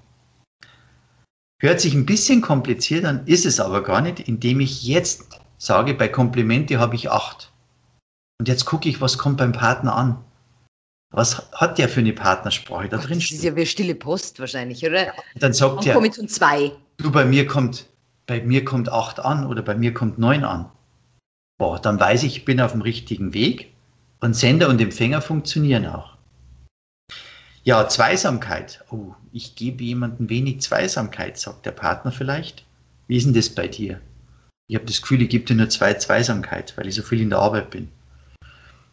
Hört 1.60 1.82
sich 1.82 1.96
ein 1.96 2.06
bisschen 2.06 2.42
kompliziert 2.42 3.04
an, 3.04 3.26
ist 3.26 3.48
es 3.48 3.60
aber 3.60 3.82
gar 3.82 4.02
nicht, 4.02 4.20
indem 4.20 4.60
ich 4.60 4.84
jetzt 4.84 5.42
sage, 5.58 5.96
bei 5.96 6.08
Komplimente 6.08 6.78
habe 6.78 6.94
ich 6.94 7.10
acht. 7.10 7.52
Und 8.40 8.48
jetzt 8.48 8.66
gucke 8.66 8.88
ich, 8.88 9.02
was 9.02 9.18
kommt 9.18 9.38
beim 9.38 9.54
Partner 9.54 9.96
an. 9.96 10.24
Was 11.12 11.52
hat 11.54 11.80
der 11.80 11.90
für 11.90 12.02
eine 12.02 12.14
Partnersprache 12.14 12.90
da 12.90 12.98
drin? 12.98 13.18
Das 13.18 13.32
ist 13.32 13.44
ja 13.44 13.56
wie 13.56 13.66
stille 13.66 13.96
Post 13.96 14.40
wahrscheinlich, 14.40 14.86
oder? 14.86 15.08
Ja, 15.08 15.14
dann 15.36 15.54
sagt 15.54 15.88
er, 15.88 15.96
komme 15.96 16.08
ich 16.08 16.14
zum 16.14 16.28
zwei. 16.28 16.74
Du, 16.98 17.12
bei 17.12 17.26
mir 17.26 17.48
kommt 17.48 17.88
bei 18.28 18.42
mir 18.42 18.66
kommt 18.66 18.90
8 18.90 19.20
an 19.20 19.48
oder 19.48 19.64
bei 19.64 19.76
mir 19.76 19.94
kommt 19.94 20.20
9 20.20 20.44
an. 20.44 20.70
Boah, 21.58 21.80
dann 21.80 22.00
weiß 22.00 22.24
ich, 22.24 22.38
ich 22.38 22.46
bin 22.46 22.62
auf 22.62 22.74
dem 22.74 22.82
richtigen 22.82 23.34
Weg 23.34 23.74
und 24.20 24.36
Sender 24.36 24.70
und 24.70 24.80
Empfänger 24.82 25.22
funktionieren 25.22 25.88
auch. 25.88 26.18
Ja, 27.64 27.88
Zweisamkeit. 27.88 28.84
Oh, 28.92 29.14
ich 29.32 29.56
gebe 29.56 29.84
jemandem 29.84 30.30
wenig 30.30 30.62
Zweisamkeit, 30.62 31.38
sagt 31.38 31.66
der 31.66 31.72
Partner 31.72 32.12
vielleicht. 32.12 32.66
Wie 33.08 33.18
ist 33.18 33.26
denn 33.26 33.34
das 33.34 33.50
bei 33.50 33.68
dir? 33.68 34.00
Ich 34.70 34.76
habe 34.76 34.86
das 34.86 35.02
Gefühl, 35.02 35.22
ich 35.22 35.30
gebe 35.30 35.46
dir 35.46 35.56
nur 35.56 35.70
zwei 35.70 35.94
Zweisamkeit, 35.94 36.78
weil 36.78 36.88
ich 36.88 36.96
so 36.96 37.02
viel 37.02 37.22
in 37.22 37.30
der 37.30 37.40
Arbeit 37.40 37.70
bin. 37.70 37.90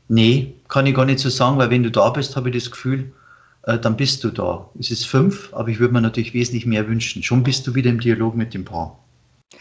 Nee, 0.09 0.55
kann 0.69 0.87
ich 0.87 0.95
gar 0.95 1.05
nicht 1.05 1.19
so 1.19 1.29
sagen, 1.29 1.59
weil 1.59 1.71
wenn 1.71 1.83
du 1.83 1.91
da 1.91 2.11
bist, 2.11 2.37
habe 2.37 2.51
ich 2.51 2.57
das 2.57 2.71
Gefühl, 2.71 3.13
äh, 3.63 3.79
dann 3.79 3.97
bist 3.97 4.23
du 4.23 4.31
da. 4.31 4.71
Es 4.79 4.91
ist 4.91 5.07
fünf, 5.07 5.53
aber 5.53 5.69
ich 5.69 5.81
würde 5.81 5.95
mir 5.95 6.01
natürlich 6.01 6.35
wesentlich 6.35 6.67
mehr 6.67 6.89
wünschen. 6.89 7.23
Schon 7.23 7.43
bist 7.43 7.67
du 7.67 7.75
wieder 7.75 7.91
im 7.91 8.01
Dialog 8.01 8.37
mit 8.37 8.55
dem 8.55 8.65
Paar. 8.65 9.04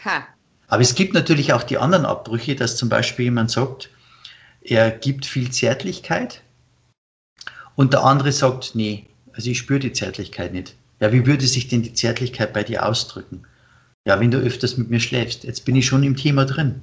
Ha. 0.04 0.26
Aber 0.68 0.82
es 0.82 0.94
gibt 0.94 1.14
natürlich 1.14 1.52
auch 1.52 1.62
die 1.62 1.78
anderen 1.78 2.06
Abbrüche, 2.06 2.56
dass 2.56 2.76
zum 2.76 2.88
Beispiel 2.88 3.26
jemand 3.26 3.50
sagt, 3.50 3.90
er 4.62 4.90
gibt 4.90 5.26
viel 5.26 5.50
Zärtlichkeit 5.50 6.42
und 7.76 7.92
der 7.92 8.04
andere 8.04 8.32
sagt, 8.32 8.74
nee, 8.74 9.06
also 9.32 9.50
ich 9.50 9.58
spüre 9.58 9.80
die 9.80 9.92
Zärtlichkeit 9.92 10.52
nicht. 10.52 10.74
Ja, 11.00 11.12
wie 11.12 11.26
würde 11.26 11.46
sich 11.46 11.68
denn 11.68 11.82
die 11.82 11.92
Zärtlichkeit 11.92 12.52
bei 12.52 12.62
dir 12.62 12.86
ausdrücken? 12.86 13.44
Ja, 14.06 14.20
wenn 14.20 14.30
du 14.30 14.38
öfters 14.38 14.76
mit 14.76 14.90
mir 14.90 15.00
schläfst. 15.00 15.44
Jetzt 15.44 15.64
bin 15.64 15.76
ich 15.76 15.86
schon 15.86 16.02
im 16.02 16.16
Thema 16.16 16.44
drin. 16.44 16.82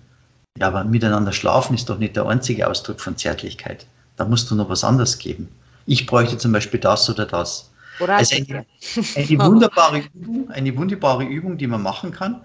Ja, 0.60 0.68
aber 0.68 0.84
miteinander 0.84 1.32
schlafen 1.32 1.76
ist 1.76 1.90
doch 1.90 1.98
nicht 1.98 2.16
der 2.16 2.26
einzige 2.26 2.68
Ausdruck 2.68 3.00
von 3.00 3.18
Zärtlichkeit. 3.18 3.86
Da 4.18 4.26
musst 4.26 4.52
du 4.52 4.56
noch 4.56 4.70
was 4.70 4.84
anderes 4.84 5.18
geben. 5.18 5.48
Ich 5.86 6.06
bräuchte 6.06 6.38
zum 6.38 6.52
Beispiel 6.52 6.80
das 6.80 7.10
oder 7.10 7.26
das. 7.26 7.72
Oder 8.00 8.18
also 8.18 8.36
eine, 8.36 8.66
eine, 9.16 9.40
wunderbare 9.46 10.04
Übung, 10.14 10.50
eine 10.52 10.76
wunderbare 10.76 11.24
Übung, 11.24 11.58
die 11.58 11.68
man 11.68 11.82
machen 11.82 12.12
kann, 12.12 12.42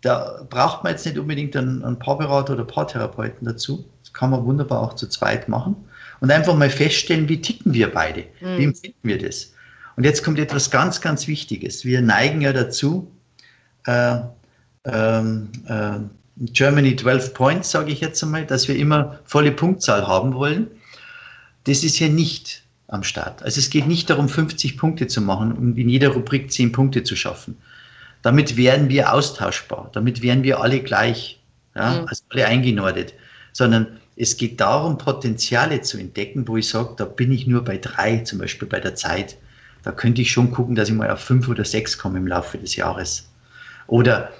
da 0.00 0.46
braucht 0.48 0.84
man 0.84 0.92
jetzt 0.92 1.06
nicht 1.06 1.18
unbedingt 1.18 1.56
einen, 1.56 1.84
einen 1.84 1.98
Paarberater 1.98 2.54
oder 2.54 2.64
Paartherapeuten 2.64 3.46
dazu. 3.46 3.84
Das 4.02 4.12
kann 4.12 4.30
man 4.30 4.44
wunderbar 4.44 4.80
auch 4.80 4.94
zu 4.94 5.08
zweit 5.08 5.48
machen. 5.48 5.76
Und 6.20 6.30
einfach 6.30 6.54
mal 6.54 6.70
feststellen, 6.70 7.28
wie 7.28 7.40
ticken 7.40 7.74
wir 7.74 7.92
beide? 7.92 8.24
Mhm. 8.40 8.58
Wie 8.58 8.64
empfinden 8.64 8.98
wir 9.02 9.18
das? 9.18 9.52
Und 9.96 10.04
jetzt 10.04 10.22
kommt 10.22 10.38
etwas 10.38 10.70
ganz, 10.70 11.00
ganz 11.00 11.26
Wichtiges. 11.26 11.84
Wir 11.84 12.00
neigen 12.00 12.40
ja 12.40 12.52
dazu, 12.52 13.10
äh, 13.86 14.18
ähm, 14.84 15.48
äh, 15.66 15.98
Germany 16.36 16.94
12 16.94 17.34
Points, 17.34 17.70
sage 17.70 17.90
ich 17.90 18.00
jetzt 18.00 18.22
einmal, 18.22 18.46
dass 18.46 18.68
wir 18.68 18.76
immer 18.76 19.18
volle 19.24 19.50
Punktzahl 19.50 20.06
haben 20.06 20.34
wollen. 20.34 20.68
Das 21.64 21.82
ist 21.82 21.96
hier 21.96 22.10
nicht 22.10 22.62
am 22.86 23.02
Start. 23.02 23.42
Also 23.42 23.58
es 23.58 23.70
geht 23.70 23.88
nicht 23.88 24.08
darum, 24.08 24.28
50 24.28 24.78
Punkte 24.78 25.08
zu 25.08 25.20
machen 25.20 25.52
und 25.52 25.76
in 25.76 25.88
jeder 25.88 26.10
Rubrik 26.10 26.52
10 26.52 26.72
Punkte 26.72 27.02
zu 27.02 27.16
schaffen, 27.16 27.58
damit 28.22 28.56
wären 28.56 28.88
wir 28.88 29.12
austauschbar, 29.12 29.90
damit 29.92 30.22
wären 30.22 30.42
wir 30.42 30.60
alle 30.60 30.80
gleich, 30.80 31.40
ja, 31.74 32.00
mhm. 32.02 32.08
also 32.08 32.24
alle 32.30 32.46
eingenordet, 32.46 33.14
sondern 33.52 33.98
es 34.16 34.36
geht 34.36 34.60
darum, 34.60 34.98
Potenziale 34.98 35.80
zu 35.80 35.96
entdecken, 35.96 36.46
wo 36.48 36.56
ich 36.56 36.68
sage, 36.68 36.94
da 36.96 37.04
bin 37.04 37.30
ich 37.32 37.46
nur 37.46 37.62
bei 37.62 37.78
drei, 37.78 38.18
zum 38.18 38.40
Beispiel 38.40 38.66
bei 38.66 38.80
der 38.80 38.96
Zeit. 38.96 39.36
Da 39.84 39.92
könnte 39.92 40.22
ich 40.22 40.32
schon 40.32 40.50
gucken, 40.50 40.74
dass 40.74 40.88
ich 40.88 40.94
mal 40.94 41.10
auf 41.10 41.20
fünf 41.20 41.48
oder 41.48 41.64
sechs 41.64 41.96
komme 41.96 42.18
im 42.18 42.26
Laufe 42.26 42.58
des 42.58 42.74
Jahres. 42.74 43.30
Oder 43.86 44.32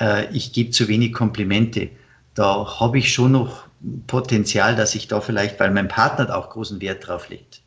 äh, 0.00 0.26
ich 0.32 0.52
gebe 0.52 0.70
zu 0.70 0.88
wenig 0.88 1.12
Komplimente. 1.12 1.90
Da 2.34 2.80
habe 2.80 2.98
ich 2.98 3.12
schon 3.12 3.32
noch 3.32 3.64
Potenzial, 4.06 4.74
dass 4.76 4.94
ich 4.94 5.06
da 5.08 5.20
vielleicht, 5.20 5.58
weil 5.60 5.70
mein 5.70 5.88
Partner 5.88 6.36
auch 6.36 6.50
großen 6.50 6.80
Wert 6.80 7.06
drauf 7.06 7.28
legt, 7.28 7.61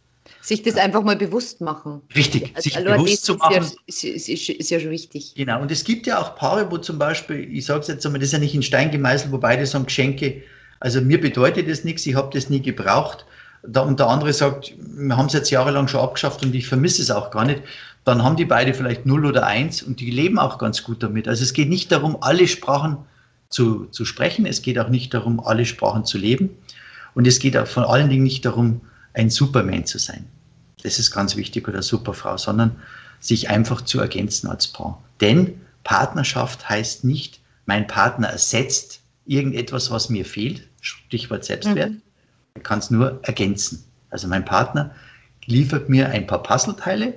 sich 0.46 0.62
das 0.62 0.76
einfach 0.76 1.02
mal 1.02 1.16
bewusst 1.16 1.60
machen. 1.60 2.02
Richtig, 2.16 2.52
also, 2.56 2.62
sich 2.62 2.78
also 2.78 2.92
bewusst 2.92 3.26
zu 3.26 3.36
machen. 3.36 3.66
Ist 3.88 4.04
ja, 4.04 4.14
ist, 4.14 4.30
ist, 4.30 4.50
ist 4.50 4.70
ja, 4.70 4.80
schon 4.80 4.92
wichtig. 4.92 5.34
Genau, 5.36 5.60
und 5.60 5.72
es 5.72 5.84
gibt 5.84 6.06
ja 6.06 6.22
auch 6.22 6.36
Paare, 6.36 6.70
wo 6.70 6.78
zum 6.78 7.00
Beispiel, 7.00 7.52
ich 7.52 7.66
sage 7.66 7.80
es 7.80 7.88
jetzt 7.88 8.06
einmal, 8.06 8.20
das 8.20 8.28
ist 8.28 8.34
ja 8.34 8.40
nicht 8.40 8.54
in 8.54 8.62
Stein 8.62 8.92
gemeißelt, 8.92 9.32
wo 9.32 9.40
beide 9.40 9.66
sagen, 9.66 9.86
Geschenke, 9.86 10.44
also 10.80 11.02
mir 11.02 11.20
bedeutet 11.20 11.68
das 11.68 11.84
nichts, 11.84 12.06
ich 12.06 12.14
habe 12.14 12.30
das 12.32 12.50
nie 12.50 12.62
gebraucht. 12.62 13.26
Da, 13.64 13.82
und 13.82 14.00
der 14.00 14.08
andere 14.08 14.34
sagt, 14.34 14.76
wir 14.78 15.18
haben 15.18 15.26
es 15.26 15.34
jetzt 15.34 15.50
jahrelang 15.50 15.88
schon 15.88 16.02
abgeschafft 16.02 16.46
und 16.46 16.54
ich 16.54 16.68
vermisse 16.68 17.02
es 17.02 17.10
auch 17.10 17.32
gar 17.32 17.46
nicht. 17.46 17.64
Dann 18.04 18.24
haben 18.24 18.36
die 18.36 18.46
beide 18.46 18.76
vielleicht 18.76 19.08
null 19.08 19.26
oder 19.26 19.48
eins 19.48 19.82
und 19.82 20.00
die 20.00 20.12
leben 20.12 20.38
auch 20.38 20.60
ganz 20.60 20.84
gut 20.84 21.02
damit. 21.02 21.28
Also 21.28 21.42
es 21.42 21.54
geht 21.54 21.70
nicht 21.70 21.92
darum, 21.92 22.18
alle 22.22 22.48
Sprachen 22.48 22.98
zu, 23.50 23.86
zu 23.86 24.06
sprechen, 24.06 24.46
es 24.46 24.62
geht 24.62 24.78
auch 24.78 24.90
nicht 24.90 25.12
darum, 25.12 25.40
alle 25.40 25.66
Sprachen 25.66 26.06
zu 26.06 26.20
leben. 26.20 26.52
Und 27.16 27.26
es 27.26 27.40
geht 27.40 27.58
auch 27.58 27.66
vor 27.66 27.92
allen 27.92 28.10
Dingen 28.10 28.24
nicht 28.24 28.46
darum, 28.46 28.82
ein 29.14 29.32
Superman 29.32 29.86
zu 29.86 29.98
sein 29.98 30.28
das 30.86 31.00
ist 31.00 31.12
ganz 31.12 31.36
wichtig, 31.36 31.68
oder 31.68 31.82
Superfrau, 31.82 32.38
sondern 32.38 32.76
sich 33.20 33.50
einfach 33.50 33.82
zu 33.82 34.00
ergänzen 34.00 34.48
als 34.48 34.68
Paar. 34.68 35.04
Denn 35.20 35.60
Partnerschaft 35.84 36.70
heißt 36.70 37.04
nicht, 37.04 37.40
mein 37.66 37.88
Partner 37.88 38.28
ersetzt 38.28 39.02
irgendetwas, 39.26 39.90
was 39.90 40.10
mir 40.10 40.26
fehlt, 40.26 40.68
Stichwort 40.82 41.44
Selbstwert, 41.44 41.92
mhm. 41.92 42.02
er 42.54 42.62
kann 42.62 42.80
es 42.80 42.92
nur 42.92 43.20
ergänzen. 43.24 43.84
Also 44.12 44.28
mein 44.28 44.46
Partner 44.46 44.92
liefert 45.46 45.90
mir 45.90 46.10
ein 46.10 46.28
paar 46.28 46.44
Puzzleteile, 46.44 47.16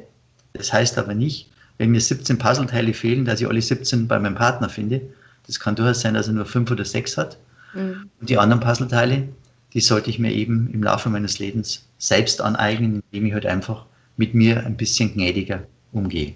das 0.55 0.73
heißt 0.73 0.97
aber 0.97 1.15
nicht, 1.15 1.51
wenn 1.77 1.91
mir 1.91 2.01
17 2.01 2.39
Puzzleteile 2.39 2.95
fehlen, 2.95 3.25
dass 3.27 3.41
ich 3.41 3.47
alle 3.47 3.61
17 3.61 4.09
bei 4.09 4.19
meinem 4.19 4.35
Partner 4.35 4.69
finde. 4.69 5.03
Das 5.47 5.61
kann 5.61 5.77
durchaus 5.77 6.01
sein, 6.01 6.15
dass 6.15 6.27
er 6.27 6.33
nur 6.33 6.47
fünf 6.47 6.71
oder 6.71 6.85
sechs 6.85 7.17
hat. 7.17 7.39
Mhm. 7.75 8.09
Und 8.21 8.31
die 8.31 8.39
anderen 8.39 8.61
Puzzleteile, 8.61 9.29
die 9.75 9.81
sollte 9.81 10.09
ich 10.09 10.19
mir 10.19 10.33
eben 10.33 10.71
im 10.73 10.83
Laufe 10.83 11.11
meines 11.11 11.39
Lebens 11.39 11.88
selbst 11.99 12.41
aneignen, 12.41 13.03
indem 13.11 13.27
ich 13.27 13.33
halt 13.35 13.47
einfach 13.47 13.87
mit 14.17 14.35
mir 14.35 14.65
ein 14.65 14.77
bisschen 14.77 15.13
gnädiger 15.13 15.67
umgehe. 15.93 16.35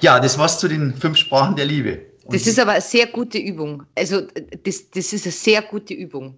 Ja, 0.00 0.20
das 0.20 0.38
war's 0.38 0.58
zu 0.58 0.68
den 0.68 0.94
fünf 0.94 1.18
Sprachen 1.18 1.56
der 1.56 1.66
Liebe. 1.66 2.06
Und 2.24 2.34
das 2.34 2.46
ist 2.46 2.58
aber 2.58 2.72
eine 2.72 2.80
sehr 2.80 3.06
gute 3.06 3.38
Übung. 3.38 3.84
Also, 3.94 4.22
das, 4.64 4.90
das 4.90 5.12
ist 5.12 5.26
eine 5.26 5.32
sehr 5.32 5.62
gute 5.62 5.94
Übung. 5.94 6.34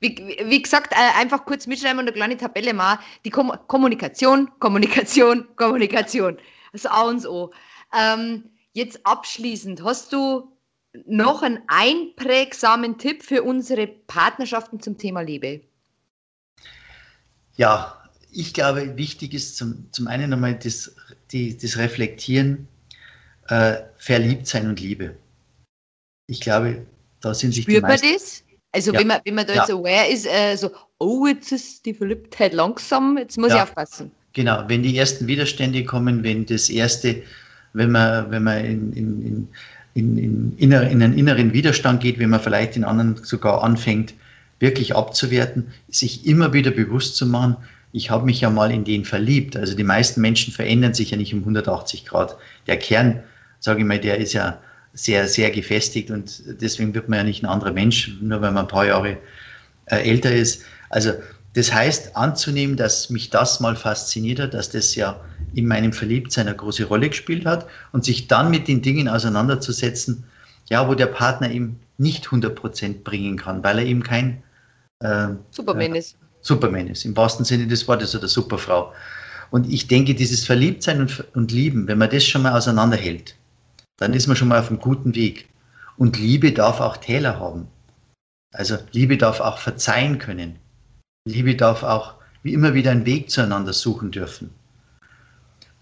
Wie, 0.00 0.16
wie 0.44 0.62
gesagt, 0.62 0.92
äh, 0.92 1.20
einfach 1.20 1.44
kurz 1.44 1.66
mitschreiben 1.66 1.98
und 1.98 2.06
eine 2.06 2.12
kleine 2.12 2.36
Tabelle 2.36 2.72
mal. 2.72 2.98
Die 3.24 3.30
Kom 3.30 3.52
Kommunikation, 3.66 4.48
Kommunikation, 4.58 5.46
Kommunikation. 5.56 6.38
Das 6.72 6.86
A 6.86 7.02
und 7.02 7.26
O. 7.26 7.52
Ähm, 7.96 8.50
jetzt 8.72 9.04
abschließend, 9.04 9.82
hast 9.82 10.12
du 10.12 10.52
noch 11.06 11.42
einen 11.42 11.60
einprägsamen 11.66 12.98
Tipp 12.98 13.22
für 13.22 13.42
unsere 13.42 13.86
Partnerschaften 13.86 14.80
zum 14.80 14.98
Thema 14.98 15.20
Liebe? 15.20 15.60
Ja, 17.58 17.94
ich 18.30 18.54
glaube, 18.54 18.96
wichtig 18.96 19.34
ist 19.34 19.56
zum, 19.56 19.86
zum 19.90 20.06
einen 20.06 20.32
einmal 20.32 20.54
das, 20.54 20.94
die, 21.32 21.58
das 21.58 21.76
Reflektieren, 21.76 22.68
äh, 23.48 23.78
Verliebtsein 23.96 24.68
und 24.68 24.80
Liebe. 24.80 25.16
Ich 26.28 26.40
glaube, 26.40 26.86
da 27.20 27.34
sind 27.34 27.52
sich 27.52 27.64
Spürt 27.64 27.78
die 27.78 27.82
meisten, 27.82 28.06
man 28.06 28.14
das? 28.14 28.44
Also 28.70 28.92
ja. 28.92 29.00
wenn, 29.00 29.06
man, 29.08 29.20
wenn 29.24 29.34
man 29.34 29.46
da 29.46 29.54
ja. 29.54 29.60
jetzt 29.62 29.70
aware 29.70 30.08
ist, 30.08 30.26
äh, 30.26 30.56
so, 30.56 30.70
oh, 30.98 31.26
jetzt 31.26 31.50
ist 31.50 31.84
die 31.84 31.94
Verliebtheit 31.94 32.52
langsam, 32.52 33.18
jetzt 33.18 33.36
muss 33.38 33.50
ja. 33.50 33.56
ich 33.56 33.62
aufpassen. 33.62 34.12
Genau, 34.34 34.62
wenn 34.68 34.82
die 34.82 34.96
ersten 34.96 35.26
Widerstände 35.26 35.84
kommen, 35.84 36.22
wenn 36.22 36.46
das 36.46 36.70
erste, 36.70 37.22
wenn 37.72 37.90
man, 37.90 38.30
wenn 38.30 38.44
man 38.44 38.64
in, 38.64 38.92
in, 38.92 39.26
in 39.26 39.48
in, 39.94 40.16
in, 40.16 40.56
in, 40.58 40.72
einen 40.72 41.18
inneren 41.18 41.52
Widerstand 41.52 42.00
geht, 42.00 42.20
wenn 42.20 42.30
man 42.30 42.40
vielleicht 42.40 42.76
den 42.76 42.84
anderen 42.84 43.16
sogar 43.24 43.64
anfängt, 43.64 44.14
wirklich 44.60 44.96
abzuwerten, 44.96 45.68
sich 45.88 46.26
immer 46.26 46.52
wieder 46.52 46.70
bewusst 46.70 47.16
zu 47.16 47.26
machen, 47.26 47.56
ich 47.92 48.10
habe 48.10 48.26
mich 48.26 48.40
ja 48.40 48.50
mal 48.50 48.70
in 48.70 48.84
den 48.84 49.04
verliebt. 49.04 49.56
Also 49.56 49.74
die 49.74 49.84
meisten 49.84 50.20
Menschen 50.20 50.52
verändern 50.52 50.94
sich 50.94 51.10
ja 51.10 51.16
nicht 51.16 51.32
um 51.32 51.40
180 51.40 52.04
Grad. 52.04 52.36
Der 52.66 52.78
Kern, 52.78 53.22
sage 53.60 53.80
ich 53.80 53.86
mal, 53.86 53.98
der 53.98 54.18
ist 54.18 54.34
ja 54.34 54.58
sehr, 54.92 55.28
sehr 55.28 55.50
gefestigt 55.50 56.10
und 56.10 56.42
deswegen 56.60 56.94
wird 56.94 57.08
man 57.08 57.18
ja 57.18 57.24
nicht 57.24 57.42
ein 57.42 57.46
anderer 57.46 57.72
Mensch, 57.72 58.16
nur 58.20 58.40
weil 58.40 58.52
man 58.52 58.64
ein 58.64 58.68
paar 58.68 58.86
Jahre 58.86 59.16
äh, 59.86 59.96
älter 59.96 60.32
ist. 60.32 60.62
Also 60.90 61.12
das 61.54 61.72
heißt, 61.72 62.16
anzunehmen, 62.16 62.76
dass 62.76 63.10
mich 63.10 63.30
das 63.30 63.60
mal 63.60 63.74
fasziniert 63.74 64.40
hat, 64.40 64.54
dass 64.54 64.70
das 64.70 64.94
ja 64.94 65.20
in 65.54 65.66
meinem 65.66 65.92
Verliebtsein 65.92 66.46
eine 66.46 66.56
große 66.56 66.84
Rolle 66.84 67.08
gespielt 67.08 67.46
hat 67.46 67.66
und 67.92 68.04
sich 68.04 68.28
dann 68.28 68.50
mit 68.50 68.68
den 68.68 68.82
Dingen 68.82 69.08
auseinanderzusetzen, 69.08 70.24
ja, 70.68 70.86
wo 70.88 70.94
der 70.94 71.06
Partner 71.06 71.50
ihm 71.50 71.76
nicht 71.96 72.26
100% 72.26 73.02
bringen 73.02 73.36
kann, 73.36 73.64
weil 73.64 73.78
er 73.78 73.86
eben 73.86 74.02
kein 74.02 74.42
äh, 75.00 75.28
Superman 75.50 75.94
äh, 75.94 75.98
ist. 75.98 76.16
Superman 76.40 76.88
ist, 76.88 77.04
im 77.04 77.16
wahrsten 77.16 77.44
Sinne 77.44 77.66
des 77.66 77.86
Wortes 77.88 78.14
oder 78.14 78.28
Superfrau. 78.28 78.92
Und 79.50 79.70
ich 79.72 79.88
denke, 79.88 80.14
dieses 80.14 80.44
Verliebtsein 80.44 81.00
und, 81.00 81.24
und 81.34 81.52
Lieben, 81.52 81.88
wenn 81.88 81.98
man 81.98 82.10
das 82.10 82.24
schon 82.24 82.42
mal 82.42 82.56
auseinanderhält, 82.56 83.34
dann 83.96 84.12
ist 84.12 84.26
man 84.26 84.36
schon 84.36 84.48
mal 84.48 84.60
auf 84.60 84.68
einem 84.68 84.80
guten 84.80 85.14
Weg. 85.14 85.48
Und 85.96 86.18
Liebe 86.18 86.52
darf 86.52 86.80
auch 86.80 86.96
Täler 86.96 87.40
haben. 87.40 87.68
Also 88.52 88.78
Liebe 88.92 89.16
darf 89.18 89.40
auch 89.40 89.58
verzeihen 89.58 90.18
können. 90.18 90.56
Liebe 91.26 91.56
darf 91.56 91.82
auch 91.82 92.14
wie 92.42 92.54
immer 92.54 92.74
wieder 92.74 92.92
einen 92.92 93.06
Weg 93.06 93.30
zueinander 93.30 93.72
suchen 93.72 94.10
dürfen. 94.10 94.50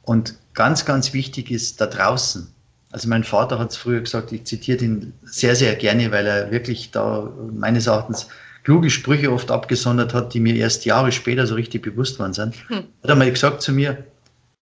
Und 0.02 0.38
ganz, 0.54 0.84
ganz 0.84 1.12
wichtig 1.12 1.50
ist 1.50 1.80
da 1.80 1.86
draußen. 1.86 2.48
Also 2.92 3.08
mein 3.08 3.24
Vater 3.24 3.58
hat 3.58 3.72
es 3.72 3.76
früher 3.76 4.00
gesagt, 4.00 4.32
ich 4.32 4.44
zitiere 4.44 4.84
ihn 4.84 5.12
sehr, 5.24 5.54
sehr 5.54 5.74
gerne, 5.74 6.10
weil 6.12 6.26
er 6.26 6.50
wirklich 6.50 6.92
da 6.92 7.30
meines 7.52 7.88
Erachtens 7.88 8.28
kluge 8.66 8.90
Sprüche 8.90 9.30
oft 9.30 9.52
abgesondert 9.52 10.12
hat, 10.12 10.34
die 10.34 10.40
mir 10.40 10.56
erst 10.56 10.84
Jahre 10.86 11.12
später 11.12 11.46
so 11.46 11.54
richtig 11.54 11.82
bewusst 11.82 12.18
waren 12.18 12.32
sind. 12.32 12.56
Hm. 12.68 12.78
Hat 13.00 13.10
er 13.10 13.14
mal 13.14 13.30
gesagt 13.30 13.62
zu 13.62 13.72
mir, 13.72 14.04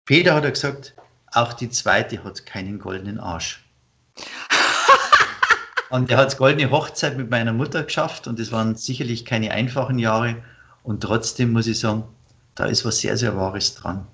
Peter 0.05 0.34
hat 0.34 0.45
er 0.45 0.51
gesagt, 0.51 0.93
auch 1.32 1.55
die 1.55 1.70
zweite 1.70 2.22
hat 2.22 2.45
keinen 2.45 2.78
goldenen 2.78 3.18
Arsch. 3.18 3.64
und 5.89 6.11
er 6.11 6.18
hat 6.18 6.36
goldene 6.36 6.70
Hochzeit 6.70 7.16
mit 7.16 7.30
meiner 7.30 7.55
Mutter 7.55 7.82
geschafft 7.82 8.26
und 8.26 8.39
es 8.39 8.53
waren 8.53 8.76
sicherlich 8.76 9.24
keine 9.24 9.53
einfachen 9.53 9.99
Jahre. 9.99 10.36
Und 10.82 11.01
trotzdem 11.01 11.53
muss 11.53 11.66
ich 11.66 11.80
sagen, 11.80 12.05
da 12.57 12.66
ist 12.66 12.84
was 12.84 12.99
sehr, 12.99 13.16
sehr 13.16 13.39
Wahres 13.39 13.74
dran. 13.74 14.07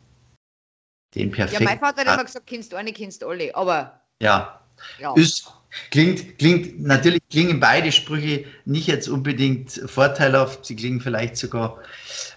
Den 1.17 1.33
perfekt. 1.33 1.61
Ja, 1.61 1.67
mein 1.69 1.81
Vater 1.81 2.03
hat 2.03 2.15
immer 2.15 2.25
gesagt, 2.25 2.47
kennst 2.47 2.71
du 2.73 2.77
eine, 2.77 2.93
kennst 2.93 3.23
du 3.23 3.29
alle, 3.29 3.53
aber. 3.57 4.01
Ja. 4.23 4.61
ja. 5.01 5.13
Ist, 5.17 5.53
klingt, 5.91 6.39
klingt, 6.39 6.81
natürlich 6.81 7.21
klingen 7.31 7.61
beide 7.61 7.93
Sprüche 7.93 8.45
nicht 8.65 8.87
jetzt 8.87 9.09
unbedingt 9.09 9.73
vorteilhaft, 9.87 10.65
sie 10.65 10.77
klingen 10.77 11.01
vielleicht 11.01 11.37
sogar 11.37 11.79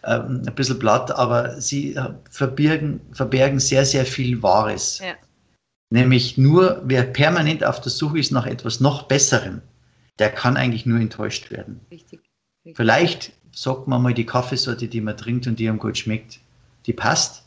ähm, 0.03 0.43
ein 0.45 0.55
bisschen 0.55 0.79
platt, 0.79 1.11
aber 1.11 1.59
sie 1.61 1.95
äh, 1.95 2.09
verbirgen, 2.29 3.01
verbergen 3.13 3.59
sehr, 3.59 3.85
sehr 3.85 4.05
viel 4.05 4.41
Wahres. 4.43 4.99
Ja. 4.99 5.15
Nämlich 5.89 6.37
nur, 6.37 6.81
wer 6.85 7.03
permanent 7.03 7.63
auf 7.63 7.79
der 7.79 7.91
Suche 7.91 8.19
ist 8.19 8.31
nach 8.31 8.45
etwas 8.45 8.79
noch 8.79 9.03
Besserem, 9.03 9.61
der 10.19 10.29
kann 10.29 10.57
eigentlich 10.57 10.85
nur 10.85 10.99
enttäuscht 10.99 11.51
werden. 11.51 11.79
Richtig. 11.91 12.21
Richtig. 12.65 12.75
Vielleicht 12.75 13.31
sagt 13.53 13.87
man 13.87 14.01
mal 14.01 14.13
die 14.13 14.25
Kaffeesorte, 14.25 14.87
die 14.87 15.01
man 15.01 15.15
trinkt 15.15 15.47
und 15.47 15.57
die 15.57 15.69
einem 15.69 15.79
gut 15.79 15.97
schmeckt, 15.97 16.39
die 16.85 16.93
passt. 16.93 17.45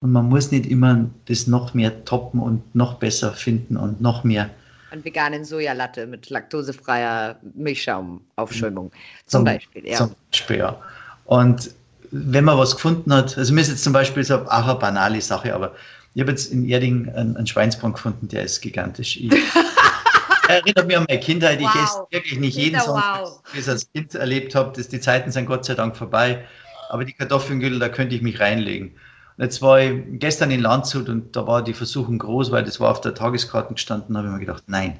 Und 0.00 0.12
man 0.12 0.28
muss 0.28 0.50
nicht 0.50 0.66
immer 0.66 1.10
das 1.26 1.46
noch 1.46 1.74
mehr 1.74 2.04
toppen 2.04 2.40
und 2.40 2.74
noch 2.74 2.94
besser 2.94 3.32
finden 3.32 3.76
und 3.76 4.00
noch 4.00 4.24
mehr. 4.24 4.50
Einen 4.92 5.04
veganen 5.04 5.44
Sojalatte 5.44 6.06
mit 6.06 6.28
laktosefreier 6.28 7.36
Milchschaumaufschäumung 7.54 8.90
zum, 9.24 9.38
zum 9.38 9.44
Beispiel. 9.44 9.88
Ja. 9.88 9.96
Zum 9.96 10.14
Beispiel, 10.30 10.58
ja. 10.58 10.78
Und 11.24 11.70
wenn 12.10 12.44
man 12.44 12.58
was 12.58 12.74
gefunden 12.74 13.12
hat, 13.12 13.38
also 13.38 13.54
mir 13.54 13.62
ist 13.62 13.68
jetzt 13.68 13.84
zum 13.84 13.94
Beispiel 13.94 14.22
so 14.22 14.36
auch 14.36 14.68
eine 14.68 14.74
banale 14.74 15.20
Sache, 15.22 15.54
aber 15.54 15.74
ich 16.14 16.20
habe 16.20 16.30
jetzt 16.30 16.52
in 16.52 16.68
Erding 16.68 17.08
einen, 17.08 17.38
einen 17.38 17.46
Schweinsbraten 17.46 17.94
gefunden, 17.94 18.28
der 18.28 18.42
ist 18.42 18.60
gigantisch. 18.60 19.16
Ich, 19.16 19.32
erinnert 20.48 20.86
mich 20.86 20.96
an 20.98 21.06
meine 21.08 21.20
Kindheit. 21.20 21.60
Wow. 21.60 21.70
Ich 21.74 21.82
esse 21.82 22.06
wirklich 22.10 22.38
nicht 22.38 22.56
jeden 22.56 22.80
Sonntag, 22.80 23.22
wow. 23.22 23.40
wie 23.52 23.58
ich 23.58 23.64
es 23.64 23.68
als 23.70 23.90
Kind 23.92 24.14
erlebt 24.14 24.54
habe. 24.54 24.76
Das, 24.76 24.88
die 24.88 25.00
Zeiten 25.00 25.30
sind 25.30 25.46
Gott 25.46 25.64
sei 25.64 25.74
Dank 25.74 25.96
vorbei. 25.96 26.44
Aber 26.90 27.06
die 27.06 27.14
Kartoffelngülle, 27.14 27.78
da 27.78 27.88
könnte 27.88 28.14
ich 28.14 28.20
mich 28.20 28.38
reinlegen. 28.40 28.92
Jetzt 29.38 29.62
war 29.62 29.80
ich 29.80 30.02
gestern 30.18 30.50
in 30.50 30.60
Landshut 30.60 31.08
und 31.08 31.34
da 31.34 31.46
war 31.46 31.62
die 31.62 31.74
Versuchung 31.74 32.18
groß, 32.18 32.50
weil 32.50 32.64
das 32.64 32.80
war 32.80 32.90
auf 32.90 33.00
der 33.00 33.14
Tageskarte 33.14 33.74
gestanden. 33.74 34.14
Da 34.14 34.20
habe 34.20 34.28
ich 34.28 34.34
mir 34.34 34.40
gedacht, 34.40 34.64
nein, 34.66 34.98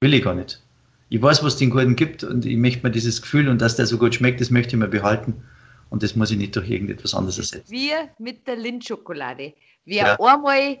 will 0.00 0.14
ich 0.14 0.22
gar 0.22 0.34
nicht. 0.34 0.62
Ich 1.08 1.20
weiß, 1.20 1.42
was 1.42 1.54
es 1.54 1.58
den 1.58 1.70
Guten 1.70 1.96
gibt 1.96 2.24
und 2.24 2.46
ich 2.46 2.56
möchte 2.56 2.86
mir 2.86 2.92
dieses 2.92 3.20
Gefühl 3.20 3.48
und 3.48 3.60
dass 3.60 3.76
der 3.76 3.86
so 3.86 3.98
gut 3.98 4.14
schmeckt, 4.14 4.40
das 4.40 4.50
möchte 4.50 4.76
ich 4.76 4.80
mir 4.80 4.88
behalten. 4.88 5.42
Und 5.90 6.04
das 6.04 6.14
muss 6.14 6.30
ich 6.30 6.38
nicht 6.38 6.54
durch 6.54 6.70
irgendetwas 6.70 7.14
anderes 7.14 7.38
ersetzen. 7.38 7.68
Wir 7.68 8.10
mit 8.18 8.46
der 8.46 8.54
Lindschokolade. 8.56 9.54
Wer 9.84 10.06
ja. 10.06 10.20
einmal 10.20 10.78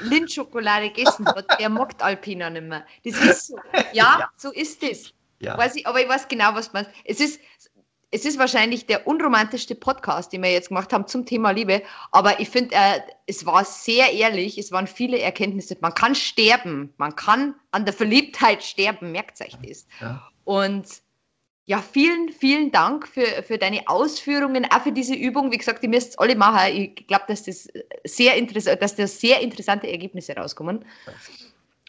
Lindschokolade 0.00 0.90
gegessen 0.90 1.26
hat, 1.26 1.46
der 1.58 1.70
mag 1.70 1.94
Alpina 1.98 2.50
nicht 2.50 2.66
mehr. 2.66 2.84
Das 3.04 3.16
ist 3.24 3.46
so. 3.48 3.56
Ja, 3.92 4.16
ja. 4.20 4.30
so 4.36 4.52
ist 4.52 4.82
es. 4.82 5.12
Ja. 5.40 5.58
Weiß 5.58 5.74
ich, 5.74 5.86
aber 5.86 6.00
ich 6.00 6.08
weiß 6.08 6.28
genau, 6.28 6.54
was 6.54 6.72
man. 6.72 6.86
Es 7.04 7.18
ist, 7.18 7.40
es 8.14 8.26
ist 8.26 8.38
wahrscheinlich 8.38 8.84
der 8.86 9.06
unromantischste 9.06 9.74
Podcast, 9.74 10.32
den 10.32 10.42
wir 10.42 10.52
jetzt 10.52 10.68
gemacht 10.68 10.92
haben 10.92 11.06
zum 11.06 11.24
Thema 11.24 11.50
Liebe. 11.50 11.82
Aber 12.10 12.40
ich 12.40 12.50
finde, 12.50 12.74
äh, 12.74 13.00
es 13.26 13.46
war 13.46 13.64
sehr 13.64 14.12
ehrlich. 14.12 14.58
Es 14.58 14.70
waren 14.70 14.86
viele 14.86 15.18
Erkenntnisse. 15.18 15.78
Man 15.80 15.94
kann 15.94 16.14
sterben. 16.14 16.92
Man 16.98 17.16
kann 17.16 17.54
an 17.70 17.86
der 17.86 17.94
Verliebtheit 17.94 18.62
sterben. 18.62 19.12
Merkt 19.12 19.40
euch 19.40 19.56
das. 19.66 19.86
Ja. 20.02 20.28
Und 20.44 20.86
ja, 21.64 21.80
vielen, 21.80 22.28
vielen 22.28 22.70
Dank 22.70 23.08
für, 23.08 23.42
für 23.42 23.56
deine 23.56 23.88
Ausführungen, 23.88 24.66
auch 24.70 24.82
für 24.82 24.92
diese 24.92 25.14
Übung. 25.14 25.50
Wie 25.50 25.58
gesagt, 25.58 25.82
ihr 25.82 25.88
müsst 25.88 26.20
alle 26.20 26.36
machen. 26.36 26.76
Ich 26.76 27.06
glaube, 27.06 27.24
dass 27.28 27.44
das 27.44 27.66
sehr 28.04 28.36
interessant, 28.36 28.82
dass 28.82 28.94
da 28.94 29.06
sehr 29.06 29.40
interessante 29.40 29.90
Ergebnisse 29.90 30.34
rauskommen. 30.34 30.84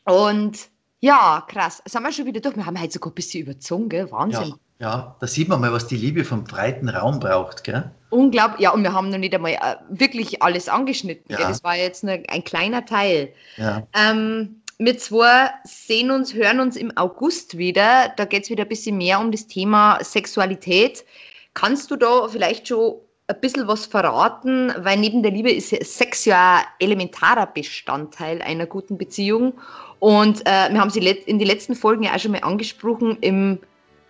Und 0.06 0.70
ja, 1.02 1.46
krass. 1.50 1.84
Sind 1.86 2.02
wir 2.02 2.14
schon 2.14 2.28
wieder 2.28 2.40
durch. 2.40 2.56
Wir 2.56 2.66
haben 2.66 2.80
heute 2.80 2.94
sogar 2.94 3.12
ein 3.12 3.16
bisschen 3.16 3.44
überzogen, 3.44 3.90
gell? 3.90 4.10
Wahnsinn. 4.10 4.50
Ja, 4.52 4.56
ja, 4.80 5.16
da 5.20 5.28
sieht 5.28 5.48
man 5.48 5.62
mal, 5.62 5.72
was 5.72 5.88
die 5.88 5.98
Liebe 5.98 6.26
vom 6.26 6.44
breiten 6.44 6.90
Raum 6.90 7.20
braucht, 7.20 7.64
gell? 7.64 7.90
Unglaublich. 8.10 8.62
Ja, 8.62 8.72
und 8.72 8.84
wir 8.84 8.94
haben 8.94 9.10
noch 9.10 9.18
nicht 9.18 9.34
einmal 9.34 9.54
äh, 9.54 9.76
wirklich 9.90 10.42
alles 10.44 10.70
angeschnitten. 10.70 11.32
Ja. 11.32 11.48
Das 11.48 11.64
war 11.64 11.76
jetzt 11.76 12.04
nur 12.04 12.20
ein 12.28 12.44
kleiner 12.44 12.86
Teil. 12.86 13.34
Ja. 13.58 13.88
Ähm, 13.94 14.62
wir 14.78 14.98
zwei 14.98 15.50
sehen 15.64 16.12
uns, 16.12 16.34
hören 16.34 16.60
uns 16.60 16.76
im 16.76 16.96
August 16.98 17.58
wieder. 17.58 18.12
Da 18.18 18.26
geht 18.26 18.44
es 18.44 18.50
wieder 18.50 18.64
ein 18.64 18.70
bisschen 18.70 18.98
mehr 18.98 19.20
um 19.20 19.32
das 19.32 19.48
Thema 19.48 20.00
Sexualität. 20.04 21.06
Kannst 21.54 21.90
du 21.90 21.96
da 21.96 22.28
vielleicht 22.28 22.68
schon 22.68 22.96
ein 23.28 23.40
bisschen 23.40 23.68
was 23.68 23.86
verraten, 23.86 24.74
weil 24.80 24.98
neben 24.98 25.24
der 25.24 25.32
Liebe 25.32 25.52
ist 25.52 25.70
Sex 25.70 26.26
ja 26.26 26.58
ein 26.58 26.64
elementarer 26.80 27.46
Bestandteil 27.46 28.42
einer 28.42 28.66
guten 28.66 28.98
Beziehung. 28.98 29.54
Und 30.00 30.42
äh, 30.46 30.70
wir 30.72 30.82
haben 30.82 30.90
sie 30.90 31.00
in 31.00 31.40
den 31.40 31.48
letzten 31.48 31.76
Folgen 31.76 32.04
ja 32.04 32.14
auch 32.14 32.20
schon 32.20 32.32
mal 32.32 32.44
angesprochen, 32.44 33.18
im 33.22 33.60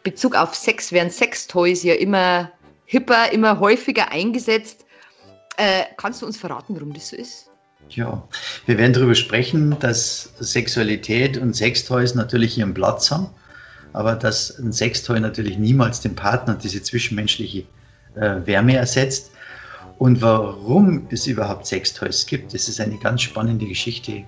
Bezug 0.04 0.36
auf 0.36 0.54
Sex 0.54 0.92
werden 0.92 1.10
Sextoys 1.10 1.84
ja 1.84 1.96
immer 1.96 2.52
hipper, 2.86 3.32
immer 3.32 3.60
häufiger 3.60 4.12
eingesetzt. 4.12 4.86
Äh, 5.58 5.84
kannst 5.98 6.22
du 6.22 6.26
uns 6.26 6.38
verraten, 6.38 6.76
warum 6.76 6.94
das 6.94 7.10
so 7.10 7.16
ist? 7.16 7.50
Ja, 7.90 8.28
wir 8.66 8.78
werden 8.78 8.94
darüber 8.94 9.16
sprechen, 9.16 9.78
dass 9.80 10.34
Sexualität 10.40 11.38
und 11.38 11.56
Sextoys 11.56 12.16
natürlich 12.16 12.58
ihren 12.58 12.74
Platz 12.74 13.12
haben, 13.12 13.30
aber 13.94 14.16
dass 14.16 14.58
ein 14.58 14.72
Sextoy 14.72 15.20
natürlich 15.20 15.58
niemals 15.58 16.02
den 16.02 16.16
Partner 16.16 16.56
diese 16.56 16.82
zwischenmenschliche 16.82 17.66
äh, 18.16 18.46
Wärme 18.46 18.76
ersetzt. 18.76 19.32
Und 20.00 20.22
warum 20.22 21.08
es 21.12 21.28
überhaupt 21.28 21.68
Sextoys 21.68 22.26
gibt, 22.26 22.54
das 22.54 22.68
ist 22.68 22.82
eine 22.82 22.98
ganz 22.98 23.22
spannende 23.22 23.68
Geschichte, 23.68 24.24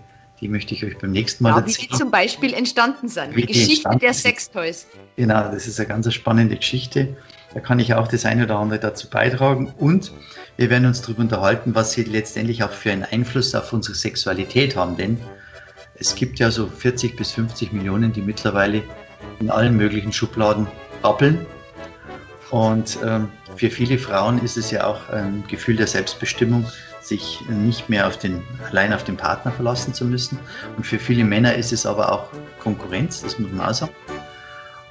die 0.46 0.52
möchte 0.52 0.76
ich 0.76 0.86
euch 0.86 0.96
beim 1.00 1.12
nächsten 1.12 1.44
Mal 1.44 1.50
ja, 1.50 1.58
erzählen. 1.58 1.78
Wie 1.78 1.88
die 1.88 1.98
zum 1.98 2.12
Beispiel 2.12 2.54
entstanden 2.54 3.08
sind, 3.08 3.36
wie 3.36 3.42
die 3.42 3.54
Geschichte 3.54 3.90
der 4.00 4.14
Sextoys. 4.14 4.86
Genau, 5.16 5.52
das 5.52 5.66
ist 5.66 5.80
eine 5.80 5.88
ganz 5.88 6.14
spannende 6.14 6.56
Geschichte. 6.56 7.18
Da 7.56 7.62
kann 7.62 7.80
ich 7.80 7.96
auch 7.96 8.08
das 8.08 8.26
eine 8.26 8.44
oder 8.44 8.58
andere 8.58 8.80
dazu 8.80 9.10
beitragen. 9.10 9.74
Und 9.80 10.12
wir 10.58 10.70
werden 10.70 10.86
uns 10.86 11.02
darüber 11.02 11.22
unterhalten, 11.22 11.74
was 11.74 11.94
sie 11.94 12.04
letztendlich 12.04 12.64
auch 12.64 12.70
für 12.70 12.92
einen 12.92 13.04
Einfluss 13.04 13.56
auf 13.56 13.74
unsere 13.74 13.96
Sexualität 13.96 14.76
haben. 14.76 14.98
Denn 14.98 15.18
es 15.96 16.14
gibt 16.14 16.38
ja 16.38 16.52
so 16.52 16.68
40 16.68 17.16
bis 17.16 17.32
50 17.32 17.74
Millionen, 17.74 18.14
die 18.14 18.22
mittlerweile 18.22 18.84
in 19.40 19.50
allen 19.50 19.76
möglichen 19.76 20.14
Schubladen 20.14 20.68
rappeln. 21.04 21.44
Und 22.52 23.00
ähm, 23.04 23.30
für 23.56 23.72
viele 23.72 23.98
Frauen 23.98 24.40
ist 24.44 24.58
es 24.58 24.70
ja 24.70 24.86
auch 24.86 25.10
ein 25.10 25.44
Gefühl 25.48 25.78
der 25.78 25.88
Selbstbestimmung, 25.88 26.66
sich 27.08 27.40
nicht 27.48 27.90
mehr 27.90 28.08
auf 28.08 28.18
den, 28.18 28.44
allein 28.70 28.94
auf 28.94 29.04
den 29.04 29.18
Partner 29.18 29.52
verlassen 29.52 29.94
zu 29.94 30.06
müssen. 30.06 30.40
Und 30.76 30.86
für 30.86 31.00
viele 31.00 31.24
Männer 31.24 31.56
ist 31.56 31.72
es 31.72 31.86
aber 31.86 32.12
auch 32.12 32.28
Konkurrenz, 32.60 33.22
das 33.22 33.38
muss 33.38 33.52
man 33.52 33.70
auch 33.70 33.74
sagen. 33.74 33.94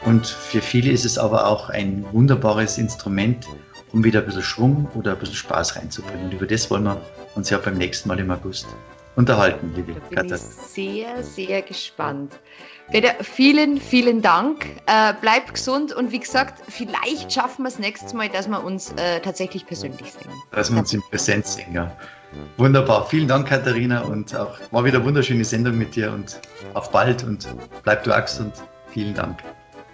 Und 0.04 0.26
für 0.26 0.60
viele 0.60 0.92
ist 0.92 1.04
es 1.04 1.18
aber 1.18 1.46
auch 1.46 1.70
ein 1.70 2.04
wunderbares 2.12 2.78
Instrument, 2.78 3.46
um 3.92 4.04
wieder 4.04 4.20
ein 4.20 4.26
bisschen 4.26 4.42
Schwung 4.42 4.88
oder 4.94 5.12
ein 5.12 5.18
bisschen 5.18 5.34
Spaß 5.34 5.76
reinzubringen. 5.76 6.26
Und 6.26 6.34
über 6.34 6.46
das 6.46 6.70
wollen 6.70 6.84
wir 6.84 7.00
uns 7.34 7.50
ja 7.50 7.58
beim 7.58 7.78
nächsten 7.78 8.08
Mal 8.08 8.20
im 8.20 8.30
August 8.30 8.66
unterhalten, 9.16 9.72
liebe 9.74 9.92
bin 9.92 10.30
Ich 10.30 10.36
sehr, 10.38 11.22
sehr 11.22 11.62
gespannt. 11.62 12.32
Peter, 12.90 13.14
vielen, 13.22 13.80
vielen 13.80 14.22
Dank. 14.22 14.66
Äh, 14.86 15.14
bleib 15.20 15.52
gesund 15.52 15.92
und 15.92 16.12
wie 16.12 16.20
gesagt, 16.20 16.62
vielleicht 16.68 17.32
schaffen 17.32 17.62
wir 17.62 17.68
es 17.68 17.78
nächstes 17.78 18.12
Mal, 18.12 18.28
dass 18.28 18.46
wir 18.48 18.62
uns 18.62 18.92
äh, 18.92 19.20
tatsächlich 19.20 19.66
persönlich 19.66 20.12
sehen. 20.12 20.30
Dass 20.52 20.70
wir 20.70 20.78
uns 20.78 20.92
in 20.92 21.02
Präsenz 21.10 21.54
sehen, 21.54 21.72
ja. 21.72 21.90
Wunderbar. 22.56 23.06
Vielen 23.06 23.28
Dank, 23.28 23.48
Katharina. 23.48 24.02
Und 24.02 24.34
auch 24.34 24.58
war 24.70 24.84
wieder 24.84 24.98
eine 24.98 25.06
wunderschöne 25.06 25.44
Sendung 25.44 25.78
mit 25.78 25.94
dir 25.94 26.12
und 26.12 26.40
auf 26.74 26.90
bald 26.90 27.22
und 27.22 27.48
bleib 27.84 28.02
du 28.04 28.12
Axt 28.12 28.40
und 28.40 28.52
vielen 28.90 29.14
Dank. 29.14 29.38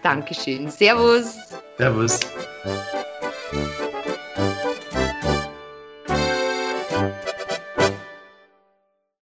Dankeschön. 0.02 0.70
Servus. 0.70 1.36
Servus. 1.76 2.20